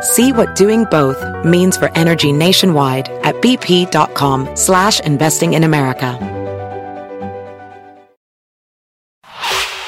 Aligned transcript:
See 0.00 0.32
what 0.32 0.54
doing 0.54 0.84
both 0.84 1.18
means 1.44 1.76
for 1.76 1.90
energy 1.96 2.32
nationwide 2.32 3.08
at 3.24 3.34
bp.com 3.36 4.54
slash 4.54 5.00
investing 5.00 5.54
in 5.54 5.64
America. 5.64 6.18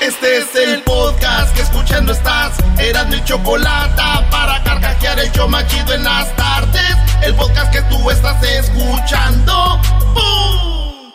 Este 0.01 0.39
es 0.39 0.55
el 0.57 0.83
podcast 0.83 1.55
que 1.55 1.63
escuchando 1.63 2.13
estás. 2.13 2.59
Eran 2.79 3.11
mi 3.11 3.23
chocolate 3.25 4.03
para 4.31 4.63
carcajear 4.65 5.19
el 5.21 5.31
yo 5.33 5.47
machido 5.47 5.95
en 5.95 6.03
las 6.03 6.35
tardes. 6.37 6.97
El 7.23 7.35
podcast 7.35 7.73
que 7.73 7.83
tú 7.83 8.11
estás 8.11 8.43
escuchando. 8.43 9.79
¡Bum! 10.15 11.13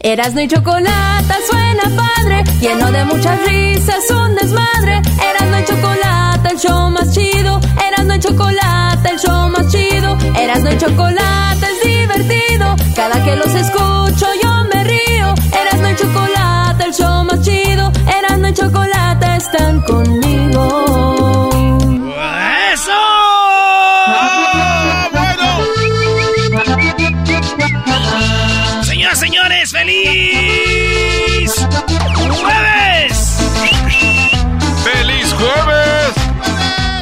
Erasmo 0.00 0.40
y 0.40 0.48
chocolate 0.48 1.34
suena 1.50 1.82
padre, 1.96 2.44
lleno 2.60 2.90
de 2.92 3.04
muchas 3.04 3.38
risas, 3.46 4.10
un 4.10 4.34
desmadre. 4.34 5.00
Erasmo 5.22 5.58
y 5.58 5.64
chocolate, 5.64 6.27
el 6.46 6.58
show 6.58 6.90
más 6.90 7.12
chido. 7.12 7.60
Erasmo 7.86 8.14
y 8.14 8.18
chocolate, 8.18 9.10
el 9.10 9.18
show 9.18 9.48
más 9.48 9.66
chido. 9.72 10.16
Erasmo 10.38 10.70
y 10.70 10.78
chocolate 10.78 11.66
es 11.66 11.82
divertido. 11.84 12.76
Cada 12.94 13.22
que 13.24 13.36
los 13.36 13.54
escucho 13.54 14.26
yo 14.42 14.64
me 14.72 14.84
río. 14.84 15.34
Erasmo 15.52 15.88
y 15.88 15.96
chocolate, 15.96 16.84
el 16.84 16.92
show 16.94 17.24
más 17.24 17.40
chido. 17.42 17.77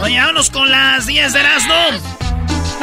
Oye, 0.06 0.20
vámonos 0.20 0.50
con 0.50 0.70
las 0.70 1.04
10 1.06 1.32
de 1.32 1.40
Erasmo. 1.40 1.74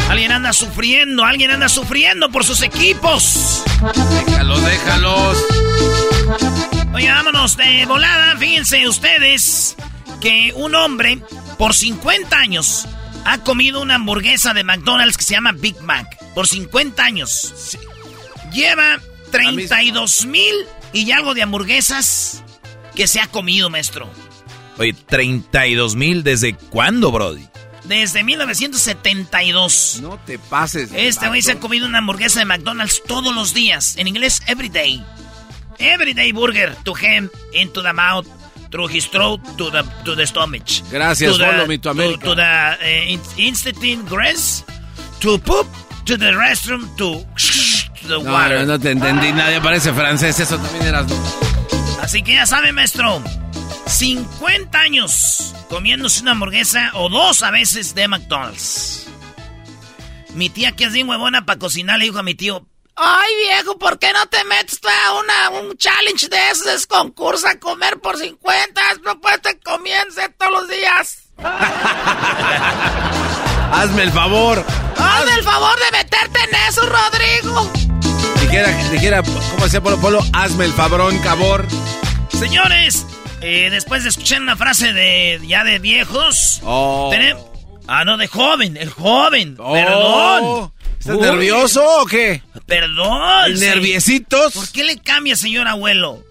Alguien 0.09 0.33
anda 0.33 0.52
sufriendo, 0.52 1.23
alguien 1.23 1.52
anda 1.52 1.69
sufriendo 1.69 2.30
por 2.30 2.43
sus 2.43 2.61
equipos. 2.61 3.63
Déjalos, 4.25 4.61
déjalos. 4.65 5.45
Oye, 6.93 7.09
vámonos 7.09 7.55
de 7.55 7.85
volada. 7.85 8.35
Fíjense 8.35 8.89
ustedes 8.89 9.77
que 10.19 10.52
un 10.57 10.75
hombre 10.75 11.19
por 11.57 11.73
50 11.73 12.37
años 12.37 12.89
ha 13.23 13.37
comido 13.37 13.81
una 13.81 13.95
hamburguesa 13.95 14.53
de 14.53 14.65
McDonald's 14.65 15.15
que 15.15 15.23
se 15.23 15.36
llama 15.36 15.53
Big 15.53 15.80
Mac. 15.80 16.17
Por 16.36 16.45
50 16.45 17.05
años. 17.05 17.77
Lleva 18.52 18.99
32 19.31 20.25
mil 20.25 20.53
y 20.92 21.09
algo 21.11 21.33
de 21.33 21.43
hamburguesas 21.43 22.43
que 22.95 23.08
se 23.08 23.21
ha 23.21 23.27
comido, 23.27 23.69
maestro. 23.69 24.11
Oye, 24.78 24.94
32 24.94 25.95
mil, 25.95 26.23
¿desde 26.23 26.56
cuándo, 26.56 27.11
Brody? 27.11 27.45
Desde 27.86 28.23
1972. 28.23 30.00
No 30.02 30.17
te 30.26 30.39
pases. 30.39 30.89
Este 30.95 31.28
güey 31.28 31.42
se 31.42 31.52
ha 31.54 31.60
comido 31.60 31.86
una 31.86 31.98
hamburguesa 32.00 32.39
de 32.39 32.45
McDonald's 32.45 33.02
todos 33.06 33.36
los 33.36 33.54
días. 33.54 33.95
En 33.98 34.08
inglés, 34.08 34.42
every 34.48 34.70
day. 34.70 35.04
Everyday 35.80 36.32
burger 36.32 36.76
to 36.86 36.94
him, 36.95 37.30
into 37.52 37.82
the 37.82 37.92
mouth, 37.94 38.26
through 38.72 38.89
his 38.89 39.10
throat, 39.10 39.42
to 39.58 39.70
the, 39.72 39.84
to 40.06 40.16
the 40.16 40.26
stomach. 40.26 40.64
Gracias, 40.92 41.32
To 41.34 41.38
the- 41.38 41.45
Follow 41.45 41.67
Me 41.67 41.78
to 41.80 41.94
the 42.36 42.78
eh, 42.82 43.11
in- 43.11 43.22
instant 43.38 43.78
grass, 44.08 44.64
to 45.20 45.38
poop, 45.40 45.67
to 46.05 46.17
the 46.17 46.32
restroom, 46.32 46.88
to, 46.98 47.26
to 48.02 48.08
the 48.08 48.23
No, 48.23 48.32
water. 48.32 48.60
no, 48.60 48.66
no 48.66 48.80
te 48.80 48.92
entendí. 48.92 49.32
Nadie 49.34 49.60
parece 49.61 49.92
francés. 49.94 50.40
Eso 50.40 50.58
también 50.58 50.86
eras. 50.88 51.05
Así 52.02 52.22
que 52.22 52.34
ya 52.36 52.45
sabe, 52.45 52.72
maestro. 52.72 53.22
50 53.93 54.80
años 54.80 55.54
comiéndose 55.70 56.21
una 56.23 56.31
hamburguesa 56.31 56.89
o 56.95 57.09
dos 57.09 57.43
a 57.43 57.52
veces 57.52 57.93
de 57.93 58.08
McDonald's. 58.08 59.05
Mi 60.33 60.49
tía, 60.49 60.71
que 60.71 60.86
es 60.86 60.93
bien 60.93 61.08
huevona 61.08 61.45
para 61.45 61.59
cocinar, 61.59 61.99
le 61.99 62.05
dijo 62.05 62.17
a 62.17 62.23
mi 62.23 62.33
tío: 62.33 62.65
Ay, 62.95 63.31
viejo, 63.48 63.77
¿por 63.77 63.99
qué 63.99 64.11
no 64.11 64.26
te 64.26 64.43
metes 64.45 64.80
a 64.83 65.14
una, 65.14 65.49
un 65.61 65.77
challenge 65.77 66.27
de 66.27 66.49
esos 66.49 66.87
concurso 66.87 67.48
a 67.48 67.54
comer 67.59 67.99
por 67.99 68.17
50? 68.17 68.81
No 69.04 69.21
puedes 69.21 69.37
estar 69.37 69.59
comiéndose 69.59 70.27
todos 70.39 70.52
los 70.54 70.70
días. 70.70 71.20
Hazme 73.73 74.04
el 74.04 74.11
favor. 74.11 74.65
Hazme 74.98 75.33
el 75.36 75.43
favor 75.43 75.75
de 75.80 75.98
meterte 75.98 76.39
en 76.43 76.55
eso, 76.67 76.81
Rodrigo. 76.87 77.71
Dijera, 78.42 78.70
dijera, 78.89 79.21
¿cómo 79.21 79.64
decía 79.64 79.81
Polo 79.81 80.02
Polo? 80.02 80.20
Hazme 80.33 80.65
el 80.65 80.73
fabrón, 80.73 81.20
cabor. 81.20 81.67
Señores, 82.30 83.05
eh, 83.43 83.70
después 83.70 84.04
de 84.04 84.09
escuchar 84.09 84.42
una 84.42 84.55
frase 84.58 84.93
de 84.93 85.39
ya 85.48 85.64
de 85.64 85.80
viejos, 85.80 86.59
Oh. 86.64 87.09
tenemos... 87.11 87.45
Ah, 87.87 88.05
no, 88.05 88.15
de 88.17 88.27
joven, 88.27 88.77
el 88.77 88.89
joven. 88.89 89.55
Oh. 89.59 89.73
Perdón. 89.73 90.73
¿Estás 90.99 91.15
Uy, 91.17 91.21
nervioso 91.21 91.83
o 92.02 92.05
qué? 92.05 92.42
Perdón. 92.65 93.54
¿Nerviecitos? 93.59 94.54
¿Por 94.54 94.71
qué 94.71 94.86
le 94.86 94.98
cambia, 94.99 95.36
señor 95.36 95.67
abuelo? 95.67 96.23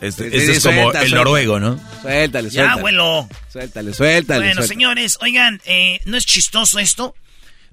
Este, 0.00 0.26
este 0.26 0.46
sí, 0.46 0.52
es 0.52 0.62
como 0.64 0.82
suelta, 0.82 1.02
el 1.02 1.08
suelta. 1.10 1.16
noruego, 1.24 1.60
¿no? 1.60 1.80
Suéltale, 2.02 2.48
Ya, 2.50 2.54
suéltale. 2.54 2.78
abuelo. 2.80 3.28
Suéltale, 3.52 3.94
suéltale. 3.94 4.38
bueno, 4.40 4.52
suéltale. 4.54 4.66
señores, 4.68 5.18
oigan, 5.22 5.62
eh, 5.64 6.00
no 6.06 6.16
es 6.16 6.26
chistoso 6.26 6.80
esto, 6.80 7.14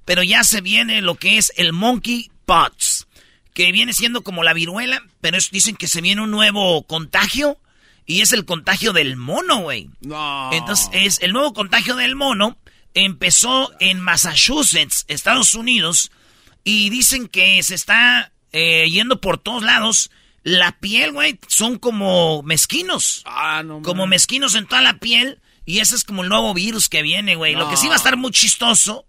pero 0.05 0.21
ya 0.21 0.43
se 0.43 0.61
viene 0.61 1.01
lo 1.01 1.15
que 1.15 1.37
es 1.39 1.51
el 1.57 1.73
monkey 1.73 2.29
pox, 2.45 3.07
que 3.53 3.71
viene 3.71 3.93
siendo 3.93 4.21
como 4.21 4.43
la 4.43 4.53
viruela, 4.53 5.01
pero 5.21 5.37
es- 5.37 5.49
dicen 5.49 5.75
que 5.75 5.87
se 5.87 6.01
viene 6.01 6.21
un 6.21 6.31
nuevo 6.31 6.83
contagio 6.83 7.57
y 8.11 8.21
es 8.21 8.33
el 8.33 8.43
contagio 8.43 8.91
del 8.91 9.15
mono, 9.15 9.61
güey. 9.61 9.89
No. 10.01 10.49
Entonces, 10.51 10.89
es 10.91 11.21
el 11.21 11.31
nuevo 11.31 11.53
contagio 11.53 11.95
del 11.95 12.15
mono 12.17 12.57
empezó 12.93 13.71
en 13.79 14.01
Massachusetts, 14.01 15.05
Estados 15.07 15.55
Unidos, 15.55 16.11
y 16.65 16.89
dicen 16.89 17.29
que 17.29 17.63
se 17.63 17.73
está 17.73 18.33
eh, 18.51 18.89
yendo 18.89 19.21
por 19.21 19.37
todos 19.37 19.63
lados. 19.63 20.11
La 20.43 20.73
piel, 20.79 21.13
güey, 21.13 21.39
son 21.47 21.77
como 21.77 22.43
mezquinos. 22.43 23.21
Ah, 23.25 23.63
no. 23.63 23.81
Como 23.81 24.07
mezquinos 24.07 24.55
en 24.55 24.67
toda 24.67 24.81
la 24.81 24.97
piel. 24.97 25.39
Y 25.65 25.79
ese 25.79 25.95
es 25.95 26.03
como 26.03 26.23
el 26.23 26.29
nuevo 26.29 26.53
virus 26.53 26.89
que 26.89 27.03
viene, 27.03 27.35
güey. 27.35 27.53
Lo 27.55 27.69
que 27.69 27.77
sí 27.77 27.87
va 27.87 27.93
a 27.93 27.97
estar 27.97 28.17
muy 28.17 28.31
chistoso 28.31 29.05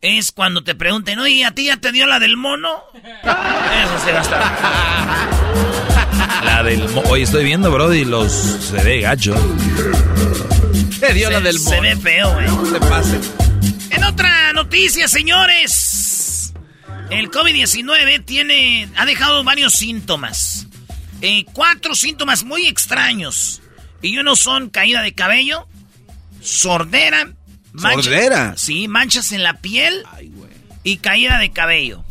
es 0.00 0.30
cuando 0.32 0.62
te 0.62 0.74
pregunten, 0.74 1.18
oye, 1.18 1.44
¿a 1.44 1.50
ti 1.52 1.66
ya 1.66 1.76
te 1.78 1.92
dio 1.92 2.06
la 2.06 2.18
del 2.18 2.36
mono? 2.36 2.82
Eso 2.94 3.98
sí 4.04 4.10
va 4.12 4.18
a 4.18 4.22
estar. 4.22 4.42
La 6.44 6.62
del... 6.62 6.88
mo- 6.90 7.02
Oye, 7.08 7.24
estoy 7.24 7.44
viendo, 7.44 7.70
Brody, 7.70 8.04
los... 8.04 8.32
Se 8.32 8.82
ve 8.82 9.00
gacho. 9.00 9.34
Te 11.00 11.12
dio 11.12 11.30
la 11.30 11.38
Se- 11.38 11.44
del 11.44 11.58
Se 11.58 11.70
mono. 11.70 11.82
ve 11.82 11.96
feo, 11.96 12.32
güey. 12.34 12.46
No 12.46 12.62
te 12.72 12.80
pases. 12.80 13.30
En 13.90 14.04
otra 14.04 14.52
noticia, 14.52 15.08
señores, 15.08 16.52
el 17.10 17.30
COVID-19 17.30 18.24
tiene, 18.24 18.88
ha 18.96 19.04
dejado 19.06 19.42
varios 19.44 19.74
síntomas. 19.74 20.66
Eh, 21.22 21.44
cuatro 21.52 21.94
síntomas 21.94 22.44
muy 22.44 22.66
extraños. 22.66 23.60
Y 24.02 24.18
uno 24.18 24.36
son 24.36 24.68
caída 24.70 25.02
de 25.02 25.14
cabello, 25.14 25.66
sordera, 26.42 27.30
¿Sordera? 27.78 28.54
Sí, 28.56 28.88
manchas 28.88 29.32
en 29.32 29.42
la 29.42 29.54
piel 29.60 30.02
Ay, 30.12 30.28
güey. 30.28 30.50
y 30.84 30.98
caída 30.98 31.38
de 31.38 31.50
cabello. 31.50 32.04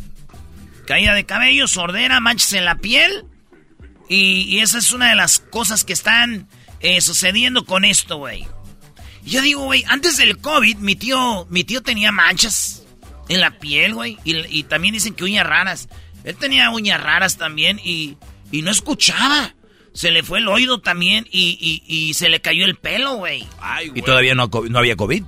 Caída 0.86 1.14
de 1.14 1.24
cabello, 1.24 1.66
sordera, 1.66 2.20
manchas 2.20 2.52
en 2.52 2.64
la 2.64 2.76
piel. 2.76 3.24
Y, 4.08 4.42
y 4.48 4.60
esa 4.60 4.78
es 4.78 4.92
una 4.92 5.08
de 5.08 5.16
las 5.16 5.40
cosas 5.40 5.82
que 5.84 5.92
están 5.92 6.46
eh, 6.80 7.00
sucediendo 7.00 7.64
con 7.64 7.84
esto, 7.84 8.18
güey. 8.18 8.46
Y 9.24 9.30
Yo 9.30 9.42
digo, 9.42 9.64
güey, 9.64 9.82
antes 9.88 10.16
del 10.16 10.38
COVID, 10.38 10.76
mi 10.76 10.94
tío, 10.94 11.46
mi 11.50 11.64
tío 11.64 11.82
tenía 11.82 12.12
manchas 12.12 12.84
en 13.28 13.40
la 13.40 13.58
piel, 13.58 13.94
güey. 13.94 14.18
Y, 14.24 14.36
y 14.46 14.62
también 14.62 14.94
dicen 14.94 15.14
que 15.14 15.24
uñas 15.24 15.46
raras. 15.46 15.88
Él 16.22 16.36
tenía 16.36 16.70
uñas 16.70 17.02
raras 17.02 17.36
también 17.36 17.80
y, 17.82 18.16
y 18.52 18.62
no 18.62 18.70
escuchaba. 18.70 19.54
Se 19.92 20.10
le 20.12 20.22
fue 20.22 20.38
el 20.40 20.48
oído 20.48 20.80
también 20.80 21.26
y, 21.30 21.82
y, 21.86 22.12
se 22.14 22.28
le 22.28 22.40
cayó 22.40 22.66
el 22.66 22.76
pelo, 22.76 23.14
güey. 23.14 23.46
Y 23.94 24.02
todavía 24.02 24.34
no, 24.34 24.50
no 24.68 24.78
había 24.78 24.94
COVID. 24.94 25.24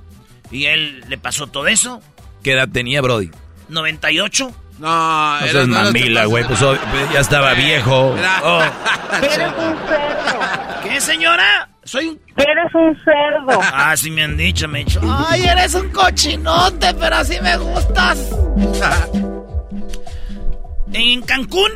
Y 0.51 0.65
él 0.65 1.03
le 1.07 1.17
pasó 1.17 1.47
todo 1.47 1.67
eso. 1.67 2.01
¿Qué 2.43 2.53
edad 2.53 2.69
tenía, 2.69 3.01
Brody? 3.01 3.31
98. 3.69 4.51
No, 4.79 5.39
eso 5.39 5.61
es 5.61 5.67
mamila, 5.67 6.25
güey. 6.25 6.45
Pues, 6.45 6.61
oh, 6.61 6.75
pues, 6.89 7.11
ya 7.13 7.19
estaba 7.19 7.53
viejo. 7.53 8.15
Oh. 8.43 8.61
Eres 9.21 9.37
un 9.37 9.77
cerdo. 9.87 10.39
¿Qué, 10.83 11.01
señora? 11.01 11.69
Soy 11.83 12.07
un... 12.07 12.21
Eres 12.37 12.73
un 12.73 12.97
cerdo. 13.03 13.59
Ah, 13.73 13.95
sí 13.97 14.09
me 14.11 14.23
han 14.23 14.37
dicho, 14.37 14.67
me 14.67 14.79
han 14.79 14.85
dicho. 14.85 15.01
Ay, 15.03 15.43
eres 15.43 15.73
un 15.73 15.89
cochinote, 15.89 16.93
pero 16.93 17.15
así 17.15 17.39
me 17.41 17.57
gustas. 17.57 18.17
en 20.93 21.21
Cancún, 21.23 21.71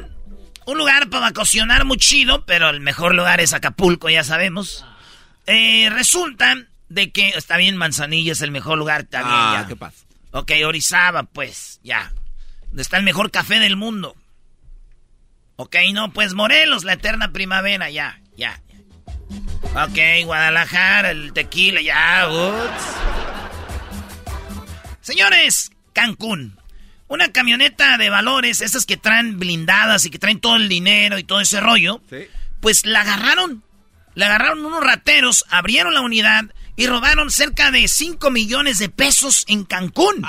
un 0.65 0.77
lugar 0.77 1.09
para 1.09 1.27
vacacionar 1.27 1.85
muy 1.85 1.97
chido, 1.97 2.45
pero 2.45 2.69
el 2.69 2.79
mejor 2.79 3.15
lugar 3.15 3.41
es 3.41 3.53
Acapulco, 3.53 4.09
ya 4.09 4.23
sabemos. 4.23 4.85
Eh, 5.45 5.89
resulta 5.91 6.55
de 6.93 7.11
que 7.11 7.29
está 7.29 7.57
bien, 7.57 7.77
Manzanilla 7.77 8.31
es 8.31 8.41
el 8.41 8.51
mejor 8.51 8.77
lugar 8.77 9.03
también. 9.03 9.35
Ah, 9.35 9.65
¿qué 9.67 9.75
pasa? 9.75 10.05
Ok, 10.31 10.51
Orizaba, 10.65 11.23
pues, 11.23 11.79
ya. 11.83 12.11
Está 12.75 12.97
el 12.97 13.03
mejor 13.03 13.31
café 13.31 13.59
del 13.59 13.75
mundo. 13.75 14.15
Ok, 15.55 15.75
no, 15.93 16.11
pues 16.11 16.33
Morelos, 16.33 16.83
la 16.83 16.93
eterna 16.93 17.31
primavera, 17.31 17.89
ya, 17.89 18.19
ya. 18.35 18.59
Ok, 19.75 20.25
Guadalajara, 20.25 21.11
el 21.11 21.33
tequila, 21.33 21.81
ya. 21.81 22.27
Señores, 25.01 25.71
Cancún. 25.93 26.57
Una 27.07 27.31
camioneta 27.31 27.97
de 27.97 28.09
valores, 28.09 28.61
esas 28.61 28.85
que 28.85 28.97
traen 28.97 29.37
blindadas 29.37 30.05
y 30.05 30.09
que 30.09 30.17
traen 30.17 30.39
todo 30.39 30.55
el 30.55 30.69
dinero 30.69 31.19
y 31.19 31.23
todo 31.23 31.41
ese 31.41 31.59
rollo. 31.59 32.01
Pues 32.59 32.85
la 32.85 33.01
agarraron. 33.01 33.63
La 34.15 34.27
agarraron 34.27 34.65
unos 34.65 34.83
rateros, 34.83 35.45
abrieron 35.49 35.93
la 35.93 36.01
unidad 36.01 36.45
y 36.75 36.87
robaron 36.87 37.29
cerca 37.29 37.71
de 37.71 37.87
5 37.87 38.31
millones 38.31 38.79
de 38.79 38.89
pesos 38.89 39.45
en 39.47 39.63
Cancún. 39.63 40.23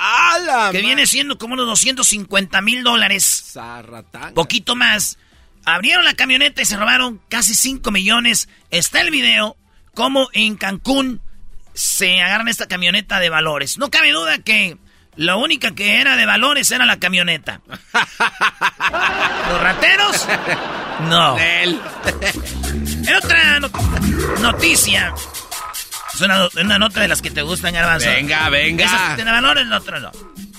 que 0.72 0.80
viene 0.82 1.06
siendo 1.06 1.38
como 1.38 1.54
unos 1.54 1.66
250 1.66 2.60
mil 2.60 2.82
dólares. 2.82 3.42
Poquito 4.34 4.76
más. 4.76 5.18
Abrieron 5.64 6.04
la 6.04 6.14
camioneta 6.14 6.60
y 6.60 6.66
se 6.66 6.76
robaron 6.76 7.20
casi 7.28 7.54
5 7.54 7.90
millones. 7.90 8.48
Está 8.70 9.00
el 9.00 9.10
video 9.10 9.56
como 9.94 10.28
en 10.32 10.56
Cancún 10.56 11.20
se 11.72 12.20
agarran 12.20 12.48
esta 12.48 12.66
camioneta 12.66 13.18
de 13.18 13.30
valores. 13.30 13.78
No 13.78 13.90
cabe 13.90 14.12
duda 14.12 14.38
que 14.38 14.78
la 15.16 15.36
única 15.36 15.74
que 15.74 16.00
era 16.00 16.16
de 16.16 16.26
valores 16.26 16.70
era 16.70 16.86
la 16.86 16.98
camioneta. 16.98 17.60
¿Los 19.48 19.60
rateros? 19.60 20.26
No. 21.08 21.38
En 21.38 21.80
otra 23.16 23.60
noticia, 24.40 25.14
es 26.14 26.20
una, 26.20 26.78
nota 26.78 27.00
de 27.00 27.08
las 27.08 27.22
que 27.22 27.30
te 27.30 27.42
gustan, 27.42 27.74
Garbanzo. 27.74 28.08
Venga, 28.08 28.48
venga. 28.50 28.84
Esas 28.84 29.16
tienen 29.16 29.34
valores, 29.34 29.66
la 29.66 29.78
otra 29.78 30.00
no. 30.00 30.12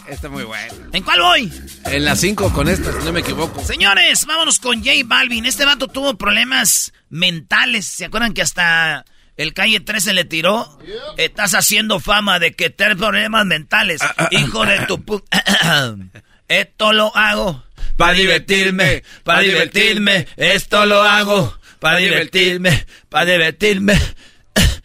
Está 0.08 0.30
muy 0.30 0.44
bueno. 0.44 0.74
¿En 0.94 1.04
cuál 1.04 1.22
voy? 1.22 1.52
En 1.86 2.06
la 2.06 2.16
5 2.16 2.54
con 2.54 2.68
esta, 2.68 2.92
si 2.92 3.06
no 3.06 3.12
me 3.12 3.22
equivoco. 3.22 3.64
Señores, 3.64 4.26
vámonos 4.26 4.60
con 4.60 4.80
J 4.84 4.92
Balvin. 5.06 5.46
Este 5.46 5.66
vato 5.66 5.88
tuvo 5.88 6.16
problemas 6.18 6.94
mentales. 7.10 7.86
¿Se 7.86 8.06
acuerdan 8.06 8.34
que 8.34 8.44
hasta 8.44 9.06
el 9.38 9.54
calle 9.54 9.80
13 9.80 10.14
le 10.14 10.26
tiró? 10.26 10.78
Estás 11.18 11.56
haciendo 11.56 12.00
fama 12.00 12.38
de 12.40 12.54
que 12.54 12.70
tienes 12.70 12.98
problemas 12.98 13.46
mentales. 13.46 14.02
Ah, 14.02 14.14
ah, 14.18 14.30
hijo 14.32 14.66
de 14.66 14.78
ah, 14.78 14.88
tu 14.88 15.04
Esto 16.48 16.94
lo 16.94 17.16
hago 17.16 17.64
para 17.98 18.14
divertirme, 18.14 19.04
para 19.24 19.40
divertirme. 19.40 20.28
Esto 20.38 20.86
lo 20.86 21.02
hago 21.02 21.58
para 21.80 21.98
divertirme, 21.98 22.86
para 23.10 23.32
divertirme. 23.32 24.00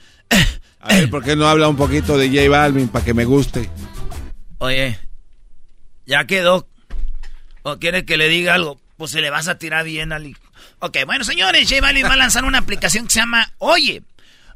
A 0.80 0.94
ver, 0.94 1.10
¿por 1.10 1.22
qué 1.22 1.36
no 1.36 1.46
habla 1.46 1.68
un 1.68 1.76
poquito 1.76 2.16
de 2.16 2.28
J 2.28 2.48
Balvin 2.48 2.88
para 2.88 3.04
que 3.04 3.14
me 3.14 3.24
guste? 3.24 3.68
Oye, 4.58 4.98
ya 6.06 6.24
quedó. 6.24 6.68
¿O 7.62 7.78
quiere 7.78 8.06
que 8.06 8.16
le 8.16 8.28
diga 8.28 8.54
algo? 8.54 8.80
Pues 8.96 9.10
se 9.10 9.20
le 9.20 9.30
vas 9.30 9.48
a 9.48 9.58
tirar 9.58 9.84
bien 9.84 10.12
al 10.12 10.36
Ok, 10.78 10.98
bueno, 11.06 11.24
señores, 11.24 11.68
J 11.68 11.80
Balvin 11.82 12.06
va 12.06 12.14
a 12.14 12.16
lanzar 12.16 12.44
una 12.44 12.58
aplicación 12.58 13.06
que 13.06 13.12
se 13.12 13.20
llama 13.20 13.52
Oye. 13.58 14.02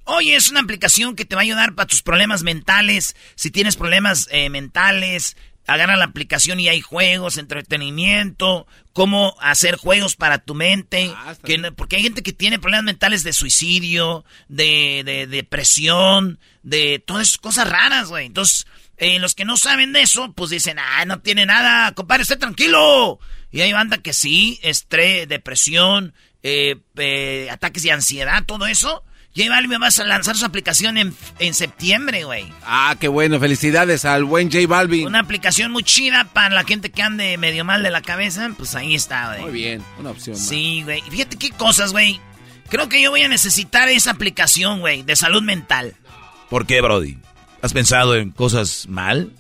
Oye, 0.05 0.37
es 0.37 0.51
una 0.51 0.61
aplicación 0.61 1.17
que 1.17 1.25
te 1.25 1.35
va 1.35 1.43
a 1.43 1.45
ayudar 1.45 1.75
para 1.75 1.87
tus 1.87 2.03
problemas 2.03 2.43
mentales. 2.43 3.17
Si 3.37 3.51
tienes 3.51 3.77
problemas 3.77 4.29
eh, 4.31 4.51
mentales, 4.51 5.37
agarra 5.67 5.97
la 5.97 6.05
aplicación 6.05 6.61
y 6.61 6.69
hay 6.69 6.81
juegos, 6.81 7.39
entretenimiento, 7.39 8.67
cómo 8.93 9.37
hacer 9.41 9.77
juegos 9.77 10.17
para 10.17 10.39
tu 10.39 10.55
mente. 10.55 11.11
Ah, 11.15 11.35
porque 11.77 11.97
hay 11.97 12.03
gente 12.03 12.23
que 12.23 12.33
tiene 12.33 12.59
problemas 12.59 12.85
mentales 12.85 13.23
de 13.23 13.33
suicidio, 13.33 14.25
de, 14.49 15.03
de 15.05 15.27
depresión, 15.27 16.39
de 16.63 17.03
todas 17.05 17.29
esas 17.29 17.39
cosas 17.39 17.69
raras, 17.69 18.09
güey. 18.09 18.27
Entonces, 18.27 18.67
eh, 18.97 19.19
los 19.19 19.35
que 19.35 19.45
no 19.45 19.57
saben 19.57 19.93
de 19.93 20.03
eso, 20.03 20.33
pues 20.33 20.51
dicen, 20.51 20.79
ah, 20.79 21.05
no 21.05 21.21
tiene 21.21 21.47
nada, 21.47 21.93
compadre, 21.95 22.23
esté 22.23 22.37
tranquilo. 22.37 23.19
Y 23.51 23.61
hay 23.61 23.73
banda 23.73 23.99
que 23.99 24.13
sí, 24.13 24.59
estrés, 24.63 25.29
depresión, 25.29 26.15
eh, 26.43 26.77
eh, 26.97 27.49
ataques 27.51 27.83
de 27.83 27.93
ansiedad, 27.93 28.45
todo 28.45 28.67
eso. 28.67 29.05
J 29.37 29.51
Balvin 29.51 29.83
va 29.83 29.89
a 29.89 30.05
lanzar 30.05 30.37
su 30.37 30.45
aplicación 30.45 30.97
en, 30.97 31.15
en 31.41 31.55
septiembre, 31.55 32.25
güey. 32.25 32.53
Ah, 32.65 32.97
qué 33.01 33.09
bueno. 33.09 33.41
Felicidades 33.41 34.05
al 34.05 34.25
buen 34.25 34.51
J 34.51 34.67
Balvin. 34.69 35.07
Una 35.09 35.19
aplicación 35.21 35.73
muy 35.73 35.83
chida 35.83 36.25
para 36.33 36.55
la 36.55 36.63
gente 36.63 36.91
que 36.91 37.03
ande 37.03 37.37
medio 37.37 37.65
mal 37.65 37.83
de 37.83 37.91
la 37.91 38.01
cabeza. 38.01 38.51
Pues 38.57 38.77
ahí 38.77 38.95
está, 38.95 39.31
güey. 39.31 39.41
Muy 39.43 39.53
bien, 39.53 39.83
una 39.99 40.11
opción. 40.11 40.37
Sí, 40.37 40.83
güey. 40.85 41.03
Fíjate 41.03 41.37
qué 41.37 41.51
cosas, 41.51 41.91
güey. 41.91 42.21
Creo 42.69 42.89
que 42.89 43.03
yo 43.03 43.11
voy 43.11 43.23
a 43.23 43.29
necesitar 43.29 43.89
esa 43.89 44.13
aplicación, 44.13 44.81
güey, 44.81 45.03
de 45.03 45.17
salud 45.17 45.43
mental. 45.43 45.95
¿Por 46.49 46.67
qué, 46.67 46.81
Brody? 46.81 47.19
¿Has 47.61 47.73
pensado 47.73 48.15
en 48.15 48.31
cosas 48.31 48.87
mal? 48.89 49.33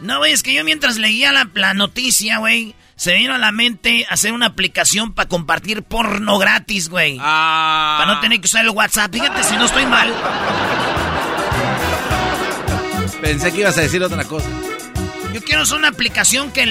No, 0.00 0.18
güey, 0.18 0.32
es 0.32 0.42
que 0.42 0.54
yo 0.54 0.64
mientras 0.64 0.96
leía 0.96 1.32
la, 1.32 1.50
la 1.54 1.74
noticia, 1.74 2.38
güey 2.38 2.74
se 2.96 3.12
vino 3.14 3.34
a 3.34 3.38
la 3.38 3.52
mente 3.52 4.06
hacer 4.08 4.32
una 4.32 4.46
aplicación 4.46 5.12
para 5.12 5.28
compartir 5.28 5.82
porno 5.82 6.38
gratis, 6.38 6.88
güey. 6.88 7.18
Ah. 7.20 7.96
Para 8.00 8.14
no 8.14 8.20
tener 8.20 8.40
que 8.40 8.46
usar 8.46 8.64
el 8.64 8.70
WhatsApp. 8.70 9.12
Fíjate 9.12 9.44
si 9.44 9.54
no 9.56 9.66
estoy 9.66 9.84
mal. 9.84 10.12
Pensé 13.20 13.52
que 13.52 13.60
ibas 13.60 13.76
a 13.76 13.82
decir 13.82 14.02
otra 14.02 14.24
cosa. 14.24 14.48
Yo 15.34 15.42
quiero 15.42 15.62
hacer 15.62 15.76
una 15.76 15.88
aplicación 15.88 16.50
que 16.52 16.62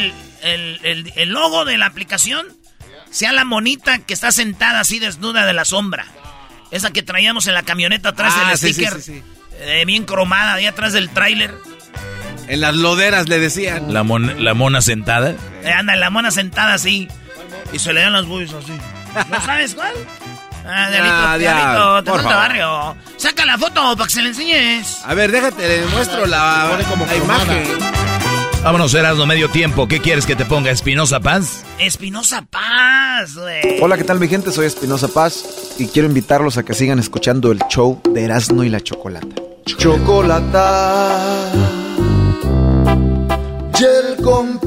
el, 0.42 1.30
logo 1.32 1.64
de 1.64 1.78
la 1.78 1.86
aplicación 1.86 2.48
sea 3.12 3.32
la 3.32 3.46
monita 3.46 4.00
que 4.00 4.14
está 4.14 4.32
sentada 4.32 4.80
así 4.80 5.00
desnuda 5.00 5.46
de 5.46 5.54
la 5.54 5.64
sombra. 5.64 6.08
Esa 6.72 6.92
que 6.92 7.04
traíamos 7.04 7.46
en 7.46 7.54
la 7.54 7.64
camioneta 7.64 8.10
atrás 8.10 8.36
del 8.36 8.48
ah, 8.48 8.58
sticker. 8.58 9.24
Eh, 9.60 9.84
bien 9.86 10.04
cromada, 10.04 10.56
ahí 10.56 10.66
atrás 10.66 10.94
del 10.94 11.10
tráiler. 11.10 11.54
En 12.48 12.62
las 12.62 12.76
loderas 12.76 13.28
le 13.28 13.40
decían. 13.40 13.94
La, 13.94 14.04
la 14.04 14.54
mona 14.54 14.82
sentada. 14.82 15.36
Eh, 15.64 15.72
anda, 15.72 15.96
la 15.96 16.10
mona 16.10 16.32
sentada 16.32 16.74
así. 16.74 17.08
Y 17.74 17.80
se 17.80 17.94
le 17.94 18.02
dan 18.02 18.14
las 18.14 18.26
boobies 18.26 18.54
así. 18.54 18.74
¿No 19.30 19.42
sabes 19.46 19.76
cuál? 19.76 19.94
Ah, 20.68 21.38
Dialito, 21.38 22.04
te 22.04 22.12
barrio. 22.24 22.96
Saca 23.18 23.46
la 23.46 23.58
foto 23.58 23.96
para 23.96 24.08
que 24.08 24.14
se 24.14 24.22
le 24.22 24.30
enseñes. 24.30 25.02
A 25.06 25.14
ver, 25.14 25.32
déjate, 25.32 25.68
le 25.68 25.86
muestro 25.88 26.26
la, 26.26 26.80
como 26.90 27.06
la 27.06 27.16
imagen. 27.16 27.64
Vámonos, 28.64 28.94
Erasmo, 28.96 29.28
medio 29.28 29.50
tiempo. 29.50 29.88
¿Qué 29.88 30.00
quieres 30.00 30.26
que 30.26 30.36
te 30.36 30.44
ponga? 30.44 30.72
¿Espinosa 30.72 31.20
Paz? 31.20 31.64
Espinosa 31.78 32.42
Paz, 32.50 33.36
güey. 33.36 33.80
Hola, 33.80 33.96
¿qué 33.96 34.04
tal, 34.04 34.20
mi 34.20 34.28
gente? 34.28 34.52
Soy 34.52 34.66
Espinosa 34.66 35.08
Paz 35.08 35.76
y 35.78 35.86
quiero 35.88 36.08
invitarlos 36.08 36.58
a 36.58 36.64
que 36.64 36.74
sigan 36.74 36.98
escuchando 36.98 37.52
el 37.52 37.60
show 37.70 38.02
de 38.12 38.24
Erasmo 38.24 38.64
y 38.64 38.70
la 38.70 38.82
Chocolata. 38.82 39.28
Chocolata 39.66 41.12
y 43.80 43.84
el 43.84 44.24
con 44.24 44.60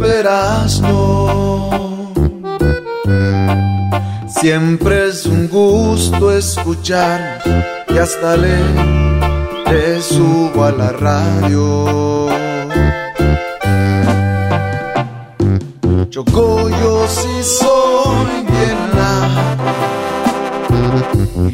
Siempre 4.29 5.09
es 5.09 5.27
un 5.27 5.49
gusto 5.49 6.33
escuchar 6.33 7.41
y 7.89 7.99
hasta 7.99 8.37
le, 8.37 8.59
le 9.71 10.01
subo 10.01 10.65
a 10.65 10.73
la 10.73 10.93
radio. 10.93 12.29
Choco, 16.11 16.69
yo 16.69 17.07
sí 17.09 17.43
soy 17.43 18.43
bien 18.43 18.79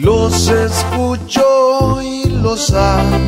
los 0.00 0.48
escucho 0.48 2.02
y 2.02 2.24
los 2.30 2.72
amo 2.72 3.18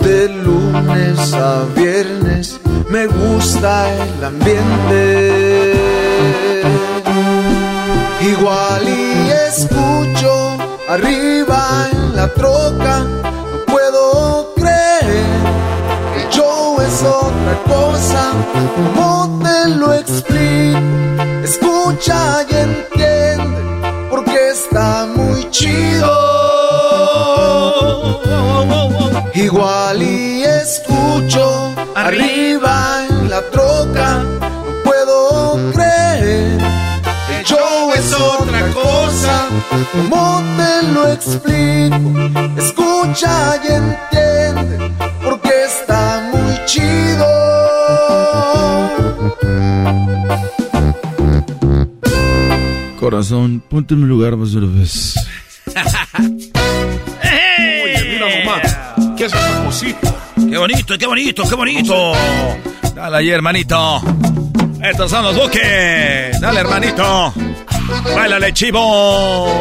de 0.00 0.28
lunes 0.28 1.32
a 1.34 1.64
viernes 1.74 2.15
me 2.88 3.06
gusta 3.06 3.88
el 3.94 4.24
ambiente. 4.24 5.72
Igual 8.20 8.88
y 8.88 9.30
escucho 9.48 10.56
arriba 10.88 11.88
en 11.92 12.16
la 12.16 12.28
troca, 12.28 13.00
no 13.00 13.64
puedo 13.66 14.54
creer 14.54 15.26
que 16.14 16.36
show 16.36 16.80
es 16.80 17.02
otra 17.02 17.54
cosa, 17.66 18.32
¿cómo 18.94 19.40
te 19.42 19.68
lo 19.70 19.92
explico? 19.94 20.46
escucha 21.44 22.44
y 22.50 22.54
entiende, 22.54 24.08
porque 24.10 24.50
está 24.50 25.06
muy 25.14 25.48
chido. 25.50 26.10
Igual 29.34 30.02
y 30.02 30.42
escucho 30.44 31.75
arriba 31.96 33.06
en 33.08 33.30
la 33.30 33.40
troca, 33.50 34.22
no 34.40 34.82
puedo 34.84 35.72
creer. 35.72 36.58
El 37.30 37.44
show 37.44 37.92
es 37.94 38.12
otra 38.12 38.70
cosa, 38.72 39.46
¿cómo 39.92 40.42
te 40.56 40.92
lo 40.92 41.08
explico? 41.08 42.60
Escucha 42.60 43.56
y 43.64 43.72
entiende, 43.72 44.92
porque 45.24 45.50
está 45.64 46.30
muy 46.32 46.64
chido. 46.66 47.26
Corazón, 53.00 53.62
ponte 53.70 53.94
en 53.94 54.02
mi 54.02 54.06
lugar 54.06 54.36
más 54.36 54.52
una 54.54 54.66
vez. 54.66 55.14
¡Qué 60.56 60.60
bonito, 60.60 60.96
qué 60.96 61.06
bonito, 61.06 61.42
qué 61.46 61.54
bonito! 61.54 62.12
Dale 62.94 63.16
ahí, 63.18 63.28
hermanito. 63.28 64.00
Estos 64.82 65.10
son 65.10 65.24
los 65.24 65.36
buques. 65.36 66.40
Dale, 66.40 66.60
hermanito. 66.60 67.34
Báilale, 68.14 68.54
chivo. 68.54 69.52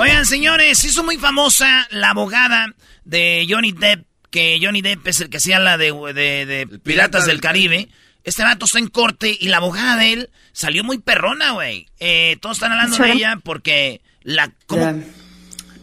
Oigan, 0.00 0.24
señores, 0.24 0.82
hizo 0.84 1.04
muy 1.04 1.18
famosa 1.18 1.86
la 1.90 2.08
abogada 2.12 2.68
de 3.04 3.46
Johnny 3.46 3.72
Depp, 3.72 4.06
que 4.30 4.58
Johnny 4.62 4.80
Depp 4.80 5.06
es 5.08 5.20
el 5.20 5.28
que 5.28 5.36
hacía 5.36 5.58
la 5.60 5.76
de, 5.76 5.92
de- 6.14 6.46
de 6.46 6.78
Piratas 6.82 7.26
del 7.26 7.42
Caribe. 7.42 7.90
Este 8.24 8.44
vato 8.44 8.64
está 8.64 8.78
en 8.78 8.86
corte 8.88 9.36
y 9.38 9.48
la 9.48 9.58
abogada 9.58 9.98
de 9.98 10.12
él 10.14 10.30
salió 10.52 10.84
muy 10.84 10.96
perrona, 11.00 11.50
güey. 11.50 11.86
Eh, 12.00 12.38
todos 12.40 12.56
están 12.56 12.72
hablando 12.72 12.96
de 12.96 13.12
ella 13.12 13.38
porque 13.44 14.00
la... 14.22 14.50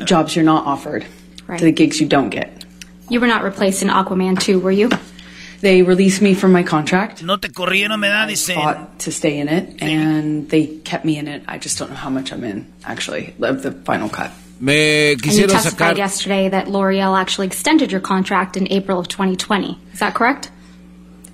jobs 0.07 0.33
you're 0.33 0.43
not 0.43 0.65
offered, 0.65 1.03
Right. 1.47 1.59
to 1.59 1.65
the 1.65 1.73
gigs 1.73 1.99
you 1.99 2.07
don't 2.07 2.33
get. 2.33 2.60
You 3.11 3.19
were 3.19 3.27
not 3.27 3.43
replaced 3.43 3.81
in 3.83 3.89
Aquaman 3.89 4.39
2, 4.39 4.59
were 4.61 4.71
you? 4.71 4.89
They 5.59 5.81
released 5.83 6.21
me 6.21 6.33
from 6.33 6.53
my 6.53 6.63
contract. 6.63 7.21
No 7.23 7.35
te 7.35 7.49
corrieron, 7.49 7.99
¿verdad? 7.99 8.27
Dice... 8.29 8.53
Fought 8.53 8.99
to 8.99 9.11
stay 9.11 9.37
in 9.37 9.49
it, 9.49 9.81
and 9.83 10.49
they 10.49 10.65
kept 10.85 11.03
me 11.03 11.17
in 11.17 11.27
it. 11.27 11.43
I 11.45 11.57
just 11.59 11.77
don't 11.77 11.89
know 11.89 11.97
how 11.97 12.09
much 12.09 12.31
I'm 12.31 12.43
in, 12.45 12.71
actually, 12.85 13.35
of 13.41 13.61
the 13.63 13.71
final 13.73 14.07
cut. 14.07 14.31
Me 14.61 15.11
And 15.11 15.25
you 15.25 15.47
testified 15.47 15.95
sacar. 15.95 15.97
yesterday 15.97 16.49
that 16.49 16.69
L'Oreal 16.69 17.19
actually 17.19 17.47
extended 17.47 17.91
your 17.91 17.99
contract 17.99 18.55
in 18.55 18.71
April 18.71 18.97
of 18.97 19.07
2020. 19.09 19.77
Is 19.93 19.99
that 19.99 20.13
correct? 20.15 20.49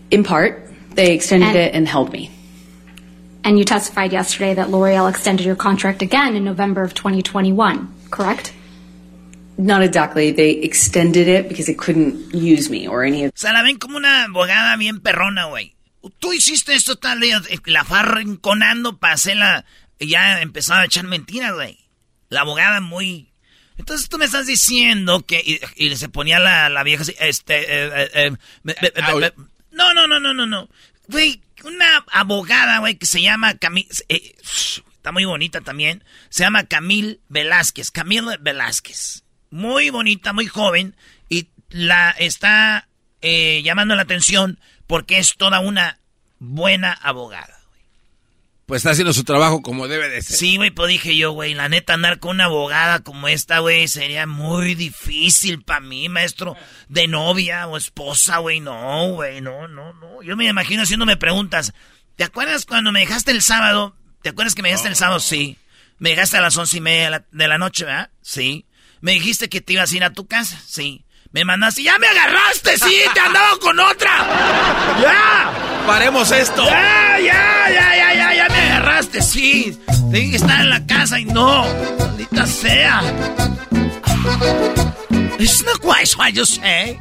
In 0.10 0.24
part, 0.24 0.72
they 0.96 1.13
extended 1.13 1.50
And- 1.50 1.57
it 1.57 1.74
and 1.75 1.88
held 1.88 2.12
me. 2.12 2.31
And 3.43 3.60
you 3.60 3.65
testified 3.65 4.12
yesterday 4.13 4.55
that 4.55 4.72
L'Oreal 4.72 5.07
extended 5.10 5.46
your 5.46 5.55
contract 5.55 6.01
again 6.01 6.36
in 6.36 6.43
November 6.43 6.81
of 6.84 6.93
2021, 6.96 7.88
correct? 8.10 8.51
Not 9.58 9.82
exactly. 9.82 10.32
They 10.32 10.52
extended 10.64 11.28
it 11.28 11.48
because 11.50 11.66
they 11.66 11.76
couldn't 11.76 12.32
use 12.34 12.70
me 12.70 12.88
or 12.88 13.04
any 13.04 13.26
of. 13.26 13.32
O 13.34 13.38
sea, 13.38 13.54
la 13.54 13.64
ven 13.64 13.78
como 13.78 13.98
una 13.98 14.26
abogada 14.26 14.76
bien 14.78 15.00
perrona, 15.02 15.46
güey. 15.46 15.76
Tú 16.20 16.32
hiciste 16.34 16.74
esto 16.74 16.96
tal 16.98 17.20
día, 17.20 17.42
eh, 17.50 17.58
la 17.66 17.84
fue 17.84 18.00
arrinconando 18.00 18.98
para 19.00 19.16
hacerla... 19.16 19.66
y 20.00 20.08
Ya 20.10 20.42
empezaba 20.42 20.82
a 20.82 20.86
echar 20.86 21.06
mentiras, 21.06 21.54
güey. 21.54 21.78
La 22.30 22.42
abogada 22.42 22.80
muy... 22.82 23.32
Entonces 23.78 24.08
tú 24.10 24.18
me 24.18 24.26
estás 24.26 24.46
diciendo 24.48 25.26
que... 25.26 25.42
Y, 25.44 25.60
y 25.76 25.96
se 25.96 26.08
ponía 26.10 26.40
la, 26.40 26.70
la 26.70 26.84
vieja 26.84 27.02
así, 27.04 27.16
este... 27.20 27.56
eh, 27.62 27.92
eh, 27.96 28.10
eh, 28.14 28.32
me- 28.64 28.76
me- 28.82 28.92
me- 28.96 29.02
me- 29.20 29.34
no, 29.72 29.94
no, 29.94 30.08
no, 30.08 30.20
no, 30.20 30.34
no, 30.34 30.46
no. 30.46 30.70
Güey, 31.10 31.42
una 31.64 32.06
abogada, 32.12 32.80
güey, 32.80 32.96
que 32.96 33.06
se 33.08 33.22
llama 33.22 33.56
Camil... 33.58 33.88
eh, 34.10 34.36
está 34.42 35.12
muy 35.12 35.26
bonita 35.26 35.62
también. 35.62 36.04
Se 36.30 36.44
llama 36.44 36.66
Camil 36.66 37.22
Velázquez. 37.28 37.92
Camila 37.92 38.38
Velázquez. 38.40 39.24
Muy 39.50 39.89
bonita, 39.89 40.34
muy 40.34 40.48
joven. 40.48 40.96
Y 41.30 41.50
la 41.70 42.12
está 42.12 42.88
eh, 43.22 43.62
llamando 43.63 43.96
la 43.96 44.04
atención 44.04 44.60
porque 44.88 45.20
es 45.20 45.36
toda 45.38 45.60
una 45.60 46.00
buena 46.39 46.94
abogada. 46.94 47.58
Pues 48.68 48.82
está 48.82 48.92
haciendo 48.92 49.13
su 49.13 49.24
trabajo 49.24 49.62
como 49.62 49.88
debe 49.88 50.10
de 50.10 50.22
ser. 50.22 50.36
Sí, 50.36 50.58
güey, 50.58 50.72
pues 50.72 50.89
dije 50.89 51.16
yo, 51.16 51.32
güey, 51.32 51.54
la 51.54 51.70
neta 51.70 51.94
andar 51.94 52.20
con 52.20 52.32
una 52.32 52.46
abogada 52.46 53.00
como 53.00 53.30
esta, 53.30 53.60
güey, 53.60 53.88
sería 53.88 54.27
muy 54.27 54.75
difícil 54.75 55.63
para 55.63 55.80
mí, 55.80 56.10
maestro, 56.10 56.58
de 56.89 57.08
novia 57.08 57.66
o 57.68 57.77
esposa, 57.77 58.39
güey, 58.39 58.60
no, 58.60 59.13
güey, 59.13 59.39
no, 59.39 59.70
no, 59.70 59.94
no. 59.94 60.22
Yo 60.22 60.36
me 60.36 60.46
imagino 60.48 60.84
haciéndome 60.84 61.16
preguntas. 61.16 61.74
¿Te 62.18 62.25
acuerdas 62.25 62.66
cuando 62.66 62.92
me 62.92 63.00
dejaste 63.00 63.32
el 63.32 63.42
sábado? 63.42 63.96
¿Te 64.22 64.30
acuerdas 64.30 64.54
que 64.54 64.63
me 64.63 64.68
dejaste 64.68 64.89
el 64.89 64.98
sábado? 64.98 65.22
Sí. 65.22 65.58
Me 66.00 66.10
dejaste 66.10 66.36
a 66.36 66.42
las 66.42 66.58
once 66.58 66.75
y 66.75 66.82
media 66.82 67.04
de 67.06 67.10
la, 67.10 67.25
de 67.32 67.48
la 67.48 67.58
noche, 67.58 67.86
¿verdad? 67.86 68.10
Sí. 68.22 68.66
Me 69.01 69.13
dijiste 69.13 69.50
que 69.50 69.62
te 69.62 69.74
ibas 69.74 69.92
a 69.92 69.96
ir 69.96 70.04
a 70.04 70.13
tu 70.13 70.27
casa, 70.27 70.62
sí. 70.66 71.04
Me 71.32 71.44
mandaste, 71.44 71.84
ya 71.84 72.00
me 72.00 72.08
agarraste, 72.08 72.77
sí, 72.77 72.96
te 73.13 73.20
andaba 73.20 73.58
con 73.60 73.80
otra. 73.80 74.98
¡Ya! 75.01 75.84
Paremos 75.86 76.32
esto. 76.32 76.66
¡Ya, 76.66 77.20
ya, 77.20 77.70
ya, 77.70 77.96
ya, 77.96 78.13
ya, 78.13 78.34
ya 78.34 78.50
me 78.50 78.60
agarraste! 78.60 79.22
Sí, 79.22 79.77
te 80.10 80.18
dije 80.18 80.32
que 80.32 80.38
estar 80.38 80.62
en 80.62 80.70
la 80.70 80.86
casa 80.88 81.20
y 81.20 81.25
no. 81.25 81.66
Maldita 82.00 82.46
sea. 82.48 83.01
It's 85.38 85.63
not 85.63 85.80
quite 85.80 86.16
what 86.18 86.32
you 86.34 86.46
say. 86.46 86.98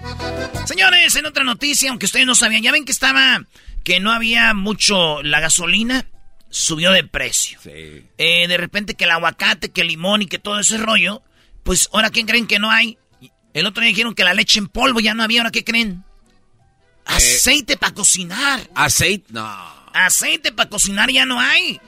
Señores, 0.66 1.14
en 1.16 1.26
otra 1.26 1.44
noticia, 1.44 1.90
aunque 1.90 2.06
ustedes 2.06 2.26
no 2.26 2.34
sabían, 2.34 2.62
ya 2.62 2.72
ven 2.72 2.84
que 2.84 2.92
estaba, 2.92 3.42
que 3.84 4.00
no 4.00 4.12
había 4.12 4.52
mucho, 4.52 5.22
la 5.22 5.40
gasolina 5.40 6.06
subió 6.50 6.90
de 6.90 7.04
precio. 7.04 7.58
Sí. 7.62 8.04
Eh, 8.18 8.46
de 8.48 8.56
repente 8.56 8.94
que 8.94 9.04
el 9.04 9.12
aguacate, 9.12 9.70
que 9.70 9.82
el 9.82 9.88
limón 9.88 10.22
y 10.22 10.26
que 10.26 10.38
todo 10.38 10.58
ese 10.58 10.76
rollo, 10.78 11.22
pues 11.66 11.90
ahora 11.92 12.08
¿quién 12.08 12.26
creen 12.26 12.46
que 12.46 12.58
no 12.58 12.70
hay? 12.70 12.96
El 13.52 13.66
otro 13.66 13.82
día 13.82 13.90
dijeron 13.90 14.14
que 14.14 14.24
la 14.24 14.32
leche 14.32 14.58
en 14.58 14.68
polvo 14.68 15.00
ya 15.00 15.12
no 15.12 15.22
había, 15.22 15.40
¿ahora 15.42 15.50
qué 15.50 15.64
creen? 15.64 16.02
Aceite 17.04 17.76
para 17.76 17.92
cocinar. 17.94 18.60
Aceite, 18.74 19.26
no. 19.32 19.46
Aceite 19.92 20.52
para 20.52 20.68
cocinar 20.70 21.10
ya 21.10 21.24
no 21.26 21.40
hay. 21.40 21.80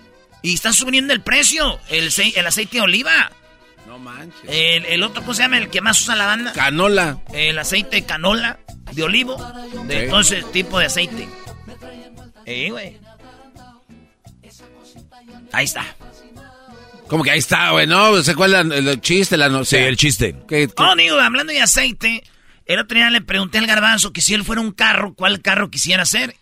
Y 0.43 0.55
está 0.55 0.73
subiendo 0.73 1.13
el 1.13 1.21
precio. 1.21 1.81
El, 1.89 2.11
el 2.37 2.47
aceite 2.47 2.77
de 2.79 2.83
oliva. 2.83 3.33
No 3.87 3.99
manches. 3.99 4.41
El, 4.49 4.85
el 4.87 5.03
otro, 5.03 5.23
¿cómo 5.23 5.35
se 5.35 5.43
llama? 5.43 5.59
El 5.59 5.71
que 5.71 5.81
más 5.81 6.01
usa 6.01 6.15
la 6.17 6.27
banda. 6.27 6.53
Canola. 6.53 7.21
El 7.33 7.59
aceite 7.59 7.97
de 7.97 8.05
canola, 8.07 8.61
de 8.93 9.03
olivo, 9.03 9.37
de 9.87 10.05
Sí. 10.05 10.11
todo 10.11 10.21
ese 10.21 10.43
tipo 10.45 10.79
de 10.79 10.87
aceite. 10.87 11.29
Eh, 12.47 12.71
güey. 12.71 12.99
Ahí 15.53 15.65
está. 15.65 15.85
Como 17.09 17.25
que 17.25 17.31
ahí 17.31 17.39
está, 17.39 17.71
güey, 17.71 17.87
¿no? 17.87 18.23
¿Se 18.23 18.33
acuerdan 18.33 18.71
el 18.73 19.01
chiste? 19.01 19.37
La 19.37 19.49
no, 19.49 19.65
Sí, 19.65 19.77
el 19.77 19.97
chiste. 19.97 20.37
¿Qué- 20.49 20.69
qué- 20.69 20.73
Oh, 20.77 20.95
digo, 20.97 21.19
hablando 21.19 21.53
de 21.53 21.63
aceite, 21.63 22.23
el 22.67 22.79
otro 22.81 22.97
día 22.99 23.11
le 23.11 23.21
pregunté 23.23 23.59
al 23.59 23.67
garbanzo 23.67 24.13
que 24.13 24.21
si 24.21 24.35
él 24.35 24.45
fuera 24.45 24.61
un 24.61 24.73
carro, 24.73 25.15
¿cuál 25.15 25.41
carro 25.41 25.71
quisiera 25.71 26.05
ser? 26.05 26.37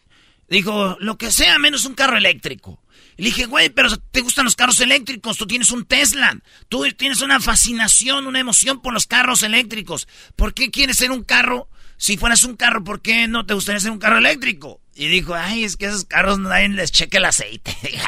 Dijo, 0.49 0.97
lo 1.01 1.19
que 1.19 1.31
sea, 1.31 1.59
menos 1.59 1.85
un 1.85 1.95
carro 1.95 2.17
eléctrico. 2.17 2.83
Y 3.17 3.23
le 3.23 3.29
dije, 3.31 3.47
güey, 3.47 3.71
pero 3.71 3.97
te 3.97 4.21
gustan 4.21 4.45
los 4.45 4.57
carros 4.57 4.81
eléctricos, 4.81 5.37
tú 5.39 5.47
tienes 5.47 5.71
un 5.71 5.87
Tesla, 5.87 6.37
tú 6.69 6.85
tienes 6.97 7.23
una 7.23 7.41
fascinación, 7.41 8.27
una 8.27 8.41
emoción 8.41 8.83
por 8.83 8.93
los 8.93 9.07
carros 9.07 9.43
eléctricos. 9.43 10.07
¿Por 10.37 10.53
qué 10.53 10.71
quieres 10.71 10.97
ser 10.99 11.11
un 11.11 11.25
carro? 11.25 11.69
Si 11.97 12.17
fueras 12.19 12.45
un 12.45 12.57
carro, 12.57 12.85
¿por 12.85 13.01
qué 13.01 13.27
no 13.27 13.47
te 13.47 13.55
gustaría 13.55 13.81
ser 13.81 13.91
un 13.91 13.99
carro 13.99 14.19
eléctrico? 14.19 14.81
Y 14.99 15.09
dijo, 15.09 15.35
ay, 15.35 15.65
es 15.65 15.77
que 15.77 15.87
esos 15.87 16.05
carros 16.07 16.39
nadie 16.39 16.69
les 16.71 16.91
cheque 16.91 17.19
el 17.19 17.25
aceite. 17.27 17.77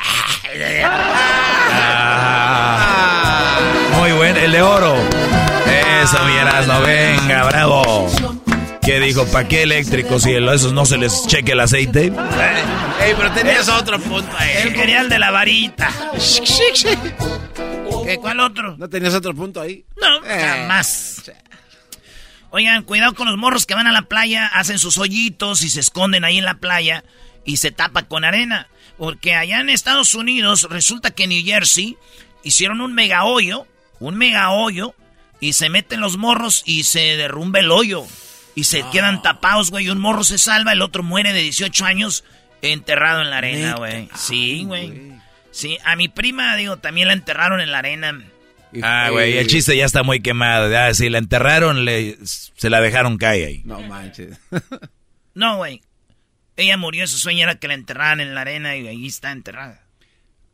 Ah, 2.50 3.59
muy 3.99 4.12
buen, 4.12 4.37
el 4.37 4.52
de 4.52 4.62
oro. 4.62 4.97
Eso, 6.02 6.25
mi 6.25 6.33
Erasmo, 6.37 6.80
venga, 6.80 7.45
bravo. 7.45 8.07
¿Qué 8.83 8.99
dijo? 9.00 9.26
¿Para 9.26 9.47
qué 9.47 9.62
eléctricos 9.64 10.23
si 10.23 10.35
a 10.35 10.52
esos 10.54 10.73
no 10.73 10.87
se 10.87 10.97
les 10.97 11.26
cheque 11.26 11.52
el 11.52 11.61
aceite? 11.61 12.04
Ey, 12.07 13.14
pero 13.16 13.30
tenías 13.33 13.68
otro 13.68 13.99
punto 14.00 14.30
ahí. 14.38 14.50
El 14.64 15.09
de 15.09 15.18
la 15.18 15.30
varita. 15.30 15.90
¿Qué, 18.04 18.16
¿Cuál 18.18 18.40
otro? 18.40 18.76
¿No 18.78 18.88
tenías 18.88 19.14
otro 19.14 19.35
punto 19.35 19.61
ahí? 19.61 19.85
No, 20.00 20.25
Eh. 20.26 20.40
jamás. 20.40 21.30
Oigan, 22.50 22.83
cuidado 22.83 23.14
con 23.14 23.28
los 23.28 23.37
morros 23.37 23.67
que 23.67 23.75
van 23.75 23.87
a 23.87 23.93
la 23.93 24.02
playa, 24.02 24.47
hacen 24.47 24.78
sus 24.78 24.99
hoyitos 24.99 25.62
y 25.62 25.69
se 25.69 25.81
esconden 25.81 26.25
ahí 26.25 26.38
en 26.38 26.45
la 26.45 26.55
playa 26.55 27.05
y 27.45 27.59
se 27.59 27.71
tapa 27.71 28.05
con 28.05 28.25
arena. 28.25 28.69
Porque 28.97 29.35
allá 29.35 29.61
en 29.61 29.71
Estados 29.71 30.14
Unidos 30.14 30.67
resulta 30.71 31.11
que 31.11 31.25
en 31.25 31.31
New 31.31 31.45
Jersey 31.45 31.97
hicieron 32.43 32.81
un 32.81 32.95
mega 32.95 33.25
hoyo, 33.25 33.67
un 34.00 34.17
mega 34.17 34.50
hoyo, 34.50 34.95
y 35.40 35.52
se 35.52 35.69
meten 35.69 36.00
los 36.00 36.17
morros 36.17 36.62
y 36.67 36.85
se 36.85 37.17
derrumba 37.17 37.61
el 37.61 37.71
hoyo. 37.71 38.05
Y 38.55 38.64
se 38.64 38.83
quedan 38.90 39.23
tapados, 39.23 39.71
güey. 39.71 39.88
Un 39.88 40.00
morro 40.00 40.25
se 40.25 40.37
salva, 40.37 40.73
el 40.73 40.83
otro 40.83 41.05
muere 41.05 41.33
de 41.33 41.43
18 41.43 41.85
años 41.85 42.25
enterrado 42.61 43.23
en 43.23 43.31
la 43.31 43.38
arena, 43.38 43.75
güey. 43.76 44.09
Sí, 44.17 44.64
güey. 44.64 45.12
Sí, 45.52 45.78
a 45.85 45.95
mi 45.97 46.09
prima, 46.09 46.57
digo, 46.57 46.78
también 46.78 47.09
la 47.09 47.14
enterraron 47.14 47.61
en 47.61 47.71
la 47.71 47.78
arena. 47.78 48.21
Ah, 48.83 49.09
güey, 49.11 49.39
el 49.39 49.47
chiste 49.47 49.77
ya 49.77 49.85
está 49.85 50.03
muy 50.03 50.21
quemado. 50.21 50.71
Ya, 50.71 50.93
si 50.95 51.09
la 51.09 51.19
enterraron, 51.19 51.85
le, 51.85 52.19
se 52.25 52.71
la 52.71 52.81
dejaron 52.81 53.19
caer 53.19 53.47
ahí. 53.49 53.63
No 53.65 53.81
manches. 53.83 54.39
No, 55.35 55.59
güey. 55.59 55.83
Ella 56.57 56.77
murió, 56.77 57.07
su 57.07 57.17
sueño 57.17 57.45
era 57.45 57.55
que 57.55 57.69
la 57.69 57.75
enterraran 57.75 58.19
en 58.19 58.35
la 58.35 58.41
arena 58.41 58.75
y 58.75 58.89
ahí 58.89 59.07
está 59.07 59.31
enterrada. 59.31 59.85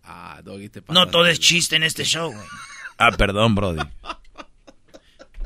Ah, 0.02 0.42
Doggy, 0.44 0.68
te 0.68 0.82
No 0.88 1.08
todo 1.08 1.26
es 1.26 1.40
chiste 1.40 1.76
en 1.76 1.84
este 1.84 2.04
show, 2.04 2.30
güey. 2.30 2.46
Ah, 2.98 3.10
perdón, 3.10 3.54
Brody. 3.54 3.82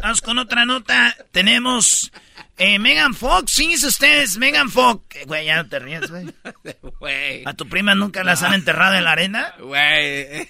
Vamos 0.02 0.20
con 0.20 0.38
otra 0.38 0.66
nota. 0.66 1.16
Tenemos 1.30 2.12
eh, 2.58 2.78
Megan 2.78 3.14
Fox. 3.14 3.54
Fíjense 3.54 3.86
ustedes, 3.86 4.36
Megan 4.36 4.70
Fox. 4.70 5.16
Eh, 5.16 5.24
Güey, 5.24 5.46
ya 5.46 5.56
no 5.56 5.68
te 5.68 5.78
ríes, 5.78 6.10
güey. 6.10 6.26
Güey. 7.00 7.42
¿A 7.46 7.54
tu 7.54 7.68
prima 7.68 7.94
nunca 7.94 8.24
las 8.24 8.42
han 8.42 8.54
enterrado 8.54 8.96
en 8.96 9.04
la 9.04 9.12
arena? 9.12 9.54
Güey. 9.60 10.48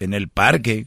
En 0.00 0.14
el 0.14 0.28
parque. 0.28 0.86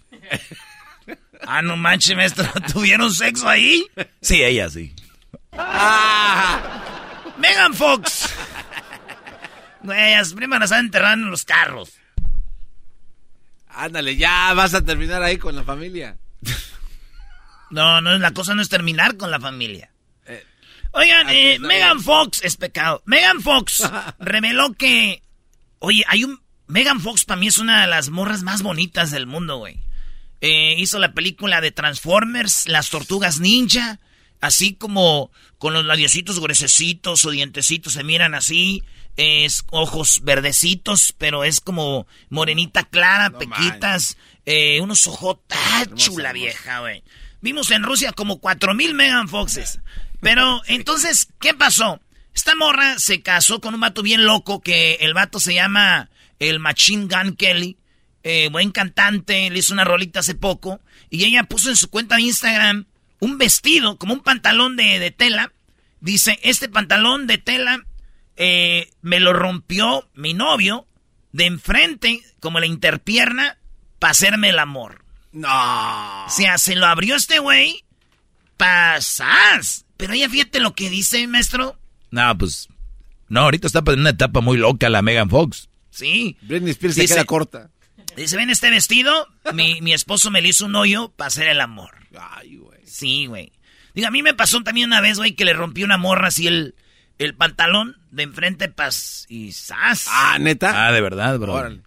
Ah, 1.45 1.61
no 1.61 1.75
manches, 1.75 2.15
maestro. 2.15 2.47
¿Tuvieron 2.73 3.13
sexo 3.13 3.49
ahí? 3.49 3.85
Sí, 4.21 4.43
ella 4.43 4.69
sí. 4.69 4.93
Megan 7.37 7.73
Fox. 7.73 8.29
Güey, 9.83 10.13
a 10.13 10.23
su 10.23 10.35
prima 10.35 10.59
las 10.59 10.71
han 10.71 10.85
enterrado 10.85 11.13
en 11.15 11.31
los 11.31 11.43
carros. 11.43 11.93
Ándale, 13.67 14.15
ya 14.15 14.53
vas 14.53 14.73
a 14.73 14.83
terminar 14.83 15.23
ahí 15.23 15.37
con 15.37 15.55
la 15.55 15.63
familia. 15.63 16.17
No, 17.71 18.01
no, 18.01 18.17
la 18.17 18.31
cosa 18.31 18.53
no 18.53 18.61
es 18.61 18.69
terminar 18.69 19.17
con 19.17 19.31
la 19.31 19.39
familia. 19.39 19.91
Eh, 20.25 20.45
Oigan, 20.91 21.29
eh, 21.29 21.57
Megan. 21.59 22.01
Fox 22.01 22.41
es 22.43 22.57
pecado. 22.57 23.01
Megan 23.05 23.41
Fox 23.41 23.89
reveló 24.19 24.73
que, 24.73 25.23
oye, 25.79 26.03
hay 26.07 26.25
un 26.25 26.41
Megan 26.67 27.01
Fox 27.01 27.25
para 27.25 27.39
mí 27.39 27.47
es 27.47 27.57
una 27.57 27.81
de 27.81 27.87
las 27.87 28.09
morras 28.09 28.43
más 28.43 28.61
bonitas 28.61 29.11
del 29.11 29.25
mundo, 29.25 29.57
güey. 29.57 29.79
Eh, 30.41 30.75
hizo 30.77 30.99
la 30.99 31.13
película 31.13 31.61
de 31.61 31.71
Transformers, 31.71 32.67
las 32.67 32.89
Tortugas 32.89 33.39
Ninja, 33.39 33.99
así 34.39 34.73
como 34.73 35.31
con 35.57 35.73
los 35.73 35.85
labiositos 35.85 36.39
gruesecitos 36.39 37.23
o 37.25 37.29
dientecitos 37.29 37.93
se 37.93 38.03
miran 38.03 38.33
así, 38.33 38.83
es 39.17 39.63
ojos 39.69 40.21
verdecitos, 40.23 41.13
pero 41.17 41.43
es 41.43 41.61
como 41.61 42.07
morenita 42.29 42.83
clara, 42.83 43.29
pequitas, 43.37 44.17
eh, 44.45 44.81
unos 44.81 45.05
ojos 45.07 45.37
chula 45.95 46.33
vieja, 46.33 46.79
güey. 46.79 47.03
Vimos 47.41 47.71
en 47.71 47.83
Rusia 47.83 48.11
como 48.13 48.39
4000 48.39 48.93
Megan 48.93 49.27
Foxes. 49.27 49.79
Pero 50.21 50.61
entonces, 50.67 51.27
¿qué 51.39 51.55
pasó? 51.55 51.99
Esta 52.33 52.55
morra 52.55 52.99
se 52.99 53.21
casó 53.21 53.59
con 53.59 53.73
un 53.73 53.81
vato 53.81 54.03
bien 54.03 54.25
loco 54.25 54.61
que 54.61 54.93
el 55.01 55.13
vato 55.15 55.39
se 55.39 55.55
llama 55.55 56.09
el 56.39 56.59
Machine 56.59 57.07
Gun 57.07 57.35
Kelly. 57.35 57.77
Eh, 58.23 58.49
buen 58.51 58.71
cantante, 58.71 59.49
le 59.49 59.59
hizo 59.59 59.73
una 59.73 59.83
rolita 59.83 60.19
hace 60.19 60.35
poco. 60.35 60.81
Y 61.09 61.25
ella 61.25 61.43
puso 61.43 61.69
en 61.69 61.75
su 61.75 61.89
cuenta 61.89 62.15
de 62.15 62.23
Instagram 62.23 62.85
un 63.19 63.37
vestido, 63.37 63.97
como 63.97 64.13
un 64.13 64.21
pantalón 64.21 64.75
de, 64.75 64.99
de 64.99 65.11
tela. 65.11 65.51
Dice, 65.99 66.39
este 66.43 66.69
pantalón 66.69 67.27
de 67.27 67.37
tela 67.37 67.85
eh, 68.35 68.89
me 69.01 69.19
lo 69.19 69.33
rompió 69.33 70.09
mi 70.15 70.33
novio 70.33 70.87
de 71.31 71.45
enfrente, 71.45 72.21
como 72.39 72.59
la 72.59 72.65
interpierna, 72.65 73.57
para 73.99 74.11
hacerme 74.11 74.49
el 74.49 74.59
amor. 74.59 75.05
No. 75.31 76.25
O 76.25 76.29
sea, 76.29 76.57
se 76.57 76.75
lo 76.75 76.85
abrió 76.87 77.15
este 77.15 77.39
güey, 77.39 77.83
pasas. 78.57 79.85
Pero 79.97 80.13
ella 80.13 80.29
fíjate 80.29 80.59
lo 80.59 80.73
que 80.73 80.89
dice, 80.89 81.27
maestro. 81.27 81.77
No, 82.09 82.37
pues. 82.37 82.67
No, 83.29 83.41
ahorita 83.41 83.67
está 83.67 83.81
en 83.87 84.01
una 84.01 84.09
etapa 84.09 84.41
muy 84.41 84.57
loca 84.57 84.89
la 84.89 85.01
Megan 85.01 85.29
Fox. 85.29 85.69
Sí. 85.89 86.37
Britney 86.41 86.71
Spears 86.71 86.95
se 86.95 87.05
queda 87.05 87.25
corta. 87.25 87.70
Dice, 88.15 88.37
ven 88.37 88.49
este 88.49 88.69
vestido, 88.69 89.27
mi, 89.53 89.81
mi 89.81 89.93
esposo 89.93 90.31
me 90.31 90.41
le 90.41 90.49
hizo 90.49 90.65
un 90.65 90.75
hoyo 90.75 91.09
para 91.09 91.27
hacer 91.27 91.47
el 91.47 91.61
amor. 91.61 91.95
Ay, 92.19 92.57
güey. 92.57 92.79
Sí, 92.85 93.25
güey. 93.25 93.51
Digo, 93.93 94.07
a 94.07 94.11
mí 94.11 94.21
me 94.23 94.33
pasó 94.33 94.61
también 94.61 94.87
una 94.87 95.01
vez, 95.01 95.17
güey, 95.17 95.33
que 95.33 95.45
le 95.45 95.53
rompí 95.53 95.83
una 95.83 95.97
morra 95.97 96.27
así 96.27 96.47
el, 96.47 96.75
el 97.19 97.35
pantalón 97.35 97.97
de 98.11 98.23
enfrente, 98.23 98.67
pas, 98.69 99.25
y 99.29 99.51
¡zas! 99.53 100.07
Ah, 100.09 100.37
neta. 100.39 100.87
Ah, 100.87 100.91
de 100.91 101.01
verdad, 101.01 101.37
bro. 101.39 101.53
Órale. 101.53 101.81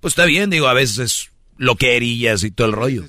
Pues 0.00 0.12
está 0.12 0.24
bien, 0.24 0.50
digo, 0.50 0.66
a 0.68 0.74
veces 0.74 0.98
es 0.98 1.30
loquerillas 1.56 2.42
y 2.42 2.50
todo 2.50 2.66
el 2.66 2.72
rollo. 2.72 3.04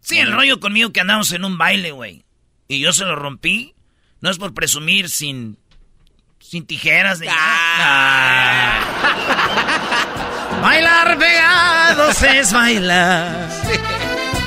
Sí, 0.00 0.18
el 0.18 0.32
rollo 0.32 0.58
conmigo 0.58 0.92
que 0.92 1.00
andamos 1.00 1.30
en 1.32 1.44
un 1.44 1.56
baile, 1.56 1.92
güey. 1.92 2.24
Y 2.66 2.80
yo 2.80 2.92
se 2.92 3.04
lo 3.04 3.14
rompí. 3.14 3.74
No 4.20 4.30
es 4.30 4.38
por 4.38 4.54
presumir 4.54 5.08
sin. 5.08 5.58
sin 6.40 6.66
tijeras 6.66 7.18
de 7.20 7.28
Bailar 10.62 11.18
pegados 11.18 12.22
es 12.22 12.52
bailar. 12.52 13.48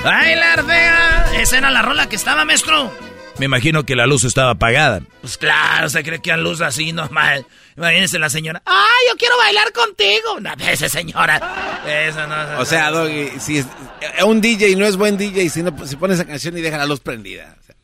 Bailar 0.02 0.66
pegados. 0.66 1.34
Esa 1.36 1.58
era 1.58 1.70
la 1.70 1.82
rola 1.82 2.08
que 2.08 2.16
estaba, 2.16 2.46
maestro. 2.46 2.90
Me 3.38 3.48
imagino 3.48 3.84
que 3.84 3.98
la 3.98 4.08
luz 4.08 4.24
estaba 4.24 4.52
apagada. 4.52 5.02
Pues 5.20 5.38
claro, 5.38 5.90
se 5.90 6.06
cree 6.06 6.22
que 6.22 6.32
a 6.32 6.38
luz 6.38 6.62
así 6.62 6.94
normal. 6.94 7.46
Imagínense 7.76 8.18
la 8.18 8.30
señora. 8.30 8.62
¡Ay, 8.66 9.10
yo 9.10 9.18
quiero 9.18 9.38
bailar 9.38 9.74
contigo! 9.74 10.40
No, 10.40 10.54
esa 10.72 10.88
señora. 10.88 11.84
Eso 11.86 12.26
no. 12.28 12.44
eso 12.44 12.62
O 12.62 12.66
sea, 12.66 12.92
no. 12.92 13.00
Doggy, 13.00 13.32
si 13.42 13.58
es, 13.58 13.66
eh, 14.00 14.24
un 14.24 14.40
DJ 14.40 14.78
no 14.78 14.86
es 14.86 14.96
buen 14.96 15.18
DJ 15.18 15.50
si, 15.50 15.64
no, 15.64 15.86
si 15.86 15.98
pone 15.98 16.14
esa 16.14 16.24
canción 16.24 16.58
y 16.58 16.62
deja 16.62 16.78
la 16.78 16.86
luz 16.86 17.02
prendida. 17.02 17.58
O 17.60 17.64
sea, 17.66 17.76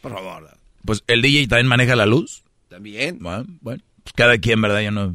por 0.00 0.14
favor. 0.14 0.50
Pues 0.84 1.04
el 1.06 1.22
DJ 1.22 1.46
también 1.46 1.68
maneja 1.68 1.94
la 1.94 2.06
luz. 2.06 2.42
También. 2.68 3.18
Bueno, 3.20 3.44
bueno, 3.60 3.84
pues 4.02 4.12
cada 4.14 4.36
quien, 4.38 4.60
¿verdad? 4.60 4.80
Yo 4.80 4.90
no. 4.90 5.14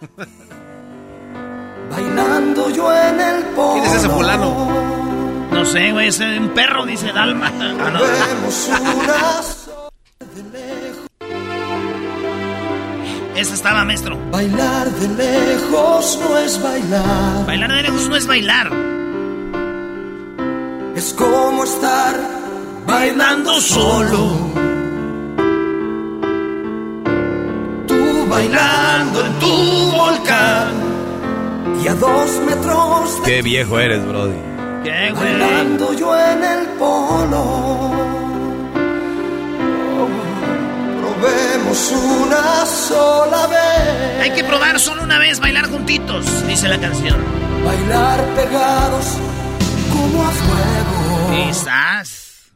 Bailando 1.92 2.70
yo 2.70 2.90
en 2.90 3.20
el 3.20 3.44
polo. 3.54 3.72
¿Quién 3.74 3.84
es 3.84 3.94
ese 3.98 4.08
fulano? 4.08 4.66
No 5.52 5.64
sé, 5.66 5.92
güey, 5.92 6.08
es 6.08 6.18
un 6.20 6.48
perro, 6.54 6.86
dice 6.86 7.12
Dalma. 7.12 7.52
Ah, 7.60 7.90
no. 7.90 8.00
Esa 13.36 13.54
estaba, 13.54 13.84
maestro. 13.84 14.18
Bailar 14.30 14.90
de 14.90 15.08
lejos 15.08 16.18
no 16.22 16.38
es 16.38 16.62
bailar. 16.62 17.46
Bailar 17.46 17.72
de 17.72 17.82
lejos 17.82 18.08
no 18.08 18.16
es 18.16 18.26
bailar. 18.26 18.70
Es 20.94 21.12
como 21.12 21.64
estar 21.64 22.14
bailando 22.86 23.60
solo. 23.60 24.30
Tú 27.86 28.26
bailando 28.28 29.26
en 29.26 29.38
tu 29.40 29.96
volcán. 29.96 30.91
Y 31.80 31.88
a 31.88 31.94
dos 31.94 32.30
metros 32.46 33.22
de 33.24 33.30
Qué 33.30 33.42
viejo 33.42 33.78
eres, 33.78 34.04
Brody. 34.06 34.34
¿Qué, 34.84 35.10
güey? 35.12 35.38
bailando 35.38 35.92
yo 35.94 36.18
en 36.18 36.44
el 36.44 36.66
polo. 36.78 37.90
Probemos 41.00 41.92
una 41.92 42.66
sola 42.66 43.46
vez. 43.46 44.20
Hay 44.22 44.30
que 44.32 44.44
probar 44.44 44.78
solo 44.80 45.02
una 45.02 45.18
vez 45.18 45.40
bailar 45.40 45.70
juntitos, 45.70 46.46
dice 46.46 46.68
la 46.68 46.80
canción. 46.80 47.18
Bailar 47.64 48.24
pegados 48.34 49.06
como 49.92 50.22
a 50.24 50.30
fuego. 50.30 51.48
Quizás. 51.48 52.52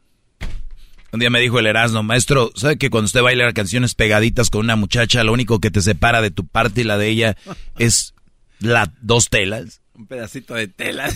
Un 1.13 1.21
día 1.21 1.29
me 1.29 1.39
dijo 1.39 1.57
el 1.59 1.67
Erasmo, 1.67 2.03
maestro, 2.03 2.51
¿sabe 2.55 2.77
que 2.77 2.89
cuando 2.89 3.05
usted 3.05 3.21
baila 3.21 3.51
canciones 3.53 3.95
pegaditas 3.95 4.49
con 4.49 4.61
una 4.61 4.75
muchacha, 4.75 5.23
lo 5.23 5.31
único 5.31 5.59
que 5.59 5.71
te 5.71 5.81
separa 5.81 6.21
de 6.21 6.31
tu 6.31 6.45
parte 6.45 6.81
y 6.81 6.83
la 6.83 6.97
de 6.97 7.07
ella 7.07 7.37
es 7.79 8.13
las 8.59 8.89
dos 9.01 9.29
telas? 9.29 9.81
Un 9.93 10.07
pedacito 10.07 10.53
de 10.55 10.67
tela. 10.67 11.09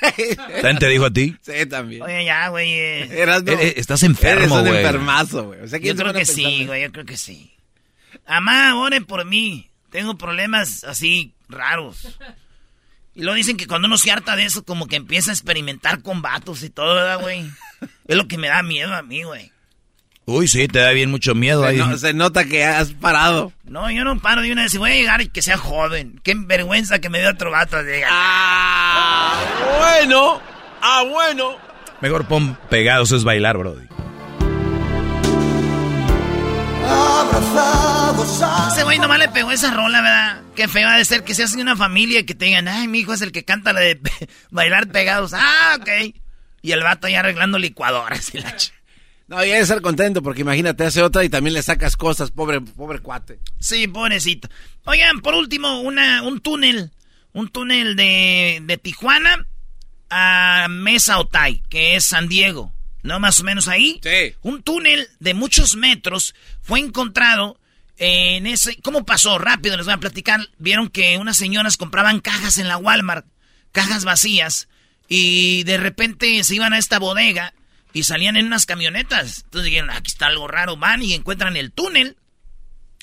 ¿También 0.54 0.78
te 0.78 0.88
dijo 0.88 1.06
a 1.06 1.10
ti? 1.10 1.36
Sí, 1.42 1.66
también. 1.66 2.02
Oye, 2.02 2.24
ya, 2.24 2.48
güey. 2.48 2.72
eh, 2.72 3.26
no. 3.44 3.52
Eh, 3.52 3.74
estás 3.76 4.02
enfermo, 4.02 4.42
Eres 4.44 4.52
un 4.52 4.68
güey. 4.68 4.76
enfermazo, 4.80 5.44
güey. 5.46 5.60
O 5.60 5.68
sea, 5.68 5.78
Yo 5.78 5.82
¿quién 5.82 5.96
se 5.96 6.02
creo 6.02 6.14
que 6.14 6.24
sí, 6.24 6.64
güey, 6.66 6.82
yo 6.82 6.92
creo 6.92 7.04
que 7.04 7.16
sí. 7.16 7.52
Amá, 8.26 8.76
oren 8.76 9.04
por 9.04 9.24
mí. 9.24 9.70
Tengo 9.90 10.16
problemas 10.16 10.84
así 10.84 11.34
raros. 11.48 12.18
Y 13.14 13.22
luego 13.22 13.34
dicen 13.34 13.56
que 13.56 13.66
cuando 13.66 13.86
uno 13.88 13.98
se 13.98 14.10
harta 14.10 14.36
de 14.36 14.44
eso, 14.44 14.64
como 14.64 14.86
que 14.86 14.96
empieza 14.96 15.30
a 15.30 15.34
experimentar 15.34 16.00
con 16.02 16.22
vatos 16.22 16.62
y 16.62 16.70
todo, 16.70 16.94
¿verdad, 16.94 17.20
güey? 17.20 17.44
Es 18.06 18.16
lo 18.16 18.28
que 18.28 18.38
me 18.38 18.48
da 18.48 18.62
miedo 18.62 18.94
a 18.94 19.02
mí, 19.02 19.24
güey. 19.24 19.52
Uy, 20.26 20.46
sí, 20.46 20.68
te 20.68 20.78
da 20.78 20.90
bien 20.92 21.10
mucho 21.10 21.34
miedo 21.34 21.62
Se, 21.62 21.68
ahí. 21.70 21.76
no- 21.78 21.96
se 21.98 22.12
nota 22.14 22.44
que 22.44 22.64
has 22.64 22.92
parado. 22.92 23.52
No, 23.64 23.90
yo 23.90 24.04
no 24.04 24.18
paro 24.20 24.42
de 24.42 24.52
una 24.52 24.62
vez. 24.62 24.76
Voy 24.78 24.90
a 24.92 24.94
llegar 24.94 25.20
y 25.22 25.28
que 25.28 25.42
sea 25.42 25.56
joven. 25.58 26.20
Qué 26.22 26.34
vergüenza 26.36 27.00
que 27.00 27.08
me 27.08 27.18
dé 27.18 27.28
otro 27.28 27.50
vato 27.50 27.82
de 27.82 27.94
llegar. 27.96 28.10
Ah, 28.12 29.40
bueno. 29.80 30.40
Ah, 30.82 31.02
bueno. 31.08 31.56
Mejor 32.00 32.26
pon 32.26 32.56
pegados 32.68 33.10
es 33.12 33.24
bailar, 33.24 33.58
Brody. 33.58 33.86
Abrazados 36.86 38.72
Ese 38.72 38.84
güey 38.84 38.98
nomás 38.98 39.18
le 39.18 39.28
pegó 39.28 39.50
esa 39.52 39.70
rola, 39.70 40.00
¿verdad? 40.00 40.42
Qué 40.56 40.68
feo 40.68 40.88
ha 40.88 40.96
de 40.96 41.04
ser 41.04 41.24
que 41.24 41.34
seas 41.34 41.54
de 41.54 41.62
una 41.62 41.76
familia 41.76 42.20
y 42.20 42.24
que 42.24 42.34
te 42.34 42.46
digan, 42.46 42.68
ay, 42.68 42.88
mi 42.88 43.00
hijo 43.00 43.12
es 43.12 43.20
el 43.22 43.32
que 43.32 43.44
canta 43.44 43.72
la 43.72 43.80
de 43.80 43.96
pe- 43.96 44.10
bailar 44.50 44.88
pegados. 44.88 45.32
Ah, 45.34 45.76
ok. 45.80 46.14
Y 46.62 46.72
el 46.72 46.82
vato 46.82 47.08
ya 47.08 47.20
arreglando 47.20 47.58
licuadoras 47.58 48.34
y 48.34 48.38
la 48.40 48.56
ch- 48.56 48.72
No, 49.30 49.36
y 49.44 49.52
hay 49.52 49.58
que 49.58 49.60
estar 49.60 49.80
contento 49.80 50.24
porque 50.24 50.40
imagínate, 50.40 50.82
hace 50.82 51.02
otra 51.02 51.22
y 51.22 51.28
también 51.28 51.54
le 51.54 51.62
sacas 51.62 51.96
cosas, 51.96 52.32
pobre, 52.32 52.60
pobre 52.60 52.98
cuate. 52.98 53.38
Sí, 53.60 53.86
pobrecito. 53.86 54.48
Oigan, 54.86 55.20
por 55.20 55.34
último, 55.34 55.80
una, 55.82 56.24
un 56.24 56.40
túnel. 56.40 56.90
Un 57.32 57.48
túnel 57.48 57.94
de, 57.94 58.58
de 58.60 58.76
Tijuana 58.76 59.46
a 60.10 60.66
Mesa 60.68 61.20
Otay, 61.20 61.62
que 61.68 61.94
es 61.94 62.06
San 62.06 62.28
Diego. 62.28 62.72
¿No? 63.04 63.20
Más 63.20 63.38
o 63.38 63.44
menos 63.44 63.68
ahí. 63.68 64.00
Sí. 64.02 64.34
Un 64.42 64.64
túnel 64.64 65.06
de 65.20 65.32
muchos 65.32 65.76
metros 65.76 66.34
fue 66.60 66.80
encontrado 66.80 67.58
En 67.98 68.48
ese, 68.48 68.80
¿Cómo 68.82 69.06
pasó? 69.06 69.38
Rápido, 69.38 69.76
les 69.76 69.86
voy 69.86 69.94
a 69.94 69.98
platicar. 69.98 70.40
Vieron 70.58 70.88
que 70.88 71.18
unas 71.18 71.36
señoras 71.36 71.76
compraban 71.76 72.18
cajas 72.18 72.58
en 72.58 72.66
la 72.66 72.78
Walmart, 72.78 73.26
cajas 73.70 74.04
vacías, 74.04 74.68
y 75.06 75.62
de 75.62 75.76
repente 75.76 76.42
se 76.42 76.56
iban 76.56 76.72
a 76.72 76.78
esta 76.78 76.98
bodega 76.98 77.54
y 77.92 78.04
salían 78.04 78.36
en 78.36 78.46
unas 78.46 78.66
camionetas. 78.66 79.42
Entonces 79.44 79.70
dijeron, 79.70 79.90
aquí 79.90 80.10
está 80.10 80.26
algo 80.26 80.48
raro, 80.48 80.76
van 80.76 81.02
y 81.02 81.14
encuentran 81.14 81.56
el 81.56 81.72
túnel. 81.72 82.16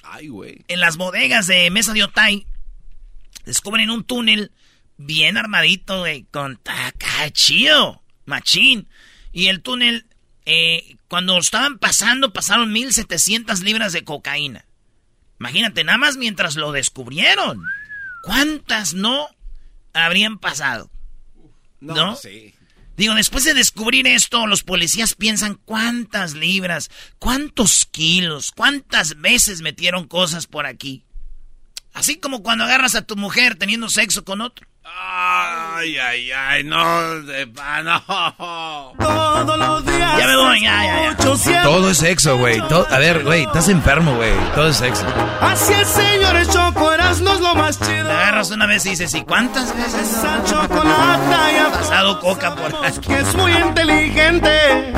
Ay, 0.04 0.28
güey. 0.28 0.64
En 0.68 0.80
las 0.80 0.98
bodegas 0.98 1.48
de 1.48 1.70
Mesa 1.70 1.94
de 1.94 2.04
Otay, 2.04 2.46
descubren 3.46 3.90
un 3.90 4.04
túnel 4.04 4.52
bien 4.98 5.38
armadito, 5.38 6.00
güey, 6.00 6.24
con 6.32 6.58
taca, 6.58 7.30
chido, 7.32 8.02
machín. 8.26 8.88
Y 9.32 9.48
el 9.48 9.62
túnel, 9.62 10.08
eh, 10.46 10.98
cuando 11.08 11.38
estaban 11.38 11.78
pasando, 11.78 12.34
pasaron 12.34 12.72
1700 12.72 13.62
libras 13.62 13.94
de 13.94 14.04
cocaína. 14.04 14.66
Imagínate, 15.40 15.84
nada 15.84 15.98
más 15.98 16.18
mientras 16.18 16.56
lo 16.56 16.72
descubrieron. 16.72 17.64
¿Cuántas 18.24 18.94
no 18.94 19.28
habrían 19.94 20.40
pasado? 20.40 20.90
¿No? 21.80 22.16
Sí. 22.16 22.56
Digo, 22.98 23.14
después 23.14 23.44
de 23.44 23.54
descubrir 23.54 24.08
esto, 24.08 24.48
los 24.48 24.64
policías 24.64 25.14
piensan 25.14 25.60
cuántas 25.66 26.34
libras, 26.34 26.90
cuántos 27.20 27.86
kilos, 27.86 28.52
cuántas 28.52 29.22
veces 29.22 29.62
metieron 29.62 30.08
cosas 30.08 30.48
por 30.48 30.66
aquí. 30.66 31.07
Así 31.98 32.18
como 32.18 32.44
cuando 32.44 32.64
agarras 32.64 32.94
a 32.94 33.02
tu 33.02 33.16
mujer 33.16 33.56
teniendo 33.56 33.90
sexo 33.90 34.24
con 34.24 34.42
otro. 34.42 34.68
Ay, 34.86 35.98
ay, 35.98 36.32
ay, 36.32 36.64
no, 36.64 37.16
no. 37.16 38.94
Todos 39.00 39.58
los 39.58 39.86
días. 39.86 40.20
Ya 40.20 40.28
me 40.28 40.38
voy, 40.38 40.62
ya, 40.62 40.86
ya, 40.86 41.18
ya. 41.18 41.64
Todo 41.64 41.90
es 41.90 41.98
sexo, 41.98 42.38
güey. 42.38 42.62
A 42.92 43.00
ver, 43.00 43.24
güey, 43.24 43.46
estás 43.46 43.68
enfermo, 43.70 44.16
güey. 44.16 44.32
Todo 44.54 44.70
es 44.70 44.78
sexo. 44.78 45.06
Así 45.42 45.74
el 45.74 45.86
señor 45.86 46.36
el 46.36 46.48
choco, 46.48 46.94
eras 46.94 47.20
no 47.20 47.34
es 47.34 47.42
lo 47.42 47.56
más 47.56 47.80
chido. 47.80 48.06
Te 48.06 48.14
agarras 48.14 48.52
una 48.52 48.68
vez 48.68 48.86
y 48.86 48.92
dices, 48.92 49.12
¿y 49.16 49.24
cuántas 49.24 49.76
veces? 49.76 50.02
Esa 50.02 50.44
chocolata 50.46 51.52
ya 51.52 51.72
pasado 51.72 52.20
coca 52.20 52.56
por 52.56 52.86
aquí. 52.86 53.08
Que 53.08 53.20
es 53.20 53.36
muy 53.36 53.52
inteligente. 53.54 54.94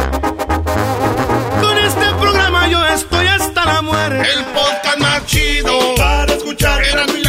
Con 1.62 1.78
este 1.78 2.06
programa 2.20 2.68
yo 2.68 2.86
estoy 2.88 3.26
hasta 3.28 3.66
la 3.66 3.82
muerte. 3.82 4.30
El 4.34 4.44
podcast 4.46 5.00
más 5.00 5.26
chido 5.26 5.96
para 5.96 6.29
escuchar. 6.50 6.84
Era 6.84 7.06
mi 7.08 7.29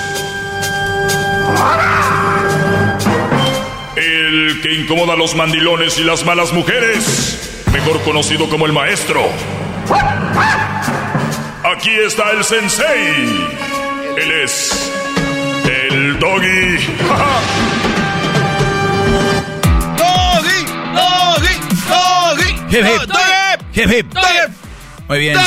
El 3.95 4.61
que 4.61 4.73
incomoda 4.73 5.13
a 5.13 5.17
los 5.17 5.35
mandilones 5.35 5.97
y 5.99 6.03
las 6.03 6.25
malas 6.25 6.53
mujeres, 6.53 7.63
mejor 7.71 8.01
conocido 8.03 8.49
como 8.49 8.65
el 8.65 8.73
maestro. 8.73 9.21
Aquí 11.63 11.91
está 11.91 12.31
el 12.31 12.43
sensei. 12.43 13.47
Él 14.17 14.31
es 14.43 14.91
el 15.89 16.19
doggy. 16.19 16.77
Doggy, 19.97 20.65
doggy, 20.95 21.55
doggy. 21.89 22.75
Hip, 22.75 22.85
hip. 22.85 23.07
Doggy. 23.07 23.81
Hip, 23.81 23.91
hip. 23.91 24.13
Doggy. 24.13 24.53
Muy 25.07 25.19
bien. 25.19 25.37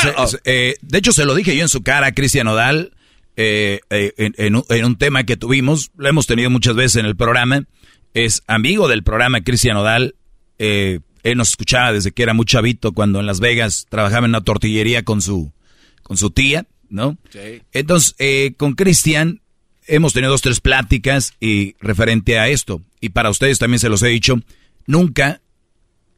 eh, 0.44 0.76
de 0.82 0.98
hecho, 0.98 1.12
se 1.12 1.24
lo 1.24 1.34
dije 1.34 1.56
yo 1.56 1.62
en 1.62 1.68
su 1.68 1.82
cara 1.82 2.08
a 2.08 2.12
Cristian 2.12 2.46
Odal. 2.48 2.92
Eh, 3.36 3.80
eh, 3.90 4.12
en, 4.16 4.34
en 4.38 4.56
un, 4.56 4.64
en 4.68 4.84
un 4.84 4.96
tema 4.96 5.24
que 5.24 5.36
tuvimos, 5.36 5.90
lo 5.96 6.08
hemos 6.08 6.26
tenido 6.26 6.50
muchas 6.50 6.74
veces 6.74 6.96
en 6.96 7.06
el 7.06 7.16
programa. 7.16 7.64
Es 8.12 8.42
amigo 8.46 8.88
del 8.88 9.02
programa 9.02 9.42
Cristian 9.42 9.76
Odal. 9.76 10.14
eh, 10.58 11.00
él 11.24 11.38
nos 11.38 11.48
escuchaba 11.48 11.92
desde 11.92 12.12
que 12.12 12.22
era 12.22 12.34
muy 12.34 12.44
chavito 12.44 12.92
cuando 12.92 13.18
en 13.18 13.26
Las 13.26 13.40
Vegas 13.40 13.86
trabajaba 13.88 14.26
en 14.26 14.32
una 14.32 14.44
tortillería 14.44 15.04
con 15.04 15.22
su, 15.22 15.52
con 16.02 16.18
su 16.18 16.30
tía, 16.30 16.66
¿no? 16.90 17.16
Sí. 17.30 17.62
Entonces, 17.72 18.14
eh, 18.18 18.52
con 18.58 18.74
Cristian 18.74 19.40
hemos 19.86 20.12
tenido 20.12 20.32
dos, 20.32 20.42
tres 20.42 20.60
pláticas 20.60 21.32
y 21.40 21.76
referente 21.80 22.38
a 22.38 22.48
esto. 22.48 22.82
Y 23.00 23.08
para 23.08 23.30
ustedes 23.30 23.58
también 23.58 23.78
se 23.78 23.88
los 23.88 24.02
he 24.02 24.08
dicho, 24.08 24.38
nunca 24.86 25.40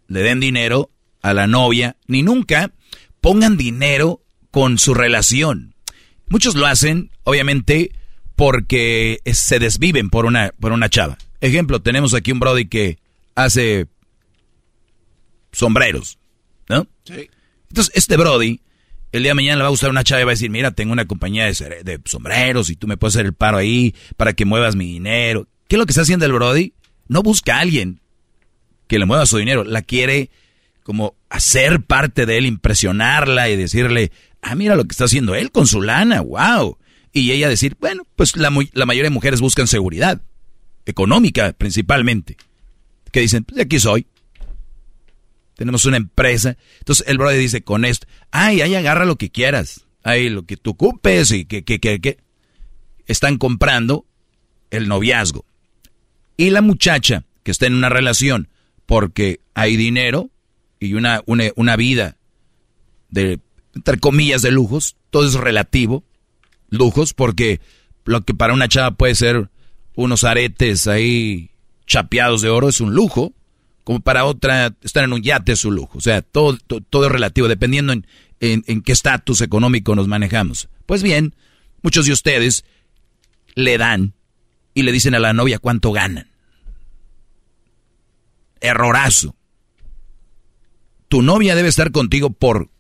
le 0.09 0.23
den 0.23 0.41
dinero 0.41 0.91
a 1.23 1.33
la 1.35 1.47
novia, 1.47 1.97
ni 2.09 2.23
nunca 2.23 2.73
pongan 3.21 3.57
dinero 3.57 4.23
con 4.51 4.79
su 4.79 4.93
relación. 4.93 5.76
Muchos 6.29 6.55
lo 6.55 6.67
hacen, 6.67 7.11
obviamente, 7.25 7.93
porque 8.35 9.21
se 9.33 9.59
desviven 9.59 10.11
por 10.11 10.27
una, 10.27 10.53
por 10.61 10.73
una 10.73 10.89
chava. 10.89 11.19
Ejemplo, 11.41 11.81
tenemos 11.81 12.15
aquí 12.15 12.33
un 12.33 12.41
Brody 12.41 12.67
que 12.67 12.99
hace 13.35 13.87
sombreros, 15.53 16.19
¿no? 16.69 16.87
Sí. 17.05 17.31
Entonces, 17.69 17.93
este 17.95 18.17
Brody, 18.17 18.61
el 19.13 19.23
día 19.23 19.31
de 19.31 19.35
mañana 19.35 19.57
le 19.57 19.63
va 19.63 19.69
a 19.69 19.71
gustar 19.71 19.91
una 19.91 20.05
chava 20.05 20.21
y 20.21 20.25
va 20.25 20.31
a 20.33 20.35
decir, 20.35 20.51
mira, 20.51 20.71
tengo 20.71 20.93
una 20.93 21.07
compañía 21.07 21.47
de 21.47 22.01
sombreros 22.05 22.71
y 22.71 22.77
tú 22.77 22.87
me 22.87 22.97
puedes 22.97 23.17
hacer 23.17 23.27
el 23.27 23.35
paro 23.35 23.57
ahí 23.57 23.95
para 24.17 24.33
que 24.33 24.45
muevas 24.45 24.77
mi 24.77 24.87
dinero. 24.87 25.49
¿Qué 25.69 25.77
es 25.77 25.79
lo 25.79 25.87
que 25.87 25.93
está 25.93 26.03
haciendo 26.03 26.27
el 26.27 26.33
Brody? 26.33 26.75
No 27.09 27.23
busca 27.23 27.57
a 27.57 27.61
alguien 27.61 28.01
que 28.87 28.99
le 28.99 29.07
mueva 29.07 29.27
su 29.27 29.39
dinero, 29.39 29.65
la 29.65 29.83
quiere 29.83 30.31
como 30.83 31.17
hacer 31.29 31.83
parte 31.83 32.27
de 32.27 32.39
él, 32.39 32.47
impresionarla 32.47 33.49
y 33.49 33.57
decirle, 33.57 34.13
ah, 34.47 34.55
mira 34.55 34.77
lo 34.77 34.85
que 34.85 34.93
está 34.93 35.05
haciendo 35.05 35.35
él 35.35 35.51
con 35.51 35.67
su 35.67 35.83
lana, 35.83 36.21
wow. 36.21 36.79
Y 37.13 37.33
ella 37.33 37.49
decir, 37.49 37.77
bueno, 37.81 38.07
pues 38.15 38.37
la, 38.37 38.53
la 38.73 38.87
mayoría 38.87 39.11
de 39.11 39.15
mujeres 39.15 39.41
buscan 39.41 39.67
seguridad, 39.67 40.23
económica 40.85 41.53
principalmente. 41.53 42.37
Que 43.11 43.21
dicen, 43.21 43.45
pues 43.45 43.61
aquí 43.61 43.81
soy. 43.81 44.07
Tenemos 45.57 45.87
una 45.87 45.97
empresa. 45.97 46.57
Entonces 46.79 47.07
el 47.09 47.19
brother 47.19 47.41
dice 47.41 47.63
con 47.63 47.85
esto, 47.85 48.07
ay, 48.31 48.61
ahí 48.61 48.75
agarra 48.75 49.05
lo 49.05 49.17
que 49.17 49.31
quieras. 49.31 49.87
Ay, 50.03 50.29
lo 50.29 50.45
que 50.45 50.57
tú 50.57 50.71
ocupes 50.71 51.33
y 51.33 51.47
que, 51.47 51.65
que, 51.65 51.81
que, 51.81 52.01
que. 52.01 52.19
Están 53.07 53.39
comprando 53.39 54.05
el 54.71 54.89
noviazgo. 54.89 55.45
Y 56.37 56.51
la 56.51 56.61
muchacha 56.61 57.25
que 57.43 57.51
está 57.51 57.67
en 57.67 57.75
una 57.75 57.89
relación 57.89 58.49
porque 58.85 59.41
hay 59.55 59.77
dinero 59.77 60.31
y 60.79 60.95
una, 60.95 61.23
una, 61.27 61.45
una 61.57 61.77
vida 61.77 62.19
de, 63.09 63.41
entre 63.77 63.99
comillas, 63.99 64.41
de 64.41 64.51
lujos, 64.51 64.97
todo 65.11 65.27
es 65.27 65.35
relativo, 65.35 66.03
lujos, 66.71 67.13
porque 67.13 67.61
lo 68.05 68.23
que 68.25 68.35
para 68.35 68.55
una 68.55 68.69
chava 68.69 68.93
puede 68.93 69.15
ser 69.15 69.51
unos 69.95 70.25
aretes 70.25 70.87
ahí 70.87 71.51
chapeados 71.87 72.41
de 72.41 72.49
oro 72.49 72.71
es 72.71 72.81
un 72.81 72.95
lujo, 72.95 73.35
como 73.85 74.01
para 74.01 74.25
otra 74.25 74.75
estar 74.83 75.05
en 75.05 75.13
un 75.13 75.23
yate 75.23 75.53
es 75.53 75.65
un 75.65 75.75
lujo. 75.75 75.99
O 75.99 76.01
sea, 76.01 76.23
todo, 76.23 76.57
todo, 76.57 77.07
es 77.07 77.13
relativo, 77.13 77.49
dependiendo 77.49 77.93
en, 77.93 78.07
en 78.41 78.83
qué 78.83 78.93
estatus 78.93 79.43
económico 79.43 79.95
nos 79.95 80.09
manejamos. 80.09 80.69
Pues 80.87 81.03
bien, 81.03 81.35
muchos 81.83 82.07
de 82.07 82.13
ustedes 82.13 82.65
le 83.55 83.77
dan 83.77 84.15
y 84.73 84.83
le 84.83 84.93
dicen 84.93 85.15
a 85.15 85.19
la 85.19 85.35
novia 85.35 85.59
cuánto 85.59 85.93
ganan. 85.93 86.31
Errorazo. 88.61 89.37
Tu 91.09 91.21
novia 91.21 91.55
debe 91.55 91.69
estar 91.69 91.93
contigo 91.93 92.31
por 92.31 92.71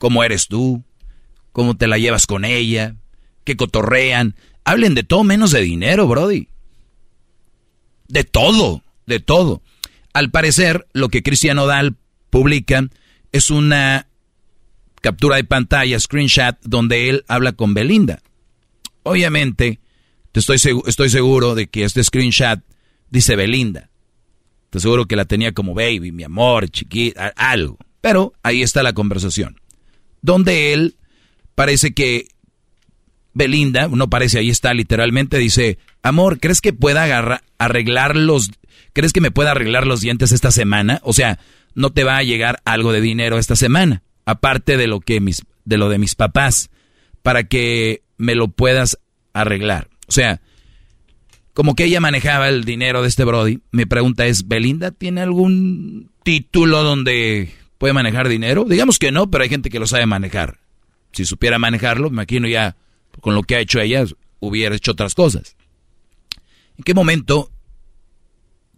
cómo 0.00 0.24
eres 0.24 0.48
tú, 0.48 0.82
cómo 1.52 1.76
te 1.76 1.86
la 1.86 1.98
llevas 1.98 2.26
con 2.26 2.46
ella, 2.46 2.96
qué 3.44 3.54
cotorrean. 3.54 4.34
Hablen 4.64 4.94
de 4.94 5.04
todo 5.04 5.24
menos 5.24 5.50
de 5.50 5.60
dinero, 5.60 6.08
Brody. 6.08 6.48
De 8.08 8.24
todo, 8.24 8.82
de 9.06 9.20
todo. 9.20 9.62
Al 10.14 10.30
parecer, 10.30 10.88
lo 10.94 11.10
que 11.10 11.22
Cristiano 11.22 11.66
Dal 11.66 11.96
publica 12.30 12.88
es 13.30 13.50
una 13.50 14.08
captura 15.02 15.36
de 15.36 15.44
pantalla, 15.44 16.00
screenshot, 16.00 16.56
donde 16.62 17.10
él 17.10 17.24
habla 17.28 17.52
con 17.52 17.74
Belinda. 17.74 18.22
Obviamente, 19.02 19.80
te 20.32 20.40
estoy, 20.40 20.56
estoy 20.86 21.10
seguro 21.10 21.54
de 21.54 21.68
que 21.68 21.84
este 21.84 22.02
screenshot 22.02 22.60
dice 23.10 23.36
Belinda. 23.36 23.90
Te 24.70 24.80
seguro 24.80 25.04
que 25.04 25.16
la 25.16 25.26
tenía 25.26 25.52
como 25.52 25.74
baby, 25.74 26.10
mi 26.10 26.24
amor, 26.24 26.70
chiquita, 26.70 27.34
algo. 27.36 27.76
Pero 28.00 28.32
ahí 28.42 28.62
está 28.62 28.82
la 28.82 28.94
conversación. 28.94 29.59
Donde 30.22 30.72
él 30.72 30.96
parece 31.54 31.92
que 31.92 32.28
Belinda, 33.32 33.88
no 33.88 34.10
parece, 34.10 34.38
ahí 34.38 34.50
está 34.50 34.74
literalmente, 34.74 35.38
dice, 35.38 35.78
amor, 36.02 36.40
¿crees 36.40 36.60
que 36.60 36.72
pueda 36.72 37.40
arreglar 37.58 38.16
los, 38.16 38.50
crees 38.92 39.12
que 39.12 39.20
me 39.20 39.30
pueda 39.30 39.52
arreglar 39.52 39.86
los 39.86 40.00
dientes 40.00 40.32
esta 40.32 40.50
semana? 40.50 41.00
O 41.04 41.12
sea, 41.12 41.38
no 41.74 41.90
te 41.90 42.04
va 42.04 42.16
a 42.16 42.22
llegar 42.22 42.60
algo 42.64 42.92
de 42.92 43.00
dinero 43.00 43.38
esta 43.38 43.56
semana, 43.56 44.02
aparte 44.24 44.76
de 44.76 44.88
lo 44.88 45.00
que 45.00 45.20
mis, 45.20 45.42
de 45.64 45.78
lo 45.78 45.88
de 45.88 45.98
mis 45.98 46.14
papás, 46.14 46.70
para 47.22 47.44
que 47.44 48.02
me 48.16 48.34
lo 48.34 48.48
puedas 48.48 48.98
arreglar. 49.32 49.88
O 50.08 50.12
sea, 50.12 50.40
como 51.54 51.74
que 51.74 51.84
ella 51.84 52.00
manejaba 52.00 52.48
el 52.48 52.64
dinero 52.64 53.02
de 53.02 53.08
este 53.08 53.24
Brody. 53.24 53.60
Mi 53.70 53.86
pregunta 53.86 54.26
es, 54.26 54.48
¿Belinda 54.48 54.90
tiene 54.90 55.20
algún 55.20 56.10
título 56.24 56.82
donde 56.82 57.52
puede 57.80 57.94
manejar 57.94 58.28
dinero? 58.28 58.66
Digamos 58.68 58.98
que 58.98 59.10
no, 59.10 59.30
pero 59.30 59.42
hay 59.42 59.48
gente 59.48 59.70
que 59.70 59.78
lo 59.78 59.86
sabe 59.86 60.04
manejar. 60.04 60.60
Si 61.12 61.24
supiera 61.24 61.58
manejarlo, 61.58 62.10
me 62.10 62.16
imagino 62.16 62.46
ya 62.46 62.76
con 63.22 63.34
lo 63.34 63.42
que 63.42 63.56
ha 63.56 63.60
hecho 63.60 63.80
ella, 63.80 64.04
hubiera 64.38 64.76
hecho 64.76 64.92
otras 64.92 65.14
cosas. 65.14 65.56
¿En 66.76 66.84
qué 66.84 66.92
momento 66.92 67.50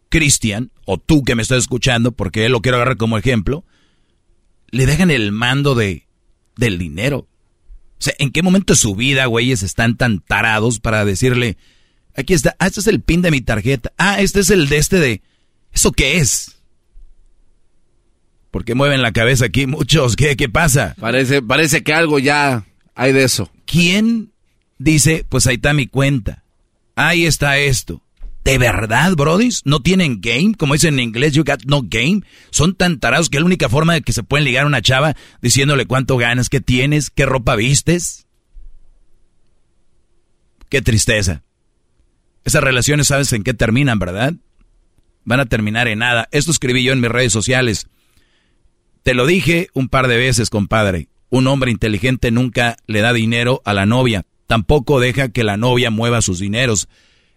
Cristian, 0.09 0.71
o 0.85 0.99
tú 0.99 1.25
que 1.25 1.35
me 1.35 1.43
estás 1.43 1.59
escuchando, 1.59 2.13
porque 2.13 2.47
él 2.47 2.53
lo 2.53 2.61
quiero 2.61 2.77
agarrar 2.77 2.97
como 2.97 3.19
ejemplo, 3.19 3.65
le 4.71 4.87
dejan 4.87 5.11
el 5.11 5.33
mando 5.33 5.75
de, 5.75 6.07
del 6.57 6.79
dinero? 6.79 7.27
O 7.99 8.05
sea, 8.05 8.15
¿en 8.21 8.31
qué 8.31 8.45
momento 8.45 8.73
de 8.73 8.79
su 8.79 8.95
vida, 8.95 9.27
güeyes, 9.27 9.65
están 9.65 9.97
tan 9.97 10.21
tarados 10.21 10.79
para 10.79 11.05
decirle, 11.05 11.57
aquí 12.15 12.35
está, 12.35 12.55
ah, 12.61 12.69
este 12.69 12.79
es 12.79 12.87
el 12.87 13.03
pin 13.03 13.21
de 13.21 13.33
mi 13.33 13.41
tarjeta, 13.41 13.93
ah, 13.99 14.21
este 14.21 14.39
es 14.41 14.51
el 14.51 14.69
de 14.69 14.77
este 14.77 15.01
de... 15.01 15.23
¿Eso 15.73 15.91
qué 15.91 16.19
es? 16.19 16.62
Porque 18.53 18.75
mueven 18.75 19.01
la 19.03 19.13
cabeza 19.13 19.47
aquí 19.47 19.67
muchos, 19.67 20.15
¿qué, 20.15 20.37
qué 20.37 20.49
pasa? 20.49 20.95
Parece, 21.01 21.41
parece 21.41 21.83
que 21.83 21.95
algo 21.95 22.19
ya 22.19 22.67
hay 22.95 23.13
de 23.13 23.25
eso. 23.25 23.51
¿Quién 23.65 24.31
dice, 24.79 25.25
pues 25.27 25.47
ahí 25.47 25.55
está 25.57 25.73
mi 25.73 25.87
cuenta? 25.87 26.45
Ahí 26.95 27.25
está 27.25 27.57
esto. 27.57 28.03
¿De 28.45 28.59
verdad, 28.59 29.15
brodis? 29.15 29.63
¿No 29.65 29.81
tienen 29.81 30.21
game? 30.21 30.55
Como 30.59 30.75
dicen 30.75 30.95
en 30.95 31.09
inglés, 31.09 31.33
you 31.33 31.45
got 31.45 31.65
no 31.65 31.81
game. 31.83 32.23
Son 32.51 32.75
tan 32.75 33.01
tarados 33.01 33.31
que 33.31 33.39
es 33.39 33.41
la 33.41 33.47
única 33.47 33.71
forma 33.71 33.95
de 33.95 34.03
que 34.03 34.13
se 34.13 34.23
pueden 34.23 34.45
ligar 34.45 34.65
a 34.65 34.67
una 34.67 34.83
chava 34.83 35.17
diciéndole 35.41 35.87
cuánto 35.87 36.19
ganas, 36.19 36.51
qué 36.51 36.61
tienes, 36.61 37.09
qué 37.09 37.25
ropa 37.25 37.57
vistes. 37.57 38.27
Qué 40.69 40.83
tristeza. 40.83 41.43
Esas 42.45 42.63
relaciones, 42.63 43.07
¿sabes 43.07 43.33
en 43.33 43.45
qué 43.45 43.55
terminan, 43.55 43.99
verdad? 43.99 44.35
Van 45.25 45.41
a 45.41 45.47
terminar 45.47 45.89
en 45.89 46.01
nada. 46.01 46.29
Esto 46.33 46.51
escribí 46.51 46.83
yo 46.83 46.93
en 46.93 47.01
mis 47.01 47.11
redes 47.11 47.33
sociales. 47.33 47.87
Te 49.03 49.15
lo 49.15 49.27
dije 49.27 49.69
un 49.75 49.89
par 49.89 50.09
de 50.09 50.17
veces, 50.17 50.51
compadre. 50.51 51.09
Un 51.29 51.47
hombre 51.47 51.71
inteligente 51.71 52.31
nunca 52.31 52.77
le 52.87 53.01
da 53.01 53.13
dinero 53.13 53.63
a 53.65 53.75
la 53.75 53.87
novia. 53.87 54.27
Tampoco 54.47 55.01
deja 55.01 55.31
que 55.31 55.45
la 55.45 55.57
novia 55.57 55.91
mueva 55.91 56.23
sus 56.23 56.39
dineros. 56.39 56.89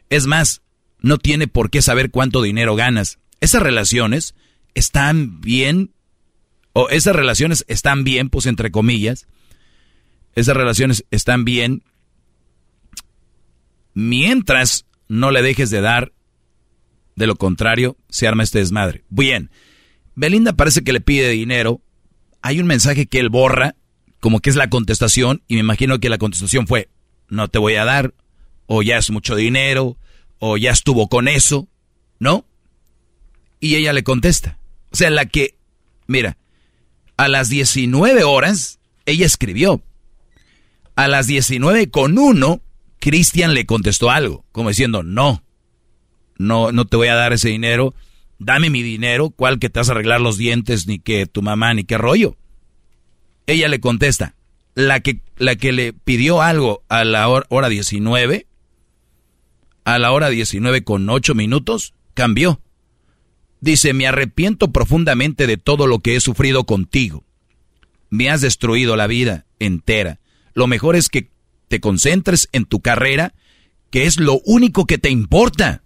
Es 0.10 0.28
más, 0.28 0.62
no 0.99 1.17
tiene 1.17 1.47
por 1.47 1.69
qué 1.69 1.82
saber 1.82 2.12
cuánto 2.12 2.41
dinero 2.41 2.75
ganas. 2.75 3.19
Esas 3.39 3.62
relaciones 3.62 4.36
están 4.73 5.39
bien, 5.41 5.91
o 6.73 6.89
esas 6.89 7.15
relaciones 7.15 7.63
están 7.67 8.04
bien, 8.04 8.30
pues 8.30 8.45
entre 8.45 8.69
comillas, 8.69 9.28
esas 10.36 10.58
relaciones 10.58 11.06
están 11.12 11.45
bien 11.45 11.84
mientras 13.93 14.86
no 15.08 15.32
le 15.32 15.41
dejes 15.41 15.69
de 15.69 15.82
dar, 15.82 16.12
de 17.15 17.28
lo 17.28 17.36
contrario, 17.38 17.97
se 18.10 18.28
arma 18.28 18.43
este 18.43 18.60
desmadre. 18.60 19.06
Bien, 19.10 19.49
Belinda 20.15 20.54
parece 20.54 20.84
que 20.84 20.93
le 20.93 21.01
pide 21.01 21.30
dinero, 21.30 21.82
hay 22.41 22.60
un 22.60 22.67
mensaje 22.67 23.06
que 23.06 23.19
él 23.19 23.30
borra, 23.30 23.75
como 24.19 24.39
que 24.39 24.49
es 24.49 24.56
la 24.56 24.69
contestación, 24.69 25.41
y 25.47 25.56
me 25.56 25.62
imagino 25.62 25.99
que 25.99 26.10
la 26.10 26.17
contestación 26.17 26.67
fue, 26.67 26.89
no 27.28 27.47
te 27.47 27.60
voy 27.60 27.75
a 27.75 27.86
dar, 27.86 28.13
o 28.65 28.82
ya 28.82 28.97
es 28.97 29.10
mucho 29.12 29.36
dinero, 29.36 29.97
o 30.39 30.58
ya 30.58 30.71
estuvo 30.71 31.10
con 31.10 31.28
eso, 31.28 31.67
¿no? 32.19 32.45
Y 33.60 33.75
ella 33.75 33.93
le 33.93 34.04
contesta. 34.04 34.58
O 34.91 34.95
sea, 34.95 35.10
la 35.10 35.25
que, 35.25 35.58
mira, 36.08 36.38
a 37.17 37.28
las 37.28 37.49
19 37.49 38.23
horas, 38.23 38.80
ella 39.06 39.25
escribió. 39.25 39.82
A 40.95 41.08
las 41.08 41.28
19 41.28 41.89
con 41.89 42.17
uno, 42.17 42.62
Cristian 42.99 43.54
le 43.54 43.65
contestó 43.65 44.10
algo, 44.10 44.45
como 44.51 44.69
diciendo, 44.69 45.04
no, 45.04 45.43
no, 46.38 46.71
no 46.71 46.86
te 46.86 46.97
voy 46.97 47.08
a 47.08 47.15
dar 47.15 47.34
ese 47.34 47.49
dinero, 47.49 47.93
dame 48.39 48.69
mi 48.69 48.84
dinero, 48.84 49.30
cuál 49.30 49.60
que 49.60 49.69
te 49.69 49.80
vas 49.80 49.89
a 49.89 49.93
arreglar 49.93 50.21
los 50.21 50.38
dientes, 50.38 50.88
ni 50.88 51.00
que 51.00 51.26
tu 51.26 51.41
mamá, 51.41 51.74
ni 51.74 51.84
qué 51.84 51.98
rollo. 51.98 52.38
Ella 53.48 53.67
le 53.67 53.80
contesta, 53.80 54.36
la 54.74 55.00
que, 55.00 55.21
la 55.38 55.56
que 55.56 55.71
le 55.71 55.93
pidió 55.93 56.41
algo 56.41 56.84
a 56.89 57.06
la 57.06 57.28
hora, 57.28 57.45
hora 57.50 57.69
19, 57.69 58.48
a 59.86 60.00
la 60.00 60.12
hora 60.12 60.30
19 60.30 60.84
con 60.84 61.10
8 61.10 61.36
minutos, 61.36 61.93
cambió. 62.13 62.62
Dice, 63.62 63.93
me 63.93 64.08
arrepiento 64.08 64.71
profundamente 64.71 65.48
de 65.48 65.58
todo 65.58 65.88
lo 65.88 66.00
que 66.00 66.15
he 66.15 66.19
sufrido 66.19 66.65
contigo. 66.65 67.24
Me 68.10 68.30
has 68.30 68.41
destruido 68.41 68.95
la 68.95 69.08
vida 69.08 69.45
entera. 69.60 70.19
Lo 70.54 70.67
mejor 70.67 70.95
es 70.95 71.10
que 71.10 71.30
te 71.67 71.80
concentres 71.80 72.50
en 72.52 72.65
tu 72.65 72.82
carrera, 72.82 73.34
que 73.89 74.06
es 74.06 74.19
lo 74.19 74.39
único 74.45 74.86
que 74.86 74.98
te 74.98 75.10
importa. 75.10 75.84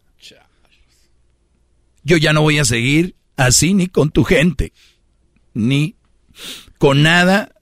Yo 2.10 2.18
ya 2.18 2.34
no 2.34 2.42
voy 2.42 2.58
a 2.58 2.66
seguir 2.66 3.16
así 3.38 3.76
ni 3.76 3.86
con 3.86 4.10
tu 4.10 4.24
gente, 4.24 4.74
ni 5.54 5.96
con 6.80 7.04
nada, 7.04 7.54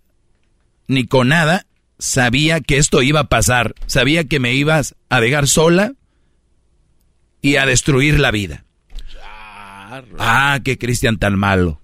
ni 0.88 1.06
con 1.06 1.28
nada. 1.28 1.66
Sabía 2.00 2.62
que 2.62 2.78
esto 2.78 3.02
iba 3.02 3.20
a 3.20 3.28
pasar, 3.28 3.76
sabía 3.88 4.24
que 4.24 4.40
me 4.40 4.54
ibas 4.54 4.96
a 5.10 5.20
dejar 5.20 5.50
sola 5.50 5.92
y 7.42 7.58
a 7.58 7.66
destruir 7.66 8.22
la 8.22 8.32
vida. 8.32 8.64
Ah, 10.18 10.62
qué 10.64 10.78
Cristian 10.78 11.18
tan 11.18 11.38
malo. 11.38 11.82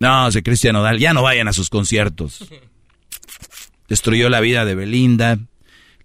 No, 0.00 0.26
ese 0.26 0.42
Cristian 0.42 0.74
Odal, 0.74 0.98
ya 0.98 1.12
no 1.12 1.22
vayan 1.22 1.46
a 1.46 1.52
sus 1.52 1.70
conciertos. 1.70 2.44
Destruyó 3.86 4.30
la 4.30 4.40
vida 4.40 4.64
de 4.64 4.74
Belinda, 4.74 5.38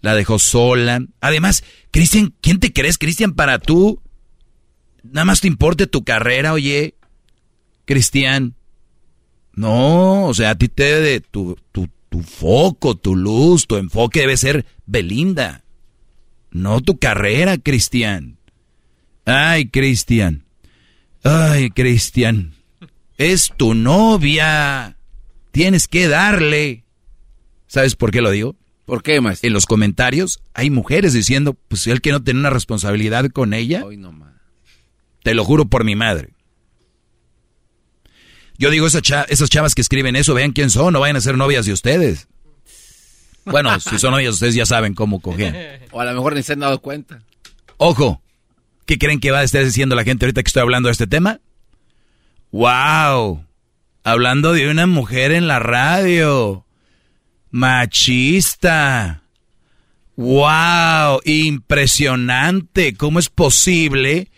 la 0.02 0.14
dejó 0.14 0.38
sola. 0.38 1.02
Además, 1.20 1.64
Cristian, 1.90 2.36
¿quién 2.42 2.60
te 2.60 2.72
crees, 2.72 3.00
Cristian, 3.00 3.34
para 3.34 3.58
tú? 3.58 4.00
Nada 5.04 5.26
más 5.26 5.42
te 5.42 5.48
importe 5.48 5.88
tu 5.88 6.04
carrera, 6.04 6.54
oye. 6.54 6.96
Cristian. 7.86 8.56
No, 9.54 10.26
o 10.26 10.34
sea, 10.34 10.52
a 10.52 10.56
ti 10.56 10.70
te 10.70 10.84
debe 10.84 11.20
tu, 11.20 11.58
tu, 11.72 11.90
tu 12.10 12.22
foco, 12.22 12.96
tu 12.96 13.16
luz, 13.16 13.68
tu 13.68 13.78
enfoque 13.78 14.22
debe 14.22 14.38
ser 14.38 14.66
Belinda. 14.86 15.64
No 16.52 16.82
tu 16.82 16.98
carrera, 16.98 17.58
Cristian. 17.58 18.38
Ay, 19.26 19.68
Cristian. 19.70 20.44
Ay, 21.24 21.70
Cristian. 21.70 22.54
Es 23.18 23.52
tu 23.56 23.74
novia. 23.74 24.98
Tienes 25.52 25.88
que 25.88 26.08
darle. 26.08 26.86
¿Sabes 27.68 27.96
por 27.96 28.12
qué 28.12 28.22
lo 28.22 28.32
digo? 28.32 28.56
¿Por 28.86 29.04
qué, 29.04 29.22
más? 29.22 29.44
En 29.44 29.54
los 29.54 29.66
comentarios 29.66 30.42
hay 30.54 30.70
mujeres 30.70 31.14
diciendo, 31.14 31.54
pues 31.54 31.88
él 31.88 32.02
que 32.02 32.12
no 32.12 32.22
tiene 32.22 32.40
una 32.40 32.50
responsabilidad 32.50 33.30
con 33.30 33.54
ella. 33.54 33.84
no, 33.98 34.31
Te 35.24 35.34
lo 35.34 35.46
juro 35.46 35.66
por 35.66 35.84
mi 35.84 35.96
madre. 35.96 36.34
Yo 38.58 38.70
digo, 38.70 38.86
esas, 38.86 39.04
esas 39.30 39.50
chavas 39.50 39.74
que 39.74 39.82
escriben 39.82 40.16
eso, 40.16 40.34
vean 40.34 40.52
quién 40.52 40.70
son, 40.70 40.94
no 40.94 41.00
vayan 41.00 41.16
a 41.16 41.22
ser 41.22 41.38
novias 41.38 41.66
de 41.66 41.74
ustedes. 41.74 42.28
Bueno, 43.46 43.80
si 43.80 43.98
son 43.98 44.12
novias, 44.12 44.36
ustedes 44.36 44.56
ya 44.56 44.66
saben 44.66 44.94
cómo 44.94 45.20
coger. 45.20 45.88
O 45.92 46.00
a 46.00 46.06
lo 46.06 46.14
mejor 46.14 46.36
ni 46.36 46.44
se 46.44 46.54
han 46.54 46.60
dado 46.60 46.80
cuenta. 46.80 47.24
Ojo, 47.78 48.22
¿qué 48.86 49.00
creen 49.00 49.20
que 49.20 49.32
va 49.32 49.40
a 49.40 49.44
estar 49.44 49.64
diciendo 49.64 49.96
la 49.96 50.04
gente 50.04 50.26
ahorita 50.26 50.44
que 50.44 50.48
estoy 50.48 50.62
hablando 50.62 50.88
de 50.88 50.94
este 50.94 51.08
tema? 51.08 51.40
¡Wow! 52.52 53.46
Hablando 54.04 54.54
de 54.54 54.70
una 54.70 54.86
mujer 54.86 55.32
en 55.32 55.48
la 55.48 55.58
radio. 55.60 56.66
Machista. 57.50 59.24
¡Wow! 60.16 61.22
Impresionante. 61.26 62.94
¿Cómo 62.94 63.18
es 63.18 63.30
posible 63.30 64.31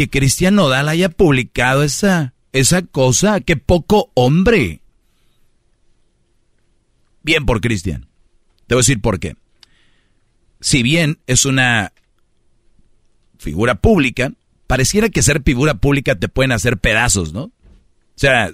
que 0.00 0.08
Cristian 0.08 0.54
Nodal 0.54 0.88
haya 0.88 1.10
publicado 1.10 1.82
esa, 1.82 2.32
esa 2.54 2.80
cosa? 2.80 3.42
¡Qué 3.42 3.58
poco 3.58 4.10
hombre! 4.14 4.80
Bien 7.22 7.44
por 7.44 7.60
Cristian. 7.60 8.08
Te 8.66 8.74
voy 8.74 8.78
a 8.78 8.84
decir 8.84 9.02
por 9.02 9.20
qué. 9.20 9.36
Si 10.58 10.82
bien 10.82 11.18
es 11.26 11.44
una 11.44 11.92
figura 13.36 13.74
pública, 13.74 14.32
pareciera 14.66 15.10
que 15.10 15.20
ser 15.20 15.42
figura 15.42 15.74
pública 15.74 16.18
te 16.18 16.28
pueden 16.30 16.52
hacer 16.52 16.78
pedazos, 16.78 17.34
¿no? 17.34 17.42
O 17.42 17.52
sea, 18.14 18.50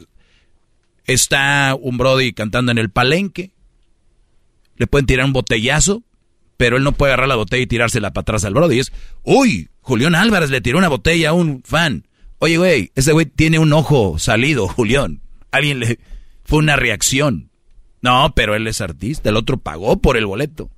está 1.05 1.77
un 1.81 1.97
Brody 1.97 2.33
cantando 2.33 2.73
en 2.73 2.79
el 2.79 2.91
palenque, 2.91 3.53
le 4.79 4.89
pueden 4.89 5.07
tirar 5.07 5.27
un 5.27 5.33
botellazo, 5.33 6.03
pero 6.57 6.77
él 6.77 6.85
no 6.85 6.93
puede 6.93 7.13
agarrar 7.13 7.29
la 7.29 7.37
botella 7.37 7.63
y 7.63 7.67
tirársela 7.67 8.13
para 8.13 8.23
atrás 8.23 8.45
al 8.45 8.55
Brody. 8.55 8.81
Es, 8.81 8.93
uy, 9.23 9.69
Julián 9.81 10.15
Álvarez 10.15 10.51
le 10.51 10.61
tiró 10.61 10.79
una 10.79 10.89
botella 10.89 11.31
a 11.31 11.33
un 11.33 11.63
fan. 11.65 12.07
Oye, 12.39 12.59
güey, 12.59 12.91
ese 12.95 13.13
güey 13.13 13.27
tiene 13.27 13.59
un 13.59 13.73
ojo 13.73 14.19
salido, 14.19 14.69
Julián. 14.69 15.21
Alguien 15.51 15.81
le... 15.81 15.99
Fue 16.45 16.59
una 16.59 16.77
reacción. 16.77 17.51
No, 18.03 18.33
pero 18.37 18.55
él 18.55 18.67
es 18.67 18.81
artista, 18.81 19.31
el 19.31 19.37
otro 19.37 19.57
pagó 19.57 20.01
por 20.01 20.17
el 20.17 20.27
boleto. 20.27 20.71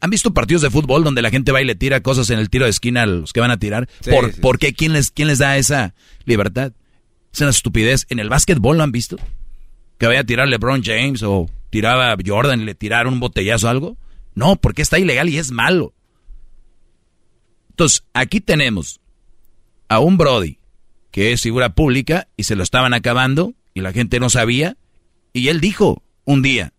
¿Han 0.00 0.10
visto 0.10 0.34
partidos 0.34 0.62
de 0.62 0.70
fútbol 0.70 1.04
donde 1.04 1.22
la 1.22 1.30
gente 1.30 1.52
va 1.52 1.62
y 1.62 1.64
le 1.64 1.74
tira 1.74 2.00
cosas 2.00 2.28
en 2.30 2.38
el 2.38 2.50
tiro 2.50 2.64
de 2.64 2.70
esquina 2.70 3.02
a 3.02 3.06
los 3.06 3.32
que 3.32 3.40
van 3.40 3.50
a 3.50 3.58
tirar? 3.58 3.88
¿Por, 4.40 4.58
qué? 4.58 4.72
¿Quién 4.72 4.92
les, 4.92 5.10
¿Quién 5.10 5.28
les 5.28 5.38
da 5.38 5.56
esa 5.56 5.94
libertad? 6.24 6.72
Es 7.32 7.40
una 7.40 7.50
estupidez. 7.50 8.06
¿En 8.10 8.18
el 8.18 8.28
básquetbol 8.28 8.76
lo 8.76 8.82
han 8.82 8.92
visto? 8.92 9.16
Que 9.98 10.06
vaya 10.06 10.20
a 10.20 10.24
tirar 10.24 10.48
LeBron 10.48 10.82
James 10.82 11.22
o 11.22 11.48
tiraba 11.70 12.16
Jordan 12.24 12.60
y 12.60 12.64
le 12.64 12.74
tiraron 12.74 13.14
un 13.14 13.20
botellazo 13.20 13.66
o 13.66 13.70
algo. 13.70 13.96
No, 14.36 14.56
porque 14.56 14.82
está 14.82 14.98
ilegal 15.00 15.28
y 15.30 15.38
es 15.38 15.50
malo. 15.50 15.94
Entonces, 17.70 18.04
aquí 18.12 18.40
tenemos 18.40 19.00
a 19.88 19.98
un 19.98 20.18
Brody 20.18 20.58
que 21.10 21.32
es 21.32 21.40
figura 21.40 21.74
pública 21.74 22.28
y 22.36 22.44
se 22.44 22.54
lo 22.54 22.62
estaban 22.62 22.92
acabando 22.92 23.54
y 23.72 23.80
la 23.80 23.92
gente 23.92 24.20
no 24.20 24.28
sabía. 24.28 24.76
Y 25.32 25.48
él 25.48 25.60
dijo 25.60 26.02
un 26.24 26.42
día, 26.42 26.74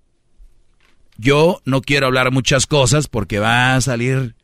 yo 1.18 1.60
no 1.66 1.82
quiero 1.82 2.06
hablar 2.06 2.32
muchas 2.32 2.68
cosas 2.68 3.08
porque 3.08 3.40
va 3.40 3.76
a 3.76 3.82
salir 3.82 4.36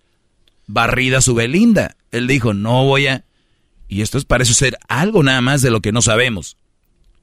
barrida 0.66 1.22
su 1.22 1.36
Belinda. 1.36 1.96
Él 2.12 2.28
dijo, 2.28 2.56
no 2.56 2.84
voy 2.86 3.08
a... 3.08 3.26
Y 3.88 4.02
esto 4.02 4.18
es, 4.18 4.26
parece 4.26 4.56
ser 4.56 4.76
algo 4.88 5.22
nada 5.22 5.42
más 5.42 5.62
de 5.62 5.70
lo 5.70 5.82
que 5.82 5.92
no 5.92 6.02
sabemos. 6.02 6.58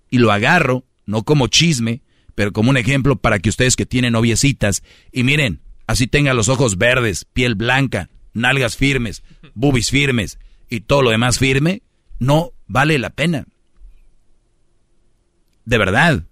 Y 0.08 0.18
lo 0.18 0.30
agarro, 0.30 0.84
no 1.04 1.24
como 1.24 1.48
chisme, 1.48 2.02
pero 2.36 2.52
como 2.52 2.70
un 2.70 2.76
ejemplo 2.76 3.16
para 3.16 3.40
que 3.40 3.48
ustedes 3.48 3.74
que 3.74 3.86
tienen 3.86 4.12
noviecitas, 4.12 4.84
y 5.10 5.24
miren, 5.24 5.60
así 5.90 6.06
tengan 6.06 6.36
los 6.36 6.48
ojos 6.48 6.78
verdes, 6.78 7.24
piel 7.24 7.56
blanca, 7.56 8.10
nalgas 8.32 8.76
firmes, 8.76 9.24
bubis 9.54 9.90
firmes 9.90 10.38
y 10.68 10.82
todo 10.82 11.02
lo 11.02 11.10
demás 11.10 11.40
firme, 11.40 11.82
no 12.20 12.52
vale 12.68 12.96
la 13.00 13.10
pena. 13.10 13.46
De 15.64 15.78
verdad. 15.78 16.22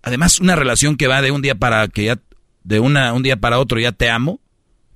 Además, 0.00 0.40
una 0.40 0.56
relación 0.56 0.96
que 0.96 1.06
va 1.06 1.20
de 1.20 1.32
un 1.32 1.42
día 1.42 1.56
para 1.56 1.86
que 1.88 2.04
ya, 2.04 2.18
de 2.64 2.80
una, 2.80 3.12
un 3.12 3.22
día 3.22 3.36
para 3.36 3.58
otro 3.58 3.78
ya 3.78 3.92
te 3.92 4.08
amo 4.08 4.40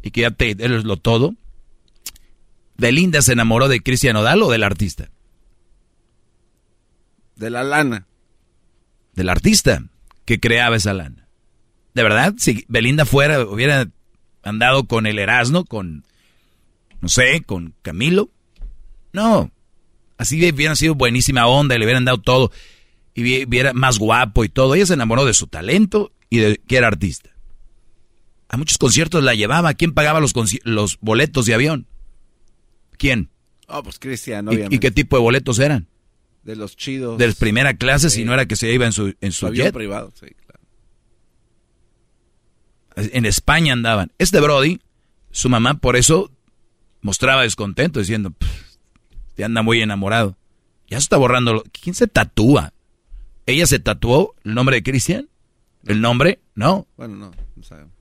y 0.02 0.10
que 0.10 0.22
ya 0.22 0.30
te 0.30 0.52
eres 0.52 0.84
lo 0.84 0.96
todo. 0.96 1.34
¿Belinda 2.78 3.20
se 3.20 3.34
enamoró 3.34 3.68
de 3.68 3.80
Cristian 3.82 4.16
Odal 4.16 4.42
o 4.42 4.50
del 4.50 4.62
artista? 4.62 5.10
De 7.36 7.50
la 7.50 7.62
lana. 7.62 8.06
Del 9.12 9.28
artista 9.28 9.84
que 10.24 10.40
creaba 10.40 10.76
esa 10.76 10.94
lana. 10.94 11.28
¿De 11.94 12.02
verdad? 12.02 12.34
Si 12.38 12.64
Belinda 12.68 13.04
fuera, 13.04 13.40
hubiera 13.44 13.88
andado 14.42 14.84
con 14.84 15.06
el 15.06 15.18
Erasmo, 15.18 15.64
con, 15.64 16.04
no 17.00 17.08
sé, 17.08 17.42
con 17.44 17.74
Camilo. 17.82 18.30
No. 19.12 19.50
Así 20.16 20.36
hubiera 20.50 20.76
sido 20.76 20.94
buenísima 20.94 21.46
onda 21.46 21.74
y 21.74 21.78
le 21.78 21.84
hubieran 21.84 22.04
dado 22.04 22.18
todo 22.18 22.52
y 23.14 23.44
viera 23.44 23.72
más 23.72 23.98
guapo 23.98 24.44
y 24.44 24.48
todo. 24.48 24.74
Ella 24.74 24.86
se 24.86 24.94
enamoró 24.94 25.24
de 25.24 25.34
su 25.34 25.46
talento 25.46 26.12
y 26.28 26.38
de 26.38 26.60
que 26.66 26.76
era 26.76 26.88
artista. 26.88 27.30
A 28.48 28.56
muchos 28.56 28.78
conciertos 28.78 29.22
la 29.22 29.34
llevaba. 29.34 29.74
¿Quién 29.74 29.92
pagaba 29.92 30.20
los, 30.20 30.32
los 30.64 30.98
boletos 31.00 31.46
de 31.46 31.54
avión? 31.54 31.86
¿Quién? 32.98 33.30
Oh, 33.68 33.82
pues 33.82 33.98
Cristian, 33.98 34.48
¿Y, 34.70 34.78
qué 34.78 34.90
tipo 34.90 35.16
de 35.16 35.22
boletos 35.22 35.58
eran? 35.58 35.86
De 36.42 36.56
los 36.56 36.76
chidos. 36.76 37.18
De 37.18 37.32
primera 37.34 37.74
clase, 37.74 38.10
si 38.10 38.24
no 38.24 38.34
era 38.34 38.46
que 38.46 38.56
se 38.56 38.72
iba 38.72 38.86
en 38.86 38.92
su, 38.92 39.14
en 39.20 39.32
su, 39.32 39.46
avión 39.46 39.70
privado, 39.72 40.12
sí. 40.18 40.26
En 42.96 43.24
España 43.26 43.72
andaban. 43.72 44.12
Este 44.18 44.40
Brody, 44.40 44.80
su 45.30 45.48
mamá 45.48 45.74
por 45.74 45.96
eso 45.96 46.30
mostraba 47.00 47.42
descontento, 47.42 48.00
diciendo, 48.00 48.32
te 49.34 49.44
anda 49.44 49.62
muy 49.62 49.80
enamorado. 49.80 50.36
Ya 50.88 50.98
se 50.98 51.04
está 51.04 51.16
borrando. 51.16 51.62
¿Quién 51.72 51.94
se 51.94 52.08
tatúa? 52.08 52.72
¿Ella 53.46 53.66
se 53.66 53.78
tatuó 53.78 54.34
el 54.44 54.54
nombre 54.54 54.76
de 54.76 54.82
Cristian? 54.82 55.28
¿El 55.86 56.00
nombre? 56.00 56.40
No. 56.54 56.86
Bueno, 56.96 57.16
no, 57.16 57.32
no 57.56 57.62
sabemos. 57.62 57.92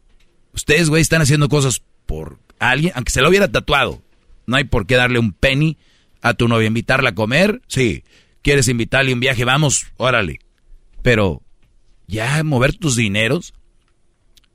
Ustedes, 0.54 0.90
güey, 0.90 1.02
están 1.02 1.22
haciendo 1.22 1.48
cosas 1.50 1.82
por 2.06 2.40
alguien, 2.60 2.92
aunque 2.96 3.12
se 3.12 3.22
lo 3.22 3.30
hubiera 3.30 3.48
tatuado. 3.48 4.02
No 4.48 4.58
hay 4.58 4.64
por 4.64 4.86
qué 4.86 4.96
darle 4.96 5.20
un 5.20 5.32
penny 5.32 5.78
a 6.22 6.34
tu 6.34 6.48
novia, 6.48 6.68
invitarla 6.68 7.10
a 7.12 7.16
comer. 7.16 7.62
Sí. 7.68 8.04
¿Quieres 8.42 8.68
invitarle 8.68 9.14
un 9.14 9.20
viaje? 9.20 9.46
Vamos, 9.46 9.88
órale. 9.98 10.40
Pero, 11.02 11.42
ya 12.08 12.44
mover 12.44 12.76
tus 12.76 12.96
dineros. 12.96 13.54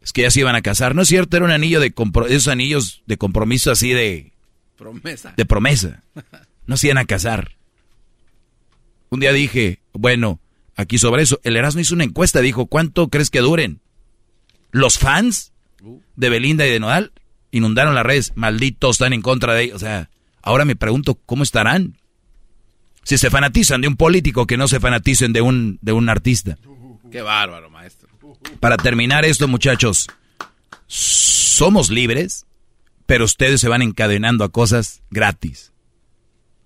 Es 0.05 0.13
que 0.13 0.23
ya 0.23 0.31
se 0.31 0.41
iban 0.41 0.55
a 0.55 0.63
casar. 0.63 0.95
No 0.95 1.03
es 1.03 1.09
cierto, 1.09 1.37
era 1.37 1.47
un 1.47 1.51
anillo 1.51 1.81
de 1.81 1.93
compromiso, 1.93 2.35
esos 2.35 2.49
anillos 2.49 3.03
de 3.07 3.17
compromiso 3.17 3.71
así 3.71 3.91
de... 3.91 4.33
Promesa. 4.77 5.33
De 5.37 5.47
promesa. 5.47 6.05
No 6.67 6.77
se 6.77 6.89
iban 6.89 6.99
a 6.99 7.07
casar. 7.07 7.57
Un 9.09 9.21
día 9.21 9.33
dije, 9.33 9.81
bueno, 9.93 10.41
aquí 10.77 10.99
sobre 10.99 11.23
eso. 11.23 11.41
El 11.43 11.57
Erasmo 11.57 11.81
hizo 11.81 11.95
una 11.95 12.05
encuesta, 12.05 12.41
dijo, 12.41 12.67
¿cuánto 12.67 13.09
crees 13.09 13.31
que 13.31 13.41
duren? 13.41 13.81
Los 14.73 14.99
fans 14.99 15.53
de 16.17 16.29
Belinda 16.29 16.67
y 16.67 16.71
de 16.71 16.81
Nodal 16.81 17.13
inundaron 17.51 17.95
las 17.95 18.05
redes, 18.05 18.33
malditos, 18.35 18.97
están 18.97 19.13
en 19.13 19.23
contra 19.23 19.55
de 19.55 19.63
ellos. 19.65 19.77
O 19.77 19.79
sea, 19.79 20.11
ahora 20.43 20.65
me 20.65 20.77
pregunto, 20.77 21.15
¿cómo 21.27 21.45
estarán? 21.45 21.97
Si 23.05 23.17
se 23.17 23.31
fanatizan 23.31 23.81
de 23.81 23.89
un 23.89 23.97
político, 23.97 24.47
que 24.47 24.57
no 24.57 24.67
se 24.67 24.81
fanaticen 24.81 25.33
de 25.33 25.41
un, 25.41 25.79
de 25.81 25.93
un 25.93 26.09
artista. 26.09 26.59
Qué 27.13 27.23
bárbaro, 27.23 27.71
maestro. 27.71 28.04
Para 28.61 28.77
terminar 28.77 29.25
esto, 29.25 29.49
muchachos, 29.49 30.09
somos 30.87 31.91
libres, 31.91 32.47
pero 33.07 33.25
ustedes 33.25 33.61
se 33.61 33.69
van 33.69 33.83
encadenando 33.83 34.45
a 34.45 34.51
cosas 34.51 35.03
gratis. 35.11 35.73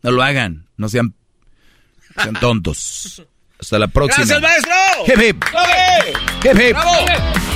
No 0.03 0.13
lo 0.13 0.23
hagan, 0.23 0.69
no 0.77 0.89
sean, 0.89 1.15
sean 2.15 2.35
tontos. 2.35 3.23
Hasta 3.61 3.79
la 3.79 3.89
próxima. 3.89 4.25
¡Gracias, 4.25 4.41
maestro! 4.41 4.75
Hip 5.07 5.21
hip. 5.23 5.45
Hip 6.45 6.61
hip. 6.61 6.77
¡Bravo! 6.77 7.49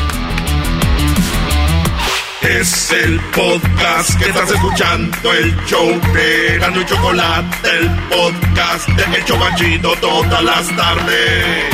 Es 2.42 2.90
el 2.90 3.20
podcast 3.30 4.18
que 4.18 4.28
estás 4.28 4.50
escuchando, 4.50 5.32
el 5.32 5.54
show 5.64 5.88
de 6.12 6.58
Gano 6.58 6.80
y 6.80 6.86
Chocolate, 6.86 7.78
el 7.78 7.88
podcast 8.08 8.88
de 8.88 9.16
El 9.16 9.24
Chobachito 9.24 9.94
todas 10.00 10.42
las 10.42 10.76
tardes. 10.76 11.64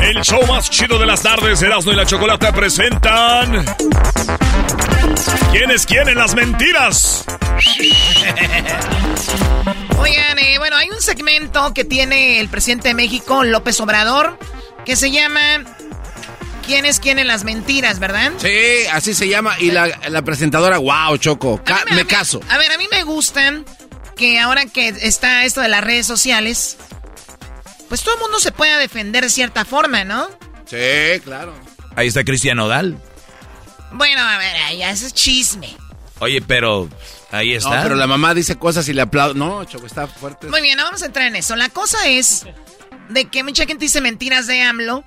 El 0.00 0.20
show 0.22 0.44
más 0.46 0.68
chido 0.70 0.98
de 0.98 1.06
las 1.06 1.22
tardes, 1.22 1.62
Erasmo 1.62 1.92
y 1.92 1.96
la 1.96 2.06
Chocolate 2.06 2.52
presentan... 2.52 3.64
¿Quién 5.52 5.70
es 5.70 5.86
quién 5.86 6.08
en 6.08 6.16
las 6.16 6.34
mentiras? 6.34 7.24
Oigan, 9.98 10.38
eh, 10.38 10.58
bueno, 10.58 10.76
hay 10.76 10.90
un 10.90 11.00
segmento 11.00 11.72
que 11.74 11.84
tiene 11.84 12.40
el 12.40 12.48
presidente 12.48 12.88
de 12.88 12.94
México, 12.94 13.44
López 13.44 13.80
Obrador, 13.80 14.38
que 14.84 14.96
se 14.96 15.10
llama 15.10 15.64
¿Quién 16.66 16.86
es 16.86 17.00
quién 17.00 17.18
en 17.18 17.26
las 17.26 17.44
mentiras, 17.44 17.98
verdad? 17.98 18.32
Sí, 18.38 18.86
así 18.92 19.14
se 19.14 19.28
llama. 19.28 19.56
Y 19.58 19.70
la, 19.70 20.22
presentadora, 20.24 20.78
wow, 20.78 21.16
Choco, 21.18 21.60
me, 21.90 22.06
caso. 22.06 22.40
A 22.48 22.58
ver, 22.58 22.72
a 22.72 22.78
mí 22.78 22.86
me 22.90 23.02
gustan 23.04 23.64
que 24.16 24.38
ahora 24.38 24.66
que 24.66 24.88
está 24.88 25.44
esto 25.44 25.60
de 25.60 25.68
las 25.68 25.82
redes 25.82 26.06
sociales, 26.06 26.76
pues 27.92 28.02
todo 28.02 28.14
el 28.14 28.20
mundo 28.22 28.40
se 28.40 28.52
pueda 28.52 28.78
defender 28.78 29.22
de 29.22 29.28
cierta 29.28 29.66
forma, 29.66 30.02
¿no? 30.02 30.26
Sí, 30.64 31.20
claro. 31.22 31.52
Ahí 31.94 32.08
está 32.08 32.24
Cristian 32.24 32.58
Odal. 32.58 32.98
Bueno, 33.90 34.22
a 34.22 34.38
ver, 34.38 34.78
ya 34.78 34.90
es 34.92 35.12
chisme. 35.12 35.76
Oye, 36.18 36.40
pero 36.40 36.88
ahí 37.30 37.52
está. 37.52 37.76
No, 37.76 37.82
pero 37.82 37.96
la 37.96 38.06
mamá 38.06 38.32
dice 38.32 38.56
cosas 38.56 38.88
y 38.88 38.94
le 38.94 39.02
aplaude. 39.02 39.34
No, 39.34 39.62
Choco, 39.66 39.84
está 39.84 40.06
fuerte. 40.06 40.46
Muy 40.46 40.62
bien, 40.62 40.78
no 40.78 40.84
vamos 40.84 41.02
a 41.02 41.04
entrar 41.04 41.26
en 41.26 41.36
eso. 41.36 41.54
La 41.54 41.68
cosa 41.68 42.08
es 42.08 42.46
de 43.10 43.26
que 43.26 43.44
mucha 43.44 43.66
gente 43.66 43.84
dice 43.84 44.00
mentiras 44.00 44.46
de 44.46 44.62
AMLO. 44.62 45.04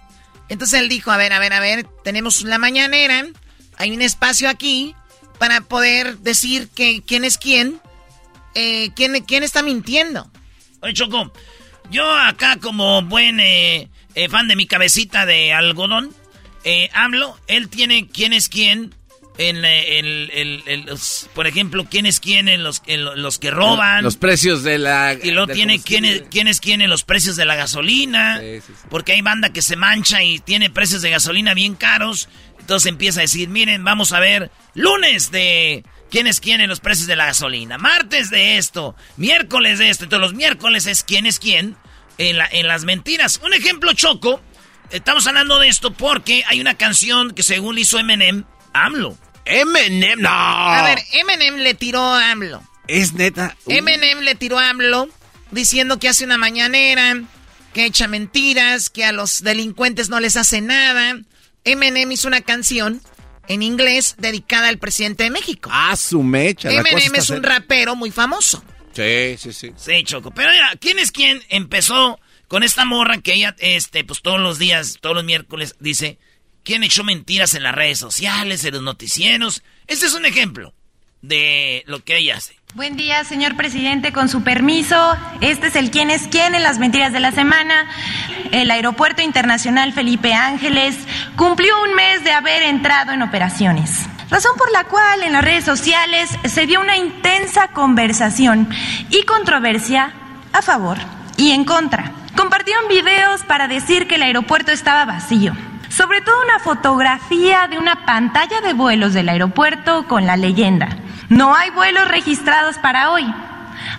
Entonces 0.49 0.79
él 0.79 0.87
dijo, 0.87 1.09
a 1.09 1.17
ver, 1.17 1.33
a 1.33 1.39
ver, 1.39 1.53
a 1.53 1.59
ver, 1.59 1.87
tenemos 2.03 2.43
la 2.43 2.59
mañanera 2.59 3.25
hay 3.77 3.93
un 3.93 4.03
espacio 4.03 4.47
aquí 4.47 4.95
para 5.39 5.61
poder 5.61 6.19
decir 6.19 6.69
que 6.69 7.01
quién 7.01 7.23
es 7.23 7.39
quién, 7.39 7.81
eh, 8.53 8.91
quién, 8.95 9.23
quién 9.23 9.41
está 9.41 9.63
mintiendo. 9.63 10.29
Oye, 10.81 10.93
Choco, 10.93 11.31
yo 11.91 12.09
acá 12.09 12.57
como 12.61 13.01
buen 13.01 13.39
eh, 13.39 13.89
eh, 14.15 14.29
fan 14.29 14.47
de 14.47 14.55
mi 14.55 14.65
cabecita 14.65 15.25
de 15.25 15.53
algodón, 15.53 16.13
eh, 16.63 16.89
hablo, 16.93 17.37
él 17.47 17.69
tiene 17.69 18.07
quién 18.07 18.33
es 18.33 18.49
quién 18.49 18.93
en 19.37 19.65
el, 19.65 20.87
por 21.33 21.45
ejemplo, 21.45 21.85
quién 21.89 22.05
es 22.05 22.21
quién 22.21 22.47
en 22.47 22.63
los, 22.63 22.81
los 22.87 23.37
que 23.37 23.51
roban. 23.51 24.03
Los 24.03 24.15
precios 24.15 24.63
de 24.63 24.77
la... 24.77 25.13
Y 25.13 25.31
luego 25.31 25.51
tiene 25.51 25.81
quién 25.81 26.05
es, 26.05 26.23
quién 26.31 26.47
es 26.47 26.61
quién 26.61 26.81
en 26.81 26.89
los 26.89 27.03
precios 27.03 27.35
de 27.35 27.43
la 27.43 27.55
gasolina. 27.55 28.41
Porque 28.89 29.11
hay 29.11 29.21
banda 29.21 29.51
que 29.51 29.61
se 29.61 29.75
mancha 29.75 30.23
y 30.23 30.39
tiene 30.39 30.69
precios 30.69 31.01
de 31.01 31.09
gasolina 31.09 31.53
bien 31.53 31.75
caros. 31.75 32.29
Entonces 32.59 32.87
empieza 32.87 33.19
a 33.19 33.23
decir, 33.23 33.49
miren, 33.49 33.83
vamos 33.83 34.13
a 34.13 34.19
ver, 34.19 34.51
lunes 34.73 35.31
de 35.31 35.83
quién 36.09 36.27
es 36.27 36.39
quién 36.39 36.61
en 36.61 36.69
los 36.69 36.79
precios 36.79 37.07
de 37.07 37.15
la 37.15 37.25
gasolina, 37.25 37.77
martes 37.77 38.29
de 38.29 38.57
esto, 38.57 38.95
miércoles 39.17 39.79
de 39.79 39.89
esto. 39.89 40.05
Entonces 40.05 40.29
los 40.29 40.37
miércoles 40.37 40.85
es 40.85 41.03
quién 41.03 41.25
es 41.25 41.39
quién 41.39 41.75
en, 42.17 42.37
la, 42.37 42.47
en 42.51 42.67
las 42.67 42.83
mentiras. 42.83 43.39
Un 43.43 43.53
ejemplo 43.53 43.93
choco, 43.93 44.41
estamos 44.91 45.27
hablando 45.27 45.59
de 45.59 45.67
esto 45.67 45.91
porque 45.93 46.43
hay 46.47 46.61
una 46.61 46.75
canción 46.75 47.33
que 47.33 47.43
según 47.43 47.77
hizo 47.77 47.99
Eminem, 47.99 48.43
AMLO. 48.73 49.17
Eminem, 49.45 50.19
no. 50.19 50.29
A 50.29 50.83
ver, 50.83 50.99
Eminem 51.13 51.57
le 51.57 51.73
tiró 51.73 52.01
a 52.01 52.31
AMLO. 52.31 52.63
Es 52.87 53.13
neta. 53.13 53.55
Eminem 53.67 54.19
le 54.19 54.35
tiró 54.35 54.59
a 54.59 54.69
AMLO 54.69 55.09
diciendo 55.51 55.99
que 55.99 56.09
hace 56.09 56.25
una 56.25 56.37
mañanera, 56.37 57.21
que 57.73 57.85
echa 57.85 58.07
mentiras, 58.07 58.89
que 58.89 59.05
a 59.05 59.11
los 59.11 59.43
delincuentes 59.43 60.09
no 60.09 60.19
les 60.19 60.37
hace 60.37 60.61
nada. 60.61 61.19
Eminem 61.63 62.11
hizo 62.11 62.27
una 62.27 62.41
canción 62.41 63.01
en 63.47 63.63
inglés 63.63 64.15
dedicada 64.17 64.69
al 64.69 64.77
presidente 64.77 65.23
de 65.23 65.29
México. 65.29 65.69
Ah, 65.71 65.95
su 65.95 66.23
mecha. 66.23 66.71
Eminem 66.71 67.15
es 67.15 67.29
un 67.29 67.43
rapero 67.43 67.95
muy 67.95 68.11
famoso. 68.11 68.63
Sí, 68.93 69.35
sí, 69.37 69.51
sí. 69.53 69.71
Sí, 69.75 70.03
Choco. 70.03 70.31
Pero 70.31 70.51
mira, 70.51 70.73
¿quién 70.79 70.99
es 70.99 71.11
quién 71.11 71.43
empezó 71.49 72.19
con 72.47 72.63
esta 72.63 72.85
morra 72.85 73.19
que 73.19 73.33
ella, 73.33 73.55
este, 73.59 74.03
pues 74.03 74.21
todos 74.21 74.39
los 74.39 74.57
días, 74.59 74.97
todos 75.01 75.15
los 75.15 75.25
miércoles, 75.25 75.75
dice, 75.79 76.17
¿quién 76.63 76.83
echó 76.83 77.03
mentiras 77.03 77.55
en 77.55 77.63
las 77.63 77.75
redes 77.75 77.99
sociales, 77.99 78.63
en 78.63 78.73
los 78.73 78.83
noticieros? 78.83 79.63
Este 79.87 80.05
es 80.05 80.13
un 80.13 80.25
ejemplo 80.25 80.73
de 81.21 81.83
lo 81.87 82.03
que 82.03 82.17
ella 82.17 82.37
hace. 82.37 82.55
Buen 82.75 82.97
día, 82.97 83.23
señor 83.23 83.55
presidente, 83.55 84.11
con 84.11 84.27
su 84.27 84.43
permiso. 84.43 85.15
Este 85.39 85.67
es 85.67 85.77
el 85.77 85.91
quién 85.91 86.09
es 86.09 86.27
quién 86.27 86.55
en 86.55 86.61
las 86.61 86.77
mentiras 86.77 87.13
de 87.13 87.21
la 87.21 87.31
semana. 87.31 87.87
El 88.51 88.69
Aeropuerto 88.69 89.21
Internacional 89.21 89.93
Felipe 89.93 90.33
Ángeles 90.33 90.97
cumplió 91.37 91.73
un 91.83 91.95
mes 91.95 92.25
de 92.25 92.33
haber 92.33 92.63
entrado 92.63 93.13
en 93.13 93.21
operaciones. 93.21 93.91
Razón 94.29 94.57
por 94.57 94.69
la 94.73 94.83
cual 94.83 95.23
en 95.23 95.31
las 95.31 95.45
redes 95.45 95.63
sociales 95.63 96.29
se 96.43 96.65
dio 96.65 96.81
una 96.81 96.97
intensa 96.97 97.69
conversación 97.69 98.67
y 99.09 99.23
controversia 99.23 100.11
a 100.51 100.61
favor 100.61 100.97
y 101.37 101.51
en 101.51 101.63
contra. 101.63 102.11
Compartieron 102.35 102.89
videos 102.89 103.43
para 103.43 103.69
decir 103.69 104.05
que 104.05 104.15
el 104.15 104.23
aeropuerto 104.23 104.73
estaba 104.73 105.05
vacío. 105.05 105.53
Sobre 105.95 106.19
todo 106.19 106.35
una 106.43 106.59
fotografía 106.59 107.69
de 107.69 107.77
una 107.77 108.05
pantalla 108.05 108.59
de 108.59 108.73
vuelos 108.73 109.13
del 109.13 109.29
aeropuerto 109.29 110.05
con 110.09 110.25
la 110.25 110.35
leyenda. 110.35 110.89
No 111.29 111.55
hay 111.55 111.69
vuelos 111.69 112.09
registrados 112.09 112.77
para 112.79 113.11
hoy. 113.11 113.23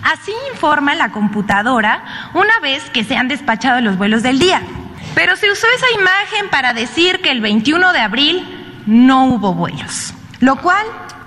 Así 0.02 0.30
informa 0.52 0.94
la 0.94 1.10
computadora 1.10 2.04
una 2.34 2.60
vez 2.60 2.90
que 2.90 3.02
se 3.02 3.16
han 3.16 3.28
despachado 3.28 3.80
los 3.80 3.96
vuelos 3.96 4.22
del 4.22 4.38
día. 4.38 4.60
Pero 5.14 5.36
se 5.36 5.50
usó 5.50 5.66
esa 5.74 5.98
imagen 5.98 6.50
para 6.50 6.74
decir 6.74 7.22
que 7.22 7.30
el 7.30 7.40
21 7.40 7.94
de 7.94 8.00
abril 8.00 8.82
no 8.84 9.24
hubo 9.24 9.54
vuelos, 9.54 10.12
lo 10.40 10.56
cual 10.56 10.84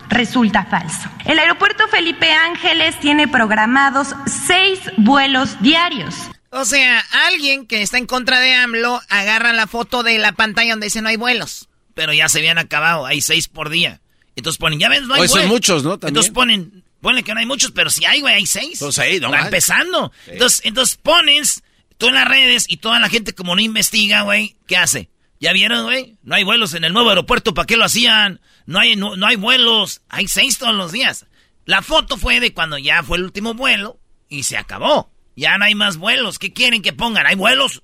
resulta 0.08 0.66
falso. 0.66 1.10
El 1.26 1.40
aeropuerto 1.40 1.88
Felipe 1.88 2.32
Ángeles 2.32 3.00
tiene 3.00 3.28
programados 3.28 4.16
seis 4.28 4.80
vuelos 4.98 5.60
diarios. 5.64 6.30
O 6.52 6.66
sea, 6.66 7.00
alguien 7.28 7.68
que 7.68 7.82
está 7.82 7.98
en 7.98 8.08
contra 8.08 8.40
de 8.40 8.54
AMLO 8.54 9.02
agarra 9.08 9.54
la 9.54 9.68
foto 9.68 10.04
de 10.04 10.18
la 10.18 10.32
pantalla 10.32 10.72
donde 10.72 10.88
dice 10.88 11.02
no 11.02 11.10
hay 11.10 11.16
vuelos. 11.16 11.70
Pero 11.94 12.14
ya 12.14 12.30
se 12.30 12.40
habían 12.40 12.58
acabado, 12.58 13.06
hay 13.06 13.22
seis 13.22 13.48
por 13.48 13.70
día. 13.70 14.02
Entonces 14.36 14.58
ponen, 14.58 14.80
ya 14.80 14.90
ves, 14.90 15.04
no 15.04 15.16
hay 15.16 15.22
Hoy 15.22 15.28
son 15.28 15.48
muchos, 15.48 15.84
¿no? 15.84 16.00
También. 16.00 16.10
Entonces 16.10 16.32
ponen, 16.32 16.84
ponle 17.02 17.24
que 17.24 17.34
no 17.34 17.40
hay 17.40 17.46
muchos, 17.46 17.72
pero 17.72 17.90
si 17.90 18.06
hay, 18.06 18.22
güey, 18.22 18.36
hay 18.36 18.46
seis. 18.46 18.80
Pues 18.80 18.98
ahí, 19.00 19.20
no 19.20 19.36
empezando. 19.36 20.12
Entonces, 20.28 20.62
entonces 20.64 20.98
pones 20.98 21.64
tú 21.98 22.08
en 22.08 22.16
las 22.16 22.28
redes 22.28 22.66
y 22.68 22.78
toda 22.78 23.00
la 23.00 23.10
gente 23.10 23.34
como 23.34 23.56
no 23.56 23.62
investiga, 23.62 24.22
güey, 24.22 24.56
¿qué 24.66 24.78
hace? 24.78 25.10
¿Ya 25.40 25.54
vieron, 25.54 25.84
güey? 25.84 26.18
No 26.24 26.36
hay 26.36 26.44
vuelos 26.44 26.74
en 26.74 26.84
el 26.84 26.94
nuevo 26.94 27.10
aeropuerto, 27.10 27.54
¿para 27.54 27.66
qué 27.66 27.78
lo 27.78 27.86
hacían? 27.86 28.42
No 28.66 28.80
hay, 28.80 28.96
no, 28.96 29.16
no 29.16 29.28
hay 29.28 29.36
vuelos, 29.36 30.02
hay 30.10 30.28
seis 30.28 30.58
todos 30.58 30.76
los 30.76 30.92
días. 30.92 31.26
La 31.66 31.82
foto 31.82 32.18
fue 32.18 32.40
de 32.40 32.54
cuando 32.54 32.78
ya 32.78 33.04
fue 33.04 33.18
el 33.18 33.24
último 33.24 33.54
vuelo 33.54 34.00
y 34.28 34.44
se 34.44 34.58
acabó. 34.58 35.12
Ya 35.40 35.58
no 35.58 35.64
hay 35.64 35.74
más 35.74 35.96
vuelos. 35.96 36.38
¿Qué 36.38 36.52
quieren 36.52 36.82
que 36.82 36.92
pongan? 36.92 37.26
¿Hay 37.26 37.36
vuelos? 37.36 37.82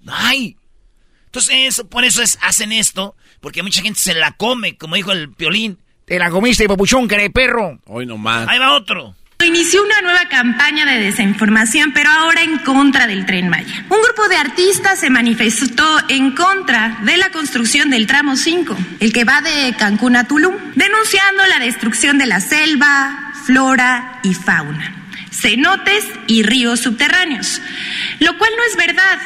No 0.00 0.12
hay. 0.12 0.56
Entonces, 1.26 1.54
eso, 1.68 1.88
por 1.88 2.04
eso 2.04 2.22
es, 2.22 2.38
hacen 2.42 2.72
esto, 2.72 3.14
porque 3.40 3.62
mucha 3.62 3.82
gente 3.82 4.00
se 4.00 4.14
la 4.14 4.32
come, 4.32 4.76
como 4.76 4.96
dijo 4.96 5.12
el 5.12 5.30
piolín. 5.30 5.78
Te 6.04 6.18
la 6.18 6.28
comiste, 6.28 6.66
papuchón, 6.66 7.06
que 7.06 7.30
perro. 7.30 7.78
Hoy 7.86 8.04
nomás. 8.04 8.48
Ahí 8.48 8.58
va 8.58 8.74
otro. 8.74 9.14
Inició 9.46 9.80
una 9.84 10.02
nueva 10.02 10.28
campaña 10.28 10.84
de 10.84 10.98
desinformación, 10.98 11.92
pero 11.92 12.10
ahora 12.10 12.42
en 12.42 12.58
contra 12.58 13.06
del 13.06 13.26
tren 13.26 13.48
Maya. 13.48 13.86
Un 13.88 14.02
grupo 14.02 14.28
de 14.28 14.36
artistas 14.36 14.98
se 14.98 15.08
manifestó 15.08 16.00
en 16.08 16.32
contra 16.32 16.98
de 17.04 17.16
la 17.16 17.30
construcción 17.30 17.90
del 17.90 18.08
tramo 18.08 18.34
5, 18.34 18.76
el 18.98 19.12
que 19.12 19.22
va 19.22 19.40
de 19.40 19.74
Cancún 19.78 20.16
a 20.16 20.26
Tulum, 20.26 20.56
denunciando 20.74 21.46
la 21.46 21.60
destrucción 21.60 22.18
de 22.18 22.26
la 22.26 22.40
selva, 22.40 23.32
flora 23.46 24.20
y 24.24 24.34
fauna 24.34 25.01
cenotes 25.32 26.04
y 26.26 26.42
ríos 26.42 26.80
subterráneos, 26.80 27.60
lo 28.20 28.36
cual 28.38 28.50
no 28.56 28.62
es 28.70 28.76
verdad. 28.86 29.18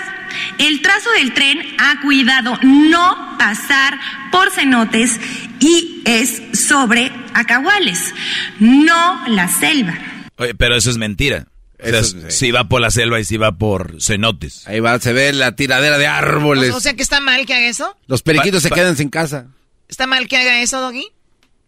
El 0.59 0.81
trazo 0.83 1.11
del 1.13 1.33
tren 1.35 1.61
ha 1.79 2.01
cuidado 2.03 2.59
no 2.63 3.37
pasar 3.39 3.99
por 4.31 4.51
cenotes 4.51 5.19
y 5.61 6.03
es 6.05 6.43
sobre 6.53 7.11
acahuales, 7.35 8.15
no 8.61 9.27
la 9.29 9.49
selva. 9.49 9.95
Oye, 10.37 10.55
pero 10.55 10.77
eso 10.77 10.91
es 10.91 10.99
mentira. 10.99 11.47
O 11.79 11.87
sea, 11.87 11.99
Eso 12.01 12.17
sí. 12.21 12.27
si 12.31 12.51
va 12.53 12.65
por 12.69 12.81
la 12.81 12.91
selva 12.91 13.21
y 13.21 13.25
si 13.25 13.37
va 13.37 13.53
por 13.53 14.01
cenotes. 14.03 14.67
Ahí 14.67 14.81
va, 14.81 14.99
se 14.99 15.13
ve 15.13 15.33
la 15.35 15.57
tiradera 15.57 15.99
de 15.99 16.07
árboles. 16.07 16.73
O 16.75 16.81
sea 16.81 16.95
que 16.95 17.03
está 17.03 17.21
mal 17.21 17.45
que 17.45 17.55
haga 17.55 17.67
eso. 17.69 17.97
Los 18.07 18.23
periquitos 18.23 18.63
Pa- 18.63 18.63
se 18.63 18.69
pa- 18.71 18.75
quedan 18.77 18.97
sin 18.97 19.11
casa. 19.11 19.49
¿Está 19.89 20.07
mal 20.07 20.27
que 20.27 20.37
haga 20.39 20.61
eso, 20.63 20.81
Doggy? 20.81 21.07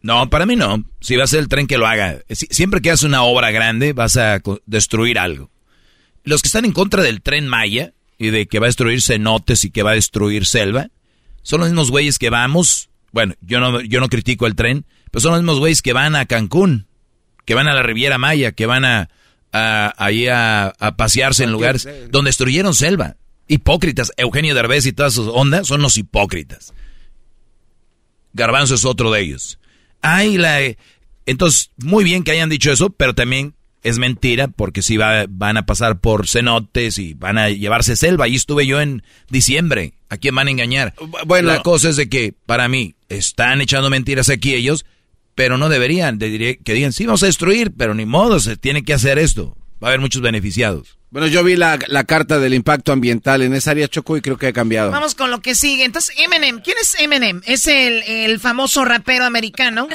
No, 0.00 0.30
para 0.30 0.46
mí 0.46 0.54
no. 0.56 0.84
Si 1.00 1.16
va 1.16 1.24
a 1.24 1.28
ser 1.28 1.40
el 1.40 1.48
tren 1.48 1.66
que 1.66 1.78
lo 1.78 1.86
haga. 1.86 2.18
Si- 2.30 2.46
siempre 2.50 2.80
que 2.80 2.90
haces 2.90 3.04
una 3.04 3.22
obra 3.22 3.50
grande, 3.50 3.92
vas 3.92 4.16
a 4.16 4.40
destruir 4.66 5.18
algo. 5.18 5.50
Los 6.24 6.42
que 6.42 6.48
están 6.48 6.64
en 6.64 6.72
contra 6.72 7.02
del 7.02 7.20
tren 7.22 7.48
Maya 7.48 7.92
y 8.18 8.30
de 8.30 8.46
que 8.46 8.58
va 8.58 8.66
a 8.66 8.68
destruir 8.68 9.02
cenotes 9.02 9.64
y 9.64 9.70
que 9.70 9.82
va 9.82 9.92
a 9.92 9.94
destruir 9.94 10.46
selva, 10.46 10.88
son 11.42 11.60
los 11.60 11.68
mismos 11.70 11.90
güeyes 11.90 12.18
que 12.18 12.30
vamos. 12.30 12.90
Bueno, 13.12 13.34
yo 13.40 13.58
no, 13.60 13.80
yo 13.80 14.00
no 14.00 14.08
critico 14.08 14.46
el 14.46 14.54
tren, 14.54 14.84
pero 15.10 15.20
son 15.20 15.32
los 15.32 15.40
mismos 15.40 15.58
güeyes 15.58 15.82
que 15.82 15.92
van 15.92 16.14
a 16.14 16.26
Cancún, 16.26 16.86
que 17.44 17.54
van 17.54 17.66
a 17.68 17.74
la 17.74 17.82
Riviera 17.82 18.18
Maya, 18.18 18.52
que 18.52 18.66
van 18.66 18.84
a, 18.84 19.08
a- 19.52 19.94
ahí 19.96 20.28
a, 20.28 20.66
a 20.78 20.96
pasearse 20.96 21.44
en 21.44 21.52
lugares 21.52 21.88
donde 22.10 22.28
destruyeron 22.28 22.74
selva. 22.74 23.16
Hipócritas. 23.48 24.12
Eugenio 24.18 24.54
Derbez 24.54 24.84
y 24.86 24.92
todas 24.92 25.14
sus 25.14 25.26
ondas 25.28 25.66
son 25.66 25.80
los 25.80 25.96
hipócritas. 25.96 26.74
Garbanzo 28.32 28.74
es 28.74 28.84
otro 28.84 29.10
de 29.10 29.20
ellos. 29.22 29.58
Ay, 30.02 30.38
la... 30.38 30.60
Entonces, 31.26 31.70
muy 31.76 32.04
bien 32.04 32.24
que 32.24 32.30
hayan 32.30 32.48
dicho 32.48 32.72
eso, 32.72 32.90
pero 32.90 33.14
también 33.14 33.54
es 33.82 33.98
mentira 33.98 34.48
porque 34.48 34.82
si 34.82 34.96
va, 34.96 35.26
van 35.28 35.56
a 35.56 35.66
pasar 35.66 36.00
por 36.00 36.28
cenotes 36.28 36.98
y 36.98 37.14
van 37.14 37.38
a 37.38 37.50
llevarse 37.50 37.96
selva. 37.96 38.24
Ahí 38.24 38.34
estuve 38.34 38.66
yo 38.66 38.80
en 38.80 39.02
diciembre. 39.28 39.94
¿A 40.08 40.16
quién 40.16 40.34
van 40.34 40.48
a 40.48 40.50
engañar? 40.50 40.94
bueno. 41.26 41.48
la 41.48 41.62
cosa 41.62 41.90
es 41.90 41.96
de 41.96 42.08
que, 42.08 42.34
para 42.46 42.68
mí, 42.68 42.94
están 43.08 43.60
echando 43.60 43.90
mentiras 43.90 44.30
aquí 44.30 44.54
ellos, 44.54 44.86
pero 45.34 45.58
no 45.58 45.68
deberían. 45.68 46.18
De, 46.18 46.58
que 46.64 46.74
digan, 46.74 46.92
sí, 46.92 47.04
vamos 47.04 47.22
a 47.22 47.26
destruir, 47.26 47.72
pero 47.76 47.94
ni 47.94 48.06
modo, 48.06 48.40
se 48.40 48.56
tiene 48.56 48.82
que 48.82 48.94
hacer 48.94 49.18
esto. 49.18 49.56
Va 49.82 49.88
a 49.88 49.90
haber 49.90 50.00
muchos 50.00 50.20
beneficiados. 50.22 50.96
Bueno, 51.10 51.26
yo 51.26 51.42
vi 51.42 51.56
la, 51.56 51.78
la 51.86 52.04
carta 52.04 52.38
del 52.38 52.52
impacto 52.52 52.92
ambiental 52.92 53.40
en 53.40 53.54
esa 53.54 53.70
área 53.70 53.88
Choco 53.88 54.16
y 54.16 54.20
creo 54.20 54.36
que 54.36 54.48
ha 54.48 54.52
cambiado. 54.52 54.90
Vamos 54.90 55.14
con 55.14 55.30
lo 55.30 55.40
que 55.40 55.54
sigue. 55.54 55.84
Entonces, 55.84 56.14
Eminem. 56.18 56.60
¿Quién 56.60 56.76
es 56.82 56.96
Eminem? 57.00 57.40
Es 57.46 57.66
el, 57.66 58.02
el 58.02 58.38
famoso 58.40 58.84
rapero 58.84 59.24
americano. 59.24 59.88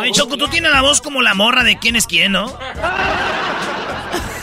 Oye, 0.00 0.12
Choco, 0.12 0.36
tú 0.36 0.48
tienes 0.48 0.70
la 0.70 0.82
voz 0.82 1.00
como 1.00 1.22
la 1.22 1.32
morra 1.34 1.64
de 1.64 1.78
quién 1.78 1.96
es 1.96 2.06
quién, 2.06 2.32
¿no? 2.32 2.46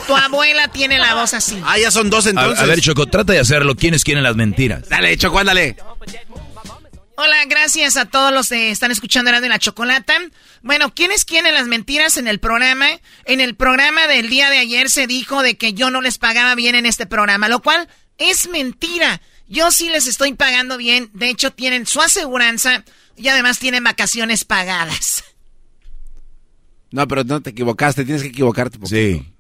Tu 0.07 0.15
abuela 0.15 0.67
tiene 0.69 0.97
la 0.97 1.13
voz 1.15 1.33
así. 1.33 1.61
Ah, 1.65 1.77
ya 1.77 1.91
son 1.91 2.09
dos 2.09 2.25
A, 2.25 2.29
entonces. 2.31 2.59
a 2.59 2.65
ver, 2.65 2.81
Choco, 2.81 3.05
trata 3.05 3.33
de 3.33 3.39
hacerlo. 3.39 3.75
¿Quiénes 3.75 4.03
quieren 4.03 4.23
las 4.23 4.35
mentiras? 4.35 4.89
Dale, 4.89 5.15
Choco, 5.17 5.37
ándale. 5.39 5.77
Hola, 7.15 7.45
gracias 7.45 7.95
a 7.95 8.05
todos 8.05 8.33
los 8.33 8.49
que 8.49 8.71
están 8.71 8.89
escuchando 8.89 9.29
Erasmo 9.29 9.45
y 9.45 9.49
la 9.49 9.59
Chocolata. 9.59 10.15
Bueno, 10.63 10.95
¿quiénes 10.95 11.25
quieren 11.25 11.53
las 11.53 11.67
mentiras 11.67 12.17
en 12.17 12.27
el 12.27 12.39
programa? 12.39 12.87
En 13.25 13.39
el 13.39 13.55
programa 13.55 14.07
del 14.07 14.29
día 14.29 14.49
de 14.49 14.57
ayer 14.57 14.89
se 14.89 15.05
dijo 15.05 15.43
de 15.43 15.55
que 15.55 15.73
yo 15.73 15.91
no 15.91 16.01
les 16.01 16.17
pagaba 16.17 16.55
bien 16.55 16.73
en 16.73 16.87
este 16.87 17.05
programa, 17.05 17.49
lo 17.49 17.61
cual 17.61 17.87
es 18.17 18.49
mentira. 18.49 19.21
Yo 19.47 19.69
sí 19.69 19.89
les 19.89 20.07
estoy 20.07 20.33
pagando 20.33 20.77
bien. 20.77 21.11
De 21.13 21.29
hecho, 21.29 21.51
tienen 21.51 21.85
su 21.85 22.01
aseguranza 22.01 22.83
y 23.15 23.27
además 23.27 23.59
tienen 23.59 23.83
vacaciones 23.83 24.43
pagadas. 24.43 25.23
No, 26.89 27.07
pero 27.07 27.23
no 27.23 27.41
te 27.41 27.51
equivocaste, 27.51 28.05
tienes 28.05 28.23
que 28.23 28.29
equivocarte. 28.29 28.79
Sí. 28.85 29.33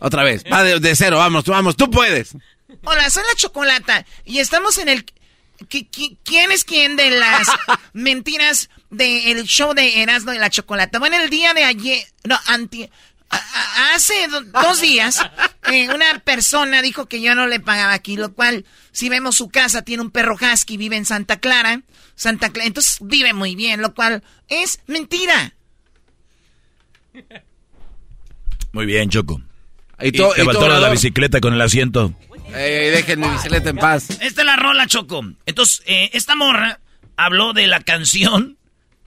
Otra 0.00 0.24
vez, 0.24 0.44
va 0.52 0.62
de, 0.64 0.96
cero, 0.96 1.18
vamos, 1.18 1.44
tú, 1.44 1.52
vamos, 1.52 1.76
tú 1.76 1.90
puedes. 1.90 2.36
Hola, 2.84 3.10
soy 3.10 3.22
la 3.24 3.36
Chocolata 3.36 4.06
y 4.24 4.38
estamos 4.38 4.78
en 4.78 4.88
el... 4.88 5.04
¿Quién 5.68 6.52
es 6.52 6.64
quién 6.64 6.96
de 6.96 7.10
las 7.10 7.46
mentiras 7.92 8.70
del 8.90 9.44
show 9.44 9.74
de 9.74 10.02
Erasmo 10.02 10.32
y 10.32 10.38
la 10.38 10.50
Chocolata? 10.50 10.98
Bueno, 10.98 11.16
el 11.16 11.30
día 11.30 11.54
de 11.54 11.64
ayer... 11.64 12.06
No, 12.24 12.38
anti... 12.46 12.88
Hace 13.94 14.14
dos 14.52 14.80
días, 14.80 15.20
eh, 15.70 15.90
una 15.94 16.18
persona 16.20 16.80
dijo 16.80 17.06
que 17.06 17.20
yo 17.20 17.34
no 17.34 17.46
le 17.46 17.60
pagaba 17.60 17.92
aquí, 17.92 18.16
lo 18.16 18.32
cual, 18.32 18.64
si 18.90 19.10
vemos 19.10 19.36
su 19.36 19.50
casa, 19.50 19.82
tiene 19.82 20.02
un 20.02 20.10
perro 20.10 20.34
husky, 20.40 20.78
vive 20.78 20.96
en 20.96 21.04
Santa 21.04 21.38
Clara, 21.38 21.82
Santa 22.14 22.48
Clara, 22.48 22.66
entonces 22.66 22.96
vive 23.02 23.34
muy 23.34 23.54
bien, 23.54 23.82
lo 23.82 23.92
cual 23.92 24.22
es 24.48 24.80
mentira. 24.86 25.52
Muy 28.72 28.86
bien, 28.86 29.10
Choco. 29.10 29.42
Y, 30.00 30.12
te 30.12 30.22
faltó 30.44 30.68
la 30.68 30.88
bicicleta 30.88 31.40
con 31.40 31.52
el 31.52 31.60
asiento. 31.60 32.14
Dejen 32.52 33.20
mi 33.20 33.28
bicicleta 33.28 33.70
en 33.70 33.76
paz. 33.76 34.10
Esta 34.20 34.40
es 34.40 34.46
la 34.46 34.56
rola, 34.56 34.86
Choco. 34.86 35.22
Entonces, 35.46 35.82
eh, 35.86 36.10
esta 36.12 36.34
morra 36.34 36.80
habló 37.16 37.52
de 37.52 37.66
la 37.66 37.80
canción, 37.80 38.58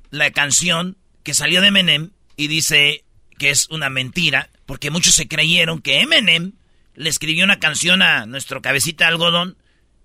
la 0.09 0.31
canción 0.31 0.97
que 1.23 1.33
salió 1.33 1.61
de 1.61 1.67
Eminem 1.67 2.11
y 2.35 2.47
dice 2.47 3.03
que 3.37 3.49
es 3.49 3.67
una 3.69 3.89
mentira, 3.89 4.49
porque 4.65 4.91
muchos 4.91 5.15
se 5.15 5.27
creyeron 5.27 5.81
que 5.81 6.01
Eminem 6.01 6.53
le 6.95 7.09
escribió 7.09 7.43
una 7.43 7.59
canción 7.59 8.01
a 8.01 8.25
nuestro 8.25 8.61
cabecita 8.61 9.07
algodón 9.07 9.57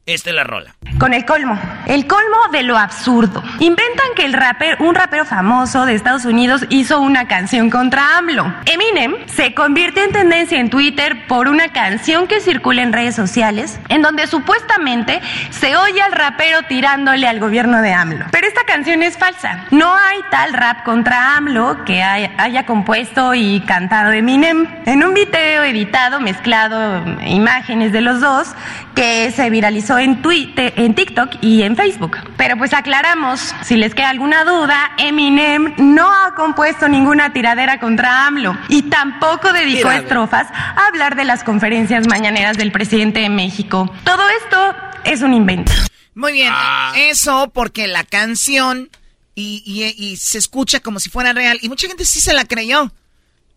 esta 0.07 0.31
es 0.31 0.37
la 0.37 0.45
rola. 0.45 0.73
Con 0.99 1.13
el 1.13 1.25
colmo. 1.27 1.59
El 1.87 2.07
colmo 2.07 2.37
de 2.53 2.63
lo 2.63 2.79
absurdo. 2.79 3.43
Inventan 3.59 4.07
que 4.15 4.25
el 4.25 4.33
rapper, 4.33 4.81
un 4.81 4.95
rapero 4.95 5.27
famoso 5.27 5.85
de 5.85 5.95
Estados 5.95 6.25
Unidos 6.25 6.65
hizo 6.71 7.01
una 7.01 7.27
canción 7.27 7.71
contra 7.71 8.17
AMLO. 8.17 8.55
Eminem 8.67 9.15
se 9.27 9.53
convierte 9.53 10.05
en 10.05 10.13
tendencia 10.13 10.61
en 10.61 10.71
Twitter 10.71 11.27
por 11.27 11.49
una 11.49 11.73
canción 11.73 12.29
que 12.29 12.41
circula 12.41 12.83
en 12.83 12.93
redes 12.93 13.17
sociales 13.17 13.79
en 13.89 14.01
donde 14.01 14.27
supuestamente 14.29 15.21
se 15.51 15.77
oye 15.77 16.01
al 16.01 16.13
rapero 16.13 16.63
tirándole 16.63 17.27
al 17.27 17.41
gobierno 17.41 17.83
de 17.83 17.93
AMLO. 17.93 18.27
Pero 18.31 18.47
esta 18.47 18.65
canción 18.65 19.03
es 19.03 19.19
falsa. 19.19 19.67
No 19.73 19.93
hay 19.93 20.21
tal 20.31 20.55
rap 20.55 20.85
contra 20.85 21.37
AMLO 21.37 21.85
que 21.85 22.03
haya 22.03 22.65
compuesto 22.65 23.35
y 23.35 23.61
cantado 23.67 24.13
Eminem. 24.13 24.67
En 24.87 25.05
un 25.05 25.13
video 25.13 25.65
editado, 25.65 26.21
mezclado 26.21 27.05
imágenes 27.27 27.93
de 27.93 28.01
los 28.01 28.21
dos, 28.21 28.55
que 28.95 29.31
se 29.33 29.51
viralizó 29.51 29.96
en 29.99 30.23
Twitter, 30.23 30.73
en 30.77 30.95
TikTok 30.95 31.43
y 31.43 31.63
en 31.63 31.77
Facebook. 31.77 32.17
Pero 32.37 32.57
pues 32.57 32.73
aclaramos, 32.73 33.55
si 33.63 33.77
les 33.77 33.95
queda 33.95 34.11
alguna 34.11 34.45
duda, 34.45 34.93
Eminem 34.99 35.75
no 35.79 36.11
ha 36.13 36.35
compuesto 36.35 36.89
ninguna 36.89 37.33
tiradera 37.33 37.81
contra 37.81 38.27
AMLO 38.27 38.57
y 38.69 38.83
tampoco 38.83 39.53
dedicó 39.53 39.91
estrofas 39.91 40.49
a 40.53 40.87
hablar 40.87 41.17
de 41.17 41.25
las 41.25 41.45
conferencias 41.45 42.07
mañaneras 42.07 42.57
del 42.57 42.73
presidente 42.73 43.21
de 43.21 43.29
México. 43.29 43.93
Todo 44.05 44.23
esto 44.43 44.75
es 45.05 45.23
un 45.23 45.35
invento. 45.35 45.73
Muy 46.15 46.33
bien, 46.33 46.53
ah. 46.55 46.93
eso 46.97 47.51
porque 47.53 47.87
la 47.87 48.05
canción 48.05 48.91
y, 49.35 49.63
y 49.99 50.17
se 50.17 50.39
escucha 50.39 50.81
como 50.81 50.99
si 50.99 51.11
fuera 51.11 51.33
real 51.33 51.59
y 51.61 51.69
mucha 51.69 51.87
gente 51.89 52.05
sí 52.05 52.21
se 52.21 52.33
la 52.33 52.45
creyó. 52.45 52.91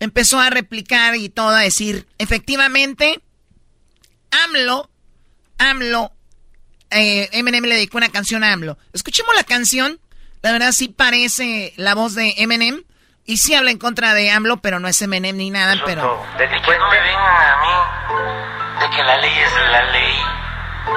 Empezó 0.02 0.40
a 0.40 0.50
replicar 0.50 1.16
y 1.16 1.30
todo 1.30 1.50
a 1.50 1.60
decir, 1.60 2.08
efectivamente, 2.18 3.22
AMLO 4.46 4.90
AMLO, 5.60 6.12
eh, 6.92 7.30
Eminem 7.32 7.64
le 7.64 7.76
dedicó 7.76 7.98
una 7.98 8.10
canción 8.10 8.44
a 8.44 8.54
AMLO. 8.54 8.78
Escuchemos 8.94 9.36
la 9.36 9.44
canción. 9.44 10.00
La 10.42 10.52
verdad 10.52 10.72
sí 10.72 10.88
parece 10.90 11.74
la 11.78 11.96
voz 11.96 12.16
de 12.16 12.34
Eminem. 12.38 12.84
Y 13.26 13.38
sí 13.38 13.54
habla 13.54 13.70
en 13.70 13.78
contra 13.78 14.16
de 14.16 14.32
AMLO, 14.32 14.58
pero 14.58 14.80
no 14.80 14.88
es 14.88 15.02
Eminem 15.02 15.38
ni 15.38 15.52
nada, 15.52 15.76
pero... 15.86 16.26
De 16.38 16.50
que 16.50 16.56
no 16.56 16.90
me 16.90 17.00
vengan 17.00 17.44
a 17.46 17.58
mí, 17.62 18.80
de 18.80 18.96
que 18.96 19.04
la 19.04 19.18
ley 19.18 19.38
es 19.38 19.54
la 19.72 19.84
ley. 19.92 20.16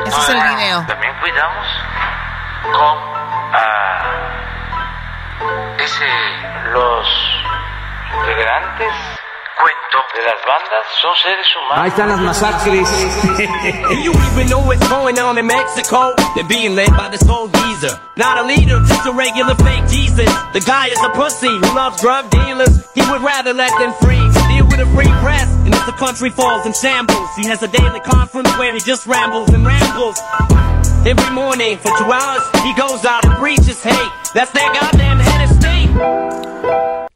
Ese 0.07 0.19
es 0.19 0.29
el 0.31 0.57
video. 0.57 0.87
También 0.87 1.13
cuidamos 1.21 1.67
con 2.73 2.99
ah, 3.53 4.33
ese, 5.79 6.07
los 6.73 7.07
integrantes 8.19 8.95
cuento 9.59 9.99
de 10.15 10.23
las 10.23 10.41
bandas 10.47 10.85
son 11.01 11.13
seres 11.23 11.47
humanos. 11.57 11.83
Ahí 11.83 11.89
están 11.89 12.09
las 12.09 12.21
masacres. 12.21 12.89
you 14.05 14.13
even 14.13 14.49
know 14.49 14.61
what's 14.61 14.87
going 14.89 15.19
on 15.19 15.39
in 15.39 15.47
Mexico? 15.47 16.15
They're 16.35 16.49
being 16.49 16.75
led 16.75 16.91
by 16.97 17.09
this 17.09 17.27
old 17.29 17.53
geezer. 17.53 17.99
Not 18.17 18.39
a 18.39 18.45
leader, 18.45 18.81
just 18.87 19.07
a 19.07 19.13
regular 19.13 19.55
fake 19.57 19.87
Jesus. 19.89 20.29
The 20.53 20.61
guy 20.67 20.87
is 20.89 20.99
a 21.03 21.11
pussy 21.11 21.49
who 21.49 21.75
loves 21.75 22.01
drug 22.01 22.31
dealers. 22.31 22.85
He 22.95 23.03
would 23.11 23.23
rather 23.23 23.53
let 23.53 23.73
them 23.79 23.93
free. 24.01 24.21
Deal 24.49 24.67
with 24.67 24.81
a 24.81 24.87
free 24.95 25.13
press, 25.23 25.49
and 25.65 25.75
if 25.75 25.87
the 25.87 25.93
country 25.93 26.31
falls 26.31 26.67
in 26.67 26.73
shambles, 26.73 27.29
he 27.37 27.47
has 27.49 27.63
a 27.63 27.69
daily 27.69 28.01
conference 28.01 28.51
where 28.59 28.73
he 28.73 28.81
just 28.81 29.07
rambles 29.07 29.49
and 29.51 29.65
rambles. 29.65 30.19
Every 31.07 31.35
morning 31.35 31.79
for 31.79 31.91
two 31.99 32.13
hours, 32.13 32.43
he 32.63 32.75
goes 32.75 33.05
out 33.05 33.25
and 33.25 33.35
preaches 33.39 33.83
hate. 33.83 34.13
That's 34.35 34.53
their 34.53 34.73
goddamn 34.73 35.19
head 35.19 35.51
of 35.51 35.57
state. 35.57 36.52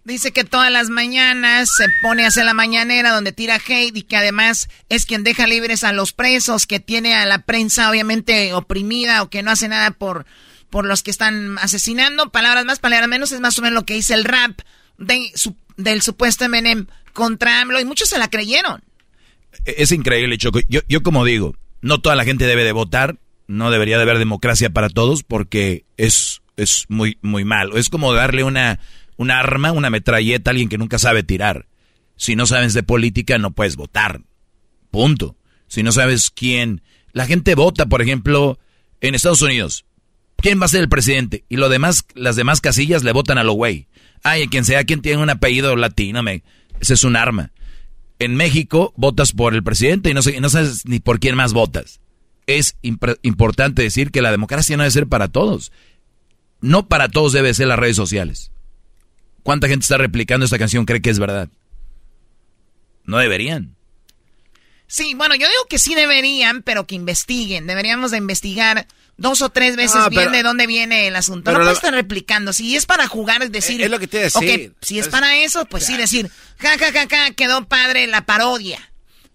Dice 0.06 0.30
que 0.30 0.44
todas 0.44 0.70
las 0.70 0.88
mañanas 0.88 1.68
se 1.76 1.86
pone 2.00 2.24
a 2.24 2.28
hacer 2.28 2.44
la 2.44 2.54
mañanera 2.54 3.10
donde 3.10 3.32
tira 3.32 3.56
hate 3.56 3.96
y 3.96 4.02
que 4.02 4.16
además 4.16 4.68
es 4.88 5.04
quien 5.04 5.24
deja 5.24 5.48
libres 5.48 5.82
a 5.82 5.92
los 5.92 6.12
presos, 6.12 6.68
que 6.68 6.78
tiene 6.78 7.14
a 7.16 7.26
la 7.26 7.40
prensa 7.40 7.90
obviamente 7.90 8.54
oprimida 8.54 9.20
o 9.20 9.30
que 9.30 9.42
no 9.42 9.50
hace 9.50 9.66
nada 9.66 9.90
por, 9.90 10.24
por 10.70 10.84
los 10.84 11.02
que 11.02 11.10
están 11.10 11.58
asesinando. 11.58 12.30
Palabras 12.30 12.64
más, 12.64 12.78
palabras 12.78 13.08
menos, 13.08 13.32
es 13.32 13.40
más 13.40 13.58
o 13.58 13.62
menos 13.62 13.74
lo 13.74 13.84
que 13.84 13.94
dice 13.94 14.14
el 14.14 14.22
rap 14.22 14.60
de 14.96 15.32
del 15.76 16.02
supuesto 16.02 16.48
MNM 16.48 16.86
contra 17.12 17.60
AMLO 17.60 17.80
y 17.80 17.84
muchos 17.84 18.08
se 18.08 18.18
la 18.20 18.30
creyeron. 18.30 18.84
Es 19.64 19.90
increíble, 19.90 20.38
Choco. 20.38 20.60
Yo, 20.68 20.82
yo 20.88 21.02
como 21.02 21.24
digo, 21.24 21.56
no 21.80 22.00
toda 22.00 22.14
la 22.14 22.24
gente 22.24 22.46
debe 22.46 22.62
de 22.62 22.70
votar, 22.70 23.18
no 23.48 23.72
debería 23.72 23.96
de 23.96 24.04
haber 24.04 24.18
democracia 24.18 24.70
para 24.70 24.88
todos 24.88 25.24
porque 25.24 25.84
es, 25.96 26.42
es 26.56 26.84
muy, 26.88 27.18
muy 27.22 27.44
malo. 27.44 27.76
Es 27.76 27.88
como 27.88 28.12
darle 28.14 28.44
una 28.44 28.78
un 29.16 29.30
arma, 29.30 29.72
una 29.72 29.90
metralleta 29.90 30.50
alguien 30.50 30.68
que 30.68 30.78
nunca 30.78 30.98
sabe 30.98 31.22
tirar. 31.22 31.66
Si 32.16 32.36
no 32.36 32.46
sabes 32.46 32.74
de 32.74 32.82
política, 32.82 33.38
no 33.38 33.52
puedes 33.52 33.76
votar. 33.76 34.22
Punto. 34.90 35.36
Si 35.68 35.82
no 35.82 35.92
sabes 35.92 36.30
quién. 36.30 36.82
La 37.12 37.26
gente 37.26 37.54
vota, 37.54 37.86
por 37.86 38.02
ejemplo, 38.02 38.58
en 39.00 39.14
Estados 39.14 39.42
Unidos. 39.42 39.84
¿Quién 40.36 40.60
va 40.60 40.66
a 40.66 40.68
ser 40.68 40.82
el 40.82 40.88
presidente? 40.88 41.44
Y 41.48 41.56
lo 41.56 41.68
demás, 41.68 42.04
las 42.14 42.36
demás 42.36 42.60
casillas 42.60 43.02
le 43.02 43.12
votan 43.12 43.38
a 43.38 43.44
lo 43.44 43.52
güey. 43.52 43.88
Ay, 44.22 44.48
quien 44.48 44.64
sea, 44.64 44.84
quien 44.84 45.02
tiene 45.02 45.22
un 45.22 45.30
apellido 45.30 45.74
latino, 45.76 46.22
me, 46.22 46.42
ese 46.80 46.94
es 46.94 47.04
un 47.04 47.16
arma. 47.16 47.52
En 48.18 48.34
México 48.34 48.92
votas 48.96 49.32
por 49.32 49.54
el 49.54 49.62
presidente 49.62 50.10
y 50.10 50.14
no, 50.14 50.22
sé, 50.22 50.40
no 50.40 50.48
sabes 50.48 50.86
ni 50.86 51.00
por 51.00 51.20
quién 51.20 51.36
más 51.36 51.52
votas. 51.52 52.00
Es 52.46 52.76
importante 52.82 53.82
decir 53.82 54.10
que 54.10 54.22
la 54.22 54.30
democracia 54.30 54.76
no 54.76 54.84
debe 54.84 54.92
ser 54.92 55.06
para 55.06 55.28
todos. 55.28 55.72
No 56.60 56.88
para 56.88 57.08
todos 57.08 57.32
debe 57.32 57.52
ser 57.54 57.68
las 57.68 57.78
redes 57.78 57.96
sociales. 57.96 58.52
¿Cuánta 59.46 59.68
gente 59.68 59.84
está 59.84 59.96
replicando 59.96 60.44
esta 60.44 60.58
canción 60.58 60.84
cree 60.86 61.00
que 61.00 61.08
es 61.08 61.20
verdad? 61.20 61.48
No 63.04 63.18
deberían. 63.18 63.76
Sí, 64.88 65.14
bueno, 65.14 65.36
yo 65.36 65.46
digo 65.46 65.66
que 65.70 65.78
sí 65.78 65.94
deberían, 65.94 66.64
pero 66.64 66.84
que 66.84 66.96
investiguen. 66.96 67.68
Deberíamos 67.68 68.10
de 68.10 68.16
investigar 68.16 68.88
dos 69.16 69.42
o 69.42 69.50
tres 69.50 69.76
veces 69.76 70.08
bien 70.10 70.32
de 70.32 70.42
dónde 70.42 70.66
viene 70.66 71.06
el 71.06 71.14
asunto. 71.14 71.52
No 71.52 71.60
puede 71.60 71.74
estar 71.74 71.94
replicando. 71.94 72.52
Si 72.52 72.74
es 72.74 72.86
para 72.86 73.06
jugar, 73.06 73.40
es 73.44 73.52
decir... 73.52 73.80
Es 73.80 73.88
lo 73.88 74.00
que 74.00 74.08
te 74.08 74.18
decir. 74.18 74.74
si 74.80 74.98
es, 74.98 75.06
para 75.06 75.36
eso, 75.36 75.64
pues 75.66 75.86
sí 75.86 75.96
decir, 75.96 76.28
ja, 76.58 76.76
ja, 76.76 76.90
ja, 76.90 77.06
ja, 77.08 77.30
quedó 77.30 77.68
padre 77.68 78.08
la 78.08 78.26
parodia. 78.26 78.80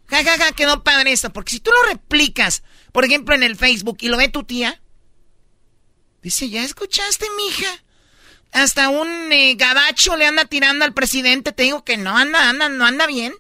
Ja, 0.08 0.26
ja, 0.26 0.38
ja, 0.38 0.52
quedó 0.52 0.84
padre 0.84 1.14
esto. 1.14 1.32
Porque 1.32 1.52
si 1.52 1.62
tú 1.62 1.72
lo 1.72 1.90
replicas, 1.90 2.64
por 2.92 3.06
ejemplo, 3.06 3.34
en 3.34 3.44
el 3.44 3.56
Facebook 3.56 4.00
y 4.02 4.10
lo 4.10 4.18
ve 4.18 4.28
tu 4.28 4.44
tía, 4.44 4.82
dice, 6.22 6.50
¿ya 6.50 6.66
escuchaste, 6.66 7.28
mija? 7.38 7.82
Hasta 8.52 8.90
un 8.90 9.32
eh, 9.32 9.56
gabacho 9.56 10.18
le 10.18 10.26
anda 10.26 10.46
tirando 10.46 10.86
al 10.86 10.94
presidente. 10.94 11.52
Te 11.52 11.64
digo 11.64 11.84
que 11.84 11.98
no 11.98 12.16
anda, 12.18 12.50
anda, 12.50 12.70
no 12.70 12.86
anda 12.86 13.08
bien. 13.08 13.34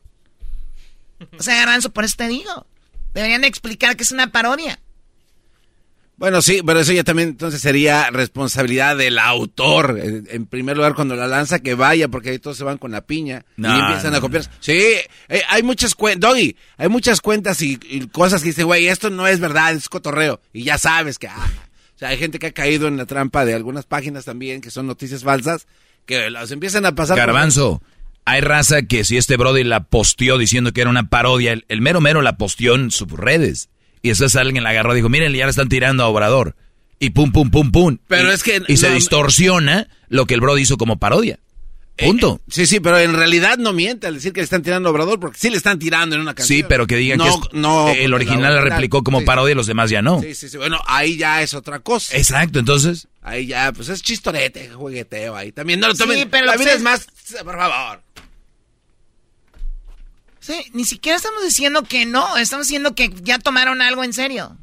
O 1.37 1.43
sea, 1.43 1.55
Garbanzo, 1.57 1.91
por 1.91 2.05
eso 2.05 2.15
te 2.17 2.27
digo. 2.27 2.65
Deberían 3.13 3.43
explicar 3.43 3.95
que 3.95 4.03
es 4.03 4.11
una 4.11 4.31
parodia. 4.31 4.79
Bueno, 6.21 6.43
sí, 6.43 6.61
pero 6.63 6.79
eso 6.79 6.93
ya 6.93 7.03
también 7.03 7.29
entonces 7.29 7.61
sería 7.61 8.11
responsabilidad 8.11 8.95
del 8.95 9.17
autor. 9.17 9.99
En 9.99 10.45
primer 10.45 10.77
lugar, 10.77 10.93
cuando 10.93 11.15
la 11.15 11.25
lanza, 11.25 11.57
que 11.57 11.73
vaya, 11.73 12.09
porque 12.09 12.29
ahí 12.29 12.37
todos 12.37 12.57
se 12.57 12.63
van 12.63 12.77
con 12.77 12.91
la 12.91 13.01
piña 13.01 13.43
y 13.57 13.65
empiezan 13.65 14.13
a 14.13 14.21
copiar. 14.21 14.43
Sí, 14.59 14.97
eh, 15.29 15.41
hay 15.49 15.63
muchas 15.63 15.95
cuentas, 15.95 16.29
Doggy, 16.29 16.55
hay 16.77 16.89
muchas 16.89 17.21
cuentas 17.21 17.63
y, 17.63 17.79
cosas 18.11 18.43
que 18.43 18.49
dicen, 18.49 18.67
güey, 18.67 18.87
esto 18.87 19.09
no 19.09 19.25
es 19.25 19.39
verdad, 19.39 19.73
es 19.73 19.89
cotorreo. 19.89 20.39
Y 20.53 20.63
ya 20.63 20.77
sabes 20.77 21.17
que, 21.17 21.27
ah, 21.27 21.49
sea, 22.01 22.09
hay 22.09 22.17
gente 22.17 22.39
que 22.39 22.47
ha 22.47 22.51
caído 22.51 22.87
en 22.87 22.97
la 22.97 23.05
trampa 23.05 23.45
de 23.45 23.53
algunas 23.53 23.85
páginas 23.85 24.25
también, 24.25 24.61
que 24.61 24.71
son 24.71 24.87
noticias 24.87 25.23
falsas, 25.23 25.67
que 26.05 26.29
las 26.29 26.51
empiezan 26.51 26.85
a 26.85 26.95
pasar. 26.95 27.15
Garbanzo, 27.15 27.81
hay 28.25 28.41
raza 28.41 28.83
que 28.83 29.03
si 29.03 29.17
este 29.17 29.37
Brody 29.37 29.63
la 29.63 29.83
posteó 29.83 30.37
diciendo 30.37 30.73
que 30.73 30.81
era 30.81 30.89
una 30.89 31.09
parodia, 31.09 31.53
el, 31.67 31.81
mero 31.81 32.01
mero 32.01 32.21
la 32.21 32.37
posteó 32.37 32.75
en 32.75 32.91
sus 32.91 33.11
redes. 33.11 33.69
Y 34.01 34.09
después 34.09 34.35
alguien 34.35 34.63
la 34.63 34.71
agarró 34.71 34.93
y 34.93 34.95
dijo, 34.95 35.09
miren, 35.09 35.31
ya 35.33 35.45
le 35.45 35.51
están 35.51 35.69
tirando 35.69 36.03
a 36.03 36.07
Obrador. 36.07 36.55
Y 36.97 37.11
pum, 37.11 37.31
pum, 37.31 37.51
pum, 37.51 37.71
pum. 37.71 37.97
Pero 38.07 38.31
es 38.31 38.41
que... 38.43 38.61
Y 38.67 38.77
se 38.77 38.91
distorsiona 38.91 39.87
lo 40.07 40.25
que 40.25 40.33
el 40.33 40.41
Brody 40.41 40.61
hizo 40.61 40.77
como 40.77 40.97
parodia. 40.97 41.39
Punto. 42.05 42.41
Eh, 42.41 42.51
sí, 42.51 42.65
sí, 42.65 42.79
pero 42.79 42.99
en 42.99 43.13
realidad 43.13 43.57
no 43.57 43.73
miente 43.73 44.07
al 44.07 44.15
decir 44.15 44.33
que 44.33 44.41
le 44.41 44.45
están 44.45 44.61
tirando 44.61 44.89
a 44.89 44.91
Obrador, 44.91 45.19
porque 45.19 45.37
sí 45.39 45.49
le 45.49 45.57
están 45.57 45.79
tirando 45.79 46.15
en 46.15 46.21
una 46.21 46.33
canción. 46.33 46.57
Sí, 46.57 46.63
pero 46.67 46.87
que 46.87 46.95
digan 46.95 47.19
que 47.19 47.29
no, 47.53 47.89
el 47.89 48.13
original 48.13 48.55
la 48.55 48.61
replicó 48.61 49.03
como 49.03 49.23
parodia 49.23 49.53
y 49.53 49.55
los 49.55 49.67
demás 49.67 49.89
ya 49.89 50.01
no. 50.01 50.21
Sí, 50.21 50.35
sí, 50.35 50.49
sí. 50.49 50.57
Bueno, 50.57 50.79
ahí 50.87 51.17
ya 51.17 51.41
es 51.41 51.53
otra 51.53 51.79
cosa. 51.79 52.15
Exacto, 52.17 52.59
entonces. 52.59 53.07
Ahí 53.21 53.47
ya, 53.47 53.71
pues 53.71 53.89
es 53.89 54.01
chistorete, 54.01 54.69
jugueteo 54.69 55.35
ahí. 55.35 55.51
También 55.51 55.79
no 55.79 55.87
lo 55.87 55.95
tomen. 55.95 56.17
Sí, 56.17 56.25
pero 56.29 56.45
la 56.45 56.57
vida 56.57 56.73
es 56.73 56.81
más, 56.81 57.07
por 57.43 57.55
favor. 57.55 58.01
Sí, 60.39 60.55
ni 60.73 60.85
siquiera 60.85 61.17
estamos 61.17 61.43
diciendo 61.43 61.83
que 61.83 62.07
no, 62.07 62.35
estamos 62.37 62.65
diciendo 62.65 62.95
que 62.95 63.13
ya 63.21 63.37
tomaron 63.37 63.81
algo 63.81 64.03
en 64.03 64.11
serio. 64.11 64.57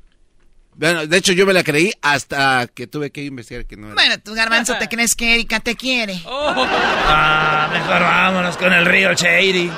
Bueno, 0.78 1.08
de 1.08 1.16
hecho 1.16 1.32
yo 1.32 1.44
me 1.44 1.52
la 1.52 1.64
creí 1.64 1.90
hasta 2.02 2.68
que 2.68 2.86
tuve 2.86 3.10
que 3.10 3.24
investigar 3.24 3.66
que 3.66 3.76
no 3.76 3.86
era. 3.86 3.94
Bueno, 3.94 4.18
tu 4.20 4.32
garbanzo 4.32 4.78
te 4.78 4.88
crees 4.88 5.16
que 5.16 5.34
Erika 5.34 5.58
te 5.58 5.74
quiere. 5.74 6.22
Oh. 6.24 6.54
Ah, 6.56 7.68
mejor 7.72 8.00
vámonos 8.00 8.56
con 8.56 8.72
el 8.72 8.86
río 8.86 9.12
Shady. 9.12 9.72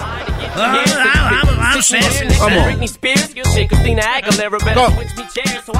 Vamos, 0.56 0.84
vamos, 0.96 1.56
vamos. 1.56 1.86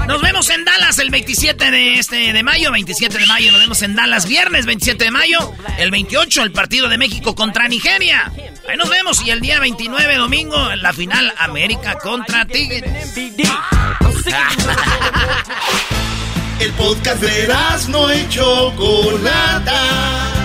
Nos 0.06 0.22
vemos 0.22 0.50
en 0.50 0.64
Dallas 0.64 0.98
el 0.98 1.10
27 1.10 1.70
de 1.70 1.98
este 1.98 2.32
de 2.32 2.42
mayo, 2.42 2.72
27 2.72 3.18
de 3.18 3.26
mayo 3.26 3.52
nos 3.52 3.60
vemos 3.60 3.82
en 3.82 3.94
Dallas 3.96 4.26
viernes 4.26 4.66
27 4.66 5.04
de 5.04 5.10
mayo, 5.10 5.52
el 5.78 5.90
28 5.90 6.42
el 6.42 6.52
partido 6.52 6.88
de 6.88 6.98
México 6.98 7.34
contra 7.34 7.68
Nigeria. 7.68 8.30
Ahí 8.68 8.76
nos 8.76 8.88
vemos 8.88 9.22
y 9.24 9.30
el 9.30 9.40
día 9.40 9.58
29 9.60 10.16
domingo 10.16 10.74
la 10.76 10.92
final 10.92 11.32
América 11.38 11.98
contra 11.98 12.44
Tigres. 12.46 13.14
El 16.60 16.72
podcast 16.72 17.22
de 17.22 17.48
no 17.88 18.14
y 18.14 18.28
Chocolata. 18.28 20.39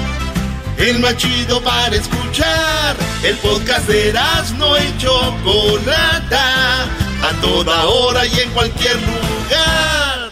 El 0.77 0.99
más 0.99 1.15
chido 1.17 1.61
para 1.61 1.95
escuchar. 1.95 2.95
El 3.23 3.37
podcast 3.37 3.87
de 3.87 4.13
no 4.57 4.77
y 4.77 4.97
Chocolata. 4.97 6.83
A 7.23 7.41
toda 7.41 7.85
hora 7.85 8.25
y 8.25 8.39
en 8.39 8.51
cualquier 8.51 8.95
lugar. 8.95 10.31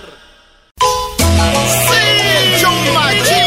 ¡Sí! 1.89 3.42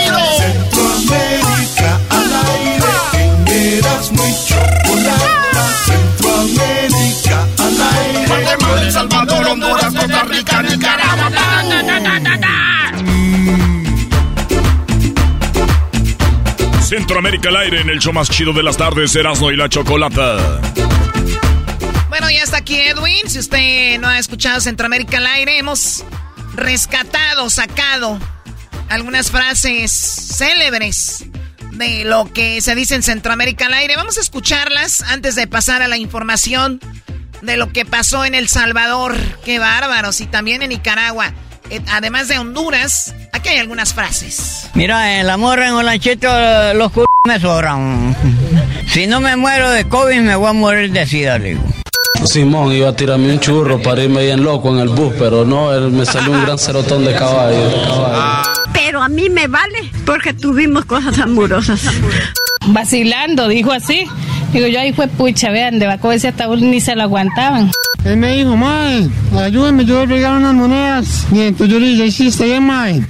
Centroamérica 16.86 17.48
al 17.48 17.56
aire 17.56 17.80
en 17.80 17.90
el 17.90 17.98
show 17.98 18.12
más 18.12 18.30
chido 18.30 18.52
de 18.52 18.62
las 18.62 18.76
tardes, 18.76 19.16
Erasmo 19.16 19.50
y 19.50 19.56
la 19.56 19.68
Chocolata. 19.68 20.60
Bueno, 22.08 22.30
ya 22.30 22.44
está 22.44 22.58
aquí 22.58 22.78
Edwin. 22.78 23.28
Si 23.28 23.40
usted 23.40 23.98
no 23.98 24.06
ha 24.06 24.20
escuchado 24.20 24.60
Centroamérica 24.60 25.18
al 25.18 25.26
aire, 25.26 25.58
hemos 25.58 26.04
rescatado, 26.54 27.50
sacado 27.50 28.20
algunas 28.88 29.32
frases 29.32 29.90
célebres 29.90 31.24
de 31.72 32.04
lo 32.04 32.32
que 32.32 32.60
se 32.60 32.76
dice 32.76 32.94
en 32.94 33.02
Centroamérica 33.02 33.66
al 33.66 33.74
aire. 33.74 33.96
Vamos 33.96 34.16
a 34.18 34.20
escucharlas 34.20 35.02
antes 35.02 35.34
de 35.34 35.48
pasar 35.48 35.82
a 35.82 35.88
la 35.88 35.96
información 35.96 36.80
de 37.42 37.56
lo 37.56 37.72
que 37.72 37.84
pasó 37.84 38.24
en 38.24 38.36
El 38.36 38.46
Salvador. 38.46 39.16
Qué 39.44 39.58
bárbaros. 39.58 40.20
Y 40.20 40.26
también 40.26 40.62
en 40.62 40.68
Nicaragua. 40.68 41.34
Eh, 41.68 41.80
además 41.88 42.28
de 42.28 42.38
Honduras, 42.38 43.12
aquí 43.36 43.50
hay 43.50 43.58
algunas 43.58 43.94
frases. 43.94 44.68
Mira, 44.74 45.20
el 45.20 45.30
amor 45.30 45.60
en 45.60 45.72
Olanchito, 45.74 46.28
los 46.74 46.92
c 46.92 47.04
me 47.26 47.38
sobran. 47.38 48.16
Si 48.88 49.06
no 49.06 49.20
me 49.20 49.36
muero 49.36 49.70
de 49.70 49.86
COVID, 49.88 50.20
me 50.20 50.36
voy 50.36 50.48
a 50.48 50.52
morir 50.52 50.90
de 50.92 51.06
sida, 51.06 51.38
digo. 51.38 51.62
Simón 52.24 52.72
iba 52.72 52.88
a 52.88 52.96
tirarme 52.96 53.32
un 53.32 53.40
churro 53.40 53.80
para 53.80 54.02
irme 54.02 54.24
bien 54.24 54.42
loco 54.42 54.70
en 54.70 54.80
el 54.80 54.88
bus, 54.88 55.12
pero 55.18 55.44
no, 55.44 55.72
él 55.72 55.90
me 55.92 56.06
salió 56.06 56.32
un 56.32 56.42
gran 56.42 56.58
cerotón 56.58 57.04
de 57.04 57.14
caballo. 57.14 57.58
Pero 58.72 59.02
a 59.02 59.08
mí 59.08 59.28
me 59.28 59.46
vale 59.46 59.90
porque 60.04 60.32
tuvimos 60.32 60.84
cosas 60.86 61.18
amorosas. 61.18 61.80
Vacilando, 62.68 63.48
dijo 63.48 63.70
así. 63.70 64.06
Digo, 64.52 64.66
yo 64.66 64.80
ahí 64.80 64.92
fue 64.92 65.08
pucha, 65.08 65.50
vean, 65.50 65.78
de 65.78 65.86
Baco 65.86 66.10
ese 66.10 66.28
ataúd 66.28 66.60
ni 66.60 66.80
se 66.80 66.96
lo 66.96 67.02
aguantaban. 67.02 67.70
Él 68.04 68.16
me 68.16 68.36
dijo, 68.36 68.56
mae, 68.56 69.08
ayúdame, 69.38 69.84
yo 69.84 69.96
voy 69.96 70.04
a 70.04 70.06
regalar 70.06 70.38
unas 70.38 70.54
monedas. 70.54 71.26
Bien, 71.30 71.54
pues 71.54 71.68
yo 71.68 71.78
le 71.78 71.88
dije, 71.88 72.06
hiciste 72.06 72.44
bien, 72.44 72.64
mae. 72.64 73.04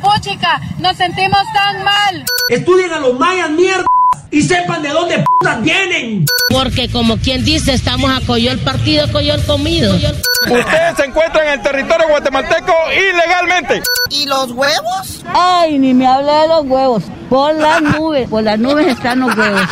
Puchica, 0.00 0.60
nos 0.78 0.96
sentimos 0.96 1.40
tan 1.52 1.84
mal. 1.84 2.24
Estudien 2.48 2.92
a 2.92 3.00
los 3.00 3.18
mayas, 3.18 3.50
mierda 3.50 3.84
y 4.30 4.42
sepan 4.42 4.82
de 4.82 4.90
dónde 4.90 5.24
putas 5.24 5.62
vienen. 5.62 6.26
Porque 6.50 6.90
como 6.90 7.16
quien 7.16 7.44
dice, 7.44 7.72
estamos 7.72 8.10
a 8.10 8.24
Coyol 8.26 8.58
partido, 8.58 9.10
Coyol 9.10 9.42
comido. 9.44 9.94
Ustedes 9.94 10.96
se 10.96 11.04
encuentran 11.04 11.46
en 11.46 11.52
el 11.54 11.62
territorio 11.62 12.08
guatemalteco 12.08 12.72
ilegalmente. 12.92 13.82
¿Y 14.10 14.26
los 14.26 14.52
huevos? 14.52 15.24
Ay, 15.34 15.78
ni 15.78 15.94
me 15.94 16.06
hable 16.06 16.32
de 16.32 16.48
los 16.48 16.64
huevos. 16.66 17.04
Por 17.28 17.54
las 17.54 17.82
nubes, 17.82 18.28
por 18.28 18.42
las 18.42 18.58
nubes 18.58 18.86
están 18.86 19.20
los 19.20 19.36
huevos. 19.36 19.62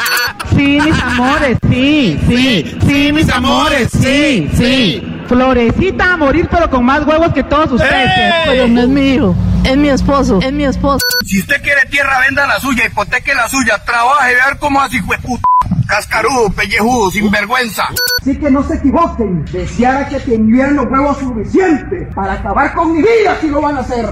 Sí, 0.54 0.78
mis 0.80 1.02
amores, 1.02 1.58
sí, 1.70 2.20
sí, 2.28 2.78
sí, 2.86 3.12
mis 3.12 3.28
amores, 3.30 3.88
sí, 3.90 4.50
sí. 4.56 5.02
Florecita 5.26 6.12
a 6.12 6.16
morir, 6.16 6.48
pero 6.50 6.70
con 6.70 6.84
más 6.84 7.04
huevos 7.06 7.32
que 7.32 7.42
todos 7.42 7.72
ustedes. 7.72 8.10
Pero 8.46 8.68
no 8.68 8.82
es 8.82 8.88
mi 8.88 9.14
hijo, 9.14 9.34
es 9.66 9.76
mi 9.76 9.88
esposo, 9.88 10.38
es 10.40 10.52
mi 10.52 10.64
esposo. 10.64 11.04
Si 11.24 11.40
usted 11.40 11.60
quiere 11.60 11.80
tierra, 11.90 12.20
venda 12.20 12.46
la 12.46 12.60
suya, 12.60 12.86
hipoteque 12.86 13.34
la 13.34 13.48
suya, 13.48 13.82
trabaje, 13.84 14.34
ver 14.34 14.58
cómo 14.58 14.80
así, 14.80 15.00
puta. 15.02 15.42
Cascarudo, 15.88 16.50
pellejudo, 16.50 17.10
sinvergüenza. 17.10 17.84
Así 18.20 18.36
que 18.38 18.50
no 18.50 18.62
se 18.66 18.74
equivoquen. 18.74 19.44
Deseara 19.46 20.08
que 20.08 20.20
tuvieran 20.20 20.76
los 20.76 20.86
huevos 20.86 21.18
suficientes 21.18 22.14
para 22.14 22.34
acabar 22.34 22.74
con 22.74 22.92
mi 22.92 23.02
vida 23.02 23.38
si 23.40 23.48
lo 23.48 23.60
van 23.60 23.76
a 23.76 23.80
hacer. 23.80 24.06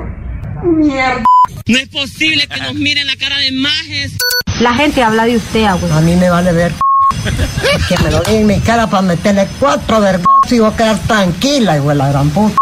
Mierda. 0.63 1.25
No 1.67 1.79
es 1.79 1.89
posible 1.89 2.47
que 2.47 2.61
nos 2.61 2.75
miren 2.75 3.07
la 3.07 3.17
cara 3.17 3.39
de 3.39 3.53
majes. 3.53 4.17
La 4.61 4.75
gente 4.75 5.03
habla 5.03 5.25
de 5.25 5.37
usted, 5.37 5.69
güey. 5.81 5.93
A 5.93 6.01
mí 6.01 6.17
me 6.17 6.31
vale 6.31 6.53
ver. 6.53 6.73
que 7.89 8.03
me 8.03 8.11
lo 8.11 8.21
diga 8.21 8.33
en 8.33 8.47
mi 8.47 8.61
cara 8.61 8.87
para 8.87 9.03
meterle 9.03 9.49
cuatro 9.59 10.01
vergas 10.01 10.27
y 10.51 10.59
voy 10.59 10.73
a 10.73 10.77
quedar 10.77 10.99
tranquila, 11.01 11.79
güey, 11.79 11.97
la 11.97 12.09
gran 12.09 12.31
puta. 12.31 12.57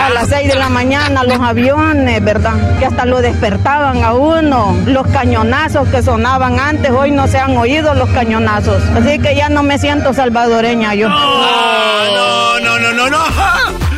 A 0.00 0.10
las 0.10 0.28
6 0.28 0.48
de 0.48 0.54
la 0.56 0.68
mañana 0.68 1.22
los 1.24 1.40
aviones, 1.40 2.24
¿verdad? 2.24 2.78
Que 2.78 2.86
hasta 2.86 3.04
lo 3.04 3.20
despertaban 3.20 4.02
a 4.02 4.14
uno. 4.14 4.76
Los 4.86 5.06
cañonazos 5.08 5.88
que 5.88 6.02
sonaban 6.02 6.58
antes, 6.58 6.90
hoy 6.90 7.10
no 7.10 7.28
se 7.28 7.38
han 7.38 7.56
oído 7.56 7.94
los 7.94 8.08
cañonazos. 8.10 8.82
Así 8.94 9.18
que 9.18 9.36
ya 9.36 9.48
no 9.48 9.62
me 9.62 9.78
siento 9.78 10.12
salvadoreña 10.12 10.94
yo. 10.94 11.08
No, 11.08 12.60
no, 12.60 12.78
no, 12.78 12.92
no, 12.92 13.10
no. 13.10 13.18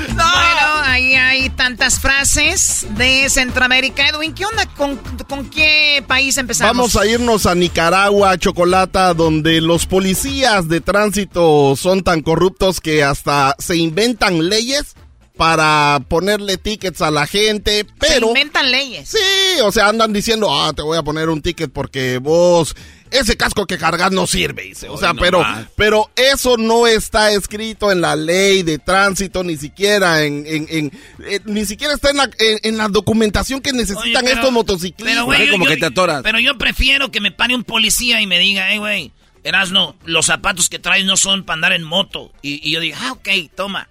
Bueno, 0.08 0.82
ahí 0.84 1.14
hay 1.14 1.50
tantas 1.50 1.98
frases 1.98 2.86
de 2.90 3.28
Centroamérica. 3.28 4.08
Edwin, 4.08 4.34
¿qué 4.34 4.44
onda? 4.44 4.66
¿Con, 4.76 4.96
¿Con, 5.28 5.46
qué 5.50 6.04
país 6.06 6.36
empezamos? 6.38 6.76
Vamos 6.76 6.96
a 6.96 7.06
irnos 7.06 7.46
a 7.46 7.54
Nicaragua, 7.54 8.36
Chocolata, 8.38 9.14
donde 9.14 9.60
los 9.60 9.86
policías 9.86 10.68
de 10.68 10.80
tránsito 10.80 11.74
son 11.76 12.02
tan 12.02 12.22
corruptos 12.22 12.80
que 12.80 13.02
hasta 13.02 13.56
se 13.58 13.76
inventan 13.76 14.48
leyes 14.48 14.94
para 15.36 16.00
ponerle 16.08 16.58
tickets 16.58 17.02
a 17.02 17.10
la 17.10 17.26
gente, 17.26 17.84
pero... 17.98 18.26
Se 18.26 18.26
inventan 18.26 18.70
leyes. 18.70 19.08
Sí, 19.08 19.60
o 19.62 19.72
sea, 19.72 19.88
andan 19.88 20.12
diciendo, 20.12 20.48
ah, 20.50 20.72
te 20.72 20.82
voy 20.82 20.96
a 20.96 21.02
poner 21.02 21.28
un 21.28 21.42
ticket 21.42 21.72
porque 21.72 22.18
vos... 22.18 22.76
Ese 23.10 23.36
casco 23.36 23.64
que 23.66 23.78
cargas 23.78 24.10
no 24.10 24.26
sirve, 24.26 24.64
dice. 24.64 24.88
O 24.88 24.98
sea, 24.98 25.14
pero, 25.14 25.44
pero 25.76 26.10
eso 26.16 26.56
no 26.56 26.88
está 26.88 27.30
escrito 27.30 27.92
en 27.92 28.00
la 28.00 28.16
ley 28.16 28.64
de 28.64 28.80
tránsito, 28.80 29.44
ni 29.44 29.56
siquiera 29.56 30.24
en, 30.24 30.44
en, 30.48 30.90
eh, 31.24 31.38
ni 31.44 31.64
siquiera 31.64 31.94
está 31.94 32.10
en 32.10 32.16
la, 32.16 32.28
en, 32.38 32.76
la 32.76 32.88
documentación 32.88 33.60
que 33.60 33.72
necesitan 33.72 34.26
estos 34.26 34.50
motociclistas. 34.50 35.26
Pero, 35.28 35.52
como 35.52 35.64
que 35.64 35.76
te 35.76 35.86
atoras. 35.86 36.22
Pero 36.24 36.40
yo 36.40 36.58
prefiero 36.58 37.12
que 37.12 37.20
me 37.20 37.30
pare 37.30 37.54
un 37.54 37.62
policía 37.62 38.20
y 38.20 38.26
me 38.26 38.40
diga, 38.40 38.66
hey, 38.68 38.78
güey, 38.78 39.12
Erasno, 39.44 39.94
los 40.04 40.26
zapatos 40.26 40.68
que 40.68 40.80
traes 40.80 41.04
no 41.04 41.16
son 41.16 41.44
para 41.44 41.54
andar 41.54 41.72
en 41.72 41.84
moto. 41.84 42.32
Y, 42.42 42.68
y 42.68 42.72
yo 42.72 42.80
digo, 42.80 42.96
ah, 43.00 43.12
ok, 43.12 43.28
toma. 43.54 43.88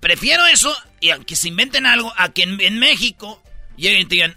Prefiero 0.00 0.46
eso 0.46 0.74
y 1.00 1.10
aunque 1.10 1.36
se 1.36 1.48
inventen 1.48 1.86
algo, 1.86 2.12
a 2.16 2.32
que 2.32 2.42
en, 2.42 2.78
México 2.78 3.42
lleguen 3.76 4.00
y 4.00 4.04
te 4.06 4.14
digan, 4.16 4.36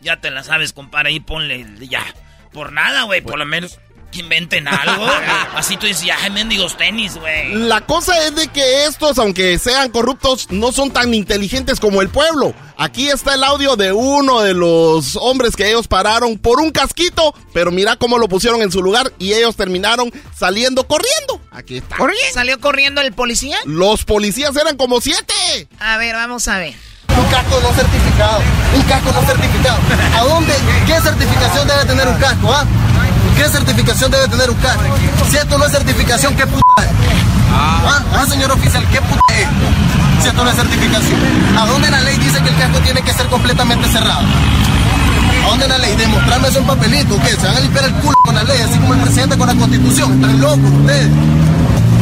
ya 0.00 0.20
te 0.20 0.30
la 0.30 0.42
sabes, 0.42 0.72
compadre, 0.72 1.10
ahí 1.10 1.20
ponle 1.20 1.66
ya. 1.88 2.04
Por 2.52 2.72
nada, 2.72 3.02
güey, 3.02 3.20
por 3.20 3.38
lo 3.38 3.46
menos. 3.46 3.78
Que 4.10 4.20
inventen 4.20 4.68
algo. 4.68 5.06
Así 5.54 5.76
tú 5.76 5.86
dices, 5.86 6.08
ay, 6.22 6.30
mendigos 6.30 6.76
tenis, 6.76 7.16
güey. 7.16 7.54
La 7.54 7.80
cosa 7.82 8.16
es 8.26 8.34
de 8.34 8.48
que 8.48 8.84
estos, 8.84 9.18
aunque 9.18 9.58
sean 9.58 9.90
corruptos, 9.90 10.50
no 10.50 10.72
son 10.72 10.90
tan 10.90 11.14
inteligentes 11.14 11.80
como 11.80 12.02
el 12.02 12.08
pueblo. 12.08 12.54
Aquí 12.76 13.08
está 13.08 13.34
el 13.34 13.44
audio 13.44 13.76
de 13.76 13.92
uno 13.92 14.40
de 14.40 14.54
los 14.54 15.16
hombres 15.16 15.54
que 15.54 15.68
ellos 15.68 15.86
pararon 15.86 16.38
por 16.38 16.60
un 16.60 16.70
casquito, 16.70 17.34
pero 17.52 17.70
mira 17.70 17.96
cómo 17.96 18.16
lo 18.16 18.26
pusieron 18.28 18.62
en 18.62 18.72
su 18.72 18.82
lugar 18.82 19.12
y 19.18 19.34
ellos 19.34 19.54
terminaron 19.56 20.10
saliendo 20.34 20.86
corriendo. 20.86 21.40
Aquí 21.50 21.78
está. 21.78 21.96
¿Salió 22.32 22.58
corriendo 22.58 23.00
el 23.02 23.12
policía? 23.12 23.58
Los 23.66 24.04
policías 24.04 24.56
eran 24.56 24.76
como 24.76 25.00
siete. 25.00 25.34
A 25.78 25.98
ver, 25.98 26.14
vamos 26.14 26.48
a 26.48 26.58
ver. 26.58 26.74
Un 27.18 27.24
casco 27.30 27.60
no 27.60 27.72
certificado. 27.74 28.40
Un 28.74 28.82
casco 28.82 29.12
no 29.12 29.26
certificado. 29.26 29.78
¿A 30.16 30.24
dónde? 30.24 30.54
¿Qué 30.86 31.00
certificación 31.00 31.68
debe 31.68 31.84
tener 31.84 32.08
un 32.08 32.14
casco, 32.14 32.50
ah? 32.50 32.64
¿Qué 33.40 33.48
certificación 33.48 34.10
debe 34.10 34.28
tener 34.28 34.50
un 34.50 34.56
casco? 34.58 34.82
Si 35.30 35.38
esto 35.38 35.56
no 35.56 35.64
es 35.64 35.72
certificación, 35.72 36.36
¿qué 36.36 36.46
puta 36.46 36.82
es? 36.82 36.90
Ah, 37.50 38.02
ah 38.12 38.26
señor 38.28 38.52
oficial, 38.52 38.86
¿qué 38.92 39.00
puta 39.00 39.22
es? 39.32 39.48
Si 40.22 40.28
esto 40.28 40.44
no 40.44 40.50
es 40.50 40.56
certificación. 40.56 41.18
¿A 41.58 41.64
dónde 41.64 41.90
la 41.90 42.02
ley 42.02 42.18
dice 42.18 42.38
que 42.42 42.50
el 42.50 42.56
casco 42.56 42.80
tiene 42.80 43.00
que 43.00 43.14
ser 43.14 43.26
completamente 43.28 43.88
cerrado? 43.88 44.20
¿A 44.20 45.48
dónde 45.48 45.68
la 45.68 45.78
ley? 45.78 45.96
Demostrarme 45.96 46.48
eso 46.48 46.58
en 46.58 46.66
papelito. 46.66 47.18
¿Qué? 47.22 47.30
¿Se 47.30 47.46
van 47.46 47.56
a 47.56 47.60
limpiar 47.60 47.86
el 47.86 47.94
culo 47.94 48.14
con 48.26 48.34
la 48.34 48.42
ley? 48.42 48.60
Así 48.60 48.78
como 48.78 48.92
el 48.92 49.00
presidente 49.00 49.38
con 49.38 49.46
la 49.46 49.54
constitución. 49.54 50.12
Están 50.12 50.38
locos 50.38 50.70
ustedes. 50.78 51.08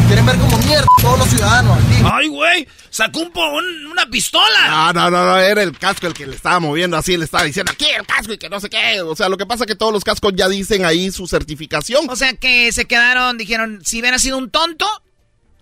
Quieren 0.08 0.24
ver 0.24 0.38
como 0.38 0.56
mierda 0.58 0.86
todos 1.02 1.18
los 1.18 1.28
ciudadanos 1.28 1.76
aquí. 1.76 2.02
Ay, 2.10 2.28
güey, 2.28 2.66
sacó 2.88 3.20
un, 3.20 3.86
una 3.88 4.06
pistola. 4.06 4.68
No, 4.70 4.92
no, 4.94 5.10
no, 5.10 5.26
no, 5.26 5.38
era 5.38 5.62
el 5.62 5.76
casco 5.78 6.06
el 6.06 6.14
que 6.14 6.26
le 6.26 6.34
estaba 6.34 6.58
moviendo 6.60 6.96
así, 6.96 7.18
le 7.18 7.26
estaba 7.26 7.44
diciendo 7.44 7.72
aquí 7.72 7.84
el 7.94 8.06
casco 8.06 8.32
y 8.32 8.38
que 8.38 8.48
no 8.48 8.58
sé 8.58 8.70
qué. 8.70 9.02
O 9.02 9.14
sea, 9.14 9.28
lo 9.28 9.36
que 9.36 9.44
pasa 9.44 9.64
es 9.64 9.68
que 9.68 9.74
todos 9.74 9.92
los 9.92 10.04
cascos 10.04 10.32
ya 10.34 10.48
dicen 10.48 10.86
ahí 10.86 11.10
su 11.12 11.26
certificación. 11.26 12.08
O 12.08 12.16
sea, 12.16 12.32
que 12.32 12.72
se 12.72 12.86
quedaron, 12.86 13.36
dijeron, 13.36 13.80
si 13.84 14.00
hubiera 14.00 14.18
sido 14.18 14.38
un 14.38 14.50
tonto, 14.50 14.86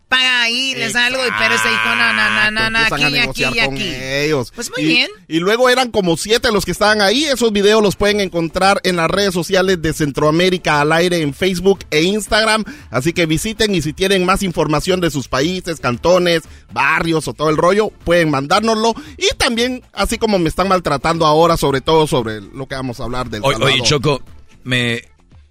paga 0.08 0.42
ahí, 0.42 0.74
les 0.74 0.92
da 0.92 1.06
algo, 1.06 1.20
pero 1.38 1.54
ese 1.54 1.68
dijo, 1.68 1.94
no, 1.96 2.12
no, 2.12 2.50
no, 2.50 2.70
no, 2.70 2.78
aquí, 2.78 3.18
aquí, 3.18 3.58
aquí. 3.58 3.94
Ellos. 3.94 4.52
Pues 4.54 4.70
muy 4.76 4.86
bien. 4.86 5.10
Y 5.26 5.40
luego 5.40 5.68
eran 5.68 5.90
como 5.90 6.16
siete 6.16 6.52
los 6.52 6.64
que 6.64 6.70
estaban 6.70 7.00
ahí. 7.00 7.24
Esos 7.24 7.52
videos 7.52 7.82
los 7.82 7.96
pueden 7.96 8.20
encontrar 8.20 8.80
en 8.84 8.96
las 8.96 9.10
redes 9.10 9.34
sociales 9.34 9.82
de 9.82 9.92
Centroamérica 9.92 10.80
al 10.80 10.92
aire 10.92 11.22
en 11.22 11.34
Facebook 11.34 11.80
e 11.90 12.02
Instagram. 12.02 12.64
Así 12.90 13.12
que 13.12 13.26
visiten 13.26 13.74
y 13.74 13.82
si 13.82 13.92
tienen 13.92 14.24
más 14.24 14.42
información 14.42 15.00
de 15.00 15.10
sus 15.10 15.28
países, 15.28 15.80
cantones, 15.80 16.42
barrios 16.72 17.26
o 17.26 17.34
todo 17.34 17.50
el 17.50 17.56
rollo, 17.56 17.90
pueden 18.04 18.30
mandárnoslo. 18.30 18.94
Y 19.18 19.34
también, 19.36 19.82
así 19.92 20.18
como 20.18 20.38
me 20.38 20.48
están 20.48 20.68
maltratando 20.68 21.26
ahora, 21.26 21.56
sobre 21.56 21.80
todo 21.80 22.06
sobre 22.06 22.40
lo 22.40 22.66
que 22.66 22.76
vamos 22.76 23.00
a 23.00 23.04
hablar 23.04 23.28
del 23.28 23.42
Oye, 23.44 23.62
oye 23.62 23.82
Choco, 23.82 24.22
me... 24.62 25.02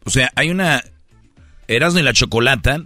O 0.06 0.10
sea, 0.10 0.32
hay 0.36 0.49
una... 0.49 0.84
Erasmo 1.68 1.99
y 1.99 2.03
la 2.03 2.14
Chocolata 2.14 2.86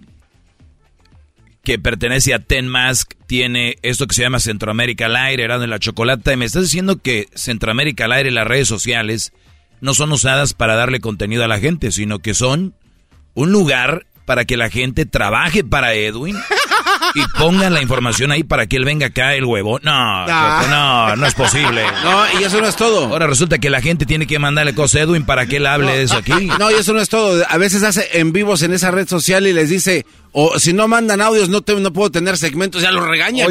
que 1.70 1.78
pertenece 1.78 2.34
a 2.34 2.40
Ten 2.40 2.68
Mask 2.68 3.14
tiene 3.28 3.76
esto 3.84 4.08
que 4.08 4.16
se 4.16 4.24
llama 4.24 4.40
Centroamérica 4.40 5.06
al 5.06 5.16
aire, 5.16 5.44
era 5.44 5.60
de 5.60 5.68
la 5.68 5.78
chocolata, 5.78 6.34
y 6.34 6.36
me 6.36 6.46
estás 6.46 6.64
diciendo 6.64 6.98
que 6.98 7.28
Centroamérica 7.36 8.06
al 8.06 8.14
aire, 8.14 8.32
las 8.32 8.48
redes 8.48 8.68
sociales, 8.68 9.34
no 9.80 9.94
son 9.94 10.12
usadas 10.12 10.56
para 10.56 10.74
darle 10.74 11.00
contenido 11.00 11.44
a 11.44 11.48
la 11.48 11.60
gente, 11.60 11.92
sino 11.92 12.18
que 12.18 12.34
son 12.34 12.74
un 13.36 13.52
lugar 13.52 14.08
para 14.26 14.46
que 14.46 14.58
la 14.58 14.72
gente 14.72 15.06
trabaje 15.06 15.64
para 15.64 15.94
Edwin 15.94 16.36
y 17.14 17.22
pongan 17.38 17.74
la 17.74 17.82
información 17.82 18.32
ahí 18.32 18.44
para 18.44 18.68
que 18.68 18.78
él 18.78 18.86
venga 18.86 19.08
acá 19.08 19.36
el 19.36 19.46
huevo. 19.46 19.80
No, 19.84 20.26
no, 20.28 21.16
no 21.16 21.26
es 21.26 21.34
posible. 21.34 21.84
No, 22.04 22.40
y 22.40 22.44
eso 22.44 22.62
no 22.62 22.68
es 22.68 22.76
todo. 22.76 23.06
Ahora 23.06 23.28
resulta 23.28 23.58
que 23.58 23.70
la 23.70 23.82
gente 23.82 24.06
tiene 24.06 24.28
que 24.28 24.40
mandarle 24.40 24.74
cosas 24.74 25.02
a 25.02 25.04
Edwin 25.04 25.26
para 25.26 25.46
que 25.46 25.58
él 25.58 25.66
hable 25.66 25.98
de 25.98 26.04
eso 26.04 26.18
aquí. 26.18 26.50
No, 26.60 26.72
y 26.72 26.76
eso 26.76 26.94
no 26.94 27.02
es 27.02 27.10
todo. 27.10 27.46
A 27.48 27.58
veces 27.58 27.84
hace 27.84 28.20
en 28.20 28.32
vivos 28.32 28.62
en 28.64 28.74
esa 28.74 28.92
red 28.92 29.08
social 29.08 29.48
y 29.48 29.54
les 29.54 29.70
dice, 29.70 30.06
o 30.32 30.60
si 30.60 30.74
no 30.74 30.88
mandan 30.88 31.22
audios, 31.22 31.50
no, 31.50 31.64
no 31.80 31.94
puedo 31.94 32.12
tener 32.12 32.38
segmentos, 32.38 32.82
ya 32.82 32.92
lo 32.92 33.06
regaña. 33.06 33.46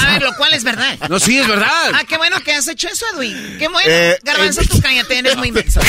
Ah, 0.00 0.18
lo 0.20 0.34
cual 0.34 0.54
es 0.54 0.64
verdad. 0.64 0.98
No, 1.08 1.18
sí, 1.18 1.38
es 1.38 1.46
verdad. 1.46 1.68
Ah, 1.94 2.02
qué 2.08 2.16
bueno 2.16 2.36
que 2.44 2.52
has 2.52 2.68
hecho 2.68 2.88
eso, 2.88 3.04
Edwin. 3.14 3.56
Qué 3.58 3.68
bueno. 3.68 3.90
Eh, 3.90 4.18
Garbanzo, 4.22 4.62
eh, 4.62 4.66
tú 4.70 4.80
cállate, 4.80 5.18
eres 5.18 5.36
muy 5.36 5.48
inmenso. 5.48 5.80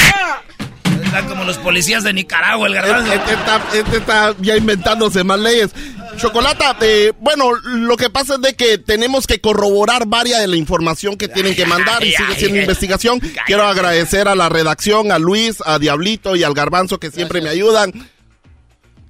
Está 1.03 1.25
como 1.25 1.43
los 1.43 1.57
policías 1.57 2.03
de 2.03 2.13
Nicaragua, 2.13 2.67
el 2.67 2.73
garbanzo. 2.73 3.13
Este, 3.13 3.33
está, 3.33 3.61
este 3.73 3.97
está 3.97 4.35
ya 4.39 4.55
inventándose 4.57 5.23
más 5.23 5.39
leyes. 5.39 5.71
Chocolata, 6.17 6.77
eh, 6.81 7.13
bueno, 7.19 7.53
lo 7.63 7.97
que 7.97 8.09
pasa 8.09 8.35
es 8.35 8.41
de 8.41 8.55
que 8.55 8.77
tenemos 8.77 9.27
que 9.27 9.41
corroborar 9.41 10.05
varias 10.07 10.39
de 10.41 10.47
la 10.47 10.55
información 10.55 11.17
que 11.17 11.27
tienen 11.27 11.55
que 11.55 11.65
mandar 11.65 12.03
y 12.03 12.11
sigue 12.11 12.35
siendo 12.35 12.59
investigación. 12.59 13.19
Quiero 13.45 13.63
agradecer 13.63 14.27
a 14.27 14.35
la 14.35 14.49
redacción, 14.49 15.11
a 15.11 15.19
Luis, 15.19 15.57
a 15.65 15.79
Diablito 15.79 16.35
y 16.35 16.43
al 16.43 16.53
Garbanzo 16.53 16.99
que 16.99 17.11
siempre 17.11 17.41
me 17.41 17.49
ayudan. 17.49 17.91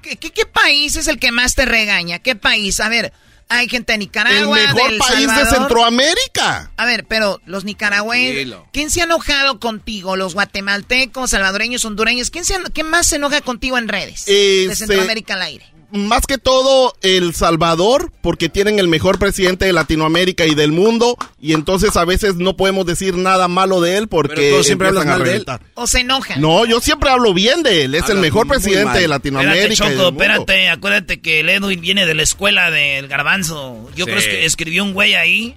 ¿Qué, 0.01 0.17
qué, 0.17 0.45
país 0.45 0.95
es 0.95 1.07
el 1.07 1.17
que 1.17 1.31
más 1.31 1.55
te 1.55 1.65
regaña? 1.65 2.19
¿Qué 2.19 2.35
país? 2.35 2.79
A 2.81 2.89
ver, 2.89 3.13
hay 3.47 3.69
gente 3.69 3.93
de 3.93 3.99
Nicaragua. 3.99 4.59
El 4.59 4.73
mejor 4.73 4.97
país 4.97 5.27
de 5.33 5.45
Centroamérica. 5.45 6.71
A 6.75 6.85
ver, 6.85 7.05
pero 7.05 7.39
los 7.45 7.63
nicaragüenses. 7.63 8.53
¿Quién 8.73 8.89
se 8.89 9.01
ha 9.01 9.05
enojado 9.05 9.59
contigo? 9.59 10.17
¿Los 10.17 10.33
guatemaltecos, 10.33 11.29
salvadoreños, 11.29 11.85
hondureños? 11.85 12.31
¿Quién, 12.31 12.43
se, 12.43 12.55
¿quién 12.73 12.89
más 12.89 13.07
se 13.07 13.15
enoja 13.15 13.41
contigo 13.41 13.77
en 13.77 13.87
redes? 13.87 14.25
de 14.25 14.65
este, 14.65 14.75
Centroamérica 14.75 15.35
al 15.35 15.43
aire 15.43 15.72
más 15.93 16.25
que 16.25 16.39
todo 16.39 16.95
El 17.01 17.35
Salvador, 17.35 18.11
porque 18.21 18.49
tienen 18.49 18.79
el 18.79 18.87
mejor 18.87 19.19
presidente 19.19 19.65
de 19.65 19.73
Latinoamérica 19.73 20.45
y 20.45 20.55
del 20.55 20.71
mundo, 20.71 21.17
y 21.39 21.53
entonces 21.53 21.95
a 21.95 22.03
veces 22.03 22.35
no 22.35 22.57
podemos 22.57 22.85
decir 22.85 23.15
nada 23.15 23.47
malo 23.47 23.79
de 23.79 23.97
él 23.97 24.07
porque 24.07 24.61
siempre 24.63 24.91
mal 24.91 25.23
de 25.23 25.35
él. 25.35 25.45
O 25.75 25.85
se 25.85 25.99
enojan. 25.99 26.41
No, 26.41 26.65
yo 26.65 26.81
siempre 26.81 27.11
hablo 27.11 27.33
bien 27.33 27.61
de 27.61 27.85
él, 27.85 27.95
es 27.95 28.09
el 28.09 28.17
mejor 28.17 28.47
presidente 28.47 28.99
de 28.99 29.07
Latinoamérica. 29.07 29.73
Espérate, 29.73 29.95
Choco, 29.95 30.09
espérate, 30.09 30.69
acuérdate 30.69 31.21
que 31.21 31.41
el 31.41 31.49
Edwin 31.49 31.79
viene 31.79 32.05
de 32.05 32.15
la 32.15 32.23
escuela 32.23 32.71
del 32.71 33.07
garbanzo. 33.07 33.89
Yo 33.95 34.05
creo 34.05 34.19
que 34.19 34.45
escribió 34.45 34.83
un 34.83 34.93
güey 34.93 35.13
ahí 35.13 35.55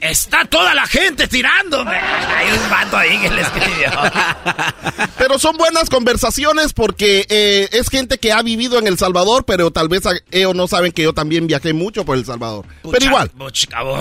Está 0.00 0.44
toda 0.44 0.74
la 0.74 0.86
gente 0.86 1.26
tirándome. 1.26 1.96
Hay 1.96 2.50
un 2.50 2.70
vato 2.70 2.98
ahí 2.98 3.18
que 3.18 3.30
le 3.30 3.40
escribió. 3.40 3.90
Pero 5.18 5.38
son 5.38 5.56
buenas 5.56 5.88
conversaciones 5.88 6.74
porque 6.74 7.26
eh, 7.30 7.68
es 7.72 7.88
gente 7.88 8.18
que 8.18 8.32
ha 8.32 8.42
vivido 8.42 8.78
en 8.78 8.86
El 8.86 8.98
Salvador, 8.98 9.44
pero 9.46 9.70
tal 9.70 9.88
vez 9.88 10.02
ellos 10.30 10.54
no 10.54 10.68
saben 10.68 10.92
que 10.92 11.02
yo 11.02 11.14
también 11.14 11.46
viajé 11.46 11.72
mucho 11.72 12.04
por 12.04 12.18
El 12.18 12.24
Salvador. 12.24 12.66
pero 12.82 13.04
igual. 13.04 13.30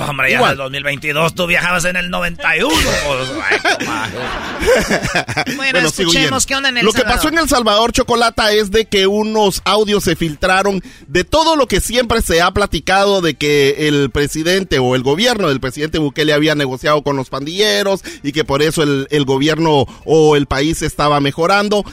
hombre, 0.08 0.34
igual. 0.34 0.46
en 0.46 0.52
el 0.52 0.58
2022 0.58 1.36
tú 1.36 1.48
viajabas 1.48 1.86
en 1.86 1.96
el 1.96 2.10
91. 2.10 2.76
bueno, 5.56 5.80
escuchemos 5.80 6.46
qué 6.46 6.56
onda 6.56 6.70
en 6.70 6.78
El 6.78 6.86
Lo 6.86 6.93
que 6.93 7.04
pasó 7.04 7.30
en 7.30 7.38
El 7.38 7.50
Salvador, 7.50 7.91
Chocolata, 7.91 8.52
es 8.52 8.72
de 8.72 8.86
que 8.86 9.08
unos 9.08 9.62
audios 9.66 10.04
se 10.04 10.16
filtraron 10.16 10.82
de 11.08 11.24
todo 11.24 11.56
lo 11.56 11.68
que 11.68 11.80
siempre 11.80 12.22
se 12.22 12.41
ha 12.41 12.52
platicado 12.52 13.22
de 13.22 13.36
que 13.36 13.88
el 13.88 14.10
presidente 14.12 14.80
o 14.80 14.96
el 14.96 15.04
gobierno 15.04 15.48
del 15.48 15.60
presidente 15.60 15.85
presidente 15.86 16.00
Bukele 16.00 16.34
había 16.34 16.56
negociado 16.56 17.04
con 17.04 17.16
los 17.16 17.30
pandilleros 17.30 18.02
y 18.24 18.32
que 18.32 18.44
por 18.44 18.62
eso 18.62 18.84
el, 18.84 19.26
gobierno 19.26 19.86
o 20.06 20.36
el 20.36 20.48
país 20.48 20.82
estaba 20.82 21.20
mejorando. 21.20 21.84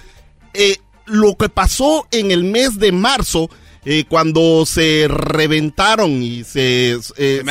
Eh, 0.54 0.76
lo 1.06 1.36
que 1.36 1.48
pasó 1.48 2.06
en 2.10 2.30
el 2.30 2.44
mes 2.44 2.78
de 2.78 2.92
marzo, 2.92 3.50
eh, 3.84 4.04
cuando 4.08 4.64
se 4.66 5.06
reventaron 5.08 6.22
y 6.22 6.44
se, 6.44 6.98
eh, 7.16 7.42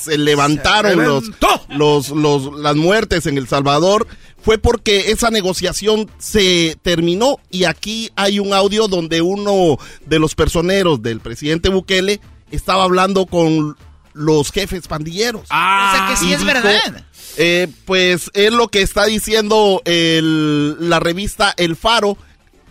se, 0.00 0.18
levantaron 0.18 1.02
los, 1.02 1.24
los, 1.68 2.10
los, 2.10 2.60
las 2.60 2.76
muertes 2.76 3.26
en 3.26 3.38
El 3.38 3.48
Salvador, 3.48 4.06
fue 4.42 4.58
porque 4.58 5.10
esa 5.10 5.30
negociación 5.30 6.10
se 6.18 6.76
terminó 6.82 7.38
y 7.50 7.64
aquí 7.64 8.10
hay 8.14 8.38
un 8.38 8.52
audio 8.52 8.88
donde 8.88 9.22
uno 9.22 9.78
de 10.04 10.18
los 10.18 10.34
personeros 10.34 11.02
del 11.02 11.20
presidente 11.20 11.70
Bukele 11.70 12.20
estaba 12.50 12.84
hablando 12.84 13.24
con 13.26 13.76
los 14.14 14.50
jefes 14.50 14.88
pandilleros. 14.88 15.46
Ah, 15.50 15.90
o 15.92 15.96
sea 15.96 16.08
que 16.08 16.16
sí 16.16 16.32
es 16.32 16.44
verdad. 16.44 17.04
Eh, 17.36 17.68
pues 17.84 18.30
es 18.32 18.52
lo 18.52 18.68
que 18.68 18.82
está 18.82 19.04
diciendo 19.06 19.82
el, 19.84 20.88
la 20.88 21.00
revista 21.00 21.52
El 21.56 21.76
Faro, 21.76 22.16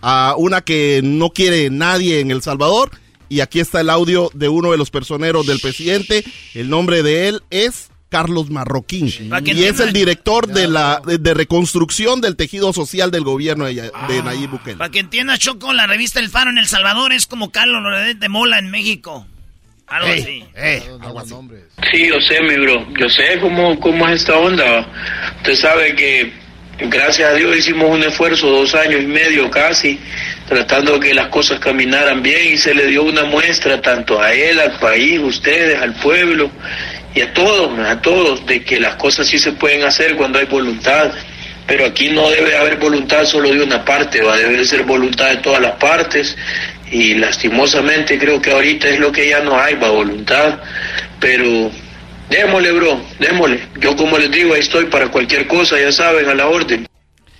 a 0.00 0.34
una 0.36 0.62
que 0.62 1.00
no 1.04 1.30
quiere 1.30 1.70
nadie 1.70 2.20
en 2.20 2.30
El 2.30 2.42
Salvador. 2.42 2.90
Y 3.28 3.40
aquí 3.40 3.60
está 3.60 3.80
el 3.80 3.90
audio 3.90 4.30
de 4.34 4.48
uno 4.48 4.70
de 4.70 4.76
los 4.76 4.90
personeros 4.90 5.46
del 5.46 5.60
presidente. 5.60 6.24
El 6.52 6.68
nombre 6.68 7.02
de 7.02 7.28
él 7.28 7.42
es 7.50 7.90
Carlos 8.14 8.48
Marroquín. 8.50 9.08
Y 9.44 9.64
es 9.64 9.80
el 9.80 9.92
director 9.92 10.46
de 10.46 10.68
la 10.68 11.02
de, 11.04 11.34
reconstrucción 11.34 12.20
del 12.20 12.36
tejido 12.36 12.72
social 12.72 13.10
del 13.10 13.24
gobierno 13.24 13.64
de, 13.64 13.90
Nayib 14.22 14.50
Bukele. 14.50 14.76
Para 14.76 14.90
que 14.90 15.00
entiendas, 15.00 15.40
Choco, 15.40 15.72
la 15.72 15.86
revista 15.86 16.20
El 16.20 16.30
Faro 16.30 16.50
en 16.50 16.58
El 16.58 16.68
Salvador 16.68 17.12
es 17.12 17.26
como 17.26 17.50
Carlos 17.50 17.82
Loredet 17.82 18.18
de 18.18 18.28
Mola 18.28 18.58
en 18.58 18.70
México. 18.70 19.26
Algo 19.94 20.08
así. 20.08 20.44
Sí, 21.92 22.08
yo 22.08 22.20
sé, 22.20 22.40
mi 22.42 22.56
bro. 22.56 22.84
Yo 22.98 23.08
sé 23.08 23.38
cómo, 23.40 23.78
cómo 23.78 24.08
es 24.08 24.22
esta 24.22 24.36
onda. 24.36 24.84
Usted 25.36 25.54
sabe 25.54 25.94
que, 25.94 26.32
gracias 26.80 27.30
a 27.30 27.34
Dios, 27.34 27.56
hicimos 27.56 27.88
un 27.90 28.02
esfuerzo, 28.02 28.50
dos 28.50 28.74
años 28.74 29.02
y 29.02 29.06
medio 29.06 29.48
casi, 29.52 30.00
tratando 30.48 30.94
de 30.94 31.00
que 31.00 31.14
las 31.14 31.28
cosas 31.28 31.60
caminaran 31.60 32.24
bien 32.24 32.54
y 32.54 32.56
se 32.56 32.74
le 32.74 32.88
dio 32.88 33.04
una 33.04 33.22
muestra 33.22 33.80
tanto 33.80 34.20
a 34.20 34.32
él, 34.32 34.58
al 34.58 34.72
país, 34.80 35.20
ustedes, 35.20 35.80
al 35.80 35.94
pueblo 35.94 36.50
y 37.14 37.20
a 37.20 37.32
todos, 37.32 37.78
a 37.78 38.02
todos, 38.02 38.44
de 38.46 38.64
que 38.64 38.80
las 38.80 38.96
cosas 38.96 39.28
sí 39.28 39.38
se 39.38 39.52
pueden 39.52 39.84
hacer 39.84 40.16
cuando 40.16 40.40
hay 40.40 40.46
voluntad. 40.46 41.12
pero 41.68 41.86
aquí 41.86 42.08
no 42.10 42.28
debe 42.30 42.56
haber 42.56 42.78
voluntad 42.78 43.24
solo 43.24 43.50
de 43.50 43.62
una 43.62 43.84
parte, 43.84 44.22
va, 44.22 44.36
debe 44.36 44.64
ser 44.64 44.82
voluntad 44.82 45.30
de 45.30 45.36
todas 45.36 45.62
las 45.62 45.76
partes 45.76 46.36
y 46.94 47.14
lastimosamente 47.14 48.16
creo 48.20 48.40
que 48.40 48.52
ahorita 48.52 48.88
es 48.88 49.00
lo 49.00 49.10
que 49.10 49.28
ya 49.28 49.40
no 49.40 49.58
hay, 49.58 49.74
va, 49.74 49.90
voluntad, 49.90 50.60
pero 51.18 51.68
démosle, 52.30 52.70
bro, 52.70 53.04
démosle. 53.18 53.68
Yo 53.80 53.96
como 53.96 54.16
les 54.16 54.30
digo, 54.30 54.54
ahí 54.54 54.60
estoy 54.60 54.84
para 54.84 55.10
cualquier 55.10 55.48
cosa, 55.48 55.76
ya 55.78 55.90
saben, 55.90 56.28
a 56.28 56.34
la 56.34 56.46
orden. 56.46 56.86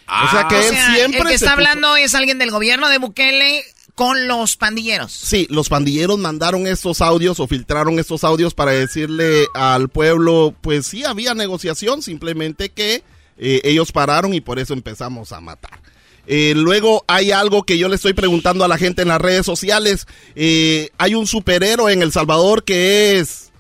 o 0.08 0.30
sea 0.30 0.48
que 0.48 0.56
él 0.58 0.74
siempre... 0.96 1.20
El 1.20 1.28
que 1.28 1.34
está 1.34 1.52
hablando 1.52 1.96
es 1.96 2.16
alguien 2.16 2.38
del 2.38 2.50
gobierno 2.50 2.88
de 2.88 2.98
Bukele 2.98 3.64
con 3.94 4.26
los 4.26 4.56
pandilleros. 4.56 5.12
Sí, 5.12 5.46
los 5.50 5.68
pandilleros 5.68 6.18
mandaron 6.18 6.66
estos 6.66 7.00
audios 7.00 7.38
o 7.38 7.46
filtraron 7.46 8.00
estos 8.00 8.24
audios 8.24 8.54
para 8.54 8.72
decirle 8.72 9.46
al 9.54 9.88
pueblo, 9.88 10.52
pues 10.62 10.84
sí 10.88 11.04
había 11.04 11.34
negociación, 11.34 12.02
simplemente 12.02 12.70
que 12.70 13.04
eh, 13.38 13.60
ellos 13.62 13.92
pararon 13.92 14.34
y 14.34 14.40
por 14.40 14.58
eso 14.58 14.74
empezamos 14.74 15.30
a 15.30 15.40
matar. 15.40 15.83
Eh, 16.26 16.54
luego 16.56 17.04
hay 17.06 17.32
algo 17.32 17.64
que 17.64 17.78
yo 17.78 17.88
le 17.88 17.96
estoy 17.96 18.14
preguntando 18.14 18.64
a 18.64 18.68
la 18.68 18.78
gente 18.78 19.02
en 19.02 19.08
las 19.08 19.20
redes 19.20 19.44
sociales. 19.44 20.06
Eh, 20.34 20.90
hay 20.98 21.14
un 21.14 21.26
superhéroe 21.26 21.92
en 21.92 22.02
El 22.02 22.12
Salvador 22.12 22.64
que 22.64 23.18
es 23.18 23.52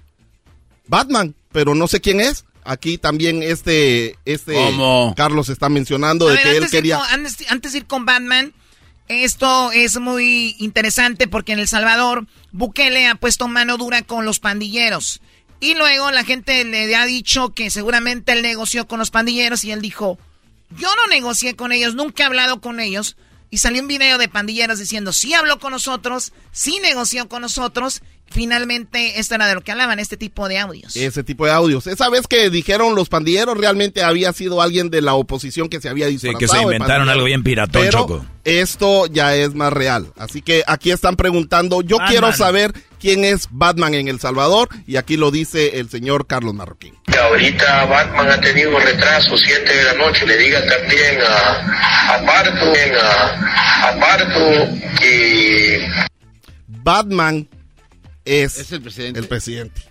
Batman, 0.86 1.34
pero 1.52 1.74
no 1.74 1.86
sé 1.88 2.00
quién 2.00 2.20
es. 2.20 2.44
Aquí 2.64 2.96
también 2.96 3.42
este, 3.42 4.16
este 4.24 4.56
Carlos 5.16 5.50
está 5.50 5.68
mencionando 5.68 6.26
de 6.28 6.38
que 6.38 6.56
él 6.56 6.70
quería... 6.70 7.02
antes 7.12 7.72
de 7.72 7.78
ir 7.78 7.86
con 7.86 8.06
Batman, 8.06 8.54
esto 9.08 9.70
es 9.72 10.00
muy 10.00 10.56
interesante 10.58 11.28
porque 11.28 11.52
en 11.52 11.58
El 11.58 11.68
Salvador 11.68 12.26
Bukele 12.52 13.06
ha 13.06 13.16
puesto 13.16 13.48
mano 13.48 13.76
dura 13.76 14.00
con 14.00 14.24
los 14.24 14.40
pandilleros. 14.40 15.20
Y 15.60 15.74
luego 15.74 16.10
la 16.10 16.24
gente 16.24 16.64
le 16.64 16.94
ha 16.96 17.04
dicho 17.04 17.52
que 17.52 17.70
seguramente 17.70 18.32
él 18.32 18.42
negoció 18.42 18.86
con 18.88 18.98
los 18.98 19.10
pandilleros 19.10 19.64
y 19.64 19.72
él 19.72 19.82
dijo, 19.82 20.18
yo 20.70 20.88
no 20.94 21.06
negocié 21.08 21.56
con 21.56 21.72
ellos, 21.72 21.94
nunca 21.94 22.22
he 22.22 22.26
hablado 22.26 22.60
con 22.60 22.80
ellos. 22.80 23.16
Y 23.50 23.58
salió 23.58 23.82
un 23.82 23.88
video 23.88 24.18
de 24.18 24.28
pandilleros 24.28 24.80
diciendo, 24.80 25.12
sí 25.12 25.32
habló 25.32 25.60
con 25.60 25.70
nosotros, 25.70 26.32
sí 26.50 26.80
negoció 26.82 27.28
con 27.28 27.42
nosotros 27.42 28.02
Finalmente, 28.34 29.20
esto 29.20 29.36
era 29.36 29.46
de 29.46 29.54
lo 29.54 29.60
que 29.60 29.70
hablaban, 29.70 30.00
este 30.00 30.16
tipo 30.16 30.48
de 30.48 30.58
audios. 30.58 30.96
Ese 30.96 31.22
tipo 31.22 31.46
de 31.46 31.52
audios. 31.52 31.86
Esa 31.86 32.08
vez 32.08 32.26
que 32.26 32.50
dijeron 32.50 32.96
los 32.96 33.08
pandilleros, 33.08 33.56
realmente 33.56 34.02
había 34.02 34.32
sido 34.32 34.60
alguien 34.60 34.90
de 34.90 35.02
la 35.02 35.14
oposición 35.14 35.68
que 35.68 35.80
se 35.80 35.88
había 35.88 36.08
disfrazado. 36.08 36.40
Sí, 36.40 36.44
que 36.44 36.48
se 36.48 36.60
inventaron 36.60 37.08
algo 37.08 37.26
bien 37.26 37.44
piratón, 37.44 37.82
Pero 37.82 37.92
Choco. 38.00 38.26
esto 38.42 39.06
ya 39.06 39.36
es 39.36 39.54
más 39.54 39.72
real. 39.72 40.08
Así 40.18 40.42
que 40.42 40.64
aquí 40.66 40.90
están 40.90 41.14
preguntando, 41.14 41.80
yo 41.80 41.98
quiero 42.08 42.32
saber 42.32 42.72
quién 42.98 43.22
es 43.22 43.46
Batman 43.52 43.94
en 43.94 44.08
El 44.08 44.18
Salvador, 44.18 44.68
y 44.84 44.96
aquí 44.96 45.16
lo 45.16 45.30
dice 45.30 45.78
el 45.78 45.88
señor 45.88 46.26
Carlos 46.26 46.54
Marroquín. 46.54 46.94
Ahorita 47.16 47.84
Batman 47.84 48.30
ha 48.30 48.40
tenido 48.40 48.74
un 48.76 48.82
retraso, 48.82 49.36
7 49.38 49.76
de 49.76 49.84
la 49.84 49.94
noche, 49.94 50.26
le 50.26 50.36
diga 50.38 50.58
también 50.66 51.20
a, 51.20 52.14
a 52.14 52.24
a, 53.76 53.90
a 53.90 54.98
que... 54.98 55.86
Batman 56.66 57.48
es, 58.24 58.72
el 58.72 58.82
presidente. 58.82 59.20
El 59.20 59.28
presidente. 59.28 59.82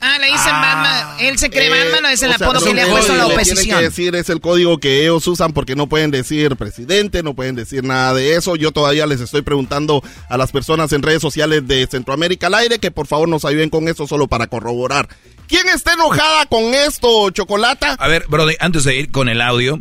Ah, 0.00 0.18
le 0.18 0.26
dicen 0.26 0.52
Batman. 0.52 1.16
Él 1.20 1.38
se 1.38 1.48
cree 1.48 1.70
Batman 1.70 2.04
o 2.04 2.08
es 2.08 2.22
el 2.22 2.32
apodo 2.32 2.62
que 2.62 2.74
le 2.74 2.82
ha 2.82 2.86
puesto 2.86 3.14
la 3.14 3.26
oposición. 3.26 3.78
Que 3.78 3.84
decir, 3.84 4.14
es 4.14 4.28
el 4.28 4.40
código 4.40 4.78
que 4.78 5.02
ellos 5.02 5.26
usan 5.26 5.52
porque 5.52 5.76
no 5.76 5.88
pueden 5.88 6.10
decir 6.10 6.56
presidente, 6.56 7.22
no 7.22 7.34
pueden 7.34 7.54
decir 7.54 7.84
nada 7.84 8.12
de 8.12 8.36
eso. 8.36 8.54
Yo 8.56 8.70
todavía 8.70 9.06
les 9.06 9.22
estoy 9.22 9.40
preguntando 9.40 10.02
a 10.28 10.36
las 10.36 10.52
personas 10.52 10.92
en 10.92 11.02
redes 11.02 11.22
sociales 11.22 11.66
de 11.66 11.86
Centroamérica 11.86 12.48
al 12.48 12.54
aire 12.54 12.78
que 12.78 12.90
por 12.90 13.06
favor 13.06 13.28
nos 13.28 13.46
ayuden 13.46 13.70
con 13.70 13.88
eso 13.88 14.06
solo 14.06 14.28
para 14.28 14.46
corroborar. 14.46 15.08
¿Quién 15.48 15.68
está 15.70 15.94
enojada 15.94 16.46
con 16.46 16.74
esto, 16.74 17.30
Chocolata? 17.30 17.96
A 17.98 18.08
ver, 18.08 18.26
Brody, 18.28 18.56
antes 18.60 18.84
de 18.84 18.96
ir 18.96 19.10
con 19.10 19.30
el 19.30 19.40
audio, 19.40 19.80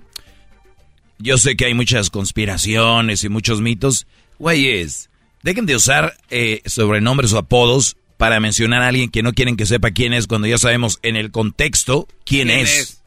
yo 1.19 1.37
sé 1.37 1.57
que 1.57 1.65
hay 1.65 1.73
muchas 1.73 2.09
conspiraciones 2.09 3.25
y 3.25 3.29
muchos 3.29 3.59
mitos. 3.59 4.07
Güeyes, 4.39 5.09
Dejen 5.43 5.65
de 5.65 5.75
usar 5.75 6.17
eh, 6.29 6.61
sobrenombres 6.65 7.33
o 7.33 7.37
apodos 7.37 7.97
para 8.17 8.39
mencionar 8.39 8.81
a 8.81 8.87
alguien 8.87 9.11
que 9.11 9.21
no 9.21 9.33
quieren 9.33 9.57
que 9.57 9.65
sepa 9.65 9.91
quién 9.91 10.13
es 10.13 10.25
cuando 10.25 10.47
ya 10.47 10.57
sabemos 10.57 10.99
en 11.03 11.17
el 11.17 11.31
contexto 11.31 12.07
quién, 12.25 12.49
es? 12.49 13.01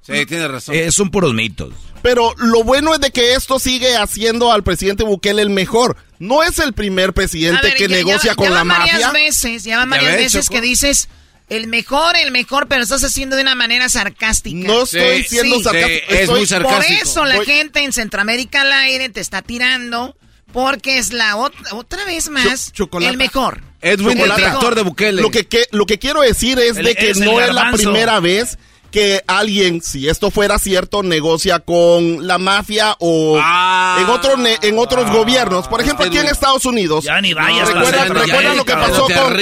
Sí, 0.00 0.26
tiene 0.26 0.48
razón. 0.48 0.74
Eh, 0.74 0.90
son 0.90 1.10
puros 1.12 1.32
mitos. 1.32 1.72
Pero 2.02 2.34
lo 2.36 2.64
bueno 2.64 2.92
es 2.94 3.00
de 3.00 3.12
que 3.12 3.34
esto 3.34 3.60
sigue 3.60 3.96
haciendo 3.96 4.50
al 4.50 4.64
presidente 4.64 5.04
Bukele 5.04 5.42
el 5.42 5.50
mejor. 5.50 5.96
No 6.18 6.42
es 6.42 6.58
el 6.58 6.72
primer 6.72 7.12
presidente 7.12 7.72
que 7.74 7.86
negocia 7.86 8.34
con 8.34 8.52
la 8.52 8.64
varias 8.64 9.00
mafia. 9.00 9.12
Veces, 9.12 9.62
ya 9.62 9.78
van 9.78 9.90
varias 9.90 10.16
veces 10.16 10.48
que 10.48 10.60
dices 10.60 11.08
el 11.48 11.68
mejor, 11.68 12.16
el 12.16 12.32
mejor, 12.32 12.66
pero 12.66 12.82
estás 12.82 13.04
haciendo 13.04 13.36
de 13.36 13.42
una 13.42 13.54
manera 13.54 13.88
sarcástica. 13.88 14.66
No 14.66 14.82
estoy 14.82 15.22
siendo 15.22 15.62
sarcástico. 15.62 16.12
es 16.12 16.28
muy 16.28 16.46
sarcástico. 16.46 16.98
Por 16.98 17.06
eso 17.06 17.24
la 17.24 17.44
gente 17.44 17.84
en 17.84 17.92
Centroamérica 17.92 18.62
al 18.62 18.72
aire 18.72 19.08
te 19.10 19.20
está 19.20 19.42
tirando 19.42 20.16
porque 20.52 20.98
es 20.98 21.12
la 21.12 21.36
otra, 21.36 21.60
otra 21.72 22.04
vez 22.04 22.28
más 22.28 22.72
el 23.00 23.16
mejor. 23.16 23.62
Edwin, 23.80 24.18
el 24.18 24.32
tractor 24.32 24.74
de 24.74 24.82
Bukele. 24.82 25.22
Lo 25.22 25.30
que, 25.30 25.46
lo 25.72 25.86
que 25.86 25.98
quiero 25.98 26.20
decir 26.20 26.58
es 26.58 26.76
de 26.76 26.94
que 26.94 27.14
no 27.14 27.40
es 27.40 27.52
la 27.52 27.72
primera 27.72 28.20
vez 28.20 28.58
que 28.92 29.24
alguien, 29.26 29.80
si 29.82 30.08
esto 30.08 30.30
fuera 30.30 30.58
cierto, 30.58 31.02
negocia 31.02 31.60
con 31.60 32.26
la 32.26 32.38
mafia 32.38 32.94
o 33.00 33.38
ah. 33.40 33.96
en, 34.00 34.08
otro 34.08 34.34
en 34.36 34.78
otros 34.78 35.10
gobiernos. 35.10 35.66
Por 35.66 35.80
ejemplo, 35.80 36.06
aquí 36.06 36.18
en 36.18 36.26
Estados 36.26 36.66
Unidos. 36.66 37.04
Ya 37.04 37.20
ni 37.20 37.32
vayas. 37.32 37.72
¿Recuerdan, 37.72 38.56
lo 38.56 38.64
que 38.64 38.74
pasó 38.74 39.06
con... 39.08 39.34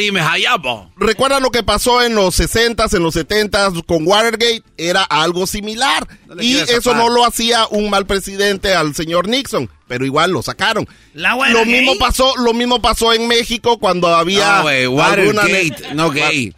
¿Recuerdan 0.96 1.42
lo 1.42 1.50
que 1.50 1.62
pasó 1.64 2.00
en 2.00 2.14
los 2.14 2.38
60s, 2.38 2.96
en 2.96 3.02
los 3.02 3.16
70s 3.16 3.84
con 3.84 4.06
Watergate? 4.06 4.62
Era 4.78 5.02
algo 5.02 5.46
similar. 5.46 6.06
y 6.40 6.56
eso 6.56 6.94
no 6.94 7.10
lo 7.10 7.26
hacía 7.26 7.66
un 7.70 7.90
mal 7.90 8.06
presidente 8.06 8.74
al 8.74 8.94
señor 8.94 9.28
Nixon 9.28 9.68
pero 9.90 10.06
igual 10.06 10.30
lo 10.30 10.40
sacaron. 10.40 10.88
lo 11.14 11.64
mismo 11.64 11.98
pasó, 11.98 12.32
lo 12.36 12.54
mismo 12.54 12.80
pasó 12.80 13.12
en 13.12 13.26
México 13.26 13.76
cuando 13.80 14.06
había 14.06 14.62
no, 14.62 14.90
Watergate, 14.92 15.94
no 15.96 16.12
gay. 16.12 16.54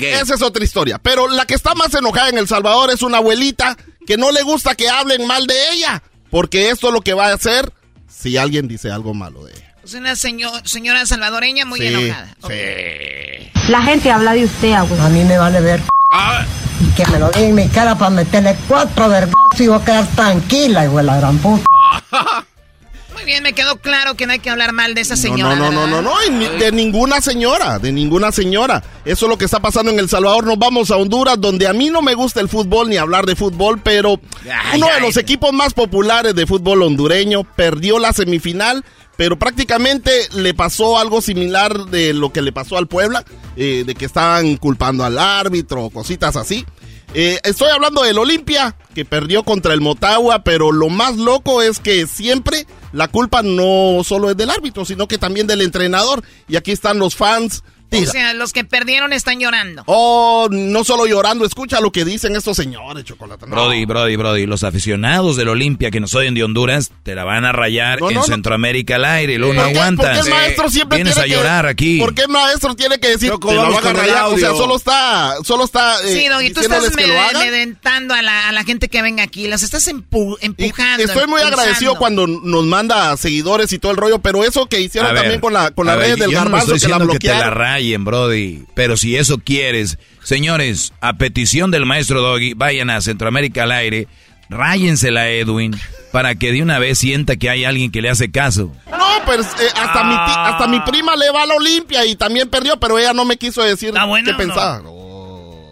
esa 0.00 0.34
es 0.34 0.42
otra 0.42 0.64
historia. 0.64 0.98
Pero 0.98 1.28
la 1.28 1.46
que 1.46 1.54
está 1.54 1.76
más 1.76 1.94
enojada 1.94 2.30
en 2.30 2.38
El 2.38 2.48
Salvador 2.48 2.90
es 2.90 3.02
una 3.02 3.18
abuelita 3.18 3.76
que 4.08 4.16
no 4.16 4.32
le 4.32 4.42
gusta 4.42 4.74
que 4.74 4.88
hablen 4.88 5.24
mal 5.24 5.46
de 5.46 5.54
ella. 5.70 6.02
Porque 6.32 6.70
esto 6.70 6.88
es 6.88 6.94
lo 6.94 7.00
que 7.00 7.14
va 7.14 7.28
a 7.28 7.34
hacer 7.34 7.72
si 8.08 8.36
alguien 8.36 8.66
dice 8.66 8.90
algo 8.90 9.14
malo 9.14 9.44
de 9.44 9.52
ella. 9.52 9.74
Es 9.84 9.94
una 9.94 10.16
señora 10.16 11.06
salvadoreña 11.06 11.64
muy 11.64 11.86
enojada. 11.86 12.34
Sí. 12.48 13.50
La 13.68 13.82
gente 13.82 14.10
habla 14.10 14.32
de 14.32 14.46
usted, 14.46 14.72
abuelo. 14.72 15.04
A 15.04 15.10
mí 15.10 15.22
me 15.22 15.38
vale 15.38 15.60
ver. 15.60 15.80
Ah. 16.12 16.44
Y 16.80 16.92
que 16.96 17.06
me 17.06 17.20
lo 17.20 17.30
diga 17.30 17.46
en 17.46 17.54
mi 17.54 17.68
cara 17.68 17.96
para 17.96 18.10
meterle 18.10 18.56
cuatro 18.66 19.08
vergas 19.08 19.34
y 19.60 19.68
voy 19.68 19.80
a 19.80 19.84
quedar 19.84 20.06
tranquila, 20.08 20.84
igual 20.84 21.06
la 21.06 21.18
gran 21.18 21.38
puta. 21.38 21.67
Muy 23.14 23.24
bien, 23.24 23.42
me 23.42 23.52
quedó 23.52 23.78
claro 23.78 24.14
que 24.14 24.26
no 24.26 24.32
hay 24.32 24.38
que 24.38 24.50
hablar 24.50 24.72
mal 24.72 24.94
de 24.94 25.00
esa 25.00 25.16
señora. 25.16 25.56
No, 25.56 25.72
no, 25.72 25.86
no, 25.86 26.02
no, 26.02 26.02
no, 26.02 26.58
de 26.58 26.72
ninguna 26.72 27.20
señora, 27.20 27.78
de 27.78 27.90
ninguna 27.90 28.30
señora. 28.32 28.84
Eso 29.04 29.26
es 29.26 29.30
lo 29.30 29.38
que 29.38 29.46
está 29.46 29.60
pasando 29.60 29.90
en 29.90 29.98
El 29.98 30.08
Salvador. 30.08 30.44
Nos 30.44 30.58
vamos 30.58 30.90
a 30.90 30.96
Honduras, 30.96 31.40
donde 31.40 31.66
a 31.66 31.72
mí 31.72 31.88
no 31.88 32.02
me 32.02 32.14
gusta 32.14 32.40
el 32.40 32.48
fútbol 32.48 32.90
ni 32.90 32.96
hablar 32.96 33.24
de 33.24 33.34
fútbol, 33.34 33.80
pero 33.82 34.20
uno 34.74 34.86
de 34.94 35.00
los 35.00 35.16
equipos 35.16 35.52
más 35.52 35.72
populares 35.72 36.34
de 36.34 36.46
fútbol 36.46 36.82
hondureño 36.82 37.44
perdió 37.44 37.98
la 37.98 38.12
semifinal 38.12 38.84
pero 39.18 39.36
prácticamente 39.36 40.12
le 40.32 40.54
pasó 40.54 40.96
algo 40.96 41.20
similar 41.20 41.86
de 41.86 42.14
lo 42.14 42.32
que 42.32 42.40
le 42.40 42.52
pasó 42.52 42.78
al 42.78 42.86
Puebla, 42.86 43.24
eh, 43.56 43.82
de 43.84 43.96
que 43.96 44.04
estaban 44.04 44.56
culpando 44.58 45.04
al 45.04 45.18
árbitro, 45.18 45.90
cositas 45.90 46.36
así. 46.36 46.64
Eh, 47.14 47.40
estoy 47.44 47.70
hablando 47.70 48.02
del 48.02 48.18
Olimpia, 48.18 48.76
que 48.94 49.04
perdió 49.04 49.42
contra 49.42 49.72
el 49.72 49.80
Motagua, 49.80 50.44
pero 50.44 50.72
lo 50.72 50.88
más 50.90 51.16
loco 51.16 51.62
es 51.62 51.78
que 51.78 52.06
siempre 52.06 52.66
la 52.92 53.08
culpa 53.08 53.42
no 53.42 54.02
solo 54.04 54.30
es 54.30 54.36
del 54.36 54.50
árbitro, 54.50 54.84
sino 54.84 55.08
que 55.08 55.18
también 55.18 55.46
del 55.46 55.62
entrenador. 55.62 56.22
Y 56.48 56.56
aquí 56.56 56.72
están 56.72 56.98
los 56.98 57.16
fans 57.16 57.64
o 57.90 58.06
sea, 58.06 58.34
los 58.34 58.52
que 58.52 58.64
perdieron 58.64 59.12
están 59.12 59.40
llorando. 59.40 59.82
Oh, 59.86 60.48
no 60.50 60.84
solo 60.84 61.06
llorando, 61.06 61.44
escucha 61.44 61.80
lo 61.80 61.90
que 61.90 62.04
dicen 62.04 62.36
estos 62.36 62.56
señores, 62.56 63.04
Chocolate. 63.04 63.46
Brody, 63.46 63.84
Brody, 63.84 64.16
Brody, 64.16 64.46
los 64.46 64.62
aficionados 64.64 65.36
del 65.36 65.48
Olimpia 65.48 65.90
que 65.90 66.00
nos 66.00 66.14
oyen 66.14 66.34
de 66.34 66.44
Honduras 66.44 66.90
te 67.02 67.14
la 67.14 67.24
van 67.24 67.44
a 67.44 67.52
rayar 67.52 67.98
en 68.10 68.22
Centroamérica 68.22 68.96
al 68.96 69.04
aire 69.04 69.34
y 69.34 69.38
luego 69.38 69.54
no 69.54 69.62
aguantas. 69.62 70.18
¿Por 70.18 70.24
qué 70.24 70.30
el 70.30 70.34
maestro 70.34 70.70
siempre 70.70 70.96
Vienes 70.96 71.14
tiene 71.14 71.32
a 71.32 71.36
llorar 71.36 71.66
aquí. 71.66 71.98
¿Por 71.98 72.14
qué 72.14 72.22
el 72.22 72.28
maestro 72.28 72.74
tiene 72.74 72.98
que 72.98 73.08
decir 73.08 73.32
que 73.40 73.54
lo 73.54 73.70
van 73.70 73.86
a 73.86 73.92
rayar? 73.92 74.24
O 74.26 74.38
sea, 74.38 74.50
solo 74.50 74.76
está, 74.76 75.36
solo 75.44 75.64
está 75.64 75.96
eh, 76.04 76.12
Sí, 76.12 76.28
Doggy, 76.28 76.52
tú 76.52 76.60
estás 76.60 76.94
medentando 76.94 78.14
a 78.14 78.22
la, 78.22 78.48
a 78.48 78.52
la 78.52 78.64
gente 78.64 78.88
que 78.88 79.02
venga 79.02 79.22
aquí, 79.22 79.48
las 79.48 79.62
estás 79.62 79.86
empujando. 79.88 81.02
estoy 81.02 81.26
muy 81.26 81.40
agradecido 81.40 81.96
cuando 81.96 82.26
nos 82.26 82.64
manda 82.64 83.16
seguidores 83.16 83.72
y 83.72 83.78
todo 83.78 83.92
el 83.92 83.98
rollo, 83.98 84.18
pero 84.18 84.44
eso 84.44 84.66
que 84.66 84.80
hicieron 84.80 85.14
también 85.14 85.40
con 85.40 85.52
la, 85.52 85.70
con 85.70 85.86
la 85.86 85.96
red 85.96 86.18
del 86.18 86.32
garbanzo 86.32 86.74
que 86.74 86.88
la 86.88 86.98
bloquearon. 86.98 87.77
Rayen, 87.78 88.04
Brody. 88.04 88.64
Pero 88.74 88.96
si 88.96 89.16
eso 89.16 89.38
quieres, 89.38 89.98
señores, 90.24 90.92
a 91.00 91.14
petición 91.14 91.70
del 91.70 91.86
maestro 91.86 92.20
Doggy, 92.20 92.54
vayan 92.54 92.90
a 92.90 93.00
Centroamérica 93.00 93.62
al 93.62 93.72
aire, 93.72 94.08
ráyensela 94.48 95.22
a 95.22 95.30
Edwin 95.30 95.76
para 96.12 96.34
que 96.34 96.52
de 96.52 96.62
una 96.62 96.78
vez 96.80 96.98
sienta 96.98 97.36
que 97.36 97.50
hay 97.50 97.64
alguien 97.64 97.92
que 97.92 98.02
le 98.02 98.10
hace 98.10 98.30
caso. 98.30 98.72
No, 98.90 99.06
pero 99.26 99.42
eh, 99.42 99.46
hasta, 99.76 100.04
mi 100.04 100.14
hasta 100.18 100.66
mi 100.66 100.80
prima 100.80 101.14
le 101.14 101.30
va 101.30 101.42
a 101.42 101.46
la 101.46 101.54
Olimpia 101.54 102.04
y 102.04 102.16
también 102.16 102.48
perdió, 102.48 102.80
pero 102.80 102.98
ella 102.98 103.12
no 103.12 103.24
me 103.24 103.36
quiso 103.36 103.62
decir 103.62 103.92
qué 103.92 104.34
pensaba. 104.34 104.82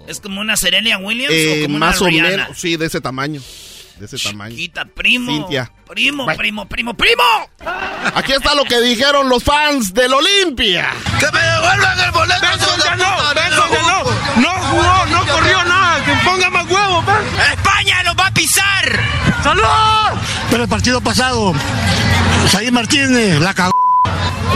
¿Es 0.07 0.21
como 0.21 0.41
una 0.41 0.57
Serenia 0.57 0.99
Williams 0.99 1.33
o 1.33 1.35
eh, 1.35 1.63
como 1.65 1.79
más 1.79 2.01
una 2.01 2.11
o 2.11 2.29
menos, 2.29 2.49
sí, 2.55 2.77
de 2.77 2.87
ese 2.87 3.01
tamaño. 3.01 3.41
De 3.99 4.07
ese 4.07 4.19
tamaño. 4.19 4.51
Chiquita, 4.51 4.85
primo. 4.85 5.31
Cintia. 5.31 5.71
Primo, 5.89 6.27
primo, 6.37 6.67
primo, 6.67 6.95
primo. 6.95 7.23
Aquí 8.15 8.33
está 8.33 8.55
lo 8.55 8.65
que 8.65 8.81
dijeron 8.81 9.29
los 9.29 9.43
fans 9.43 9.95
del 9.95 10.13
Olimpia. 10.13 10.91
¡Que 11.19 11.27
me 11.33 11.41
devuelvan 11.41 12.01
el 12.01 12.11
boleto! 12.11 12.41
Benson 12.41 12.81
ganó, 12.85 13.35
Benson 13.35 13.71
ganó. 13.73 14.05
No 14.37 14.51
jugó, 14.69 15.07
no 15.07 15.33
corrió 15.33 15.65
nada. 15.65 16.05
Que 16.05 16.13
ponga 16.25 16.51
más 16.51 16.67
huevos, 16.71 17.05
España 17.53 18.03
lo 18.05 18.15
va 18.15 18.27
a 18.27 18.35
pisar. 18.35 19.01
¡Salud! 19.43 20.21
Pero 20.51 20.63
el 20.65 20.69
partido 20.69 21.01
pasado, 21.01 21.55
Jair 22.53 22.73
Martínez 22.73 23.41
la 23.41 23.55
cagó. 23.55 23.73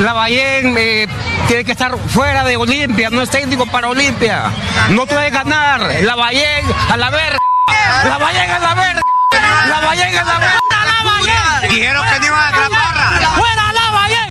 Lavallén 0.00 0.74
eh, 0.78 1.08
tiene 1.46 1.64
que 1.64 1.72
estar 1.72 1.96
fuera 2.08 2.44
de 2.44 2.56
Olimpia, 2.56 3.10
no 3.10 3.20
es 3.20 3.30
técnico 3.30 3.66
para 3.66 3.88
Olimpia. 3.88 4.50
No 4.90 5.06
puede 5.06 5.30
ganar. 5.30 5.80
Lavallén 6.02 6.64
a 6.88 6.96
la 6.96 7.10
verga. 7.10 7.38
Lavallén 8.04 8.50
a 8.50 8.58
la 8.58 8.74
verga. 8.74 9.02
Lavallén 9.32 10.16
a 10.16 10.24
la. 10.24 10.58
Lavallén. 10.86 11.70
Dijeron 11.70 12.04
que 12.12 12.20
no 12.20 12.26
iban 12.26 12.40
a 12.40 12.48
atraparla. 12.48 13.30
¡Fuera 13.36 13.72
Lavallén! 13.72 14.30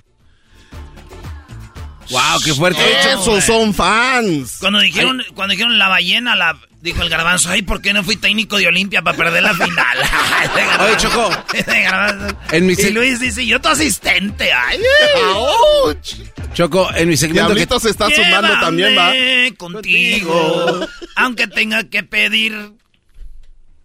Wow, 2.10 2.40
qué 2.44 2.54
fuerte. 2.54 3.00
Esos 3.12 3.44
son 3.44 3.72
fans. 3.72 4.56
Cuando 4.60 4.80
dijeron, 4.80 5.22
cuando 5.34 5.52
dijeron 5.52 5.78
la 5.78 5.88
ballena, 5.88 6.34
la, 6.34 6.58
dijo 6.80 7.02
el 7.02 7.08
garbanzo, 7.08 7.50
ay, 7.50 7.62
¿por 7.62 7.80
qué 7.80 7.92
no 7.92 8.02
fui 8.02 8.16
técnico 8.16 8.58
de 8.58 8.66
Olimpia 8.66 9.02
para 9.02 9.16
perder 9.16 9.42
la 9.42 9.54
final? 9.54 9.98
Oye, 10.80 10.96
Choco. 10.96 11.30
En 12.50 12.66
mi 12.66 12.72
y 12.72 12.90
Luis 12.90 13.20
dice, 13.20 13.46
yo 13.46 13.60
tu 13.60 13.68
asistente, 13.68 14.52
ay. 14.52 14.80
Choco, 16.54 16.90
en 16.94 17.08
mi 17.08 17.16
segmento 17.16 17.48
que... 17.48 17.54
Diablito 17.54 17.80
se 17.80 17.90
está 17.90 18.08
sumando 18.10 18.58
también, 18.60 18.96
va. 18.96 19.12
Contigo, 19.56 20.86
aunque 21.16 21.46
tenga 21.46 21.84
que 21.84 22.02
pedir. 22.02 22.72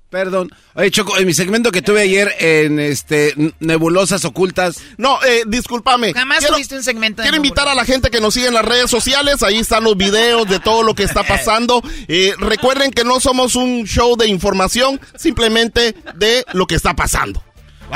Perdón. 0.09 0.49
Oye, 0.75 0.91
Choco, 0.91 1.17
en 1.17 1.25
mi 1.25 1.33
segmento 1.33 1.71
que 1.71 1.81
tuve 1.81 2.01
ayer 2.01 2.31
en 2.39 2.79
este 2.79 3.33
Nebulosas 3.59 4.23
Ocultas. 4.23 4.77
No, 4.97 5.21
eh, 5.23 5.43
discúlpame. 5.45 6.13
Jamás 6.13 6.39
Quiero- 6.39 6.53
tuviste 6.53 6.75
un 6.75 6.83
segmento 6.83 7.21
de 7.21 7.25
Quiero 7.25 7.35
invitar 7.37 7.67
a 7.67 7.73
la 7.75 7.83
gente 7.83 8.09
que 8.09 8.21
nos 8.21 8.33
sigue 8.33 8.47
en 8.47 8.53
las 8.53 8.63
redes 8.63 8.89
sociales. 8.89 9.43
Ahí 9.43 9.57
están 9.57 9.83
los 9.83 9.97
videos 9.97 10.47
de 10.47 10.59
todo 10.59 10.83
lo 10.83 10.93
que 10.95 11.03
está 11.03 11.23
pasando. 11.23 11.81
Eh, 12.07 12.33
recuerden 12.37 12.91
que 12.91 13.03
no 13.03 13.19
somos 13.19 13.55
un 13.55 13.85
show 13.85 14.15
de 14.15 14.27
información, 14.27 15.01
simplemente 15.17 15.95
de 16.15 16.45
lo 16.53 16.65
que 16.65 16.75
está 16.75 16.95
pasando. 16.95 17.43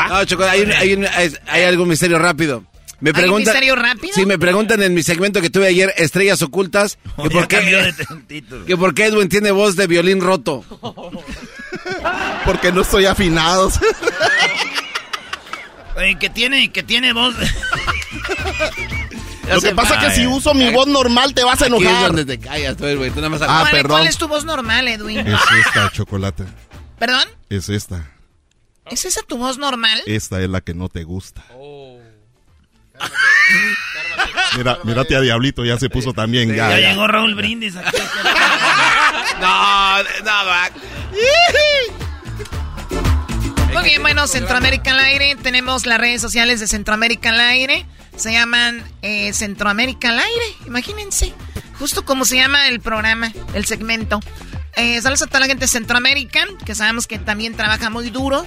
No, 0.10 0.26
Choco, 0.26 0.44
hay, 0.44 0.62
un- 0.62 0.72
hay, 0.74 0.94
un- 0.94 1.06
hay, 1.06 1.34
hay 1.48 1.64
algo 1.64 1.86
misterio 1.86 2.20
rápido. 2.20 2.66
Me 3.02 3.12
¿Hay 3.12 3.14
preguntan, 3.14 3.54
misterio 3.54 3.76
rápido? 3.78 4.14
Sí, 4.14 4.26
me 4.26 4.38
preguntan 4.38 4.84
en 4.84 4.94
mi 4.94 5.04
segmento 5.04 5.42
que 5.42 5.50
tuve 5.50 5.68
ayer, 5.68 5.94
Estrellas 5.96 6.42
Ocultas, 6.42 6.98
que 7.24 7.30
por, 7.30 7.48
qué, 7.48 7.94
que 8.68 8.76
por 8.76 8.94
qué 8.94 9.06
Edwin 9.06 9.30
tiene 9.30 9.52
voz 9.52 9.78
de 9.78 9.88
violín 9.88 10.20
roto. 10.20 10.66
Porque 12.46 12.72
no 12.72 12.82
estoy 12.82 13.06
afinado. 13.06 13.72
Oye, 15.96 16.18
que 16.18 16.30
tiene, 16.30 16.72
que 16.72 16.84
tiene 16.84 17.14
voz. 17.14 17.36
Lo 19.52 19.62
que 19.62 19.74
pasa 19.74 19.96
es 19.96 20.04
que 20.06 20.12
si 20.22 20.28
uso 20.28 20.54
mi 20.54 20.70
voz 20.72 20.88
normal 20.88 21.34
te 21.34 21.44
vas 21.44 21.62
a 21.62 21.66
Aquí 21.66 21.76
es 21.76 21.82
enojar. 21.82 22.08
donde 22.08 22.26
te 22.26 22.40
callas, 22.40 22.78
tú, 22.78 22.84
güey. 22.96 23.10
Tú 23.10 23.18
nada 23.18 23.30
más 23.30 23.42
Ah, 23.42 23.60
¿Cuál, 23.62 23.72
perdón. 23.72 23.92
¿Cuál 23.98 24.08
es 24.08 24.18
tu 24.18 24.28
voz 24.28 24.46
normal, 24.46 24.88
Edwin? 24.88 25.20
Es 25.28 25.40
esta, 25.66 25.92
chocolate. 25.92 26.46
¿Perdón? 27.00 27.24
Es 27.50 27.70
esta. 27.70 28.06
¿Es 28.92 29.06
esa 29.06 29.22
tu 29.24 29.38
voz 29.38 29.58
normal? 29.58 30.02
Esta 30.06 30.40
es 30.42 30.50
la 30.50 30.62
que 30.62 30.74
no 30.74 30.88
te 30.90 31.04
gusta. 31.04 31.44
Mira, 34.58 34.80
mírate 34.84 35.16
a 35.16 35.22
Diablito, 35.22 35.64
ya 35.66 35.78
se 35.78 35.90
puso 35.90 36.14
también. 36.14 36.50
Ya, 36.50 36.70
Ya, 36.72 36.80
ya. 36.80 36.90
llegó 36.90 37.08
Raúl 37.08 37.36
Brindis 37.36 37.76
aquí. 37.76 37.98
No, 39.40 40.04
no. 40.04 40.40
Muy 43.74 43.84
bien, 43.84 44.02
bueno, 44.02 44.28
Centroamérica 44.28 44.92
al 44.92 45.00
aire. 45.00 45.36
Tenemos 45.36 45.86
las 45.86 46.00
redes 46.00 46.22
sociales 46.22 46.60
de 46.60 46.68
Centroamérica 46.68 47.30
al 47.30 47.40
aire. 47.40 47.86
Se 48.18 48.32
llaman 48.34 48.84
eh, 49.02 49.32
Centroamérica 49.34 50.10
al 50.10 50.20
aire, 50.20 50.46
imagínense. 50.66 51.34
Justo 51.78 52.04
como 52.04 52.26
se 52.26 52.36
llama 52.36 52.68
el 52.68 52.82
programa, 52.82 53.32
el 53.54 53.66
segmento. 53.66 54.20
Eh, 54.76 55.02
saludos 55.02 55.22
a 55.22 55.28
toda 55.28 55.42
la 55.42 55.46
gente 55.46 55.66
de 55.66 55.70
Centroamérica, 55.70 56.46
que 56.66 56.76
sabemos 56.76 57.08
que 57.08 57.20
también 57.20 57.56
trabaja 57.56 57.90
muy 57.90 58.10
duro 58.10 58.46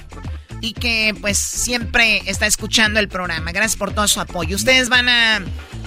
y 0.61 0.73
que 0.73 1.15
pues 1.19 1.39
siempre 1.39 2.21
está 2.27 2.45
escuchando 2.45 2.99
el 2.99 3.07
programa. 3.07 3.51
Gracias 3.51 3.75
por 3.75 3.93
todo 3.93 4.07
su 4.07 4.19
apoyo. 4.21 4.55
¿Ustedes 4.55 4.89
van 4.89 5.09
a, 5.09 5.41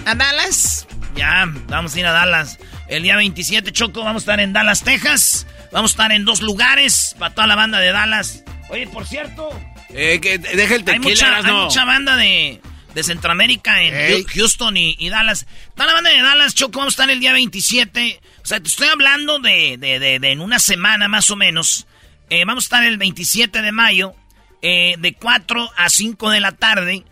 a 0.05 0.15
Dallas? 0.15 0.85
Ya, 1.15 1.45
vamos 1.67 1.95
a 1.95 1.99
ir 1.99 2.05
a 2.05 2.11
Dallas. 2.11 2.57
El 2.87 3.03
día 3.03 3.15
27, 3.17 3.71
Choco, 3.73 4.03
vamos 4.03 4.21
a 4.21 4.23
estar 4.23 4.39
en 4.39 4.53
Dallas, 4.53 4.83
Texas. 4.83 5.45
Vamos 5.71 5.91
a 5.91 5.93
estar 5.93 6.11
en 6.11 6.23
dos 6.25 6.41
lugares 6.41 7.15
para 7.19 7.33
toda 7.33 7.47
la 7.47 7.55
banda 7.55 7.79
de 7.79 7.91
Dallas. 7.91 8.43
Oye, 8.69 8.87
por 8.87 9.05
cierto, 9.05 9.49
Eh, 9.89 10.19
que 10.21 10.37
deja 10.37 10.75
el 10.75 10.81
hay 10.81 10.83
tequila, 10.83 10.99
mucha, 10.99 11.25
hay 11.35 11.39
Erasmo. 11.41 11.63
mucha 11.65 11.85
banda 11.85 12.15
de, 12.15 12.61
de 12.93 13.03
Centroamérica 13.03 13.81
en 13.81 14.23
Houston 14.25 14.77
y, 14.77 14.95
y 14.99 15.09
Dallas. 15.09 15.47
Toda 15.75 15.87
la 15.87 15.93
banda 15.93 16.09
de 16.11 16.21
Dallas, 16.21 16.55
Choco, 16.55 16.79
vamos 16.79 16.93
a 16.93 17.03
estar 17.03 17.09
el 17.09 17.19
día 17.19 17.33
27. 17.33 18.21
O 18.41 18.45
sea, 18.45 18.59
te 18.61 18.67
estoy 18.69 18.87
hablando 18.87 19.39
de, 19.39 19.77
de, 19.77 19.99
de- 19.99 20.19
de 20.19 20.31
en 20.31 20.39
una 20.41 20.59
semana 20.59 21.07
más 21.09 21.29
o 21.29 21.35
menos. 21.35 21.87
Eh, 22.29 22.43
vamos 22.45 22.65
a 22.65 22.67
estar 22.67 22.83
el 22.83 22.97
27 22.97 23.61
de 23.61 23.71
mayo, 23.73 24.13
eh, 24.61 24.95
de 24.99 25.13
4 25.13 25.69
a 25.75 25.89
5 25.89 26.29
de 26.29 26.39
la 26.41 26.51
tarde, 26.53 27.03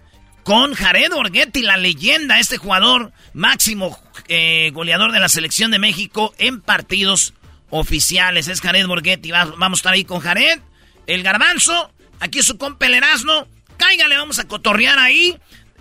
con 0.45 0.75
Jared 0.75 1.09
Borghetti, 1.11 1.63
la 1.63 1.75
leyenda, 1.75 2.39
este 2.39 2.57
jugador 2.57 3.11
máximo 3.33 3.99
eh, 4.27 4.69
goleador 4.73 5.11
de 5.11 5.19
la 5.19 5.27
selección 5.27 5.71
de 5.71 5.79
México 5.79 6.33
en 6.37 6.61
partidos 6.61 7.33
oficiales. 7.71 8.47
Es 8.47 8.61
Jared 8.61 8.85
Borghetti. 8.85 9.31
Va- 9.31 9.45
vamos 9.57 9.79
a 9.79 9.81
estar 9.81 9.93
ahí 9.93 10.05
con 10.05 10.19
Jared, 10.21 10.59
el 11.07 11.23
garbanzo, 11.23 11.91
aquí 12.19 12.43
su 12.43 12.57
compa 12.59 12.85
el 12.85 12.93
Erasmo. 12.93 13.47
Cáigale, 13.77 14.17
vamos 14.17 14.37
a 14.39 14.43
cotorrear 14.47 14.99
ahí. 14.99 15.35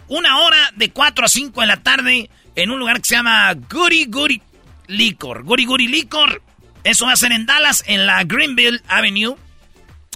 Una 0.08 0.38
hora 0.40 0.72
de 0.76 0.90
4 0.90 1.26
a 1.26 1.28
5 1.28 1.60
de 1.60 1.66
la 1.66 1.82
tarde 1.82 2.30
en 2.56 2.70
un 2.70 2.78
lugar 2.78 3.00
que 3.02 3.08
se 3.08 3.16
llama 3.16 3.52
Goody 3.54 4.06
Goody 4.06 4.40
Licor. 4.86 5.44
Goody 5.44 5.66
Goody 5.66 5.88
Licor. 5.88 6.42
Eso 6.84 7.04
va 7.06 7.12
a 7.12 7.16
ser 7.16 7.32
en 7.32 7.44
Dallas, 7.46 7.84
en 7.86 8.06
la 8.06 8.24
Greenville 8.24 8.80
Avenue. 8.88 9.36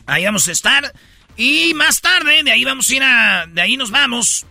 Ahí 0.07 0.25
vamos 0.25 0.49
a 0.49 0.53
estar. 0.53 0.93
Y 1.39 1.73
más 1.75 2.01
tarde, 2.01 2.43
de 2.43 2.51
ahí 2.51 2.65
vamos 2.65 2.91
a 2.91 2.95
ir 2.97 3.03
a. 3.05 3.47
De 3.47 3.63
ahí 3.63 3.77
nos 3.77 3.93
vamos. 3.93 4.45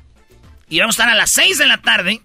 Y 0.70 0.80
vamos 0.80 0.98
a 0.98 1.04
estar 1.04 1.14
a 1.14 1.18
las 1.18 1.32
6 1.32 1.58
de 1.58 1.68
la 1.68 1.78
tarde. 1.80 2.22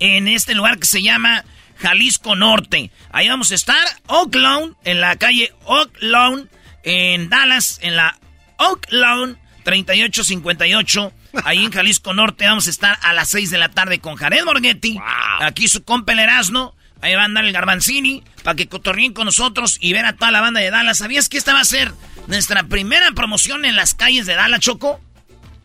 En 0.00 0.26
este 0.26 0.56
lugar 0.56 0.80
que 0.80 0.86
se 0.86 1.02
llama 1.02 1.44
Jalisco 1.78 2.34
Norte. 2.34 2.90
Ahí 3.12 3.28
vamos 3.28 3.52
a 3.52 3.54
estar. 3.54 3.86
Oak 4.08 4.34
Lawn. 4.34 4.76
En 4.84 5.00
la 5.00 5.14
calle 5.16 5.54
Oak 5.66 5.92
Lawn. 6.00 6.50
En 6.82 7.28
Dallas. 7.28 7.78
En 7.82 7.94
la 7.94 8.18
Oak 8.58 8.88
Lawn 8.90 9.38
3858. 9.62 11.12
Ahí 11.44 11.64
en 11.64 11.70
Jalisco 11.72 12.12
Norte 12.12 12.46
vamos 12.46 12.66
a 12.66 12.70
estar 12.70 12.98
a 13.02 13.12
las 13.12 13.28
6 13.28 13.50
de 13.50 13.58
la 13.58 13.68
tarde 13.68 14.00
con 14.00 14.16
Jared 14.16 14.44
Borghetti. 14.44 14.98
Aquí 15.40 15.68
su 15.68 15.84
compa 15.84 16.12
el. 16.12 16.74
Ahí 17.02 17.14
va 17.14 17.22
a 17.22 17.24
andar 17.24 17.44
el 17.44 17.52
Garbanzini 17.52 18.22
para 18.42 18.56
que 18.56 18.68
cotorreen 18.68 19.12
con 19.12 19.24
nosotros 19.24 19.78
y 19.80 19.92
ver 19.92 20.04
a 20.04 20.14
toda 20.14 20.30
la 20.30 20.40
banda 20.40 20.60
de 20.60 20.70
Dallas. 20.70 20.98
¿Sabías 20.98 21.28
que 21.28 21.38
esta 21.38 21.54
va 21.54 21.60
a 21.60 21.64
ser 21.64 21.92
nuestra 22.26 22.64
primera 22.64 23.10
promoción 23.12 23.64
en 23.64 23.76
las 23.76 23.94
calles 23.94 24.26
de 24.26 24.34
Dallas, 24.34 24.60
Choco? 24.60 25.00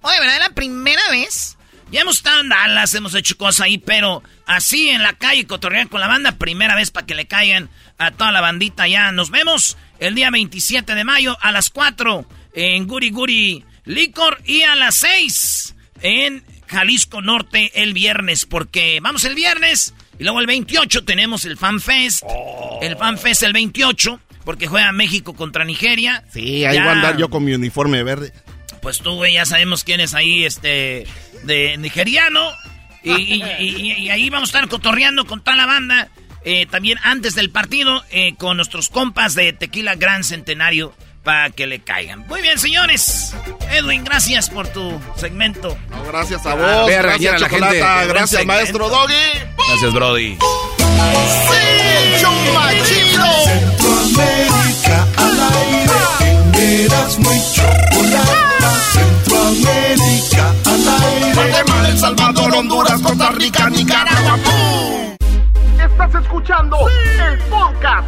Oye, 0.01 0.19
¿verdad? 0.19 0.39
¿La 0.39 0.49
primera 0.49 1.01
vez? 1.11 1.57
Ya 1.91 2.01
hemos 2.01 2.17
estado 2.17 2.41
en 2.41 2.49
Dallas, 2.49 2.93
hemos 2.95 3.13
hecho 3.13 3.37
cosas 3.37 3.61
ahí, 3.61 3.77
pero 3.77 4.23
así 4.45 4.89
en 4.89 5.03
la 5.03 5.13
calle 5.13 5.45
cotorrear 5.45 5.87
con 5.87 6.01
la 6.01 6.07
banda, 6.07 6.33
primera 6.33 6.75
vez 6.75 6.91
para 6.91 7.05
que 7.05 7.15
le 7.15 7.27
caigan 7.27 7.69
a 7.97 8.11
toda 8.11 8.31
la 8.31 8.41
bandita 8.41 8.87
ya. 8.87 9.11
Nos 9.11 9.29
vemos 9.29 9.77
el 9.99 10.15
día 10.15 10.31
27 10.31 10.95
de 10.95 11.03
mayo 11.03 11.37
a 11.41 11.51
las 11.51 11.69
4 11.69 12.25
en 12.53 12.87
Guri 12.87 13.11
Guri 13.11 13.65
Licor 13.85 14.41
y 14.45 14.63
a 14.63 14.75
las 14.75 14.95
6 14.95 15.75
en 16.01 16.43
Jalisco 16.67 17.21
Norte 17.21 17.71
el 17.81 17.93
viernes, 17.93 18.45
porque 18.45 18.99
vamos 19.01 19.23
el 19.23 19.35
viernes 19.35 19.93
y 20.19 20.23
luego 20.23 20.39
el 20.39 20.47
28 20.47 21.03
tenemos 21.05 21.45
el 21.45 21.57
Fan 21.57 21.79
Fest. 21.79 22.23
El 22.81 22.95
Fan 22.97 23.17
Fest 23.17 23.43
el 23.43 23.53
28, 23.53 24.19
porque 24.43 24.67
juega 24.67 24.91
México 24.91 25.33
contra 25.35 25.65
Nigeria. 25.65 26.23
Sí, 26.31 26.65
ahí 26.65 26.75
Ya- 26.75 26.81
voy 26.83 26.89
a 26.89 26.91
andar 26.93 27.17
yo 27.17 27.29
con 27.29 27.43
mi 27.43 27.53
uniforme 27.53 28.03
verde. 28.03 28.31
pues 28.81 28.99
tú, 28.99 29.15
güey, 29.15 29.33
ya 29.33 29.45
sabemos 29.45 29.83
quién 29.83 29.99
es 29.99 30.13
ahí, 30.13 30.45
este, 30.45 31.07
de 31.43 31.75
nigeriano. 31.77 32.51
Y, 33.03 33.11
y- 33.13 33.43
y- 33.59 33.91
y 34.03 34.09
ahí 34.09 34.29
vamos 34.29 34.49
a 34.49 34.57
estar 34.57 34.69
cotorreando 34.69 35.25
con 35.25 35.43
toda 35.43 35.57
la 35.57 35.65
banda. 35.65 36.09
eh, 36.47 36.67
también 36.67 36.99
antes 37.01 37.33
del 37.33 37.49
partido, 37.49 38.03
eh, 38.11 38.35
con 38.37 38.57
nuestros 38.57 38.89
compas 38.89 39.33
de 39.33 39.51
Tequila 39.51 39.95
Gran 39.95 40.23
Centenario, 40.23 40.93
para 41.25 41.49
que 41.49 41.67
le 41.67 41.79
caigan. 41.81 42.25
Muy 42.27 42.41
bien, 42.41 42.57
señores. 42.57 43.35
Edwin, 43.71 44.03
gracias 44.05 44.49
por 44.49 44.67
tu 44.69 44.97
segmento. 45.17 45.75
gracias 46.07 46.45
a 46.45 46.51
Ah, 46.51 46.55
vos, 46.55 46.87
ve 46.87 46.95
a 46.97 47.01
gracias 47.01 47.33
a 47.33 47.37
la 47.39 47.49
Chocolata, 47.49 47.73
gente. 47.99 48.13
gracias 48.13 48.45
maestro. 48.45 48.87
Doggy. 48.89 49.13
Gracias, 49.67 49.93
Brody. 49.93 50.37
¡Sí, 50.37 51.57
chido! 52.85 53.25
Centroamérica 53.43 55.07
al 55.17 55.39
aire, 55.39 55.91
en 56.21 56.55
Erasmo 56.85 57.31
y 57.33 57.41
Chocolata. 57.55 58.71
Centroamérica 58.93 60.53
al 60.65 61.03
aire. 61.03 61.33
Guatemala, 61.33 61.89
El 61.89 61.97
Salvador, 61.99 62.55
Honduras, 62.55 63.01
Costa 63.01 63.29
Rica, 63.31 63.69
Nicaragua. 63.69 64.37
¡pum! 64.43 65.15
Estás 65.83 66.15
escuchando 66.23 66.77
el 66.89 67.37
podcast 67.49 68.07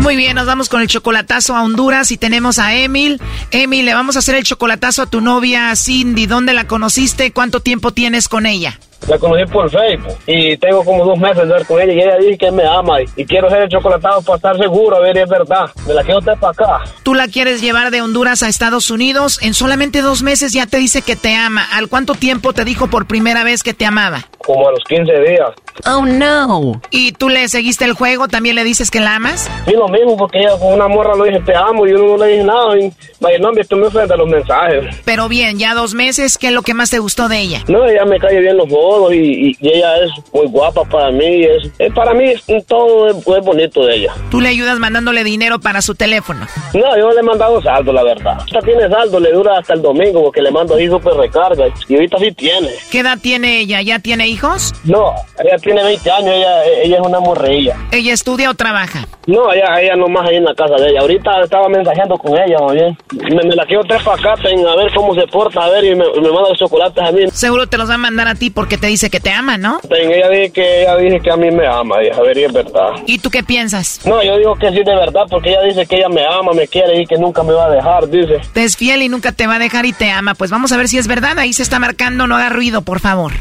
Muy 0.00 0.16
bien, 0.16 0.34
nos 0.34 0.46
vamos 0.46 0.68
con 0.68 0.82
el 0.82 0.88
chocolatazo 0.88 1.56
a 1.56 1.62
Honduras 1.62 2.10
y 2.10 2.18
tenemos 2.18 2.58
a 2.58 2.74
Emil. 2.74 3.20
Emil, 3.50 3.86
le 3.86 3.94
vamos 3.94 4.16
a 4.16 4.18
hacer 4.18 4.34
el 4.34 4.44
chocolatazo 4.44 5.02
a 5.02 5.06
tu 5.06 5.20
novia 5.20 5.74
Cindy. 5.76 6.26
¿Dónde 6.26 6.52
la 6.52 6.66
conociste? 6.66 7.32
¿Cuánto 7.32 7.60
tiempo 7.60 7.92
tienes 7.92 8.28
con 8.28 8.44
ella? 8.46 8.78
La 9.08 9.18
conocí 9.18 9.44
por 9.50 9.70
Facebook 9.70 10.16
y 10.26 10.56
tengo 10.56 10.84
como 10.84 11.04
dos 11.04 11.18
meses 11.18 11.46
de 11.46 11.52
ver 11.52 11.66
con 11.66 11.80
ella 11.80 11.92
y 11.92 12.00
ella 12.00 12.16
dice 12.16 12.38
que 12.38 12.50
me 12.50 12.64
ama 12.64 13.02
y, 13.02 13.24
quiero 13.24 13.48
hacer 13.48 13.62
el 13.62 13.68
chocolatado 13.68 14.22
para 14.22 14.36
estar 14.36 14.58
seguro, 14.58 14.96
a 14.96 15.00
ver 15.00 15.16
si 15.16 15.22
es 15.22 15.28
verdad. 15.28 15.70
Me 15.86 15.94
la 15.94 16.02
quiero 16.02 16.20
traer 16.20 16.38
para 16.38 16.52
acá. 16.52 16.90
Tú 17.02 17.14
la 17.14 17.28
quieres 17.28 17.60
llevar 17.60 17.90
de 17.90 18.00
Honduras 18.00 18.42
a 18.42 18.48
Estados 18.48 18.90
Unidos. 18.90 19.38
En 19.42 19.54
solamente 19.54 20.00
dos 20.00 20.22
meses 20.22 20.52
ya 20.52 20.66
te 20.66 20.78
dice 20.78 21.02
que 21.02 21.16
te 21.16 21.34
ama. 21.34 21.66
¿Al 21.72 21.88
cuánto 21.88 22.14
tiempo 22.14 22.52
te 22.52 22.64
dijo 22.64 22.88
por 22.88 23.06
primera 23.06 23.44
vez 23.44 23.62
que 23.62 23.74
te 23.74 23.84
amaba? 23.84 24.24
Como 24.38 24.68
a 24.68 24.72
los 24.72 24.84
15 24.84 25.12
días. 25.20 25.50
Oh 25.86 26.04
no. 26.06 26.80
¿Y 26.90 27.12
tú 27.12 27.28
le 27.28 27.48
seguiste 27.48 27.84
el 27.84 27.94
juego? 27.94 28.28
¿También 28.28 28.54
le 28.54 28.64
dices 28.64 28.90
que 28.90 29.00
la 29.00 29.16
amas? 29.16 29.50
Sí, 29.66 29.72
lo 29.72 29.88
mismo, 29.88 30.16
porque 30.16 30.38
ella 30.38 30.56
con 30.58 30.72
una 30.72 30.86
morra 30.88 31.14
le 31.16 31.30
dije 31.30 31.42
te 31.44 31.54
amo 31.54 31.86
y 31.86 31.92
uno 31.92 32.16
no 32.16 32.24
le 32.24 32.32
dije 32.32 32.44
nada. 32.44 32.78
Y 32.78 32.92
vaya, 33.20 33.38
no, 33.38 33.50
tú 33.68 33.76
me 33.76 33.90
frente 33.90 34.14
a 34.14 34.16
los 34.16 34.28
mensajes. 34.28 34.96
Pero 35.04 35.28
bien, 35.28 35.58
ya 35.58 35.74
dos 35.74 35.94
meses, 35.94 36.38
¿qué 36.38 36.48
es 36.48 36.52
lo 36.52 36.62
que 36.62 36.74
más 36.74 36.90
te 36.90 36.98
gustó 36.98 37.28
de 37.28 37.40
ella? 37.40 37.64
No, 37.68 37.84
ella 37.86 38.04
me 38.04 38.18
cae 38.18 38.38
bien 38.40 38.56
los 38.56 38.68
modos 38.94 39.14
y, 39.14 39.56
ella 39.60 39.96
es 39.98 40.10
muy 40.32 40.46
guapa 40.46 40.84
para 40.84 41.10
mí. 41.10 41.44
Es, 41.44 41.92
para 41.94 42.14
mí 42.14 42.32
todo 42.66 43.08
es, 43.08 43.44
bonito 43.44 43.84
de 43.86 43.96
ella. 43.96 44.14
¿Tú 44.30 44.40
le 44.40 44.48
ayudas 44.48 44.78
mandándole 44.78 45.24
dinero 45.24 45.58
para 45.58 45.82
su 45.82 45.94
teléfono? 45.94 46.46
No, 46.74 46.96
yo 46.96 47.10
le 47.12 47.20
he 47.20 47.22
mandado 47.22 47.60
saldo, 47.62 47.92
la 47.92 48.02
verdad. 48.02 48.38
Esta 48.46 48.60
tiene 48.60 48.88
saldo, 48.88 49.20
le 49.20 49.32
dura 49.32 49.58
hasta 49.58 49.74
el 49.74 49.82
domingo 49.82 50.22
porque 50.22 50.42
le 50.42 50.50
mando 50.50 50.74
ahí 50.74 50.88
súper 50.88 51.14
recarga. 51.14 51.66
Y 51.88 51.94
ahorita 51.94 52.18
sí 52.18 52.32
tiene. 52.32 52.70
¿Qué 52.90 53.00
edad 53.00 53.18
tiene 53.20 53.60
ella? 53.60 53.82
¿Ya 53.82 53.98
tiene 53.98 54.28
hijos? 54.28 54.72
No, 54.84 55.14
ella 55.42 55.56
tiene 55.58 55.82
20 55.82 56.10
años, 56.10 56.34
ella, 56.34 56.64
ella 56.82 56.96
es 56.96 57.06
una 57.06 57.20
morreilla. 57.20 57.76
¿Ella 57.90 58.12
estudia 58.12 58.50
o 58.50 58.54
trabaja? 58.54 59.06
No, 59.26 59.52
ella, 59.52 59.80
ella 59.80 59.96
nomás 59.96 60.28
ahí 60.28 60.36
en 60.36 60.44
la 60.44 60.54
casa 60.54 60.74
de 60.76 60.90
ella. 60.90 61.00
Ahorita 61.00 61.42
estaba 61.42 61.68
mensajeando 61.68 62.16
con 62.16 62.36
ella, 62.36 62.58
bien. 62.72 62.96
Me, 63.12 63.42
la 63.54 63.64
quiero 63.64 63.82
traer 63.84 64.02
para 64.02 64.16
acá, 64.16 64.34
a 64.42 64.76
ver 64.76 64.92
cómo 64.94 65.14
se 65.14 65.26
porta, 65.26 65.64
a 65.64 65.70
ver, 65.70 65.84
y 65.84 65.94
me, 65.94 66.04
manda 66.04 66.48
los 66.50 66.58
chocolates 66.58 67.02
a 67.02 67.10
mí. 67.12 67.26
Seguro 67.32 67.66
te 67.66 67.78
los 67.78 67.88
va 67.88 67.94
a 67.94 67.98
mandar 67.98 68.28
a 68.28 68.34
ti 68.34 68.50
porque 68.50 68.73
te 68.78 68.86
dice 68.86 69.10
que 69.10 69.20
te 69.20 69.30
ama, 69.30 69.56
¿no? 69.58 69.80
ella 69.90 70.28
dice 70.28 70.52
que 70.52 70.82
ella 70.82 70.96
dice 70.96 71.20
que 71.20 71.30
a 71.30 71.36
mí 71.36 71.50
me 71.50 71.66
ama, 71.66 72.02
y 72.02 72.08
a 72.08 72.20
ver, 72.20 72.36
y 72.38 72.44
es 72.44 72.52
verdad. 72.52 72.90
¿Y 73.06 73.18
tú 73.18 73.30
qué 73.30 73.42
piensas? 73.42 74.00
No, 74.04 74.22
yo 74.22 74.36
digo 74.36 74.54
que 74.56 74.70
sí 74.70 74.82
de 74.84 74.94
verdad, 74.94 75.22
porque 75.30 75.50
ella 75.50 75.62
dice 75.62 75.86
que 75.86 75.96
ella 75.96 76.08
me 76.08 76.24
ama, 76.24 76.52
me 76.52 76.66
quiere 76.68 77.00
y 77.00 77.06
que 77.06 77.16
nunca 77.16 77.42
me 77.42 77.52
va 77.52 77.66
a 77.66 77.70
dejar, 77.70 78.08
dice. 78.08 78.40
Te 78.52 78.64
es 78.64 78.76
fiel 78.76 79.02
y 79.02 79.08
nunca 79.08 79.32
te 79.32 79.46
va 79.46 79.56
a 79.56 79.58
dejar 79.58 79.86
y 79.86 79.92
te 79.92 80.10
ama. 80.10 80.34
Pues 80.34 80.50
vamos 80.50 80.72
a 80.72 80.76
ver 80.76 80.88
si 80.88 80.98
es 80.98 81.06
verdad. 81.06 81.38
Ahí 81.38 81.52
se 81.52 81.62
está 81.62 81.78
marcando, 81.78 82.26
no 82.26 82.36
haga 82.36 82.48
ruido, 82.48 82.82
por 82.82 83.00
favor. 83.00 83.32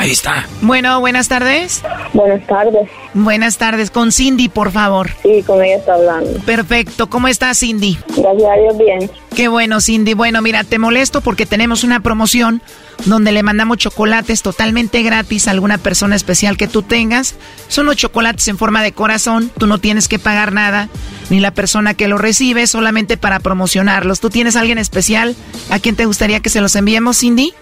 Ahí 0.00 0.12
está. 0.12 0.46
Bueno, 0.62 0.98
buenas 0.98 1.28
tardes. 1.28 1.82
Buenas 2.14 2.46
tardes. 2.46 2.88
Buenas 3.12 3.58
tardes. 3.58 3.90
Con 3.90 4.12
Cindy, 4.12 4.48
por 4.48 4.72
favor. 4.72 5.10
Sí, 5.22 5.42
con 5.42 5.62
ella 5.62 5.76
está 5.76 5.92
hablando. 5.92 6.40
Perfecto. 6.46 7.10
¿Cómo 7.10 7.28
estás, 7.28 7.58
Cindy? 7.58 7.98
Gracias 8.16 8.50
a 8.50 8.60
Dios, 8.62 8.78
bien. 8.78 9.10
Qué 9.36 9.48
bueno, 9.48 9.78
Cindy. 9.82 10.14
Bueno, 10.14 10.40
mira, 10.40 10.64
te 10.64 10.78
molesto 10.78 11.20
porque 11.20 11.44
tenemos 11.44 11.84
una 11.84 12.00
promoción 12.00 12.62
donde 13.04 13.30
le 13.30 13.42
mandamos 13.42 13.76
chocolates 13.76 14.40
totalmente 14.40 15.02
gratis 15.02 15.48
a 15.48 15.50
alguna 15.50 15.76
persona 15.76 16.16
especial 16.16 16.56
que 16.56 16.66
tú 16.66 16.80
tengas. 16.80 17.34
Son 17.68 17.84
los 17.84 17.96
chocolates 17.96 18.48
en 18.48 18.56
forma 18.56 18.82
de 18.82 18.92
corazón. 18.92 19.50
Tú 19.58 19.66
no 19.66 19.76
tienes 19.76 20.08
que 20.08 20.18
pagar 20.18 20.54
nada, 20.54 20.88
ni 21.28 21.40
la 21.40 21.50
persona 21.50 21.92
que 21.92 22.08
lo 22.08 22.16
recibe, 22.16 22.66
solamente 22.66 23.18
para 23.18 23.38
promocionarlos. 23.38 24.20
¿Tú 24.20 24.30
tienes 24.30 24.56
alguien 24.56 24.78
especial 24.78 25.36
a 25.68 25.78
quien 25.78 25.94
te 25.94 26.06
gustaría 26.06 26.40
que 26.40 26.48
se 26.48 26.62
los 26.62 26.74
enviemos, 26.74 27.18
Cindy? 27.18 27.52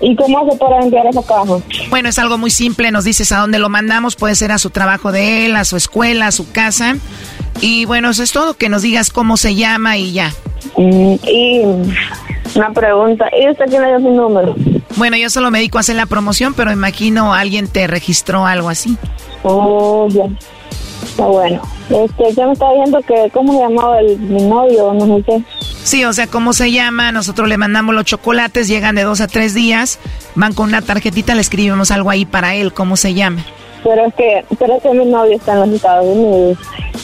¿Y 0.00 0.16
cómo 0.16 0.38
hace 0.38 0.56
para 0.58 0.80
enviar 0.80 1.06
esa 1.06 1.22
caja? 1.22 1.58
Bueno, 1.90 2.08
es 2.08 2.18
algo 2.18 2.38
muy 2.38 2.50
simple. 2.50 2.90
Nos 2.90 3.04
dices 3.04 3.32
a 3.32 3.38
dónde 3.38 3.58
lo 3.58 3.68
mandamos. 3.68 4.16
Puede 4.16 4.34
ser 4.34 4.52
a 4.52 4.58
su 4.58 4.70
trabajo 4.70 5.12
de 5.12 5.46
él, 5.46 5.56
a 5.56 5.64
su 5.64 5.76
escuela, 5.76 6.28
a 6.28 6.32
su 6.32 6.50
casa. 6.50 6.96
Y 7.60 7.84
bueno, 7.84 8.10
eso 8.10 8.22
es 8.22 8.32
todo. 8.32 8.54
Que 8.54 8.68
nos 8.68 8.82
digas 8.82 9.10
cómo 9.10 9.36
se 9.36 9.54
llama 9.54 9.96
y 9.96 10.12
ya. 10.12 10.32
Mm, 10.76 11.14
y 11.24 11.60
una 12.54 12.72
pregunta. 12.72 13.26
¿Y 13.38 13.50
usted 13.50 13.66
tiene 13.66 13.88
dio 13.88 13.98
su 14.00 14.10
número? 14.10 14.54
Bueno, 14.96 15.16
yo 15.16 15.30
solo 15.30 15.50
me 15.50 15.58
dedico 15.58 15.78
a 15.78 15.82
hacer 15.82 15.96
la 15.96 16.06
promoción, 16.06 16.54
pero 16.54 16.72
imagino 16.72 17.32
alguien 17.34 17.68
te 17.68 17.86
registró 17.86 18.46
algo 18.46 18.68
así. 18.68 18.96
Oh, 19.42 20.08
ya. 20.08 20.24
Está 21.02 21.26
bueno. 21.26 21.62
Este, 21.90 22.32
ya 22.34 22.46
me 22.46 22.52
estaba 22.52 22.74
viendo 22.74 23.00
que 23.02 23.30
cómo 23.32 23.52
se 23.52 23.58
llamaba 23.58 23.98
el, 23.98 24.18
mi 24.18 24.42
novio, 24.42 24.94
no 24.94 25.16
sé 25.16 25.22
qué. 25.24 25.42
Sí, 25.82 26.04
o 26.04 26.12
sea, 26.12 26.28
cómo 26.28 26.52
se 26.52 26.70
llama, 26.70 27.10
nosotros 27.10 27.48
le 27.48 27.56
mandamos 27.56 27.94
los 27.94 28.04
chocolates, 28.04 28.68
llegan 28.68 28.94
de 28.94 29.02
dos 29.02 29.20
a 29.20 29.26
tres 29.26 29.54
días, 29.54 29.98
van 30.36 30.52
con 30.52 30.68
una 30.68 30.82
tarjetita, 30.82 31.34
le 31.34 31.40
escribimos 31.40 31.90
algo 31.90 32.10
ahí 32.10 32.24
para 32.24 32.54
él, 32.54 32.72
cómo 32.72 32.96
se 32.96 33.14
llama. 33.14 33.44
Pero 33.82 34.06
es 34.06 34.14
que, 34.14 34.44
pero 34.58 34.76
es 34.76 34.82
que 34.82 34.90
mi 34.90 35.04
novio 35.04 35.36
está 35.36 35.54
en 35.54 35.60
los 35.60 35.70
Estados 35.70 36.06
Unidos. 36.06 36.58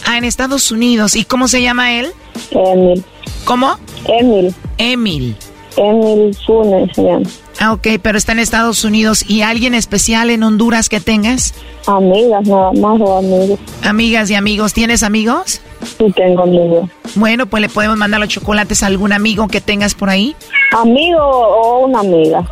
Ah, 0.06 0.18
en 0.18 0.24
Estados 0.24 0.70
Unidos. 0.70 1.16
¿Y 1.16 1.24
cómo 1.24 1.48
se 1.48 1.62
llama 1.62 1.92
él? 1.94 2.12
Emil. 2.50 3.04
¿Cómo? 3.44 3.78
Emil. 4.06 4.54
Emil. 4.78 5.36
Emil 5.76 6.36
Funes 6.46 6.90
se 6.94 7.02
llama. 7.02 7.26
Ah, 7.58 7.72
ok, 7.72 7.86
pero 8.02 8.18
está 8.18 8.32
en 8.32 8.40
Estados 8.40 8.84
Unidos. 8.84 9.24
¿Y 9.28 9.42
alguien 9.42 9.74
especial 9.74 10.30
en 10.30 10.42
Honduras 10.42 10.88
que 10.88 11.00
tengas? 11.00 11.54
Amigas, 11.86 12.46
nada 12.46 12.72
más 12.72 13.00
o 13.00 13.18
amigos. 13.18 13.58
Amigas 13.82 14.30
y 14.30 14.34
amigos. 14.34 14.72
¿Tienes 14.72 15.02
amigos? 15.02 15.60
Sí, 15.98 16.12
tengo 16.14 16.42
amigos. 16.42 16.90
Bueno, 17.14 17.46
pues 17.46 17.60
le 17.60 17.68
podemos 17.68 17.96
mandar 17.96 18.20
los 18.20 18.28
chocolates 18.28 18.82
a 18.82 18.86
algún 18.86 19.12
amigo 19.12 19.46
que 19.48 19.60
tengas 19.60 19.94
por 19.94 20.10
ahí. 20.10 20.34
¿Amigo 20.72 21.22
o 21.22 21.86
una 21.86 22.00
amiga? 22.00 22.44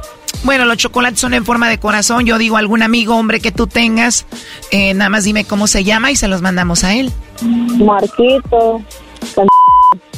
Bueno, 0.44 0.66
los 0.66 0.76
chocolates 0.76 1.20
son 1.20 1.34
en 1.34 1.44
forma 1.44 1.68
de 1.68 1.78
corazón. 1.78 2.26
Yo 2.26 2.38
digo 2.38 2.56
algún 2.56 2.82
amigo, 2.82 3.16
hombre 3.16 3.40
que 3.40 3.50
tú 3.50 3.66
tengas. 3.66 4.26
Eh, 4.70 4.94
nada 4.94 5.08
más 5.08 5.24
dime 5.24 5.44
cómo 5.44 5.66
se 5.66 5.84
llama 5.84 6.10
y 6.10 6.16
se 6.16 6.28
los 6.28 6.42
mandamos 6.42 6.84
a 6.84 6.94
él. 6.94 7.10
Marquito. 7.42 8.82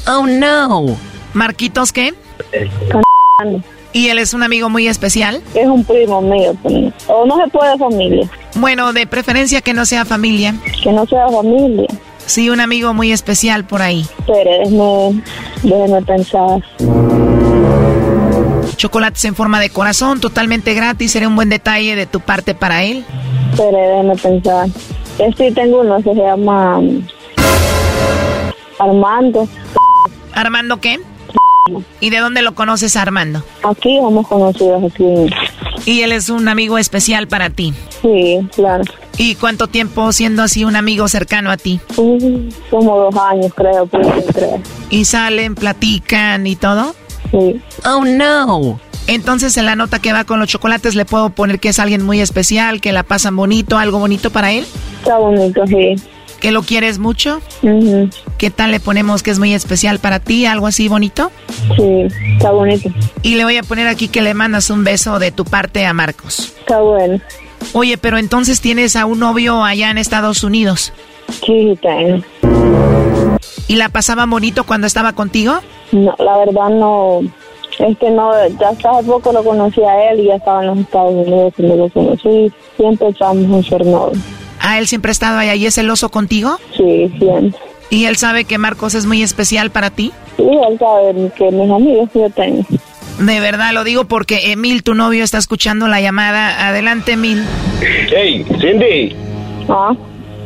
Oh, 0.08 0.26
no. 0.26 0.96
¿Marquitos 1.32 1.92
qué? 1.92 2.12
¿Y 3.92 4.08
él 4.08 4.18
es 4.18 4.34
un 4.34 4.42
amigo 4.42 4.68
muy 4.68 4.88
especial? 4.88 5.42
Es 5.54 5.66
un 5.66 5.84
primo 5.84 6.20
mío. 6.20 6.54
O 7.06 7.24
no 7.24 7.36
se 7.42 7.48
puede 7.50 7.78
familia. 7.78 8.28
Bueno, 8.56 8.92
de 8.92 9.06
preferencia 9.06 9.60
que 9.60 9.74
no 9.74 9.84
sea 9.84 10.04
familia. 10.04 10.54
Que 10.82 10.92
no 10.92 11.06
sea 11.06 11.28
familia. 11.28 11.88
Sí, 12.24 12.50
un 12.50 12.60
amigo 12.60 12.92
muy 12.94 13.12
especial 13.12 13.64
por 13.64 13.82
ahí. 13.82 14.06
Pero 14.26 14.50
déjeme, 14.50 15.22
déjeme 15.62 16.02
pensar. 16.02 16.60
Chocolates 18.76 19.24
en 19.24 19.34
forma 19.34 19.60
de 19.60 19.70
corazón, 19.70 20.20
totalmente 20.20 20.74
gratis. 20.74 21.12
Sería 21.12 21.28
un 21.28 21.36
buen 21.36 21.48
detalle 21.48 21.94
de 21.96 22.06
tu 22.06 22.20
parte 22.20 22.54
para 22.54 22.82
él. 22.82 23.04
Pero 23.56 23.76
déjeme 23.76 24.16
pensar. 24.16 24.68
Sí, 25.36 25.50
tengo 25.52 25.80
uno, 25.80 26.00
se 26.02 26.14
llama 26.14 26.80
Armando. 28.78 29.48
¿Armando 30.34 30.80
qué? 30.80 30.98
¿Y 32.00 32.10
de 32.10 32.18
dónde 32.18 32.42
lo 32.42 32.54
conoces 32.54 32.96
Armando? 32.96 33.42
Aquí 33.62 33.96
hemos 33.96 34.26
conocido 34.26 34.76
aquí. 34.86 35.30
¿Y 35.84 36.00
él 36.00 36.12
es 36.12 36.28
un 36.28 36.48
amigo 36.48 36.78
especial 36.78 37.28
para 37.28 37.50
ti? 37.50 37.74
Sí, 38.02 38.38
claro. 38.54 38.84
¿Y 39.18 39.34
cuánto 39.36 39.66
tiempo 39.66 40.12
siendo 40.12 40.42
así 40.42 40.64
un 40.64 40.76
amigo 40.76 41.08
cercano 41.08 41.50
a 41.50 41.56
ti? 41.56 41.80
como 42.70 42.98
dos 42.98 43.16
años, 43.16 43.52
creo, 43.54 43.86
creo. 43.86 44.60
¿Y 44.90 45.04
salen, 45.04 45.54
platican 45.54 46.46
y 46.46 46.56
todo? 46.56 46.94
Sí. 47.30 47.60
Oh, 47.84 48.04
no. 48.04 48.80
Entonces 49.06 49.56
en 49.56 49.66
la 49.66 49.76
nota 49.76 50.00
que 50.00 50.12
va 50.12 50.24
con 50.24 50.40
los 50.40 50.48
chocolates 50.48 50.94
le 50.96 51.04
puedo 51.04 51.30
poner 51.30 51.60
que 51.60 51.68
es 51.68 51.78
alguien 51.78 52.02
muy 52.04 52.20
especial, 52.20 52.80
que 52.80 52.92
la 52.92 53.04
pasan 53.04 53.36
bonito, 53.36 53.78
algo 53.78 53.98
bonito 53.98 54.30
para 54.30 54.52
él. 54.52 54.66
Está 54.98 55.18
bonito, 55.18 55.66
sí. 55.66 55.94
¿Que 56.40 56.52
lo 56.52 56.62
quieres 56.62 56.98
mucho? 56.98 57.40
¿Qué 58.38 58.50
tal 58.50 58.70
le 58.70 58.80
ponemos 58.80 59.22
que 59.22 59.30
es 59.30 59.38
muy 59.38 59.54
especial 59.54 59.98
para 59.98 60.20
ti? 60.20 60.46
¿Algo 60.46 60.66
así 60.66 60.88
bonito? 60.88 61.30
Sí, 61.76 62.06
está 62.34 62.50
bonito. 62.50 62.90
Y 63.22 63.36
le 63.36 63.44
voy 63.44 63.56
a 63.56 63.62
poner 63.62 63.88
aquí 63.88 64.08
que 64.08 64.22
le 64.22 64.34
mandas 64.34 64.70
un 64.70 64.84
beso 64.84 65.18
de 65.18 65.32
tu 65.32 65.44
parte 65.44 65.86
a 65.86 65.92
Marcos. 65.92 66.54
Está 66.60 66.80
bueno. 66.80 67.20
Oye, 67.72 67.98
pero 67.98 68.18
entonces 68.18 68.60
tienes 68.60 68.96
a 68.96 69.06
un 69.06 69.18
novio 69.18 69.64
allá 69.64 69.90
en 69.90 69.98
Estados 69.98 70.44
Unidos. 70.44 70.92
Sí, 71.44 71.76
tengo. 71.80 72.22
¿Y 73.68 73.76
la 73.76 73.88
pasaba 73.88 74.26
bonito 74.26 74.64
cuando 74.64 74.86
estaba 74.86 75.12
contigo? 75.14 75.54
No, 75.92 76.14
la 76.18 76.38
verdad 76.38 76.68
no. 76.70 77.20
Es 77.78 77.98
que 77.98 78.10
no, 78.10 78.32
ya 78.58 78.68
hace 78.68 79.06
poco 79.06 79.32
lo 79.32 79.44
conocí 79.44 79.82
a 79.82 80.10
él 80.10 80.20
y 80.20 80.26
ya 80.26 80.36
estaba 80.36 80.62
en 80.62 80.68
los 80.68 80.78
Estados 80.78 81.26
Unidos 81.26 81.52
cuando 81.56 81.76
lo 81.76 81.88
conocí. 81.88 82.52
Siempre 82.76 83.08
estábamos 83.08 83.66
a 83.66 83.68
ser 83.68 83.84
novios. 83.84 84.18
¿Ah, 84.60 84.78
él 84.78 84.86
siempre 84.86 85.10
ha 85.10 85.12
estado 85.12 85.38
allá 85.38 85.54
y 85.54 85.66
es 85.66 85.74
celoso 85.74 86.08
contigo? 86.08 86.56
Sí, 86.76 87.12
siempre. 87.18 87.58
¿Y 87.90 88.06
él 88.06 88.16
sabe 88.16 88.44
que 88.44 88.58
Marcos 88.58 88.94
es 88.94 89.06
muy 89.06 89.22
especial 89.22 89.70
para 89.70 89.90
ti? 89.90 90.12
Sí, 90.36 90.42
él 90.42 90.78
sabe 90.78 91.30
que 91.36 91.50
mis 91.50 91.70
amigos 91.70 92.10
yo 92.14 92.28
tengo. 92.30 92.64
De 93.20 93.40
verdad 93.40 93.72
lo 93.72 93.84
digo 93.84 94.04
porque 94.04 94.52
Emil, 94.52 94.82
tu 94.82 94.94
novio, 94.94 95.24
está 95.24 95.38
escuchando 95.38 95.88
la 95.88 96.00
llamada. 96.00 96.68
Adelante, 96.68 97.12
Emil. 97.12 97.44
Hey, 97.80 98.44
Cindy. 98.60 99.16
¿Ah? 99.68 99.94